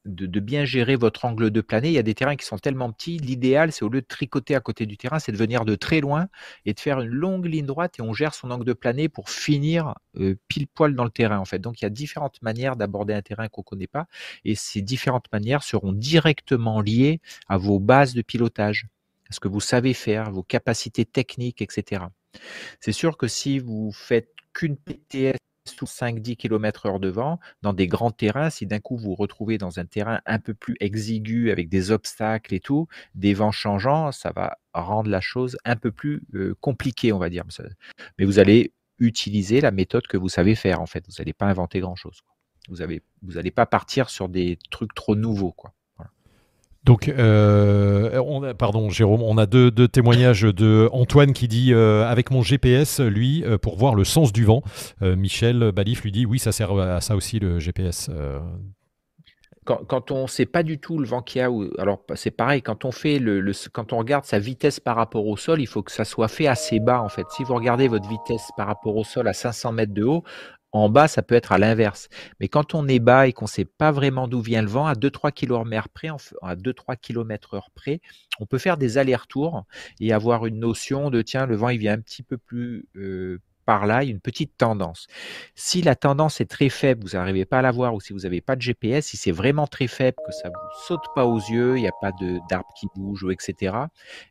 de, 0.05 0.40
bien 0.40 0.64
gérer 0.64 0.96
votre 0.96 1.24
angle 1.24 1.50
de 1.50 1.61
planée. 1.61 1.88
Il 1.88 1.94
y 1.94 1.98
a 1.98 2.03
des 2.03 2.14
terrains 2.14 2.36
qui 2.36 2.44
sont 2.44 2.59
tellement 2.59 2.90
petits. 2.92 3.18
L'idéal, 3.18 3.72
c'est 3.72 3.84
au 3.84 3.88
lieu 3.88 4.00
de 4.00 4.07
tricoter 4.07 4.55
à 4.55 4.61
côté 4.61 4.86
du 4.86 4.96
terrain, 4.96 5.18
c'est 5.18 5.32
de 5.32 5.36
venir 5.36 5.64
de 5.64 5.74
très 5.74 6.00
loin 6.00 6.28
et 6.64 6.74
de 6.74 6.80
faire 6.80 7.00
une 7.00 7.11
longue 7.11 7.46
ligne 7.46 7.66
droite 7.66 7.98
et 7.98 8.03
on 8.03 8.12
gère 8.12 8.34
son 8.34 8.50
angle 8.50 8.64
de 8.64 8.72
planée 8.72 9.09
pour 9.09 9.30
finir 9.30 9.94
euh, 10.16 10.34
pile 10.48 10.66
poil 10.66 10.94
dans 10.94 11.05
le 11.05 11.11
terrain 11.11 11.38
en 11.38 11.44
fait. 11.44 11.59
Donc 11.59 11.80
il 11.80 11.84
y 11.84 11.86
a 11.86 11.90
différentes 11.90 12.42
manières 12.42 12.76
d'aborder 12.76 13.14
un 13.14 13.22
terrain 13.22 13.48
qu'on 13.48 13.62
ne 13.62 13.64
connaît 13.64 13.86
pas 13.86 14.07
et 14.44 14.55
ces 14.55 14.82
différentes 14.82 15.30
manières 15.32 15.62
seront 15.62 15.92
directement 15.92 16.80
liées 16.80 17.20
à 17.48 17.57
vos 17.57 17.78
bases 17.78 18.14
de 18.14 18.22
pilotage, 18.22 18.86
à 19.30 19.32
ce 19.32 19.40
que 19.40 19.48
vous 19.48 19.61
savez 19.61 19.94
faire, 19.94 20.30
vos 20.30 20.42
capacités 20.42 21.05
techniques, 21.05 21.62
etc. 21.62 22.05
C'est 22.80 22.92
sûr 22.92 23.16
que 23.16 23.28
si 23.28 23.59
vous 23.59 23.92
faites 23.92 24.30
qu'une 24.53 24.76
PTS 24.76 25.36
sous 25.65 25.87
5-10 25.87 26.37
km 26.37 26.87
heure 26.87 27.01
de 27.01 27.09
vent, 27.09 27.39
dans 27.63 27.73
des 27.73 27.87
grands 27.87 28.11
terrains, 28.11 28.51
si 28.51 28.67
d'un 28.67 28.81
coup 28.81 28.97
vous 28.97 29.11
vous 29.11 29.15
retrouvez 29.15 29.59
dans 29.59 29.79
un 29.79 29.85
terrain 29.85 30.21
un 30.27 30.39
peu 30.39 30.55
plus 30.55 30.77
exigu 30.81 31.51
avec 31.51 31.69
des 31.69 31.91
obstacles 31.91 32.55
et 32.55 32.61
tout, 32.61 32.89
des 33.15 33.35
vents 33.35 33.53
changeants, 33.53 34.13
ça 34.13 34.33
va 34.35 34.59
rendre 34.75 35.11
la 35.11 35.21
chose 35.21 35.57
un 35.65 35.77
peu 35.77 35.93
plus 35.93 36.23
compliquée, 36.61 37.13
on 37.13 37.19
va 37.19 37.31
dire. 37.31 37.45
Mais 38.19 38.25
vous 38.25 38.39
allez 38.39 38.73
utiliser 38.99 39.61
la 39.61 39.71
méthode 39.71 40.07
que 40.07 40.17
vous 40.17 40.29
savez 40.29 40.55
faire, 40.55 40.81
en 40.81 40.87
fait. 40.87 41.05
Vous 41.09 41.15
n'allez 41.19 41.33
pas 41.33 41.47
inventer 41.47 41.81
grand-chose. 41.81 42.23
Vous 42.69 42.77
n'allez 42.77 43.03
vous 43.23 43.35
pas 43.55 43.67
partir 43.67 44.11
sur 44.11 44.29
des 44.29 44.59
trucs 44.71 44.95
trop 44.95 45.17
nouveaux, 45.17 45.53
quoi. 45.53 45.75
Donc, 46.85 47.09
euh, 47.09 48.20
on 48.26 48.55
pardon, 48.55 48.91
Jérôme, 48.91 49.22
on 49.22 49.39
a 49.39 49.47
deux, 49.47 49.70
témoignages 49.89 50.43
de 50.43 50.89
Antoine 50.93 51.33
qui 51.33 51.47
dit 51.47 51.72
euh, 51.72 52.05
avec 52.09 52.30
mon 52.30 52.43
GPS, 52.43 52.99
lui, 52.99 53.45
euh, 53.45 53.57
pour 53.57 53.76
voir 53.76 53.95
le 53.95 54.05
sens 54.05 54.33
du 54.33 54.45
vent. 54.45 54.62
Michel 55.01 55.70
Balif 55.72 56.03
lui 56.03 56.12
dit 56.12 56.26
oui, 56.26 56.39
ça 56.39 56.51
sert 56.51 56.72
à 56.78 57.01
ça 57.01 57.14
aussi 57.14 57.39
le 57.39 57.61
GPS. 57.61 58.11
Quand, 59.64 60.11
on 60.11 60.22
ne 60.22 60.26
sait 60.26 60.47
pas 60.47 60.64
du 60.64 60.80
tout 60.80 60.99
le 60.99 61.07
vent 61.07 61.22
qu'il 61.22 61.41
y 61.41 61.45
a, 61.45 61.49
alors 61.78 62.05
c'est 62.16 62.33
pareil, 62.33 62.62
quand 62.62 62.85
on 62.85 62.91
fait 62.91 63.20
le, 63.20 63.53
quand 63.72 63.93
on 63.93 63.99
regarde 63.99 64.24
sa 64.24 64.41
vitesse 64.41 64.80
par 64.80 64.97
rapport 64.97 65.24
au 65.24 65.37
sol, 65.37 65.61
il 65.61 65.68
faut 65.68 65.85
que 65.85 65.93
ça 65.93 66.05
soit 66.05 66.26
fait 66.26 66.49
assez 66.49 66.80
bas 66.80 67.01
en 67.01 67.09
fait. 67.09 67.26
Si 67.30 67.45
vous 67.45 67.55
regardez 67.55 67.87
votre 67.87 68.09
vitesse 68.09 68.51
par 68.57 68.66
rapport 68.66 68.97
au 68.97 69.05
sol 69.05 69.28
à 69.28 69.33
500 69.33 69.70
mètres 69.70 69.95
de 69.95 70.03
haut, 70.03 70.24
en 70.73 70.89
bas, 70.89 71.07
ça 71.07 71.23
peut 71.23 71.35
être 71.35 71.53
à 71.53 71.59
l'inverse. 71.59 72.09
Mais 72.41 72.49
quand 72.49 72.75
on 72.75 72.89
est 72.89 72.99
bas 72.99 73.27
et 73.27 73.33
qu'on 73.33 73.45
ne 73.45 73.51
sait 73.51 73.66
pas 73.66 73.93
vraiment 73.93 74.27
d'où 74.27 74.41
vient 74.41 74.62
le 74.62 74.68
vent, 74.68 74.87
à 74.87 74.95
2-3 74.95 75.33
km 75.33 75.89
près, 75.91 76.09
à 76.43 76.57
2-3 76.57 76.97
km 76.97 77.55
heure 77.55 77.70
près, 77.75 78.01
on 78.41 78.47
peut 78.47 78.59
faire 78.59 78.79
des 78.79 78.99
allers-retours 78.99 79.64
et 80.01 80.12
avoir 80.12 80.47
une 80.47 80.59
notion 80.59 81.11
de 81.11 81.23
tiens, 81.23 81.47
le 81.47 81.57
vent 81.57 81.68
il 81.68 81.79
vient 81.79 81.93
un 81.93 82.01
petit 82.01 82.23
peu 82.23 82.39
plus 82.39 82.87
euh, 82.97 83.39
par 83.64 83.87
là, 83.87 84.03
il 84.03 84.07
y 84.07 84.11
a 84.11 84.12
une 84.12 84.20
petite 84.20 84.57
tendance. 84.57 85.07
Si 85.55 85.83
la 85.83 85.95
tendance 85.95 86.41
est 86.41 86.51
très 86.51 86.68
faible, 86.68 87.05
vous 87.05 87.16
n'arrivez 87.16 87.45
pas 87.45 87.59
à 87.61 87.62
la 87.62 87.70
voir, 87.70 87.95
ou 87.95 88.01
si 88.01 88.12
vous 88.12 88.20
n'avez 88.20 88.41
pas 88.41 88.57
de 88.57 88.62
GPS, 88.62 89.07
si 89.07 89.16
c'est 89.16 89.31
vraiment 89.31 89.68
très 89.68 89.87
faible, 89.87 90.16
que 90.27 90.33
ça 90.33 90.49
vous 90.49 90.85
saute 90.87 91.05
pas 91.14 91.27
aux 91.27 91.39
yeux, 91.39 91.77
il 91.77 91.83
n'y 91.83 91.89
a 91.89 91.93
pas 92.01 92.11
d'arbre 92.51 92.73
qui 92.77 92.87
bouge, 92.97 93.25
etc., 93.31 93.77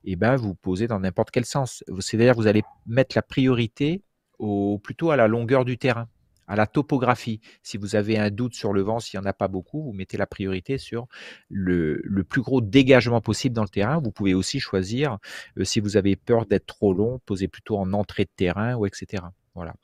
et 0.04 0.12
eh 0.12 0.16
ben 0.18 0.36
vous 0.36 0.54
posez 0.54 0.88
dans 0.88 1.00
n'importe 1.00 1.32
quel 1.32 1.46
sens. 1.46 1.84
C'est-à-dire 2.00 2.36
vous 2.36 2.48
allez 2.48 2.64
mettre 2.86 3.16
la 3.16 3.22
priorité 3.22 4.02
au, 4.38 4.80
plutôt 4.80 5.12
à 5.12 5.16
la 5.16 5.28
longueur 5.28 5.64
du 5.64 5.78
terrain 5.78 6.08
à 6.52 6.58
la 6.58 6.68
topographie. 6.68 7.40
Si 7.64 7.78
vous 7.78 7.96
avez 7.96 8.18
un 8.18 8.30
doute 8.30 8.56
sur 8.56 8.74
le 8.74 8.82
vent, 8.82 9.00
s'il 9.00 9.18
n'y 9.18 9.26
en 9.26 9.30
a 9.30 9.32
pas 9.32 9.48
beaucoup, 9.48 9.82
vous 9.84 9.94
mettez 9.94 10.18
la 10.18 10.28
priorité 10.28 10.78
sur 10.78 11.08
le, 11.50 12.04
plus 12.28 12.42
gros 12.42 12.60
dégagement 12.60 13.22
possible 13.22 13.56
dans 13.56 13.64
le 13.64 13.70
terrain. 13.70 14.02
Vous 14.04 14.12
pouvez 14.12 14.34
aussi 14.34 14.60
choisir, 14.60 15.18
euh, 15.58 15.64
si 15.64 15.80
vous 15.80 15.96
avez 15.96 16.18
peur 16.18 16.46
d'être 16.46 16.66
trop 16.66 16.94
long, 16.94 17.22
poser 17.26 17.48
plutôt 17.48 17.78
en 17.78 17.94
entrée 17.94 18.26
de 18.26 18.32
terrain 18.36 18.76
ou 18.76 18.86
etc. 18.86 19.24
Voilà. 19.56 19.76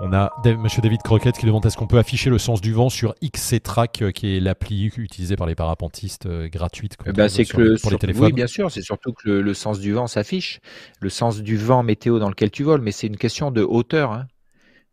On 0.00 0.12
a 0.12 0.32
Monsieur 0.58 0.82
David 0.82 1.02
Croquette 1.02 1.38
qui 1.38 1.46
demande 1.46 1.64
est-ce 1.64 1.76
qu'on 1.76 1.86
peut 1.86 1.98
afficher 1.98 2.28
le 2.28 2.38
sens 2.38 2.60
du 2.60 2.72
vent 2.72 2.88
sur 2.88 3.14
XC 3.22 3.62
Track, 3.62 4.02
euh, 4.02 4.10
qui 4.10 4.36
est 4.36 4.40
l'appli 4.40 4.86
utilisée 4.96 5.36
par 5.36 5.46
les 5.46 5.54
parapentistes 5.54 6.26
euh, 6.26 6.48
gratuite 6.48 6.96
eh 7.06 7.12
ben, 7.12 7.28
c'est 7.28 7.44
que 7.44 7.80
pour 7.80 7.92
les 7.92 7.98
téléphones. 7.98 8.24
Oui, 8.24 8.32
bien 8.32 8.48
sûr, 8.48 8.72
c'est 8.72 8.82
surtout 8.82 9.12
que 9.12 9.30
le, 9.30 9.54
sens 9.54 9.78
du 9.78 9.92
vent 9.92 10.08
s'affiche, 10.08 10.58
le 11.00 11.08
sens 11.08 11.40
du 11.40 11.56
vent 11.56 11.84
météo 11.84 12.18
dans 12.18 12.28
lequel 12.28 12.50
tu 12.50 12.64
voles, 12.64 12.80
mais 12.80 12.90
c'est 12.90 13.06
une 13.06 13.16
question 13.16 13.52
de 13.52 13.62
hauteur. 13.62 14.10
Hein. 14.10 14.26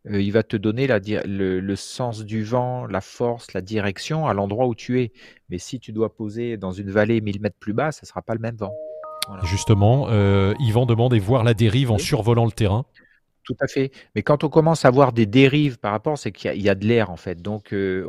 Euh, 0.10 0.22
il 0.22 0.32
va 0.32 0.43
te 0.43 0.58
donner 0.58 0.88
la, 0.88 0.99
le, 0.99 1.60
le, 1.60 1.76
sens 1.76 2.26
du 2.26 2.43
vent, 2.43 2.86
la 2.88 3.02
force, 3.02 3.54
la 3.54 3.62
direction 3.62 4.28
à 4.28 4.34
l'endroit 4.34 4.68
où 4.68 4.74
tu 4.74 4.99
es. 4.99 5.12
Mais 5.49 5.60
si 5.60 5.80
tu 5.80 5.91
dois 5.91 6.16
poser 6.16 6.58
dans 6.58 6.72
une 6.72 6.89
vallée 6.89 7.22
1000 7.22 7.39
mètres 7.41 7.58
plus 7.60 7.74
bas, 7.74 7.91
ça 7.91 8.02
ne 8.04 8.08
sera 8.08 8.22
pas 8.22 8.34
le 8.34 8.39
même 8.39 8.56
vent. 8.56 8.74
Justement, 9.43 10.08
euh, 10.10 10.54
Yvan 10.60 10.86
demande 10.86 11.14
et 11.14 11.20
voir 11.20 11.43
la 11.43 11.54
dérive 11.54 11.91
en 11.91 11.97
survolant 11.97 12.45
le 12.45 12.52
terrain. 12.52 12.86
Tout 13.44 13.56
à 13.60 13.68
fait. 13.68 13.92
Mais 14.14 14.22
quand 14.22 14.44
on 14.44 14.50
commence 14.50 14.86
à 14.86 14.92
voir 14.92 15.14
des 15.14 15.26
dérives 15.26 15.80
par 15.80 15.92
rapport, 15.92 16.18
c'est 16.18 16.32
qu'il 16.32 16.62
y, 16.62 16.70
a 16.70 16.76
de 16.76 16.86
l'air 16.86 17.10
en 17.10 17.18
fait. 17.18 17.42
Donc, 17.42 17.74
euh, 17.74 18.06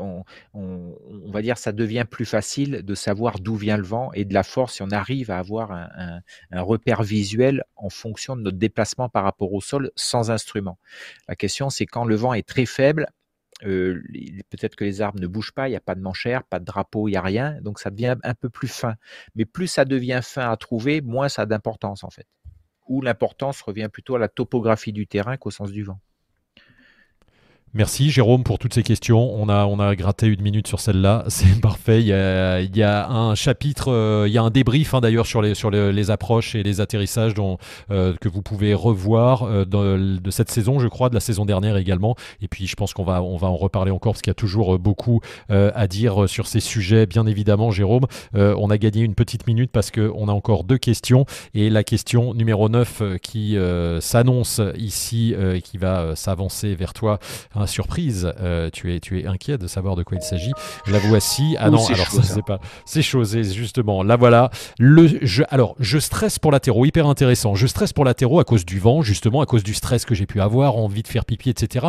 on, 0.53 0.95
va 1.31 1.41
dire 1.41 1.57
ça 1.57 1.73
devient 1.73 2.05
plus 2.09 2.27
facile 2.27 2.83
de 2.83 2.95
savoir 2.95 3.39
d'où 3.39 3.57
vient 3.57 3.79
le 3.79 3.83
vent 3.83 4.13
et 4.13 4.27
de 4.27 4.35
la 4.35 4.43
force 4.43 4.75
si 4.75 4.83
on 4.83 4.91
arrive 4.91 5.31
à 5.31 5.39
avoir 5.39 5.73
un, 5.73 6.21
repère 6.53 7.03
visuel 7.03 7.65
en 7.77 7.89
fonction 7.89 8.37
de 8.37 8.43
notre 8.43 8.59
déplacement 8.59 9.09
par 9.09 9.25
rapport 9.25 9.53
au 9.53 9.61
sol 9.61 9.91
sans 9.97 10.31
instrument. 10.31 10.79
La 11.29 11.37
question, 11.37 11.71
c'est 11.71 11.87
quand 11.87 12.05
le 12.05 12.15
vent 12.15 12.35
est 12.35 12.47
très 12.47 12.67
faible, 12.67 13.07
euh, 13.65 14.03
peut-être 14.51 14.77
que 14.77 14.85
les 14.85 15.01
arbres 15.01 15.21
ne 15.21 15.27
bougent 15.27 15.53
pas, 15.53 15.69
il 15.69 15.71
n'y 15.71 15.77
a 15.77 15.81
pas 15.81 15.95
de 15.95 16.01
manchère, 16.01 16.45
pas 16.45 16.59
de 16.59 16.65
drapeau, 16.65 17.09
il 17.09 17.13
n'y 17.13 17.17
a 17.17 17.23
rien, 17.23 17.59
donc 17.63 17.79
ça 17.79 17.91
devient 17.91 18.17
un 18.23 18.35
peu 18.35 18.51
plus 18.51 18.69
fin. 18.69 18.97
Mais 19.35 19.45
plus 19.47 19.69
ça 19.69 19.85
devient 19.85 20.21
fin 20.23 20.51
à 20.51 20.57
trouver, 20.57 21.01
moins 21.01 21.29
ça 21.29 21.43
a 21.43 21.47
d'importance 21.47 22.05
en 22.05 22.11
fait 22.11 22.27
où 22.87 23.01
l'importance 23.03 23.63
revient 23.63 23.89
plutôt 23.93 24.17
à 24.17 24.19
la 24.19 24.29
topographie 24.29 24.93
du 24.93 25.07
terrain 25.07 25.37
qu'au 25.37 25.51
sens 25.51 25.71
du 25.71 25.83
vent. 25.83 26.01
Merci 27.75 28.11
Jérôme 28.11 28.45
pour 28.45 28.59
toutes 28.59 28.75
ces 28.75 28.83
questions. 28.83 29.35
On 29.35 29.49
a, 29.49 29.65
on 29.65 29.81
a 29.81 29.97
gratté 29.97 30.27
une 30.27 30.43
minute 30.43 30.67
sur 30.67 30.79
celle-là. 30.79 31.25
C'est 31.29 31.59
parfait. 31.59 32.03
Il 32.03 32.07
y, 32.07 32.13
a, 32.13 32.61
il 32.61 32.77
y, 32.77 32.83
a, 32.83 33.09
un 33.09 33.35
chapitre, 33.35 33.91
euh, 33.91 34.29
il 34.29 34.33
y 34.35 34.37
a 34.37 34.43
un 34.43 34.51
débrief 34.51 34.93
hein, 34.93 35.01
d'ailleurs 35.01 35.25
sur, 35.25 35.41
les, 35.41 35.55
sur 35.55 35.71
les, 35.71 36.11
approches 36.11 36.55
et 36.55 36.63
les 36.63 36.83
atterrissages 36.83 37.33
dont, 37.33 37.57
euh, 37.91 38.15
que 38.21 38.29
vous 38.29 38.43
pouvez 38.43 38.75
revoir 38.75 39.45
euh, 39.45 39.65
de 39.65 40.31
cette 40.31 40.51
saison, 40.51 40.81
je 40.81 40.89
crois, 40.89 41.09
de 41.09 41.15
la 41.15 41.21
saison 41.21 41.47
dernière 41.47 41.79
également. 41.79 42.15
Et 42.43 42.49
puis 42.49 42.67
je 42.67 42.77
pense 42.77 42.93
qu'on 42.93 43.05
va, 43.05 43.23
on 43.23 43.39
va 43.39 43.49
en 43.49 43.57
reparler 43.57 43.91
encore 43.91 44.13
parce 44.13 44.21
qu'il 44.21 44.31
y 44.31 44.33
a 44.33 44.35
toujours 44.35 44.79
beaucoup 44.79 45.21
à 45.49 45.87
dire 45.87 46.29
sur 46.29 46.47
ces 46.47 46.61
sujets, 46.61 47.07
bien 47.07 47.27
évidemment, 47.27 47.71
Jérôme. 47.71 48.07
on 48.35 48.69
a 48.69 48.77
gagné 48.77 49.01
une 49.03 49.15
petite 49.15 49.47
minute 49.47 49.71
parce 49.71 49.91
qu'on 49.91 50.29
a 50.29 50.33
encore 50.33 50.65
deux 50.65 50.79
questions. 50.79 51.25
Et 51.55 51.71
la 51.71 51.85
question 51.85 52.35
numéro 52.35 52.69
9 52.69 53.19
qui 53.23 53.57
s'annonce 54.01 54.61
ici 54.77 55.35
et 55.35 55.63
qui 55.63 55.79
va 55.79 56.15
s'avancer 56.17 56.75
vers 56.75 56.93
toi 56.93 57.19
surprise. 57.67 58.33
Euh, 58.41 58.71
tu, 58.71 58.95
es, 58.95 59.01
tu 59.01 59.21
es 59.21 59.27
inquiet 59.27 59.59
de 59.59 59.67
savoir 59.67 59.97
de 59.97 60.03
quoi 60.03 60.17
il 60.21 60.23
s'agit. 60.23 60.53
La 60.87 60.99
voici. 60.99 61.57
Ah 61.59 61.71
non, 61.71 61.87
alors 61.87 62.07
ça, 62.09 62.23
c'est 62.23 62.45
pas. 62.45 62.59
C'est 62.85 63.03
chose, 63.03 63.37
justement. 63.53 64.03
Là, 64.03 64.17
voilà. 64.17 64.51
Le, 64.79 65.09
je, 65.23 65.43
alors, 65.51 65.75
je 65.79 65.99
stresse 65.99 66.39
pour 66.39 66.53
l'atéro, 66.53 66.85
hyper 66.85 67.07
intéressant. 67.07 67.55
Je 67.55 67.67
stresse 67.67 67.93
pour 67.93 68.05
l'atéro 68.05 68.41
à 68.41 68.45
cause 68.45 68.65
du 68.65 68.79
vent, 68.79 69.03
justement, 69.03 69.41
à 69.41 69.47
cause 69.47 69.63
du 69.63 69.75
stress 69.75 70.05
que 70.05 70.15
j'ai 70.15 70.27
pu 70.27 70.41
avoir, 70.41 70.77
envie 70.77 71.03
de 71.03 71.09
faire 71.09 71.25
pipi, 71.25 71.51
etc. 71.51 71.87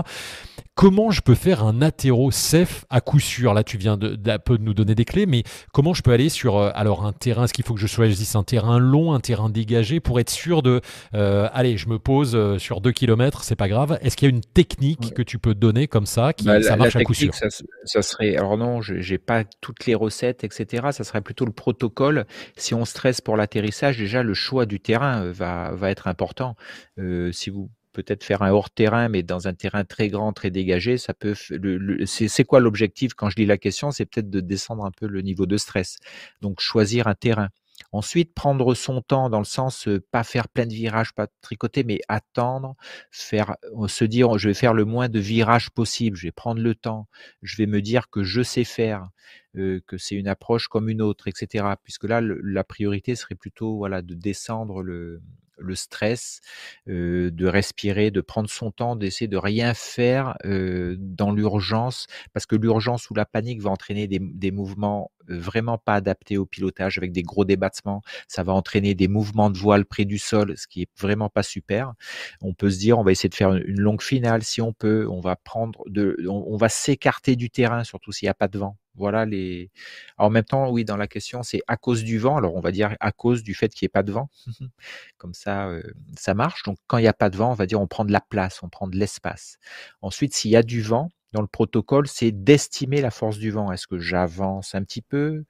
Comment 0.75 1.11
je 1.11 1.21
peux 1.21 1.35
faire 1.35 1.63
un 1.63 1.81
atéro 1.81 2.31
safe 2.31 2.85
à 2.89 2.99
coup 2.99 3.19
sûr? 3.19 3.53
Là, 3.53 3.63
tu 3.63 3.77
viens 3.77 3.95
de, 3.95 4.17
peu 4.37 4.57
de 4.57 4.63
nous 4.63 4.73
donner 4.73 4.95
des 4.95 5.05
clés, 5.05 5.25
mais 5.25 5.43
comment 5.71 5.93
je 5.93 6.01
peux 6.01 6.11
aller 6.11 6.29
sur 6.29 6.57
euh, 6.57 6.71
alors 6.73 7.05
un 7.05 7.13
terrain? 7.13 7.43
Est-ce 7.43 7.53
qu'il 7.53 7.63
faut 7.63 7.75
que 7.75 7.79
je 7.79 7.87
choisisse 7.87 8.35
un 8.35 8.43
terrain 8.43 8.79
long, 8.79 9.13
un 9.13 9.19
terrain 9.19 9.49
dégagé 9.49 9.99
pour 9.99 10.19
être 10.19 10.31
sûr 10.31 10.63
de 10.63 10.81
euh, 11.13 11.47
allez, 11.53 11.77
je 11.77 11.87
me 11.89 11.99
pose 11.99 12.57
sur 12.57 12.81
2 12.81 12.91
km, 12.91 13.43
c'est 13.43 13.55
pas 13.55 13.67
grave. 13.67 13.99
Est-ce 14.01 14.17
qu'il 14.17 14.27
y 14.27 14.31
a 14.31 14.35
une 14.35 14.41
technique 14.41 15.13
que 15.13 15.21
tu 15.21 15.37
peux 15.37 15.53
donner 15.53 15.87
comme 15.87 16.07
ça 16.07 16.33
qui 16.33 16.45
bah, 16.45 16.61
ça 16.61 16.75
marche 16.75 16.95
à 16.95 17.03
coup 17.03 17.13
sûr? 17.13 17.33
ça, 17.33 18.01
serait 18.01 18.35
alors 18.35 18.57
non, 18.57 18.81
j'ai 18.81 19.17
pas 19.17 19.43
toutes 19.61 19.85
les 19.85 19.95
recettes, 19.95 20.43
etc. 20.43 20.87
Ça 20.91 21.03
serait 21.03 21.21
plutôt 21.21 21.45
le 21.45 21.51
protocole. 21.51 22.25
Si 22.57 22.73
on 22.73 22.85
stresse 22.85 23.21
pour 23.21 23.37
l'atterrissage, 23.37 23.97
déjà 23.97 24.23
le 24.23 24.33
choix 24.33 24.65
du 24.65 24.79
terrain 24.79 25.23
euh, 25.23 25.31
va 25.31 25.71
va 25.73 25.91
être 25.91 26.07
important. 26.07 26.55
Euh, 26.99 27.31
si 27.31 27.49
vous 27.49 27.69
peut-être 27.93 28.23
faire 28.23 28.41
un 28.41 28.51
hors 28.51 28.69
terrain, 28.69 29.07
mais 29.07 29.23
dans 29.23 29.47
un 29.47 29.53
terrain 29.53 29.85
très 29.85 30.09
grand, 30.09 30.33
très 30.33 30.51
dégagé, 30.51 30.97
ça 30.97 31.13
peut. 31.13 31.35
Le, 31.51 32.05
c'est 32.05 32.43
quoi 32.43 32.59
l'objectif 32.59 33.13
quand 33.13 33.29
je 33.29 33.35
dis 33.35 33.45
la 33.45 33.57
question? 33.57 33.91
C'est 33.91 34.05
peut-être 34.05 34.29
de 34.29 34.41
descendre 34.41 34.85
un 34.85 34.91
peu 34.91 35.07
le 35.07 35.21
niveau 35.21 35.45
de 35.45 35.57
stress. 35.57 35.97
Donc 36.41 36.59
choisir 36.59 37.07
un 37.07 37.15
terrain. 37.15 37.49
Ensuite, 37.91 38.33
prendre 38.33 38.73
son 38.75 39.01
temps 39.01 39.29
dans 39.29 39.39
le 39.39 39.45
sens, 39.45 39.87
pas 40.11 40.23
faire 40.23 40.47
plein 40.47 40.65
de 40.65 40.73
virages, 40.73 41.13
pas 41.13 41.27
tricoter, 41.41 41.83
mais 41.83 41.99
attendre, 42.07 42.75
faire, 43.11 43.55
se 43.87 44.05
dire, 44.05 44.37
je 44.37 44.49
vais 44.49 44.53
faire 44.53 44.73
le 44.73 44.85
moins 44.85 45.09
de 45.09 45.19
virages 45.19 45.69
possible, 45.69 46.17
je 46.17 46.27
vais 46.27 46.31
prendre 46.31 46.61
le 46.61 46.75
temps, 46.75 47.07
je 47.41 47.57
vais 47.57 47.65
me 47.67 47.81
dire 47.81 48.09
que 48.09 48.23
je 48.23 48.41
sais 48.41 48.63
faire, 48.63 49.09
que 49.53 49.97
c'est 49.97 50.15
une 50.15 50.27
approche 50.27 50.67
comme 50.67 50.89
une 50.89 51.01
autre, 51.01 51.27
etc. 51.27 51.65
Puisque 51.83 52.05
là, 52.05 52.21
la 52.21 52.63
priorité 52.63 53.15
serait 53.15 53.35
plutôt, 53.35 53.77
voilà, 53.77 54.01
de 54.01 54.15
descendre 54.15 54.81
le, 54.81 55.21
le 55.63 55.75
stress, 55.75 56.41
de 56.87 57.45
respirer, 57.45 58.11
de 58.11 58.21
prendre 58.21 58.49
son 58.49 58.71
temps, 58.71 58.95
d'essayer 58.95 59.27
de 59.27 59.37
rien 59.37 59.73
faire 59.73 60.35
dans 60.43 61.31
l'urgence, 61.31 62.07
parce 62.33 62.45
que 62.45 62.55
l'urgence 62.55 63.09
ou 63.09 63.13
la 63.13 63.25
panique 63.25 63.61
va 63.61 63.69
entraîner 63.71 64.07
des, 64.07 64.51
mouvements 64.51 65.11
vraiment 65.27 65.77
pas 65.77 65.95
adaptés 65.95 66.37
au 66.37 66.45
pilotage, 66.45 66.97
avec 66.97 67.11
des 67.11 67.23
gros 67.23 67.45
débattements. 67.45 68.01
Ça 68.27 68.43
va 68.43 68.53
entraîner 68.53 68.95
des 68.95 69.07
mouvements 69.07 69.49
de 69.49 69.57
voile 69.57 69.85
près 69.85 70.05
du 70.05 70.17
sol, 70.17 70.57
ce 70.57 70.67
qui 70.67 70.83
est 70.83 70.89
vraiment 70.99 71.29
pas 71.29 71.43
super. 71.43 71.93
On 72.41 72.53
peut 72.53 72.69
se 72.69 72.79
dire, 72.79 72.99
on 72.99 73.03
va 73.03 73.11
essayer 73.11 73.29
de 73.29 73.35
faire 73.35 73.53
une 73.53 73.79
longue 73.79 74.01
finale 74.01 74.43
si 74.43 74.61
on 74.61 74.73
peut. 74.73 75.07
On 75.09 75.19
va 75.21 75.35
prendre 75.35 75.83
de, 75.87 76.17
on 76.27 76.57
va 76.57 76.69
s'écarter 76.69 77.35
du 77.35 77.49
terrain, 77.49 77.83
surtout 77.83 78.11
s'il 78.11 78.25
n'y 78.27 78.31
a 78.31 78.35
pas 78.35 78.47
de 78.47 78.59
vent. 78.59 78.77
Voilà 78.95 79.25
les. 79.25 79.71
en 80.17 80.29
même 80.29 80.43
temps, 80.43 80.69
oui, 80.69 80.85
dans 80.85 80.97
la 80.97 81.07
question, 81.07 81.41
c'est 81.41 81.61
à 81.67 81.77
cause 81.77 82.03
du 82.03 82.19
vent. 82.19 82.37
Alors, 82.37 82.55
on 82.55 82.59
va 82.59 82.71
dire 82.71 82.95
à 82.99 83.11
cause 83.11 83.41
du 83.43 83.55
fait 83.55 83.69
qu'il 83.73 83.85
n'y 83.85 83.87
ait 83.87 83.89
pas 83.89 84.03
de 84.03 84.11
vent. 84.11 84.29
Comme 85.17 85.33
ça, 85.33 85.67
euh, 85.67 85.81
ça 86.15 86.35
marche. 86.35 86.63
Donc, 86.63 86.77
quand 86.87 86.99
il 86.99 87.01
n'y 87.01 87.07
a 87.07 87.13
pas 87.13 87.29
de 87.31 87.37
vent, 87.37 87.51
on 87.51 87.55
va 87.55 87.65
dire 87.65 87.81
on 87.81 87.87
prend 87.87 88.05
de 88.05 88.11
la 88.11 88.21
place, 88.21 88.61
on 88.61 88.69
prend 88.69 88.87
de 88.87 88.97
l'espace. 88.97 89.57
Ensuite, 90.01 90.35
s'il 90.35 90.51
y 90.51 90.55
a 90.55 90.63
du 90.63 90.81
vent, 90.81 91.09
dans 91.33 91.41
le 91.41 91.47
protocole, 91.47 92.07
c'est 92.07 92.31
d'estimer 92.31 93.01
la 93.01 93.11
force 93.11 93.37
du 93.37 93.51
vent. 93.51 93.71
Est-ce 93.71 93.87
que 93.87 93.99
j'avance 93.99 94.75
un 94.75 94.83
petit 94.83 95.01
peu, 95.01 95.43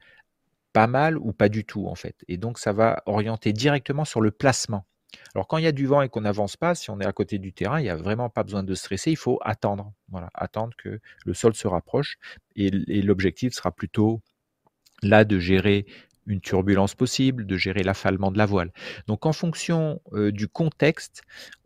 pas 0.71 0.87
mal 0.87 1.17
ou 1.17 1.33
pas 1.33 1.49
du 1.49 1.65
tout, 1.65 1.87
en 1.87 1.95
fait? 1.95 2.15
Et 2.27 2.37
donc, 2.37 2.57
ça 2.57 2.73
va 2.73 3.03
orienter 3.05 3.53
directement 3.53 4.05
sur 4.05 4.21
le 4.21 4.31
placement. 4.31 4.85
Alors 5.35 5.47
quand 5.47 5.57
il 5.57 5.63
y 5.63 5.67
a 5.67 5.71
du 5.71 5.85
vent 5.85 6.01
et 6.01 6.09
qu'on 6.09 6.21
n'avance 6.21 6.57
pas, 6.57 6.75
si 6.75 6.89
on 6.89 6.99
est 6.99 7.05
à 7.05 7.11
côté 7.11 7.37
du 7.37 7.53
terrain, 7.53 7.79
il 7.79 7.83
n'y 7.83 7.89
a 7.89 7.95
vraiment 7.95 8.29
pas 8.29 8.43
besoin 8.43 8.63
de 8.63 8.73
stresser, 8.73 9.11
il 9.11 9.17
faut 9.17 9.39
attendre. 9.43 9.93
Voilà, 10.09 10.29
attendre 10.33 10.73
que 10.77 10.99
le 11.25 11.33
sol 11.33 11.53
se 11.55 11.67
rapproche. 11.67 12.17
Et, 12.55 12.69
l'objectif 13.01 13.53
sera 13.53 13.71
plutôt 13.71 14.21
là 15.01 15.23
de 15.25 15.39
gérer 15.39 15.85
une 16.25 16.39
turbulence 16.39 16.95
possible, 16.95 17.45
de 17.45 17.57
gérer 17.57 17.83
l'affalement 17.83 18.31
de 18.31 18.37
la 18.37 18.45
voile. 18.45 18.71
Donc 19.07 19.25
en 19.25 19.33
fonction 19.33 20.01
euh, 20.13 20.31
du 20.31 20.47
contexte, 20.47 21.21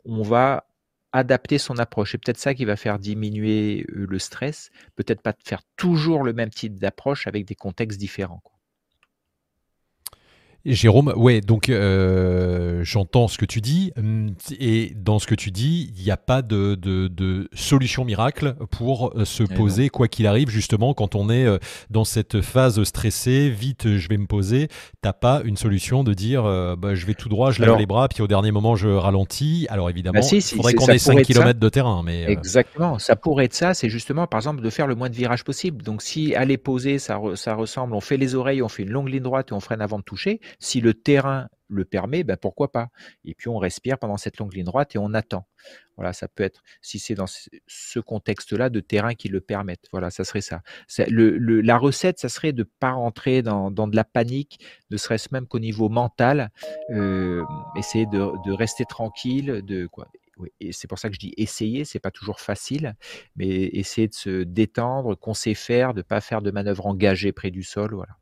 on 0.06 0.24
va 0.24 0.67
adapter 1.14 1.58
son 1.58 1.78
approche. 1.78 2.12
C'est 2.12 2.18
peut-être 2.18 2.40
ça 2.40 2.54
qui 2.54 2.66
va 2.66 2.76
faire 2.76 3.00
diminuer 3.00 3.86
euh, 3.90 4.06
le 4.10 4.20
stress, 4.20 4.70
peut-être 4.96 5.22
pas 5.22 5.34
faire 5.44 5.62
toujours 5.76 6.24
le 6.24 6.34
même 6.34 6.50
type 6.50 6.80
d'approche 6.80 7.28
avec 7.28 7.46
des 7.46 7.56
contextes 7.56 8.00
différents. 8.00 8.42
Jérôme, 10.74 11.14
ouais, 11.16 11.40
donc 11.40 11.70
euh, 11.70 12.84
j'entends 12.84 13.30
ce 13.30 13.38
que 13.38 13.46
tu 13.46 13.62
dis, 13.62 13.94
hum, 13.98 14.36
et 14.60 14.92
dans 14.98 15.18
ce 15.18 15.26
que 15.26 15.36
tu 15.36 15.50
dis, 15.50 15.94
il 15.98 16.04
n'y 16.04 16.12
a 16.12 16.18
pas 16.18 16.42
de, 16.42 16.76
de, 16.76 17.50
solution 17.54 18.04
miracle 18.04 18.54
pour 18.70 19.14
euh, 19.16 19.24
se 19.24 19.44
poser, 19.44 19.88
quoi 19.88 20.10
qu'il 20.10 20.28
arrive, 20.28 20.50
justement, 20.50 20.94
quand 20.94 21.16
on 21.16 21.30
est 21.30 21.46
euh, 21.46 21.58
dans 21.90 22.04
cette 22.04 22.42
phase 22.42 22.84
stressée, 22.84 23.50
vite, 23.50 23.96
je 23.96 24.10
vais 24.10 24.18
me 24.18 24.28
poser, 24.28 24.68
t'as 25.02 25.14
pas 25.14 25.42
une 25.46 25.56
solution 25.56 26.04
de 26.04 26.14
dire, 26.14 26.44
bah, 26.78 26.96
je 26.96 27.06
vais 27.06 27.14
tout 27.14 27.30
droit, 27.30 27.52
je 27.52 27.62
lève 27.62 27.78
les 27.78 27.86
bras, 27.86 28.10
puis 28.10 28.22
au 28.22 28.28
dernier 28.28 28.52
moment, 28.52 28.76
je 28.76 28.90
ralentis. 28.90 29.68
Alors 29.70 29.90
évidemment, 29.90 30.20
bah, 30.20 30.28
il 30.30 30.42
faudrait 30.42 30.74
qu'on 30.74 30.88
ait 30.88 30.98
5 30.98 31.22
km 31.22 31.60
de 31.60 31.70
terrain. 31.70 32.02
Mais, 32.04 32.30
Exactement, 32.30 33.00
ça 33.00 33.16
pourrait 33.16 33.46
être 33.46 33.54
ça, 33.54 33.74
c'est 33.74 33.90
justement, 33.90 34.28
par 34.28 34.40
exemple, 34.40 34.62
de 34.62 34.70
faire 34.70 34.88
le 34.88 34.96
moins 34.96 35.10
de 35.10 35.16
virages 35.16 35.46
possible. 35.46 35.82
Donc 35.82 36.02
si 36.02 36.36
aller 36.36 36.58
poser, 36.58 37.00
ça, 37.00 37.20
ça 37.36 37.56
ressemble, 37.56 37.94
on 37.94 38.02
fait 38.02 38.18
les 38.18 38.36
oreilles, 38.36 38.62
on 38.62 38.68
fait 38.68 38.84
une 38.84 38.92
longue 38.92 39.08
ligne 39.08 39.24
droite 39.24 39.52
et 39.52 39.54
on 39.54 39.62
freine 39.62 39.82
avant 39.82 40.00
de 40.00 40.04
toucher, 40.04 40.42
si 40.60 40.82
le 40.82 40.94
terrain 40.94 41.48
le 41.70 41.86
permet, 41.86 42.24
ben 42.24 42.38
pourquoi 42.38 42.72
pas? 42.72 42.90
Et 43.26 43.36
puis 43.36 43.50
on 43.50 43.58
respire 43.58 43.98
pendant 43.98 44.18
cette 44.18 44.38
longue 44.38 44.54
ligne 44.54 44.66
droite 44.66 44.96
et 44.96 45.00
on 45.00 45.14
attend. 45.14 45.46
Voilà, 45.98 46.14
ça 46.14 46.28
peut 46.28 46.44
être, 46.44 46.62
si 46.82 47.00
c'est 47.00 47.16
dans 47.16 47.26
ce 47.28 48.00
contexte-là, 48.00 48.70
de 48.70 48.80
terrain 48.80 49.16
qui 49.16 49.30
le 49.30 49.42
permettent. 49.42 49.88
Voilà, 49.92 50.12
ça 50.12 50.24
serait 50.24 50.42
ça. 50.42 50.62
la 50.98 51.78
recette, 51.78 52.20
ça 52.20 52.30
serait 52.30 52.54
de 52.54 52.62
ne 52.62 52.70
pas 52.80 52.92
rentrer 52.92 53.42
dans, 53.42 53.72
de 53.72 53.96
la 53.96 54.04
panique, 54.04 54.60
ne 54.92 54.98
serait-ce 54.98 55.30
même 55.32 55.48
qu'au 55.48 55.60
niveau 55.60 55.90
mental, 55.90 56.52
euh, 56.92 57.44
essayer 57.76 58.06
de, 58.06 58.52
rester 58.52 58.86
tranquille, 58.86 59.62
de 59.66 59.88
quoi. 59.88 60.08
et 60.60 60.72
c'est 60.72 60.88
pour 60.88 61.00
ça 61.00 61.10
que 61.10 61.16
je 61.16 61.20
dis 61.20 61.34
essayer, 61.38 61.84
c'est 61.84 62.00
pas 62.00 62.12
toujours 62.12 62.40
facile, 62.40 62.96
mais 63.36 63.48
essayer 63.48 64.08
de 64.08 64.14
se 64.14 64.44
détendre, 64.44 65.16
qu'on 65.16 65.34
sait 65.34 65.56
faire, 65.56 65.94
de 65.94 66.00
ne 66.00 66.04
pas 66.04 66.22
faire 66.22 66.42
de 66.42 66.52
manœuvres 66.52 66.86
engagées 66.86 67.32
près 67.32 67.52
du 67.52 67.64
sol, 67.64 67.94
voilà. 67.96 68.18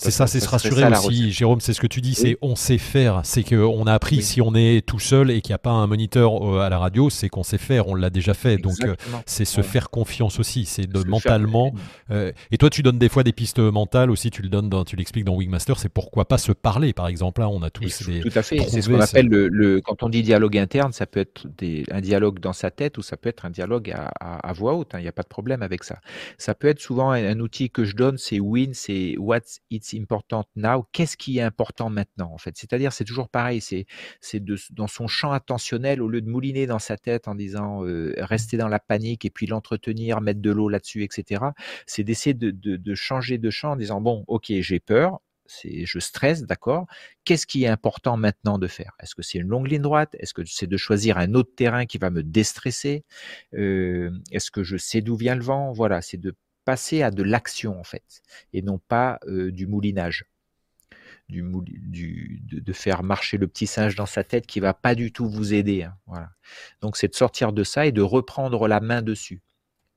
C'est 0.00 0.12
ça, 0.12 0.28
c'est 0.28 0.38
se 0.38 0.48
rassurer 0.48 0.86
aussi, 0.86 1.32
Jérôme, 1.32 1.60
c'est 1.60 1.72
ce 1.72 1.80
que 1.80 1.88
tu 1.88 2.00
dis, 2.00 2.14
c'est 2.14 2.38
on 2.40 2.54
sait 2.54 2.78
faire, 2.78 3.22
c'est 3.24 3.42
qu'on 3.42 3.84
a 3.88 3.92
appris 3.92 4.22
si 4.22 4.40
on 4.40 4.54
est 4.54 4.86
tout 4.86 5.00
seul 5.00 5.28
et 5.32 5.40
qu'il 5.40 5.50
n'y 5.50 5.56
a 5.56 5.58
pas 5.58 5.72
un 5.72 5.88
moniteur 5.88 6.40
euh, 6.40 6.60
à 6.60 6.68
la 6.68 6.78
radio, 6.78 7.10
c'est 7.10 7.28
qu'on 7.28 7.42
sait 7.42 7.58
faire, 7.58 7.88
on 7.88 7.96
l'a 7.96 8.08
déjà 8.08 8.32
fait, 8.32 8.58
donc 8.58 8.76
euh, 8.84 8.94
c'est 9.26 9.44
se 9.44 9.60
faire 9.60 9.90
confiance 9.90 10.38
aussi, 10.38 10.66
c'est 10.66 10.86
de 10.86 11.02
mentalement. 11.02 11.74
Euh, 12.12 12.30
et 12.52 12.58
toi, 12.58 12.70
tu 12.70 12.84
donnes 12.84 13.00
des 13.00 13.08
fois 13.08 13.24
des 13.24 13.32
pistes 13.32 13.58
mentales 13.58 14.12
aussi, 14.12 14.30
tu 14.30 14.40
le 14.40 14.48
donnes, 14.48 14.68
dans, 14.68 14.84
tu 14.84 14.94
l'expliques 14.94 15.24
dans 15.24 15.34
Wingmaster, 15.34 15.76
c'est 15.80 15.88
pourquoi 15.88 16.26
pas 16.26 16.38
se 16.38 16.52
parler, 16.52 16.92
par 16.92 17.08
exemple, 17.08 17.40
là, 17.40 17.48
on 17.48 17.62
a 17.62 17.70
tous 17.70 18.06
des. 18.06 18.20
Tout 18.20 18.30
à 18.36 18.42
fait, 18.44 18.60
c'est 18.68 18.82
ce 18.82 18.88
qu'on 18.88 19.00
appelle 19.00 19.26
le, 19.26 19.80
quand 19.80 20.04
on 20.04 20.08
dit 20.08 20.22
dialogue 20.22 20.58
interne, 20.58 20.92
ça 20.92 21.06
peut 21.06 21.18
être 21.18 21.48
des, 21.58 21.84
un 21.90 22.00
dialogue 22.00 22.38
dans 22.38 22.52
sa 22.52 22.70
tête 22.70 22.98
ou 22.98 23.02
ça 23.02 23.16
peut 23.16 23.30
être 23.30 23.44
un 23.46 23.50
dialogue 23.50 23.92
à, 24.20 24.52
voix 24.52 24.74
haute, 24.74 24.94
hein, 24.94 25.00
il 25.00 25.02
n'y 25.02 25.08
a 25.08 25.12
pas 25.12 25.24
de 25.24 25.28
problème 25.28 25.62
avec 25.62 25.82
ça. 25.82 25.98
Ça 26.36 26.54
peut 26.54 26.68
être 26.68 26.80
souvent 26.80 27.10
un, 27.10 27.24
un 27.24 27.40
outil 27.40 27.68
que 27.68 27.82
je 27.82 27.96
donne, 27.96 28.16
c'est 28.16 28.38
Win, 28.38 28.74
c'est 28.74 29.16
What's 29.18 29.58
It's 29.72 29.87
importante 29.96 30.48
now. 30.56 30.86
Qu'est-ce 30.92 31.16
qui 31.16 31.38
est 31.38 31.42
important 31.42 31.88
maintenant, 31.90 32.32
en 32.32 32.38
fait? 32.38 32.56
C'est-à-dire, 32.56 32.92
c'est 32.92 33.04
toujours 33.04 33.28
pareil, 33.28 33.60
c'est 33.60 33.86
c'est 34.20 34.42
dans 34.70 34.86
son 34.86 35.06
champ 35.06 35.32
attentionnel, 35.32 36.02
au 36.02 36.08
lieu 36.08 36.20
de 36.20 36.28
mouliner 36.28 36.66
dans 36.66 36.78
sa 36.78 36.96
tête 36.96 37.28
en 37.28 37.34
disant 37.34 37.84
euh, 37.84 38.14
rester 38.18 38.56
dans 38.56 38.68
la 38.68 38.80
panique 38.80 39.24
et 39.24 39.30
puis 39.30 39.46
l'entretenir, 39.46 40.20
mettre 40.20 40.40
de 40.40 40.50
l'eau 40.50 40.68
là-dessus, 40.68 41.04
etc. 41.04 41.44
C'est 41.86 42.04
d'essayer 42.04 42.34
de, 42.34 42.50
de, 42.50 42.94
changer 42.94 43.38
de 43.38 43.50
champ 43.50 43.72
en 43.72 43.76
disant 43.76 44.00
bon, 44.00 44.24
ok, 44.26 44.46
j'ai 44.60 44.80
peur, 44.80 45.20
je 45.62 45.98
stresse, 45.98 46.42
d'accord. 46.42 46.86
Qu'est-ce 47.24 47.46
qui 47.46 47.64
est 47.64 47.68
important 47.68 48.16
maintenant 48.16 48.58
de 48.58 48.66
faire? 48.66 48.92
Est-ce 49.00 49.14
que 49.14 49.22
c'est 49.22 49.38
une 49.38 49.48
longue 49.48 49.68
ligne 49.68 49.82
droite? 49.82 50.14
Est-ce 50.18 50.34
que 50.34 50.42
c'est 50.44 50.66
de 50.66 50.76
choisir 50.76 51.18
un 51.18 51.34
autre 51.34 51.50
terrain 51.56 51.86
qui 51.86 51.98
va 51.98 52.10
me 52.10 52.22
déstresser? 52.22 53.04
Est-ce 53.52 54.50
que 54.50 54.62
je 54.62 54.76
sais 54.76 55.00
d'où 55.00 55.16
vient 55.16 55.34
le 55.34 55.42
vent? 55.42 55.72
Voilà, 55.72 56.02
c'est 56.02 56.18
de 56.18 56.34
passer 56.68 57.02
à 57.02 57.10
de 57.10 57.22
l'action 57.22 57.80
en 57.80 57.82
fait, 57.82 58.20
et 58.52 58.60
non 58.60 58.78
pas 58.78 59.20
du 59.26 59.66
moulinage. 59.66 60.26
Du, 61.30 61.42
de, 62.42 62.72
faire 62.72 63.02
marcher 63.02 63.36
le 63.36 63.46
petit 63.46 63.66
singe 63.66 63.94
dans 63.94 64.06
sa 64.06 64.24
tête 64.24 64.46
qui 64.46 64.60
va 64.60 64.72
pas 64.72 64.94
du 64.94 65.12
tout 65.12 65.28
vous 65.28 65.52
aider. 65.52 65.82
Hein, 65.82 65.94
voilà. 66.06 66.30
Donc 66.82 66.98
c'est 66.98 67.08
de 67.08 67.14
sortir 67.14 67.52
de 67.54 67.64
ça 67.64 67.86
et 67.86 67.92
de 67.92 68.02
reprendre 68.02 68.66
la 68.68 68.80
main 68.80 69.00
dessus. 69.00 69.42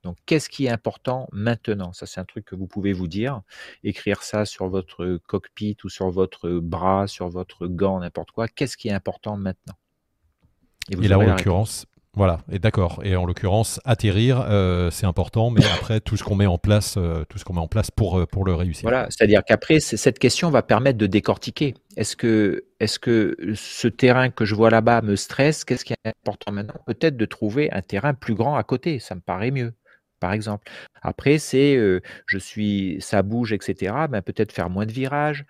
Donc, 0.03 0.17
qu'est-ce 0.25 0.49
qui 0.49 0.65
est 0.65 0.69
important 0.69 1.27
maintenant? 1.31 1.93
Ça, 1.93 2.05
c'est 2.05 2.19
un 2.19 2.25
truc 2.25 2.45
que 2.45 2.55
vous 2.55 2.67
pouvez 2.67 2.91
vous 2.91 3.07
dire. 3.07 3.41
Écrire 3.83 4.23
ça 4.23 4.45
sur 4.45 4.67
votre 4.67 5.19
cockpit 5.27 5.77
ou 5.83 5.89
sur 5.89 6.09
votre 6.09 6.49
bras, 6.59 7.05
sur 7.07 7.29
votre 7.29 7.67
gant, 7.67 7.99
n'importe 7.99 8.31
quoi. 8.31 8.47
Qu'est-ce 8.47 8.77
qui 8.77 8.87
est 8.87 8.93
important 8.93 9.37
maintenant? 9.37 9.75
Et, 10.89 10.95
là, 10.95 11.19
en 11.19 11.21
l'occurrence, 11.21 11.85
voilà, 12.13 12.39
et 12.51 12.59
d'accord. 12.59 12.99
Et 13.03 13.15
en 13.15 13.25
l'occurrence, 13.25 13.79
atterrir, 13.85 14.45
euh, 14.49 14.91
c'est 14.91 15.05
important, 15.05 15.49
mais 15.49 15.61
après 15.79 16.01
tout 16.01 16.17
ce 16.17 16.23
qu'on 16.23 16.35
met 16.35 16.45
en 16.45 16.57
place, 16.57 16.95
euh, 16.97 17.23
tout 17.29 17.37
ce 17.37 17.45
qu'on 17.45 17.53
met 17.53 17.61
en 17.61 17.69
place 17.69 17.89
pour 17.89 18.19
euh, 18.19 18.25
pour 18.25 18.43
le 18.43 18.53
réussir. 18.53 18.83
Voilà, 18.83 19.07
c'est-à-dire 19.09 19.43
qu'après 19.45 19.79
cette 19.79 20.19
question 20.19 20.49
va 20.49 20.61
permettre 20.61 20.97
de 20.97 21.07
décortiquer. 21.07 21.73
Est-ce 21.95 22.17
que 22.17 22.65
est-ce 22.81 22.99
que 22.99 23.37
ce 23.55 23.87
terrain 23.87 24.29
que 24.29 24.43
je 24.43 24.55
vois 24.55 24.69
là-bas 24.69 25.01
me 25.01 25.15
stresse? 25.15 25.63
Qu'est-ce 25.63 25.85
qui 25.85 25.93
est 25.93 26.09
important 26.09 26.51
maintenant? 26.51 26.75
Peut-être 26.85 27.15
de 27.15 27.25
trouver 27.25 27.71
un 27.71 27.81
terrain 27.81 28.13
plus 28.13 28.35
grand 28.35 28.55
à 28.57 28.63
côté. 28.63 28.99
Ça 28.99 29.15
me 29.15 29.21
paraît 29.21 29.51
mieux 29.51 29.73
par 30.21 30.31
exemple. 30.31 30.71
Après, 31.01 31.37
c'est 31.39 31.77
je 32.25 32.37
suis, 32.37 32.97
ça 33.01 33.23
bouge, 33.23 33.51
etc. 33.51 34.07
Ben, 34.09 34.21
peut-être 34.21 34.53
faire 34.53 34.69
moins 34.69 34.85
de 34.85 34.91
virages, 34.91 35.45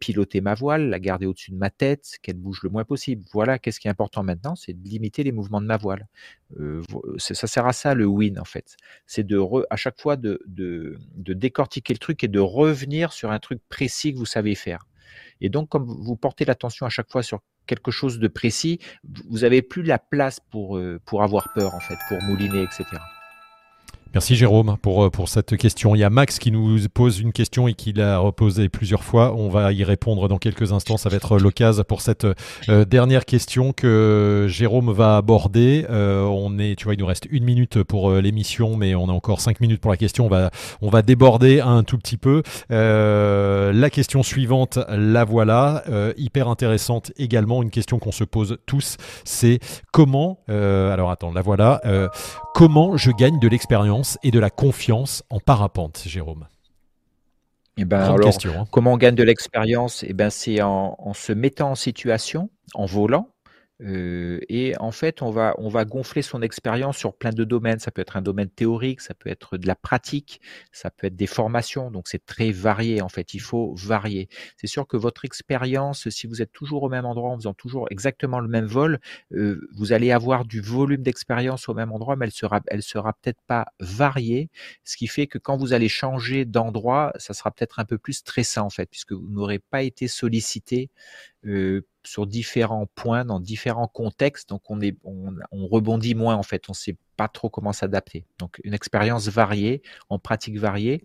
piloter 0.00 0.40
ma 0.40 0.54
voile, 0.54 0.88
la 0.88 0.98
garder 0.98 1.26
au-dessus 1.26 1.50
de 1.50 1.56
ma 1.56 1.70
tête, 1.70 2.16
qu'elle 2.22 2.36
bouge 2.36 2.60
le 2.62 2.70
moins 2.70 2.84
possible. 2.84 3.24
Voilà, 3.32 3.58
qu'est-ce 3.58 3.80
qui 3.80 3.88
est 3.88 3.90
important 3.90 4.22
maintenant, 4.22 4.54
c'est 4.54 4.72
de 4.72 4.88
limiter 4.88 5.24
les 5.24 5.32
mouvements 5.32 5.60
de 5.60 5.66
ma 5.66 5.76
voile. 5.76 6.06
ça 7.18 7.46
sert 7.46 7.66
à 7.66 7.72
ça 7.72 7.94
le 7.94 8.06
win 8.06 8.38
en 8.38 8.44
fait. 8.44 8.76
C'est 9.06 9.24
de 9.26 9.38
à 9.70 9.76
chaque 9.76 10.00
fois 10.00 10.16
de, 10.16 10.40
de, 10.46 10.96
de 11.16 11.34
décortiquer 11.34 11.92
le 11.92 11.98
truc 11.98 12.24
et 12.24 12.28
de 12.28 12.40
revenir 12.40 13.12
sur 13.12 13.30
un 13.30 13.38
truc 13.38 13.60
précis 13.68 14.12
que 14.12 14.18
vous 14.18 14.26
savez 14.26 14.54
faire. 14.54 14.86
Et 15.40 15.48
donc, 15.48 15.68
comme 15.68 15.84
vous 15.84 16.16
portez 16.16 16.44
l'attention 16.44 16.86
à 16.86 16.88
chaque 16.88 17.10
fois 17.10 17.22
sur 17.22 17.40
quelque 17.66 17.90
chose 17.90 18.18
de 18.18 18.28
précis, 18.28 18.78
vous 19.28 19.40
n'avez 19.40 19.62
plus 19.62 19.82
la 19.82 19.98
place 19.98 20.40
pour, 20.40 20.80
pour 21.04 21.22
avoir 21.22 21.52
peur, 21.52 21.74
en 21.74 21.80
fait, 21.80 21.98
pour 22.08 22.22
mouliner, 22.22 22.62
etc. 22.62 22.84
Merci 24.16 24.34
Jérôme 24.34 24.78
pour, 24.80 25.04
euh, 25.04 25.10
pour 25.10 25.28
cette 25.28 25.58
question. 25.58 25.94
Il 25.94 25.98
y 25.98 26.02
a 26.02 26.08
Max 26.08 26.38
qui 26.38 26.50
nous 26.50 26.78
pose 26.88 27.20
une 27.20 27.34
question 27.34 27.68
et 27.68 27.74
qui 27.74 27.92
l'a 27.92 28.16
reposée 28.16 28.70
plusieurs 28.70 29.04
fois. 29.04 29.34
On 29.36 29.50
va 29.50 29.74
y 29.74 29.84
répondre 29.84 30.26
dans 30.26 30.38
quelques 30.38 30.72
instants. 30.72 30.96
Ça 30.96 31.10
va 31.10 31.16
être 31.16 31.38
l'occasion 31.38 31.84
pour 31.86 32.00
cette 32.00 32.26
euh, 32.70 32.86
dernière 32.86 33.26
question 33.26 33.74
que 33.74 34.46
Jérôme 34.48 34.90
va 34.90 35.18
aborder. 35.18 35.84
Euh, 35.90 36.22
on 36.22 36.58
est, 36.58 36.76
tu 36.76 36.84
vois, 36.84 36.94
il 36.94 37.00
nous 37.00 37.04
reste 37.04 37.26
une 37.30 37.44
minute 37.44 37.82
pour 37.82 38.10
l'émission, 38.10 38.74
mais 38.78 38.94
on 38.94 39.10
a 39.10 39.12
encore 39.12 39.42
cinq 39.42 39.60
minutes 39.60 39.82
pour 39.82 39.90
la 39.90 39.98
question. 39.98 40.24
On 40.24 40.30
va, 40.30 40.50
on 40.80 40.88
va 40.88 41.02
déborder 41.02 41.60
un 41.60 41.82
tout 41.82 41.98
petit 41.98 42.16
peu. 42.16 42.42
la 42.70 43.90
question 43.90 44.22
suivante, 44.22 44.78
la 44.88 45.24
voilà, 45.24 45.84
hyper 46.16 46.48
intéressante 46.48 47.12
également. 47.18 47.62
Une 47.62 47.70
question 47.70 47.98
qu'on 47.98 48.12
se 48.12 48.24
pose 48.24 48.56
tous, 48.64 48.96
c'est 49.24 49.58
comment, 49.92 50.38
alors 50.48 51.10
attends, 51.10 51.32
la 51.34 51.42
voilà, 51.42 51.82
comment 52.54 52.96
je 52.96 53.10
gagne 53.10 53.38
de 53.40 53.48
l'expérience 53.48 54.05
et 54.22 54.30
de 54.30 54.38
la 54.38 54.50
confiance 54.50 55.22
en 55.30 55.40
parapente, 55.40 56.02
Jérôme 56.06 56.46
eh 57.78 57.84
ben, 57.84 58.00
alors, 58.00 58.38
hein. 58.46 58.64
Comment 58.70 58.94
on 58.94 58.96
gagne 58.96 59.14
de 59.14 59.22
l'expérience? 59.22 60.02
Eh 60.02 60.14
ben, 60.14 60.30
C'est 60.30 60.62
en, 60.62 60.96
en, 60.98 61.12
se 61.12 61.32
mettant 61.32 61.72
en 61.72 61.74
situation, 61.74 62.48
en 62.72 62.86
volant, 62.86 63.28
et 63.80 64.74
en 64.80 64.90
fait, 64.90 65.20
on 65.20 65.30
va, 65.30 65.54
on 65.58 65.68
va 65.68 65.84
gonfler 65.84 66.22
son 66.22 66.40
expérience 66.40 66.96
sur 66.96 67.14
plein 67.14 67.30
de 67.30 67.44
domaines. 67.44 67.78
Ça 67.78 67.90
peut 67.90 68.00
être 68.00 68.16
un 68.16 68.22
domaine 68.22 68.48
théorique, 68.48 69.00
ça 69.02 69.12
peut 69.14 69.28
être 69.28 69.58
de 69.58 69.66
la 69.66 69.74
pratique, 69.74 70.40
ça 70.72 70.90
peut 70.90 71.08
être 71.08 71.16
des 71.16 71.26
formations. 71.26 71.90
Donc, 71.90 72.08
c'est 72.08 72.24
très 72.24 72.52
varié. 72.52 73.02
En 73.02 73.08
fait, 73.08 73.34
il 73.34 73.40
faut 73.40 73.74
varier. 73.74 74.28
C'est 74.56 74.66
sûr 74.66 74.86
que 74.86 74.96
votre 74.96 75.24
expérience, 75.26 76.08
si 76.08 76.26
vous 76.26 76.40
êtes 76.40 76.52
toujours 76.52 76.84
au 76.84 76.88
même 76.88 77.04
endroit 77.04 77.30
en 77.30 77.36
faisant 77.36 77.54
toujours 77.54 77.86
exactement 77.90 78.40
le 78.40 78.48
même 78.48 78.66
vol, 78.66 78.98
vous 79.30 79.92
allez 79.92 80.10
avoir 80.10 80.44
du 80.46 80.60
volume 80.60 81.02
d'expérience 81.02 81.68
au 81.68 81.74
même 81.74 81.92
endroit, 81.92 82.16
mais 82.16 82.26
elle 82.26 82.32
sera, 82.32 82.60
elle 82.68 82.82
sera 82.82 83.12
peut-être 83.12 83.40
pas 83.46 83.66
variée. 83.80 84.48
Ce 84.84 84.96
qui 84.96 85.06
fait 85.06 85.26
que 85.26 85.38
quand 85.38 85.56
vous 85.58 85.72
allez 85.74 85.88
changer 85.88 86.44
d'endroit, 86.46 87.12
ça 87.16 87.34
sera 87.34 87.50
peut-être 87.50 87.78
un 87.78 87.84
peu 87.84 87.98
plus 87.98 88.14
stressant 88.14 88.66
en 88.66 88.70
fait, 88.70 88.86
puisque 88.90 89.12
vous 89.12 89.28
n'aurez 89.28 89.58
pas 89.58 89.82
été 89.82 90.08
sollicité 90.08 90.90
sur 92.04 92.26
différents 92.26 92.86
points, 92.94 93.24
dans 93.24 93.40
différents 93.40 93.88
contextes. 93.88 94.48
Donc, 94.48 94.62
on, 94.70 94.80
est, 94.80 94.96
on, 95.04 95.66
rebondit 95.66 96.14
moins, 96.14 96.36
en 96.36 96.42
fait. 96.42 96.68
On 96.68 96.72
ne 96.72 96.76
sait 96.76 96.96
pas 97.16 97.28
trop 97.28 97.48
comment 97.48 97.72
s'adapter. 97.72 98.24
Donc, 98.38 98.60
une 98.64 98.74
expérience 98.74 99.28
variée, 99.28 99.82
en 100.08 100.18
pratique 100.18 100.58
variée. 100.58 101.04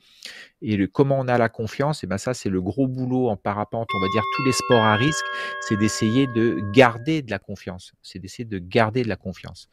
Et 0.62 0.78
le, 0.78 0.88
comment 0.88 1.18
on 1.20 1.28
a 1.28 1.38
la 1.38 1.49
confiance, 1.49 2.03
et 2.03 2.05
eh 2.05 2.07
ben 2.07 2.18
ça, 2.18 2.34
c'est 2.34 2.49
le 2.49 2.62
gros 2.62 2.88
boulot 2.88 3.30
en 3.30 3.38
parapente, 3.38 3.88
on 3.93 3.99
va 3.99 4.07
dire 4.14 4.24
tous 4.36 4.43
les 4.43 4.51
sports 4.51 4.84
à 4.84 4.95
risque, 4.95 5.26
c'est 5.62 5.78
d'essayer 5.78 6.28
de 6.28 6.59
garder 6.74 7.22
de 7.22 7.32
la 7.32 7.39
confiance. 7.39 7.93
C'est 8.03 8.20
d'essayer 8.20 8.45
de 8.45 8.59
garder 8.59 9.03
de 9.03 9.09
la 9.09 9.16
confiance. 9.16 9.70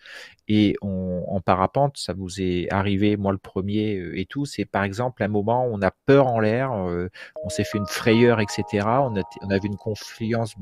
Et 0.46 0.76
en 0.80 1.40
parapente, 1.40 1.98
ça 1.98 2.14
vous 2.14 2.40
est 2.40 2.72
arrivé, 2.72 3.16
moi 3.16 3.32
le 3.32 3.38
premier 3.38 3.96
euh, 3.96 4.18
et 4.18 4.24
tout, 4.24 4.46
c'est 4.46 4.64
par 4.64 4.82
exemple 4.82 5.22
un 5.22 5.28
moment 5.28 5.66
où 5.66 5.74
on 5.74 5.82
a 5.82 5.90
peur 5.90 6.26
en 6.26 6.40
l'air, 6.40 6.72
euh, 6.72 7.08
on 7.44 7.48
s'est 7.48 7.64
fait 7.64 7.78
une 7.78 7.86
frayeur, 7.86 8.40
etc. 8.40 8.64
On, 8.86 9.16
a, 9.16 9.22
on 9.42 9.50
avait 9.50 9.68
une 9.68 9.76
confiance 9.76 10.54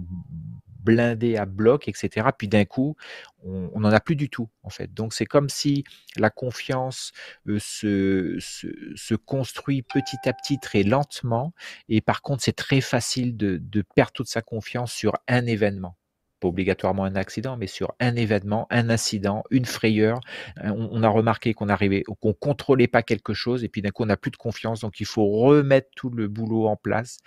blindé 0.87 1.37
à 1.37 1.45
bloc, 1.45 1.89
etc. 1.89 2.29
Puis 2.39 2.49
d'un 2.49 2.65
coup, 2.65 2.97
on 3.43 3.81
n'en 3.81 3.91
a 3.91 4.01
plus 4.01 4.17
du 4.17 4.31
tout, 4.31 4.49
en 4.63 4.71
fait. 4.71 4.95
Donc 4.95 5.13
c'est 5.13 5.27
comme 5.27 5.49
si 5.49 5.85
la 6.17 6.31
confiance 6.31 7.13
euh, 7.49 7.59
se, 7.61 8.37
se, 8.41 9.15
construit 9.15 9.83
petit 9.83 10.17
à 10.25 10.33
petit, 10.33 10.59
très 10.59 10.83
lentement. 10.83 11.53
Et 11.89 12.01
par 12.01 12.23
contre, 12.23 12.43
c'est 12.43 12.57
très 12.57 12.81
facile 12.81 13.37
de, 13.37 13.59
de 13.61 13.83
perdre 13.95 14.13
toute 14.13 14.29
sa 14.29 14.43
confiance 14.43 14.93
sur 14.93 15.13
un 15.29 15.47
événement 15.47 15.97
pas 16.41 16.49
obligatoirement 16.49 17.05
un 17.05 17.17
accident, 17.17 17.57
mais 17.57 17.67
sur 17.67 17.95
un 18.01 18.15
événement, 18.15 18.67
un 18.71 18.91
incident, 18.91 19.43
une 19.51 19.65
frayeur. 19.65 20.21
On, 20.63 21.03
a 21.03 21.09
remarqué 21.09 21.55
qu'on 21.55 21.69
arrivait, 21.69 22.03
qu'on 22.21 22.35
contrôlait 22.35 22.89
pas 22.89 23.03
quelque 23.03 23.35
chose, 23.35 23.65
et 23.65 23.69
puis 23.69 23.83
d'un 23.83 23.91
coup 23.91 24.03
on 24.03 24.07
n'a 24.07 24.17
plus 24.17 24.31
de 24.31 24.37
confiance. 24.37 24.81
Donc 24.81 25.01
il 25.01 25.07
faut 25.07 25.27
remettre 25.27 25.89
tout 25.97 26.11
le 26.11 26.29
boulot 26.29 26.67
en 26.67 26.77
place, 26.77 27.19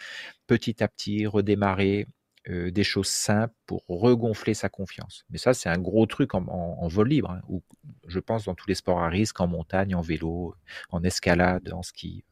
petit 0.47 0.83
à 0.83 0.87
petit, 0.87 1.25
redémarrer, 1.25 2.07
euh, 2.47 2.71
des 2.71 2.83
choses 2.83 3.07
simples 3.07 3.53
pour 3.65 3.83
regonfler 3.87 4.53
sa 4.53 4.69
confiance. 4.69 5.25
Mais 5.29 5.37
ça, 5.37 5.53
c'est 5.53 5.69
un 5.69 5.77
gros 5.77 6.05
truc 6.05 6.33
en, 6.33 6.87
vol 6.87 7.09
libre, 7.09 7.31
hein, 7.31 7.41
ou 7.49 7.61
je 8.07 8.19
pense 8.19 8.45
dans 8.45 8.55
tous 8.55 8.67
les 8.67 8.75
sports 8.75 9.01
à 9.01 9.09
risque, 9.09 9.41
en 9.41 9.47
montagne, 9.47 9.93
en 9.93 10.01
vélo, 10.01 10.55
en 10.89 11.03
escalade, 11.03 11.71
en 11.73 11.83
ski. 11.83 12.23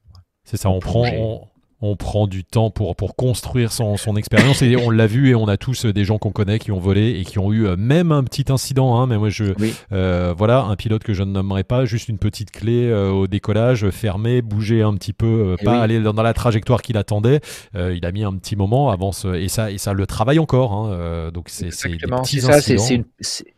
C'est 0.46 0.58
ça, 0.58 0.70
on 0.70 0.80
prend, 0.80 1.06
on 1.06 1.50
prend 1.96 2.28
du 2.28 2.44
temps 2.44 2.72
pour, 2.72 2.96
pour 2.96 3.16
construire 3.16 3.72
son, 3.72 3.98
son 3.98 4.16
expérience 4.16 4.62
et 4.62 4.76
on 4.76 4.90
l'a 4.90 5.08
vu 5.08 5.30
et 5.30 5.36
on 5.36 5.48
a 5.48 5.58
tous 5.58 5.86
des 5.86 6.06
gens 6.06 6.18
qu'on 6.18 6.32
connaît 6.32 6.60
qui 6.60 6.72
ont 6.72 6.80
volé 6.80 7.20
et 7.20 7.24
qui 7.24 7.40
ont 7.40 7.54
eu 7.54 7.68
euh, 7.68 7.76
même 7.78 8.12
un 8.12 8.24
petit 8.24 8.52
incident. 8.52 9.00
Hein, 9.00 9.08
mais 9.08 9.18
moi, 9.18 9.30
je, 9.30 9.54
euh, 9.92 10.34
voilà, 10.36 10.64
un 10.64 10.76
pilote 10.76 11.04
que 11.04 11.14
je 11.14 11.24
ne 11.24 11.32
nommerai 11.32 11.64
pas, 11.64 11.86
juste 11.86 12.10
une 12.10 12.18
petite 12.18 12.52
clé 12.52 12.88
euh, 12.88 13.10
au 13.10 13.28
décollage, 13.28 13.90
fermer, 13.92 14.42
bouger 14.42 14.82
un 14.82 14.96
petit 14.96 15.14
peu, 15.14 15.56
pas 15.64 15.80
aller 15.80 16.00
dans, 16.00 16.14
la 16.14 16.34
trajectoire 16.34 16.82
qu'il 16.82 16.98
attendait. 16.98 17.42
il 17.76 18.06
a 18.06 18.12
mis 18.12 18.24
un 18.24 18.34
petit 18.34 18.56
moment 18.56 18.90
avant 18.90 19.12
et 19.36 19.48
ça 19.48 19.72
et 19.72 19.78
ça 19.78 19.94
le 19.94 20.08
travaille 20.08 20.40
encore. 20.40 20.74
Hein, 20.74 21.30
donc 21.32 21.50
c'est 21.50 21.70
petits 22.22 22.42
ça, 22.42 22.56
incidents. 22.56 23.04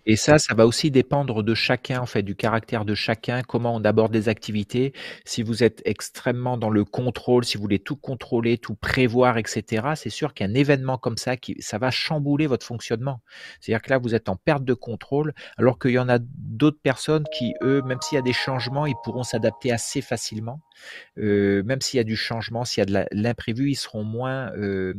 Et 0.10 0.16
ça, 0.16 0.40
ça 0.40 0.56
va 0.56 0.66
aussi 0.66 0.90
dépendre 0.90 1.44
de 1.44 1.54
chacun 1.54 2.02
en 2.02 2.08
fait, 2.08 2.24
du 2.24 2.36
caractère 2.36 2.84
de 2.84 2.96
chacun, 2.96 3.44
comment 3.44 3.76
on 3.76 3.84
aborde 3.84 4.12
des 4.12 4.28
activités. 4.28 4.92
Si 5.24 5.44
vous 5.44 5.64
êtes 5.64 5.84
extrêmement 5.86 6.58
dans 6.58 6.72
le 6.72 6.84
contrôle, 6.84 7.46
si 7.46 7.58
vous 7.58 7.62
voulez 7.62 7.78
tout 7.78 7.96
contrôler, 7.96 8.58
tout 8.58 8.74
prévoir, 8.74 9.38
etc., 9.38 9.90
c'est 9.96 10.10
sûr 10.10 10.34
qu'un 10.34 10.56
événement 10.56 10.98
comme 10.98 11.18
ça, 11.18 11.36
ça 11.60 11.78
va 11.78 11.92
chambouler 11.92 12.48
votre 12.48 12.66
fonctionnement. 12.66 13.22
C'est-à-dire 13.60 13.84
que 13.84 13.92
là, 13.92 14.00
vous 14.00 14.16
êtes 14.16 14.30
en 14.30 14.36
perte 14.36 14.64
de 14.64 14.74
contrôle, 14.74 15.32
alors 15.60 15.78
qu'il 15.78 15.92
y 15.92 16.00
en 16.00 16.10
a 16.10 16.18
d'autres 16.20 16.82
personnes 16.82 17.26
qui, 17.32 17.54
eux, 17.62 17.84
même 17.84 18.02
s'il 18.02 18.16
y 18.16 18.20
a 18.20 18.24
des 18.24 18.34
changements, 18.34 18.88
ils 18.88 18.96
pourront 19.04 19.22
s'adapter 19.22 19.72
assez 19.72 20.02
facilement. 20.02 20.60
Euh, 21.18 21.64
même 21.64 21.82
s'il 21.82 21.98
y 21.98 22.02
a 22.02 22.04
du 22.04 22.16
changement, 22.16 22.66
s'il 22.66 22.82
y 22.82 22.84
a 22.84 22.86
de 22.86 23.06
l'imprévu, 23.12 23.72
ils 23.72 23.76
seront 23.76 24.04
moins 24.04 24.52
euh, 24.56 24.94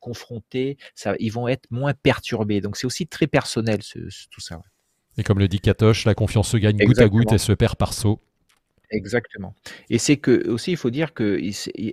confrontés, 0.00 0.76
ça, 0.94 1.14
ils 1.18 1.30
vont 1.30 1.48
être 1.48 1.66
moins 1.70 1.94
perturbés. 1.94 2.60
Donc 2.60 2.76
c'est 2.76 2.86
aussi 2.86 3.06
très 3.06 3.26
personnel 3.26 3.80
tout 4.30 4.40
ça. 4.40 4.60
Et 5.18 5.22
comme 5.22 5.38
le 5.38 5.48
dit 5.48 5.60
Katoche, 5.60 6.04
la 6.04 6.14
confiance 6.14 6.50
se 6.50 6.56
gagne 6.56 6.76
goutte 6.76 6.98
à 6.98 7.08
goutte 7.08 7.32
et 7.32 7.38
se 7.38 7.52
perd 7.52 7.76
par 7.76 7.94
saut. 7.94 8.20
Exactement. 8.90 9.54
Et 9.90 9.98
c'est 9.98 10.16
que 10.16 10.48
aussi, 10.48 10.70
il 10.70 10.76
faut 10.76 10.90
dire 10.90 11.12
que 11.12 11.40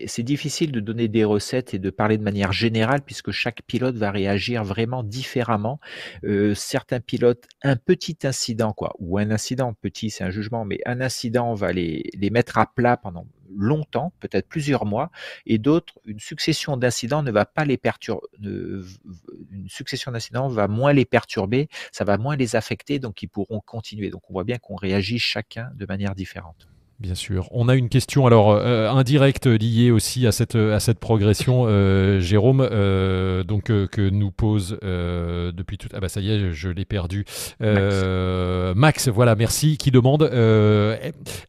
c'est 0.06 0.24
difficile 0.24 0.72
de 0.72 0.80
donner 0.80 1.08
des 1.08 1.24
recettes 1.24 1.74
et 1.74 1.80
de 1.80 1.90
parler 1.90 2.18
de 2.20 2.24
manière 2.24 2.52
générale 2.52 3.02
puisque 3.02 3.32
chaque 3.32 3.64
pilote 3.66 3.96
va 3.96 4.12
réagir 4.12 4.64
vraiment 4.64 5.02
différemment. 5.04 5.80
Euh, 6.24 6.54
certains 6.54 7.00
pilotes, 7.00 7.46
un 7.64 7.78
petit 7.78 8.18
incident, 8.24 8.74
quoi, 8.74 8.94
ou 9.00 9.18
un 9.18 9.32
incident 9.32 9.74
petit, 9.74 10.12
c'est 10.12 10.24
un 10.24 10.30
jugement, 10.30 10.66
mais 10.66 10.80
un 10.86 11.02
incident 11.02 11.56
va 11.56 11.72
les, 11.74 12.10
les 12.16 12.30
mettre 12.30 12.60
à 12.60 12.68
plat 12.68 12.96
pendant 12.96 13.26
longtemps, 13.56 14.14
peut-être 14.20 14.48
plusieurs 14.48 14.86
mois, 14.86 15.12
et 15.46 15.58
d'autres, 15.58 16.00
une 16.06 16.20
succession 16.20 16.78
d'incidents 16.78 17.24
ne 17.24 17.32
va 17.32 17.46
pas 17.46 17.66
les 17.66 17.78
perturber, 17.78 18.28
une 18.42 19.70
succession 19.70 20.12
d'incidents 20.12 20.48
va 20.48 20.68
moins 20.68 20.94
les 20.94 21.06
perturber, 21.06 21.70
ça 21.92 22.04
va 22.04 22.18
moins 22.18 22.36
les 22.36 22.56
affecter, 22.56 23.00
donc 23.00 23.22
ils 23.22 23.28
pourront 23.28 23.60
continuer. 23.60 24.10
Donc 24.10 24.30
on 24.30 24.34
voit 24.34 24.44
bien 24.44 24.58
qu'on 24.58 24.76
réagit 24.76 25.20
chacun 25.20 25.72
de 25.76 25.86
manière 25.86 26.16
différente. 26.16 26.68
Bien 27.04 27.16
sûr. 27.16 27.50
On 27.52 27.68
a 27.68 27.76
une 27.76 27.90
question 27.90 28.26
alors 28.28 28.52
euh, 28.52 28.90
indirecte 28.90 29.46
liée 29.46 29.92
aussi 29.92 30.26
à 30.26 30.32
cette 30.32 30.58
cette 30.80 31.00
progression, 31.00 31.66
euh, 31.68 32.22
Jérôme, 32.22 32.66
euh, 32.72 33.44
donc 33.44 33.66
que 33.66 34.10
nous 34.10 34.32
pose 34.32 34.80
depuis 34.82 35.78
tout. 35.78 35.90
Ah 35.94 36.00
bah 36.00 36.08
ça 36.08 36.22
y 36.22 36.32
est, 36.32 36.54
je, 36.54 36.70
l'ai 36.70 36.86
perdu. 36.86 37.26
Max. 37.60 39.10
voilà, 39.10 39.36
merci. 39.36 39.76
Qui 39.78 39.92
demande 39.92 40.24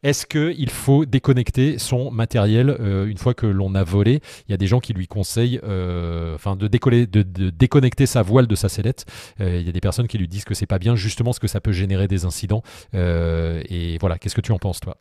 est-ce 0.03 0.25
que 0.25 0.53
il 0.57 0.69
faut 0.69 1.05
déconnecter 1.05 1.79
son 1.79 2.11
matériel 2.11 2.77
une 3.07 3.17
fois 3.17 3.33
que 3.33 3.45
l'on 3.45 3.75
a 3.75 3.85
volé? 3.85 4.19
Il 4.49 4.51
y 4.51 4.53
a 4.53 4.57
des 4.57 4.67
gens 4.67 4.81
qui 4.81 4.91
lui 4.91 5.07
conseillent, 5.07 5.61
de, 5.63 7.49
déconnecter 7.49 8.05
sa 8.07 8.23
voile 8.23 8.47
de 8.47 8.55
sa 8.55 8.67
sellette. 8.67 9.05
il 9.39 9.61
y 9.61 9.69
a 9.69 9.71
des 9.71 9.79
personnes 9.79 10.09
qui 10.09 10.17
lui 10.17 10.27
disent 10.27 10.43
que 10.43 10.53
c'est 10.53 10.65
pas 10.65 10.79
bien, 10.79 10.97
justement, 10.97 11.29
parce 11.29 11.39
que 11.39 11.47
ça 11.47 11.61
peut 11.61 11.71
générer 11.71 12.09
des 12.09 12.25
incidents. 12.25 12.61
et 12.93 13.97
voilà, 14.01 14.17
qu'est-ce 14.17 14.35
que 14.35 14.41
tu 14.41 14.51
en 14.51 14.59
penses 14.59 14.81
toi? 14.81 14.97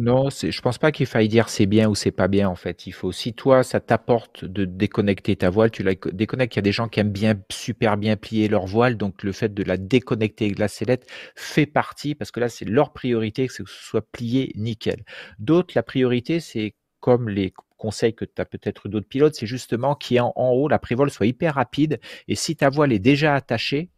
Non, 0.00 0.30
c'est 0.30 0.52
je 0.52 0.62
pense 0.62 0.78
pas 0.78 0.92
qu'il 0.92 1.06
faille 1.06 1.26
dire 1.26 1.48
c'est 1.48 1.66
bien 1.66 1.88
ou 1.88 1.96
c'est 1.96 2.12
pas 2.12 2.28
bien 2.28 2.48
en 2.48 2.54
fait. 2.54 2.86
Il 2.86 2.92
faut 2.92 3.10
si 3.10 3.34
toi 3.34 3.64
ça 3.64 3.80
t'apporte 3.80 4.44
de 4.44 4.64
déconnecter 4.64 5.34
ta 5.34 5.50
voile, 5.50 5.72
tu 5.72 5.82
la 5.82 5.94
déconnectes. 6.12 6.54
Il 6.54 6.58
y 6.58 6.60
a 6.60 6.62
des 6.62 6.72
gens 6.72 6.88
qui 6.88 7.00
aiment 7.00 7.10
bien 7.10 7.34
super 7.50 7.96
bien 7.96 8.16
plier 8.16 8.46
leur 8.48 8.66
voile, 8.66 8.96
donc 8.96 9.24
le 9.24 9.32
fait 9.32 9.52
de 9.52 9.62
la 9.64 9.76
déconnecter 9.76 10.44
avec 10.46 10.58
la 10.60 10.68
sellette 10.68 11.10
fait 11.34 11.66
partie 11.66 12.14
parce 12.14 12.30
que 12.30 12.38
là 12.38 12.48
c'est 12.48 12.64
leur 12.64 12.92
priorité 12.92 13.48
que 13.48 13.52
ce 13.52 13.64
soit 13.66 14.06
plié 14.12 14.52
nickel. 14.54 15.02
D'autres 15.40 15.72
la 15.74 15.82
priorité 15.82 16.38
c'est 16.38 16.74
comme 17.00 17.28
les 17.28 17.52
conseils 17.76 18.14
que 18.14 18.24
tu 18.24 18.40
as 18.40 18.44
peut-être 18.44 18.88
d'autres 18.88 19.08
pilotes, 19.08 19.34
c'est 19.34 19.46
justement 19.46 19.96
qu'en 19.96 20.32
en 20.36 20.50
haut 20.52 20.68
la 20.68 20.78
prévole 20.78 21.10
soit 21.10 21.26
hyper 21.26 21.54
rapide 21.54 21.98
et 22.28 22.36
si 22.36 22.54
ta 22.56 22.70
voile 22.70 22.92
est 22.92 22.98
déjà 23.00 23.34
attachée, 23.34 23.90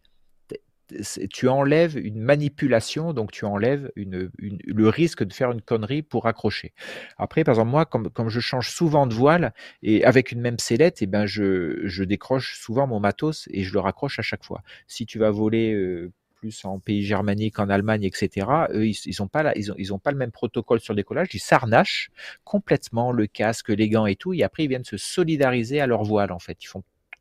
tu 1.30 1.49
enlèves 1.49 1.97
une 1.97 2.20
manipulation, 2.20 3.12
donc 3.12 3.32
tu 3.32 3.45
enlèves 3.45 3.91
le 3.97 4.88
risque 4.88 5.24
de 5.24 5.32
faire 5.32 5.53
une 5.53 5.62
connerie 5.62 6.03
pour 6.03 6.26
accrocher. 6.26 6.72
Après, 7.18 7.45
par 7.45 7.55
exemple, 7.55 7.70
moi, 7.70 7.86
comme, 7.86 8.28
je 8.28 8.41
change 8.41 8.70
souvent 8.70 9.07
de 9.07 9.14
voile 9.14 9.53
et 9.82 10.05
avec 10.05 10.32
une 10.32 10.41
même 10.41 10.59
sellette, 10.59 11.03
et 11.03 11.05
eh 11.05 11.07
ben 11.07 11.26
je, 11.26 12.05
décroche 12.05 12.59
souvent 12.59 12.86
mon 12.86 13.01
matos 13.01 13.49
et 13.51 13.62
je 13.62 13.72
le 13.72 13.80
raccroche 13.80 14.18
à 14.18 14.22
chaque 14.22 14.45
fois. 14.45 14.62
Si 14.86 15.07
tu 15.07 15.18
vas 15.18 15.30
voler 15.30 16.11
plus 16.41 16.64
en 16.64 16.78
pays 16.78 17.05
germanique, 17.05 17.59
en 17.59 17.68
Allemagne, 17.68 18.05
etc., 18.05 18.47
eux, 18.70 18.86
ils 18.86 19.14
n'ont 19.20 19.28
pas, 19.28 19.53
ils 19.57 19.93
ont, 19.93 19.99
pas 19.99 20.11
le 20.11 20.16
même 20.16 20.32
protocole 20.32 20.80
sur 20.80 20.95
décollage. 20.95 21.28
Ils 21.34 21.41
s'arnachent 21.41 22.11
complètement 22.45 23.12
le 23.12 23.26
casque, 23.26 23.68
les 23.68 23.88
gants 23.88 24.07
et 24.07 24.16
tout, 24.16 24.32
et 24.32 24.43
après 24.43 24.64
ils 24.64 24.68
viennent 24.68 24.84
se 24.84 24.97
solidariser 24.97 25.80
à 25.80 25.86
leur 25.86 26.03
voile 26.03 26.32
en 26.32 26.38
fait. 26.38 26.57
Ils 26.64 26.68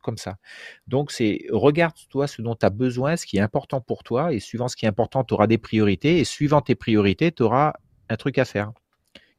comme 0.01 0.17
ça. 0.17 0.37
Donc, 0.87 1.11
c'est 1.11 1.45
regarde-toi 1.49 2.27
ce 2.27 2.41
dont 2.41 2.55
tu 2.55 2.65
as 2.65 2.69
besoin, 2.69 3.17
ce 3.17 3.25
qui 3.25 3.37
est 3.37 3.41
important 3.41 3.81
pour 3.81 4.03
toi, 4.03 4.33
et 4.33 4.39
suivant 4.39 4.67
ce 4.67 4.75
qui 4.75 4.85
est 4.85 4.89
important, 4.89 5.23
tu 5.23 5.33
auras 5.33 5.47
des 5.47 5.57
priorités, 5.57 6.19
et 6.19 6.23
suivant 6.23 6.61
tes 6.61 6.75
priorités, 6.75 7.31
tu 7.31 7.43
auras 7.43 7.73
un 8.09 8.15
truc 8.15 8.37
à 8.37 8.45
faire 8.45 8.71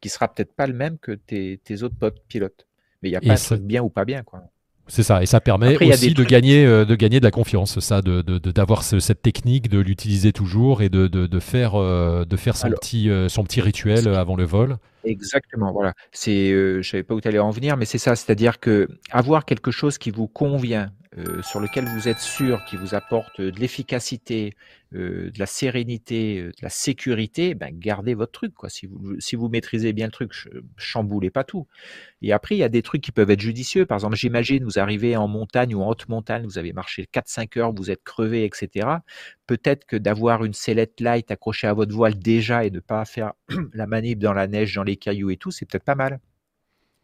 qui 0.00 0.08
sera 0.08 0.28
peut-être 0.28 0.54
pas 0.54 0.66
le 0.66 0.72
même 0.72 0.98
que 0.98 1.12
tes, 1.12 1.82
autres 1.82 1.96
potes 1.96 2.22
pilotes. 2.28 2.66
Mais 3.02 3.08
il 3.08 3.12
n'y 3.12 3.16
a 3.16 3.20
pas 3.20 3.34
de 3.34 3.62
bien 3.62 3.82
ou 3.82 3.90
pas 3.90 4.04
bien, 4.04 4.22
quoi. 4.22 4.42
C'est 4.90 5.04
ça, 5.04 5.22
et 5.22 5.26
ça 5.26 5.40
permet 5.40 5.76
aussi 5.86 6.14
de 6.14 6.24
gagner, 6.24 6.66
euh, 6.66 6.84
de 6.84 6.96
gagner 6.96 7.20
de 7.20 7.24
la 7.24 7.30
confiance, 7.30 7.78
ça, 7.78 8.02
de 8.02 8.22
d'avoir 8.50 8.82
cette 8.82 9.22
technique, 9.22 9.68
de 9.68 9.78
l'utiliser 9.78 10.32
toujours 10.32 10.82
et 10.82 10.88
de, 10.88 11.06
de 11.06 11.40
faire, 11.40 11.76
euh, 11.76 12.24
de 12.24 12.36
faire 12.36 12.56
son, 12.56 12.70
petit, 12.70 13.08
euh, 13.08 13.28
son 13.28 13.44
petit 13.44 13.60
rituel 13.60 14.08
avant 14.08 14.34
le 14.34 14.44
vol. 14.44 14.78
Exactement, 15.04 15.72
voilà. 15.72 15.94
C'est, 16.12 16.50
je 16.52 16.82
savais 16.82 17.02
pas 17.02 17.14
où 17.14 17.20
tu 17.20 17.38
en 17.38 17.50
venir, 17.50 17.76
mais 17.76 17.86
c'est 17.86 17.98
ça, 17.98 18.16
c'est-à-dire 18.16 18.60
que 18.60 18.88
avoir 19.10 19.44
quelque 19.46 19.70
chose 19.70 19.96
qui 19.96 20.10
vous 20.10 20.28
convient, 20.28 20.92
euh, 21.26 21.42
sur 21.42 21.60
lequel 21.60 21.86
vous 21.86 22.08
êtes 22.08 22.18
sûr, 22.18 22.64
qui 22.64 22.76
vous 22.76 22.94
apporte 22.94 23.40
de 23.40 23.58
l'efficacité, 23.58 24.54
euh, 24.94 25.30
de 25.30 25.38
la 25.38 25.46
sérénité, 25.46 26.38
euh, 26.38 26.48
de 26.48 26.62
la 26.62 26.68
sécurité, 26.68 27.54
ben 27.54 27.70
gardez 27.72 28.14
votre 28.14 28.32
truc. 28.32 28.54
Quoi. 28.54 28.68
Si, 28.68 28.86
vous, 28.86 29.20
si 29.20 29.36
vous 29.36 29.48
maîtrisez 29.48 29.92
bien 29.92 30.06
le 30.06 30.12
truc, 30.12 30.32
chamboulez 30.76 31.30
pas 31.30 31.44
tout. 31.44 31.66
Et 32.22 32.32
après, 32.32 32.56
il 32.56 32.58
y 32.58 32.64
a 32.64 32.68
des 32.68 32.82
trucs 32.82 33.02
qui 33.02 33.12
peuvent 33.12 33.30
être 33.30 33.40
judicieux. 33.40 33.86
Par 33.86 33.96
exemple, 33.96 34.16
j'imagine, 34.16 34.64
vous 34.64 34.78
arrivez 34.78 35.16
en 35.16 35.28
montagne 35.28 35.74
ou 35.74 35.82
en 35.82 35.88
haute 35.88 36.08
montagne, 36.08 36.44
vous 36.44 36.58
avez 36.58 36.72
marché 36.72 37.08
4-5 37.12 37.58
heures, 37.58 37.72
vous 37.72 37.90
êtes 37.90 38.02
crevé, 38.02 38.44
etc. 38.44 38.88
Peut-être 39.46 39.86
que 39.86 39.96
d'avoir 39.96 40.44
une 40.44 40.54
sellette 40.54 41.00
light 41.00 41.30
accrochée 41.30 41.66
à 41.66 41.74
votre 41.74 41.94
voile 41.94 42.18
déjà 42.18 42.64
et 42.64 42.70
de 42.70 42.76
ne 42.76 42.80
pas 42.80 43.04
faire 43.04 43.32
la 43.74 43.86
manip 43.86 44.18
dans 44.18 44.32
la 44.32 44.46
neige, 44.46 44.74
dans 44.74 44.84
les 44.84 44.96
cailloux 44.96 45.30
et 45.30 45.36
tout, 45.36 45.50
c'est 45.50 45.66
peut-être 45.66 45.84
pas 45.84 45.94
mal 45.94 46.20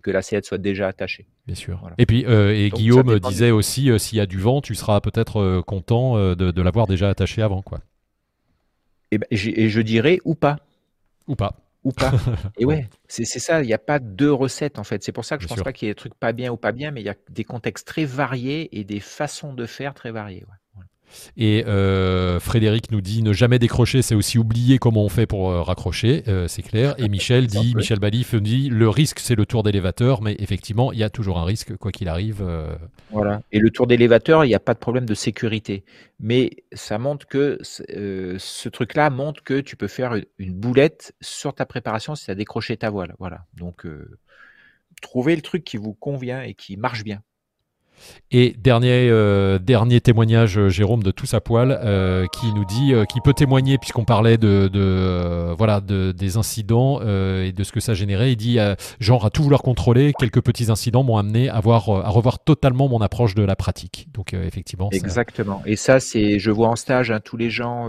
que 0.06 0.12
la 0.12 0.22
sellette 0.22 0.46
soit 0.46 0.58
déjà 0.58 0.86
attachée. 0.86 1.26
Bien 1.46 1.56
sûr. 1.56 1.90
Et 1.98 2.06
puis, 2.06 2.24
euh, 2.26 2.54
et 2.54 2.70
Guillaume 2.70 3.18
disait 3.18 3.50
aussi, 3.50 3.90
euh, 3.90 3.98
s'il 3.98 4.18
y 4.18 4.20
a 4.20 4.26
du 4.26 4.38
vent, 4.38 4.60
tu 4.60 4.76
seras 4.76 5.00
peut-être 5.00 5.40
euh, 5.40 5.62
content 5.62 6.14
de, 6.16 6.62
l'avoir 6.62 6.86
déjà 6.86 7.08
attaché 7.08 7.42
avant, 7.42 7.60
quoi. 7.60 7.80
Et, 9.10 9.18
ben, 9.18 9.26
et, 9.32 9.68
je 9.68 9.80
dirais 9.80 10.20
ou 10.24 10.36
pas. 10.36 10.60
Ou 11.26 11.34
pas. 11.34 11.56
Ou 11.82 11.90
pas. 11.90 12.12
et 12.58 12.64
ouais, 12.64 12.88
c'est 13.08 13.24
ça, 13.24 13.62
il 13.62 13.66
n'y 13.66 13.72
a 13.72 13.78
pas 13.78 13.98
deux 13.98 14.32
recettes 14.32 14.78
en 14.78 14.84
fait. 14.84 15.02
C'est 15.02 15.12
pour 15.12 15.24
ça 15.24 15.36
que 15.36 15.42
je 15.42 15.48
ne 15.48 15.54
pense 15.54 15.64
pas 15.64 15.72
qu'il 15.72 15.86
y 15.86 15.90
ait 15.90 15.94
des 15.94 15.98
trucs 15.98 16.14
pas 16.14 16.32
bien 16.32 16.52
ou 16.52 16.56
pas 16.56 16.70
bien, 16.70 16.92
mais 16.92 17.00
il 17.00 17.06
y 17.06 17.10
a 17.10 17.16
des 17.30 17.44
contextes 17.44 17.86
très 17.86 18.04
variés 18.04 18.78
et 18.78 18.84
des 18.84 19.00
façons 19.00 19.54
de 19.54 19.66
faire 19.66 19.92
très 19.92 20.12
variées. 20.12 20.44
Et 21.36 21.64
euh, 21.66 22.40
Frédéric 22.40 22.90
nous 22.90 23.00
dit 23.00 23.22
ne 23.22 23.32
jamais 23.32 23.58
décrocher, 23.58 24.02
c'est 24.02 24.14
aussi 24.14 24.38
oublier 24.38 24.78
comment 24.78 25.04
on 25.04 25.08
fait 25.08 25.26
pour 25.26 25.50
euh, 25.50 25.62
raccrocher, 25.62 26.24
euh, 26.28 26.48
c'est 26.48 26.62
clair. 26.62 26.94
Et 26.98 27.08
Michel 27.08 27.46
dit, 27.46 27.74
Michel 27.76 27.98
Balif 27.98 28.34
dit 28.34 28.68
le 28.68 28.88
risque 28.88 29.18
c'est 29.18 29.34
le 29.34 29.46
tour 29.46 29.62
d'élévateur, 29.62 30.22
mais 30.22 30.36
effectivement 30.38 30.92
il 30.92 30.98
y 30.98 31.04
a 31.04 31.10
toujours 31.10 31.38
un 31.38 31.44
risque 31.44 31.76
quoi 31.76 31.92
qu'il 31.92 32.08
arrive. 32.08 32.44
Voilà. 33.10 33.42
Et 33.52 33.58
le 33.58 33.70
tour 33.70 33.86
d'élévateur, 33.86 34.44
il 34.44 34.48
n'y 34.48 34.54
a 34.54 34.60
pas 34.60 34.74
de 34.74 34.78
problème 34.78 35.06
de 35.06 35.14
sécurité, 35.14 35.84
mais 36.20 36.50
ça 36.72 36.98
montre 36.98 37.26
que 37.26 37.58
ce 37.62 38.68
truc-là 38.68 39.10
montre 39.10 39.42
que 39.42 39.60
tu 39.60 39.76
peux 39.76 39.88
faire 39.88 40.18
une 40.38 40.54
boulette 40.54 41.14
sur 41.20 41.54
ta 41.54 41.66
préparation 41.66 42.14
si 42.14 42.26
tu 42.26 42.30
as 42.30 42.34
décroché 42.34 42.76
ta 42.76 42.90
voile. 42.90 43.14
Voilà. 43.18 43.46
Donc 43.54 43.86
trouvez 45.02 45.36
le 45.36 45.42
truc 45.42 45.64
qui 45.64 45.76
vous 45.76 45.94
convient 45.94 46.42
et 46.42 46.54
qui 46.54 46.76
marche 46.76 47.04
bien. 47.04 47.22
Et 48.32 48.56
dernier, 48.58 49.08
euh, 49.08 49.58
dernier 49.58 50.00
témoignage, 50.00 50.58
euh, 50.58 50.68
Jérôme, 50.68 51.02
de 51.02 51.10
tout 51.10 51.26
sa 51.26 51.40
poil, 51.40 51.78
euh, 51.82 52.26
qui 52.32 52.52
nous 52.52 52.64
dit, 52.64 52.92
qui 53.08 53.20
peut 53.20 53.32
témoigner, 53.32 53.78
puisqu'on 53.78 54.04
parlait 54.04 54.36
de, 54.36 55.54
voilà, 55.56 55.80
de, 55.80 56.12
des 56.12 56.36
incidents 56.36 57.00
et 57.00 57.52
de 57.52 57.64
ce 57.64 57.72
que 57.72 57.80
ça 57.80 57.94
générait. 57.94 58.32
Il 58.32 58.36
dit, 58.36 58.58
genre, 59.00 59.24
à 59.24 59.30
tout 59.30 59.42
vouloir 59.42 59.62
contrôler, 59.62 60.12
quelques 60.18 60.42
petits 60.42 60.70
incidents 60.70 61.04
m'ont 61.04 61.18
amené 61.18 61.48
à, 61.48 61.56
à 61.56 61.60
revoir 61.60 62.38
totalement 62.38 62.88
mon 62.88 63.00
approche 63.00 63.34
de 63.34 63.42
la 63.42 63.56
pratique. 63.56 64.08
Donc, 64.12 64.34
effectivement. 64.34 64.88
Exactement. 64.92 65.62
Et 65.66 65.76
ça, 65.76 66.00
c'est, 66.00 66.38
je 66.38 66.50
vois 66.50 66.68
en 66.68 66.76
stage 66.76 67.10
hein, 67.10 67.20
tous 67.22 67.36
les 67.36 67.50
gens 67.50 67.88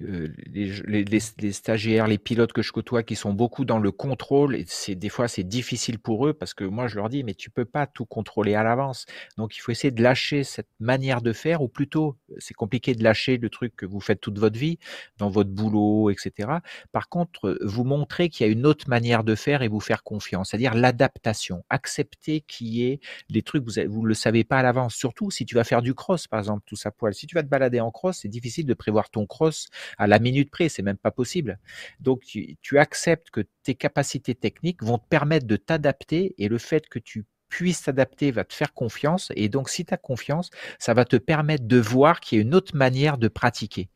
les, 0.00 1.04
les, 1.04 1.52
stagiaires, 1.52 2.06
les 2.06 2.18
pilotes 2.18 2.52
que 2.52 2.62
je 2.62 2.72
côtoie 2.72 3.02
qui 3.02 3.16
sont 3.16 3.32
beaucoup 3.32 3.64
dans 3.64 3.78
le 3.78 3.92
contrôle, 3.92 4.56
et 4.56 4.64
c'est 4.66 4.94
des 4.94 5.08
fois 5.08 5.28
c'est 5.28 5.44
difficile 5.44 5.98
pour 5.98 6.26
eux 6.26 6.32
parce 6.32 6.54
que 6.54 6.64
moi 6.64 6.88
je 6.88 6.96
leur 6.96 7.08
dis 7.08 7.22
mais 7.24 7.34
tu 7.34 7.50
peux 7.50 7.64
pas 7.64 7.86
tout 7.86 8.06
contrôler 8.06 8.54
à 8.54 8.62
l'avance. 8.62 9.06
Donc 9.36 9.56
il 9.56 9.60
faut 9.60 9.72
essayer 9.72 9.90
de 9.90 10.02
lâcher 10.02 10.44
cette 10.44 10.68
manière 10.80 11.22
de 11.22 11.32
faire, 11.32 11.62
ou 11.62 11.68
plutôt 11.68 12.16
c'est 12.38 12.54
compliqué 12.54 12.94
de 12.94 13.04
lâcher 13.04 13.36
le 13.36 13.50
truc 13.50 13.76
que 13.76 13.86
vous 13.86 14.00
faites 14.00 14.20
toute 14.20 14.38
votre 14.38 14.58
vie 14.58 14.78
dans 15.18 15.28
votre 15.28 15.50
boulot, 15.50 16.10
etc. 16.10 16.48
Par 16.92 17.08
contre, 17.08 17.58
vous 17.62 17.84
montrer 17.84 18.28
qu'il 18.28 18.46
y 18.46 18.48
a 18.48 18.52
une 18.52 18.66
autre 18.66 18.88
manière 18.88 19.24
de 19.24 19.34
faire 19.34 19.62
et 19.62 19.68
vous 19.68 19.80
faire 19.80 20.02
confiance, 20.02 20.50
c'est-à-dire 20.50 20.74
l'adaptation, 20.74 21.64
accepter 21.68 22.40
qu'il 22.42 22.68
y 22.68 22.86
ait 22.86 23.00
des 23.28 23.42
trucs 23.42 23.64
vous 23.64 24.00
vous 24.00 24.04
le 24.04 24.14
savez 24.14 24.44
pas 24.44 24.58
à 24.58 24.62
l'avance. 24.62 24.94
Surtout 24.94 25.30
si 25.30 25.44
tu 25.44 25.54
vas 25.54 25.64
faire 25.64 25.82
du 25.82 25.94
cross 25.94 26.26
par 26.26 26.40
exemple, 26.40 26.62
tout 26.66 26.76
ça 26.76 26.90
poil. 26.90 27.14
Si 27.14 27.26
tu 27.26 27.34
vas 27.34 27.42
te 27.42 27.48
balader 27.48 27.80
en 27.80 27.90
cross, 27.90 28.20
c'est 28.22 28.28
difficile 28.28 28.66
de 28.66 28.74
prévoir 28.74 29.10
ton 29.10 29.26
cross 29.26 29.68
à 29.98 30.06
la 30.06 30.18
minute 30.18 30.50
près, 30.50 30.68
c'est 30.68 30.82
même 30.82 30.96
pas 30.96 31.10
possible. 31.10 31.58
Donc 32.00 32.22
tu, 32.22 32.78
acceptes 32.78 33.30
que 33.30 33.42
tes 33.62 33.74
capacités 33.74 34.34
techniques 34.34 34.82
vont 34.82 34.98
te 34.98 35.06
permettre 35.08 35.46
de 35.46 35.56
t'adapter 35.56 36.34
et 36.38 36.48
le 36.48 36.58
fait 36.58 36.88
que 36.88 36.98
tu 36.98 37.26
puisses 37.48 37.82
t'adapter 37.82 38.30
va 38.30 38.44
te 38.44 38.54
faire 38.54 38.72
confiance 38.72 39.32
et 39.34 39.48
donc 39.48 39.68
si 39.68 39.84
tu 39.84 39.92
as 39.92 39.96
confiance, 39.96 40.50
ça 40.78 40.94
va 40.94 41.04
te 41.04 41.16
permettre 41.16 41.66
de 41.66 41.78
voir 41.78 42.20
qu'il 42.20 42.38
y 42.38 42.40
a 42.40 42.42
une 42.42 42.54
autre 42.54 42.76
manière 42.76 43.18
de 43.18 43.28
pratiquer 43.28 43.88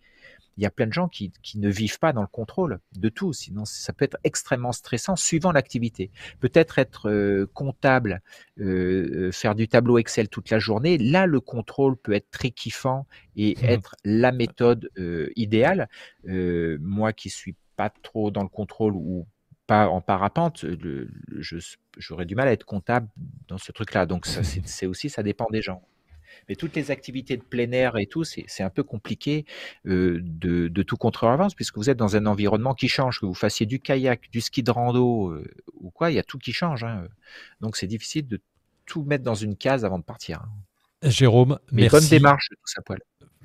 il 0.57 0.63
y 0.63 0.67
a 0.67 0.71
plein 0.71 0.87
de 0.87 0.93
gens 0.93 1.09
qui, 1.09 1.33
ne 1.57 1.69
vivent 1.69 1.99
pas 1.99 2.13
dans 2.13 2.21
le 2.21 2.27
contrôle 2.27 2.81
de 2.97 3.09
tout, 3.09 3.33
sinon 3.33 3.65
ça 3.65 3.93
peut 3.93 4.05
être 4.05 4.19
extrêmement 4.25 4.73
stressant 4.73 5.17
suivant 5.17 5.53
l'activité. 5.53 6.11
Peut-être 6.41 6.79
être 6.79 7.11
euh, 7.11 7.47
comptable, 7.55 8.23
euh, 8.61 9.29
euh, 9.29 9.33
faire 9.33 9.55
du 9.55 9.69
tableau 9.69 9.99
Excel 9.99 10.29
toute 10.29 10.51
la 10.51 10.59
journée, 10.59 10.99
là 10.99 11.27
le 11.27 11.41
contrôle 11.41 11.97
peut 11.97 12.13
être 12.13 12.31
très 12.31 12.51
kiffant 12.51 13.07
et 13.37 13.55
mmh 13.55 13.65
être 13.65 13.97
la 14.05 14.31
méthode 14.33 14.91
idéale. 15.37 15.89
moi 16.25 17.13
qui 17.13 17.31
suis 17.31 17.57
pas 17.77 17.91
trop 17.91 18.31
dans 18.31 18.43
le 18.43 18.49
contrôle 18.49 18.95
ou 18.95 19.27
pas 19.67 19.89
en 19.89 20.01
parapente, 20.01 20.65
j'aurais 21.97 22.27
du 22.27 22.35
mal 22.35 22.49
à 22.49 22.53
être 22.53 22.65
comptable 22.65 23.09
dans 23.49 23.59
ce 23.59 23.73
truc-là. 23.73 24.07
Donc 24.07 24.27
c'est 24.27 24.87
aussi, 24.87 25.09
ça 25.09 25.23
dépend 25.23 25.47
des 25.51 25.63
gens. 25.63 25.83
Mais 26.49 26.57
toutes 26.57 26.75
les 26.77 26.91
activités 26.91 27.37
de 27.37 27.43
plein 27.43 27.71
air 27.73 27.97
et 27.97 28.07
tout, 28.07 28.25
c'est 28.25 28.63
un 28.63 28.71
peu 28.71 28.83
compliqué 28.83 29.45
euh, 29.87 30.21
de, 30.23 30.69
de, 30.69 30.83
tout 30.83 30.97
contrôler 30.97 31.31
à 31.31 31.35
avance, 31.35 31.55
puisque 31.55 31.77
vous 31.77 31.91
êtes 31.91 31.97
dans 31.97 32.17
un 32.17 32.27
environnement 32.27 32.75
qui 32.75 32.89
change, 32.89 33.21
que 33.21 33.27
vous 33.27 33.35
fassiez 33.35 33.67
du 33.67 33.81
kayak, 33.81 34.31
du 34.31 34.41
ski 34.41 34.63
de 34.63 34.71
rando 34.71 35.31
euh, 35.31 35.45
ou 35.75 35.91
quoi, 35.91 36.11
il 36.11 36.15
y 36.15 36.19
a 36.19 36.23
tout 36.23 36.39
qui 36.39 36.53
change. 36.53 36.85
Hein. 36.85 37.07
Donc 37.61 37.77
c'est 37.77 37.87
difficile 37.87 38.27
de 38.27 38.41
tout 38.87 39.03
mettre 39.03 39.25
dans 39.25 39.35
une 39.35 39.57
case 39.57 39.85
avant 39.85 39.99
de 39.99 40.05
partir. 40.05 40.43
Hein. 40.43 41.11
Jérôme, 41.11 41.59
Mais 41.71 41.83
merci. 41.83 41.97
bonne 41.97 42.09
démarche, 42.09 42.49
tout 42.51 42.57
ça, 42.65 42.83
poil. 42.83 42.99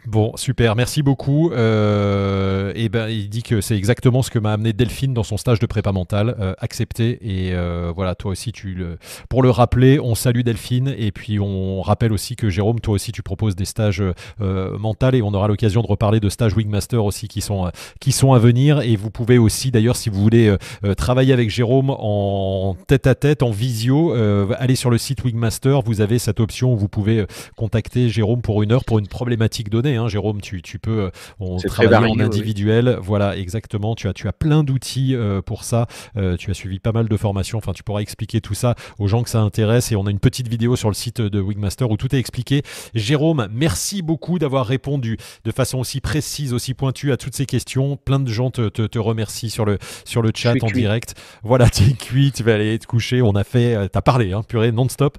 Bon, 0.05 0.31
super, 0.37 0.75
merci 0.75 1.03
beaucoup. 1.03 1.51
Euh, 1.51 2.71
et 2.75 2.89
ben, 2.89 3.09
il 3.09 3.29
dit 3.29 3.43
que 3.43 3.59
c'est 3.59 3.75
exactement 3.75 4.21
ce 4.21 4.31
que 4.31 4.39
m'a 4.39 4.53
amené 4.53 4.71
Delphine 4.71 5.13
dans 5.13 5.23
son 5.23 5.37
stage 5.37 5.59
de 5.59 5.65
prépa 5.65 5.91
mentale, 5.91 6.35
euh, 6.39 6.53
accepté. 6.59 7.19
Et 7.21 7.53
euh, 7.53 7.91
voilà, 7.93 8.15
toi 8.15 8.31
aussi, 8.31 8.51
tu 8.51 8.73
le, 8.73 8.97
pour 9.27 9.43
le 9.43 9.49
rappeler, 9.49 9.99
on 9.99 10.15
salue 10.15 10.41
Delphine 10.41 10.93
et 10.97 11.11
puis 11.11 11.39
on 11.39 11.81
rappelle 11.81 12.13
aussi 12.13 12.35
que 12.35 12.49
Jérôme, 12.49 12.79
toi 12.79 12.93
aussi, 12.93 13.11
tu 13.11 13.23
proposes 13.23 13.55
des 13.55 13.65
stages 13.65 14.03
mentaux 14.39 15.11
et 15.13 15.21
on 15.21 15.33
aura 15.33 15.47
l'occasion 15.47 15.81
de 15.81 15.87
reparler 15.87 16.19
de 16.19 16.29
stages 16.29 16.53
Wingmaster 16.55 17.03
aussi 17.03 17.27
qui 17.27 17.41
sont 17.41 17.71
qui 17.99 18.11
sont 18.11 18.33
à 18.33 18.39
venir. 18.39 18.81
Et 18.81 18.95
vous 18.95 19.11
pouvez 19.11 19.37
aussi, 19.37 19.71
d'ailleurs, 19.71 19.95
si 19.95 20.09
vous 20.09 20.21
voulez 20.21 20.55
travailler 20.97 21.33
avec 21.33 21.49
Jérôme 21.49 21.89
en 21.89 22.75
tête 22.87 23.07
à 23.07 23.15
tête, 23.15 23.43
en 23.43 23.51
visio, 23.51 24.13
allez 24.57 24.75
sur 24.75 24.89
le 24.89 24.97
site 24.97 25.23
Wingmaster. 25.23 25.81
Vous 25.81 26.01
avez 26.01 26.19
cette 26.19 26.39
option 26.39 26.73
où 26.73 26.77
vous 26.77 26.89
pouvez 26.89 27.25
contacter 27.55 28.09
Jérôme 28.09 28.41
pour 28.41 28.63
une 28.63 28.71
heure 28.71 28.83
pour 28.83 28.99
une 28.99 29.07
problématique 29.07 29.69
donnée. 29.69 29.88
Hein, 29.97 30.07
Jérôme, 30.07 30.41
tu, 30.41 30.61
peux 30.79 30.99
euh, 30.99 31.09
on 31.39 31.57
travaille 31.57 32.11
en 32.11 32.19
individuel. 32.19 32.97
Voilà, 33.01 33.37
exactement. 33.37 33.95
Tu 33.95 34.07
as, 34.07 34.13
tu 34.13 34.27
as 34.27 34.33
plein 34.33 34.63
d'outils 34.63 35.15
euh, 35.15 35.41
pour 35.41 35.63
ça. 35.63 35.87
Euh, 36.17 36.37
tu 36.37 36.51
as 36.51 36.53
suivi 36.53 36.79
pas 36.79 36.91
mal 36.91 37.07
de 37.07 37.17
formations. 37.17 37.57
Enfin, 37.57 37.73
tu 37.73 37.83
pourras 37.83 38.01
expliquer 38.01 38.41
tout 38.41 38.53
ça 38.53 38.75
aux 38.97 39.07
gens 39.07 39.23
que 39.23 39.29
ça 39.29 39.39
intéresse. 39.41 39.91
Et 39.91 39.95
on 39.95 40.05
a 40.07 40.11
une 40.11 40.19
petite 40.19 40.47
vidéo 40.47 40.75
sur 40.75 40.89
le 40.89 40.95
site 40.95 41.21
de 41.21 41.39
Wigmaster 41.39 41.89
où 41.89 41.97
tout 41.97 42.13
est 42.15 42.19
expliqué. 42.19 42.63
Jérôme, 42.93 43.47
merci 43.51 44.01
beaucoup 44.01 44.39
d'avoir 44.39 44.65
répondu 44.65 45.17
de 45.43 45.51
façon 45.51 45.79
aussi 45.79 46.01
précise, 46.01 46.53
aussi 46.53 46.73
pointue 46.73 47.11
à 47.11 47.17
toutes 47.17 47.35
ces 47.35 47.45
questions. 47.45 47.97
Plein 47.97 48.19
de 48.19 48.29
gens 48.29 48.51
te, 48.51 48.67
te, 48.69 48.99
remercient 48.99 49.49
sur 49.49 49.65
le, 49.65 49.77
sur 50.05 50.21
le 50.21 50.31
chat 50.35 50.55
en 50.61 50.67
direct. 50.67 51.15
Voilà, 51.43 51.69
tu 51.69 51.83
es 51.83 51.93
cuit, 51.93 52.31
tu 52.31 52.43
vas 52.43 52.55
aller 52.55 52.77
te 52.79 52.87
coucher. 52.87 53.21
On 53.21 53.35
a 53.35 53.43
fait, 53.43 53.89
tu 53.89 53.97
as 53.97 54.01
parlé, 54.01 54.33
hein, 54.33 54.43
purée, 54.47 54.71
non-stop. 54.71 55.17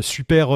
super, 0.00 0.48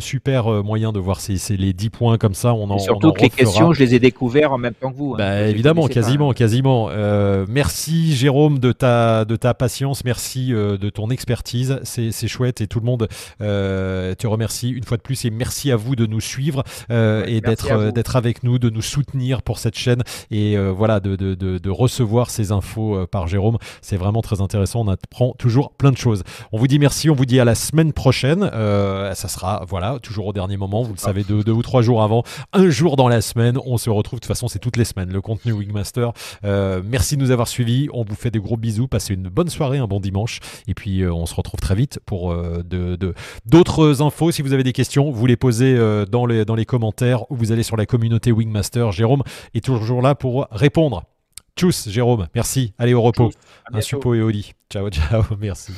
super 0.00 0.64
moyen 0.64 0.92
de 0.92 0.98
voir 0.98 1.20
ces, 1.20 1.56
les 1.56 1.72
10 1.72 1.90
points 1.90 2.18
comme 2.18 2.34
ça. 2.34 2.54
On 2.54 2.70
en, 2.70 2.73
surtout 2.78 3.12
que 3.12 3.22
les 3.22 3.30
questions, 3.30 3.72
je 3.72 3.80
les 3.80 3.94
ai 3.94 3.98
découvertes 3.98 4.52
en 4.52 4.58
même 4.58 4.74
temps 4.74 4.90
que 4.90 4.96
vous. 4.96 5.14
Hein. 5.14 5.18
Bah, 5.18 5.42
évidemment, 5.42 5.86
quasiment, 5.86 6.32
quasiment. 6.32 6.88
Euh, 6.90 7.46
merci 7.48 8.14
Jérôme 8.14 8.58
de 8.58 8.72
ta, 8.72 9.24
de 9.24 9.36
ta 9.36 9.54
patience, 9.54 10.04
merci 10.04 10.52
euh, 10.52 10.76
de 10.76 10.90
ton 10.90 11.10
expertise, 11.10 11.80
c'est 11.84 12.28
chouette 12.28 12.60
et 12.60 12.66
tout 12.66 12.80
le 12.80 12.86
monde 12.86 13.08
euh, 13.40 14.14
te 14.14 14.26
remercie 14.26 14.70
une 14.70 14.84
fois 14.84 14.96
de 14.96 15.02
plus 15.02 15.24
et 15.24 15.30
merci 15.30 15.70
à 15.70 15.76
vous 15.76 15.96
de 15.96 16.06
nous 16.06 16.20
suivre 16.20 16.64
et 16.90 17.40
d'être 17.40 17.92
d'être 17.92 18.16
avec 18.16 18.42
nous, 18.42 18.58
de 18.58 18.70
nous 18.70 18.82
soutenir 18.82 19.42
pour 19.42 19.58
cette 19.58 19.76
chaîne 19.76 20.02
et 20.30 20.56
voilà 20.56 21.00
de, 21.00 21.16
de, 21.16 21.34
de, 21.34 21.58
de, 21.58 21.70
recevoir 21.70 22.30
ces 22.30 22.52
infos 22.52 23.06
par 23.06 23.26
Jérôme. 23.26 23.58
C'est 23.82 23.96
vraiment 23.96 24.22
très 24.22 24.40
intéressant, 24.40 24.80
on 24.80 24.88
apprend 24.88 25.34
toujours 25.38 25.70
plein 25.72 25.90
de 25.90 25.96
choses. 25.96 26.22
On 26.52 26.58
vous 26.58 26.66
dit 26.66 26.78
merci, 26.78 27.10
on 27.10 27.14
vous 27.14 27.26
dit 27.26 27.40
à 27.40 27.44
la 27.44 27.54
semaine 27.54 27.92
prochaine. 27.92 28.48
ça 28.50 29.28
sera 29.28 29.64
voilà 29.68 29.98
toujours 30.00 30.26
au 30.26 30.32
dernier 30.32 30.56
moment, 30.56 30.82
vous 30.82 30.94
le 30.94 30.98
savez 30.98 31.24
deux, 31.24 31.42
deux 31.42 31.52
ou 31.52 31.62
trois 31.62 31.82
jours 31.82 32.02
avant, 32.02 32.22
un 32.52 32.63
jour 32.70 32.96
dans 32.96 33.08
la 33.08 33.20
semaine. 33.20 33.58
On 33.64 33.78
se 33.78 33.90
retrouve, 33.90 34.18
de 34.18 34.22
toute 34.22 34.28
façon, 34.28 34.48
c'est 34.48 34.58
toutes 34.58 34.76
les 34.76 34.84
semaines, 34.84 35.12
le 35.12 35.20
contenu 35.20 35.52
Wingmaster. 35.52 36.12
Euh, 36.44 36.82
merci 36.84 37.16
de 37.16 37.22
nous 37.22 37.30
avoir 37.30 37.48
suivis. 37.48 37.88
On 37.92 38.04
vous 38.04 38.14
fait 38.14 38.30
des 38.30 38.38
gros 38.38 38.56
bisous. 38.56 38.88
Passez 38.88 39.14
une 39.14 39.28
bonne 39.28 39.48
soirée, 39.48 39.78
un 39.78 39.86
bon 39.86 40.00
dimanche. 40.00 40.40
Et 40.66 40.74
puis, 40.74 41.02
euh, 41.02 41.12
on 41.12 41.26
se 41.26 41.34
retrouve 41.34 41.60
très 41.60 41.74
vite 41.74 42.00
pour 42.06 42.32
euh, 42.32 42.62
d'autres 43.46 44.02
infos. 44.02 44.30
Si 44.30 44.42
vous 44.42 44.52
avez 44.52 44.64
des 44.64 44.72
questions, 44.72 45.10
vous 45.10 45.26
les 45.26 45.36
posez 45.36 45.76
dans, 46.10 46.26
les, 46.26 46.44
dans 46.44 46.54
les 46.54 46.64
commentaires 46.64 47.30
ou 47.30 47.36
vous 47.36 47.52
allez 47.52 47.62
sur 47.62 47.76
la 47.76 47.86
communauté 47.86 48.32
Wingmaster. 48.32 48.92
Jérôme 48.92 49.22
est 49.54 49.64
toujours 49.64 50.02
là 50.02 50.14
pour 50.14 50.46
répondre. 50.50 51.04
Tchuss, 51.56 51.88
Jérôme. 51.88 52.26
Merci. 52.34 52.74
Allez 52.78 52.94
au 52.94 53.02
repos. 53.02 53.30
Un 53.72 53.80
suppo 53.80 54.14
et 54.14 54.20
Oli. 54.20 54.52
Ciao, 54.70 54.88
ciao. 54.90 55.22
Merci. 55.38 55.72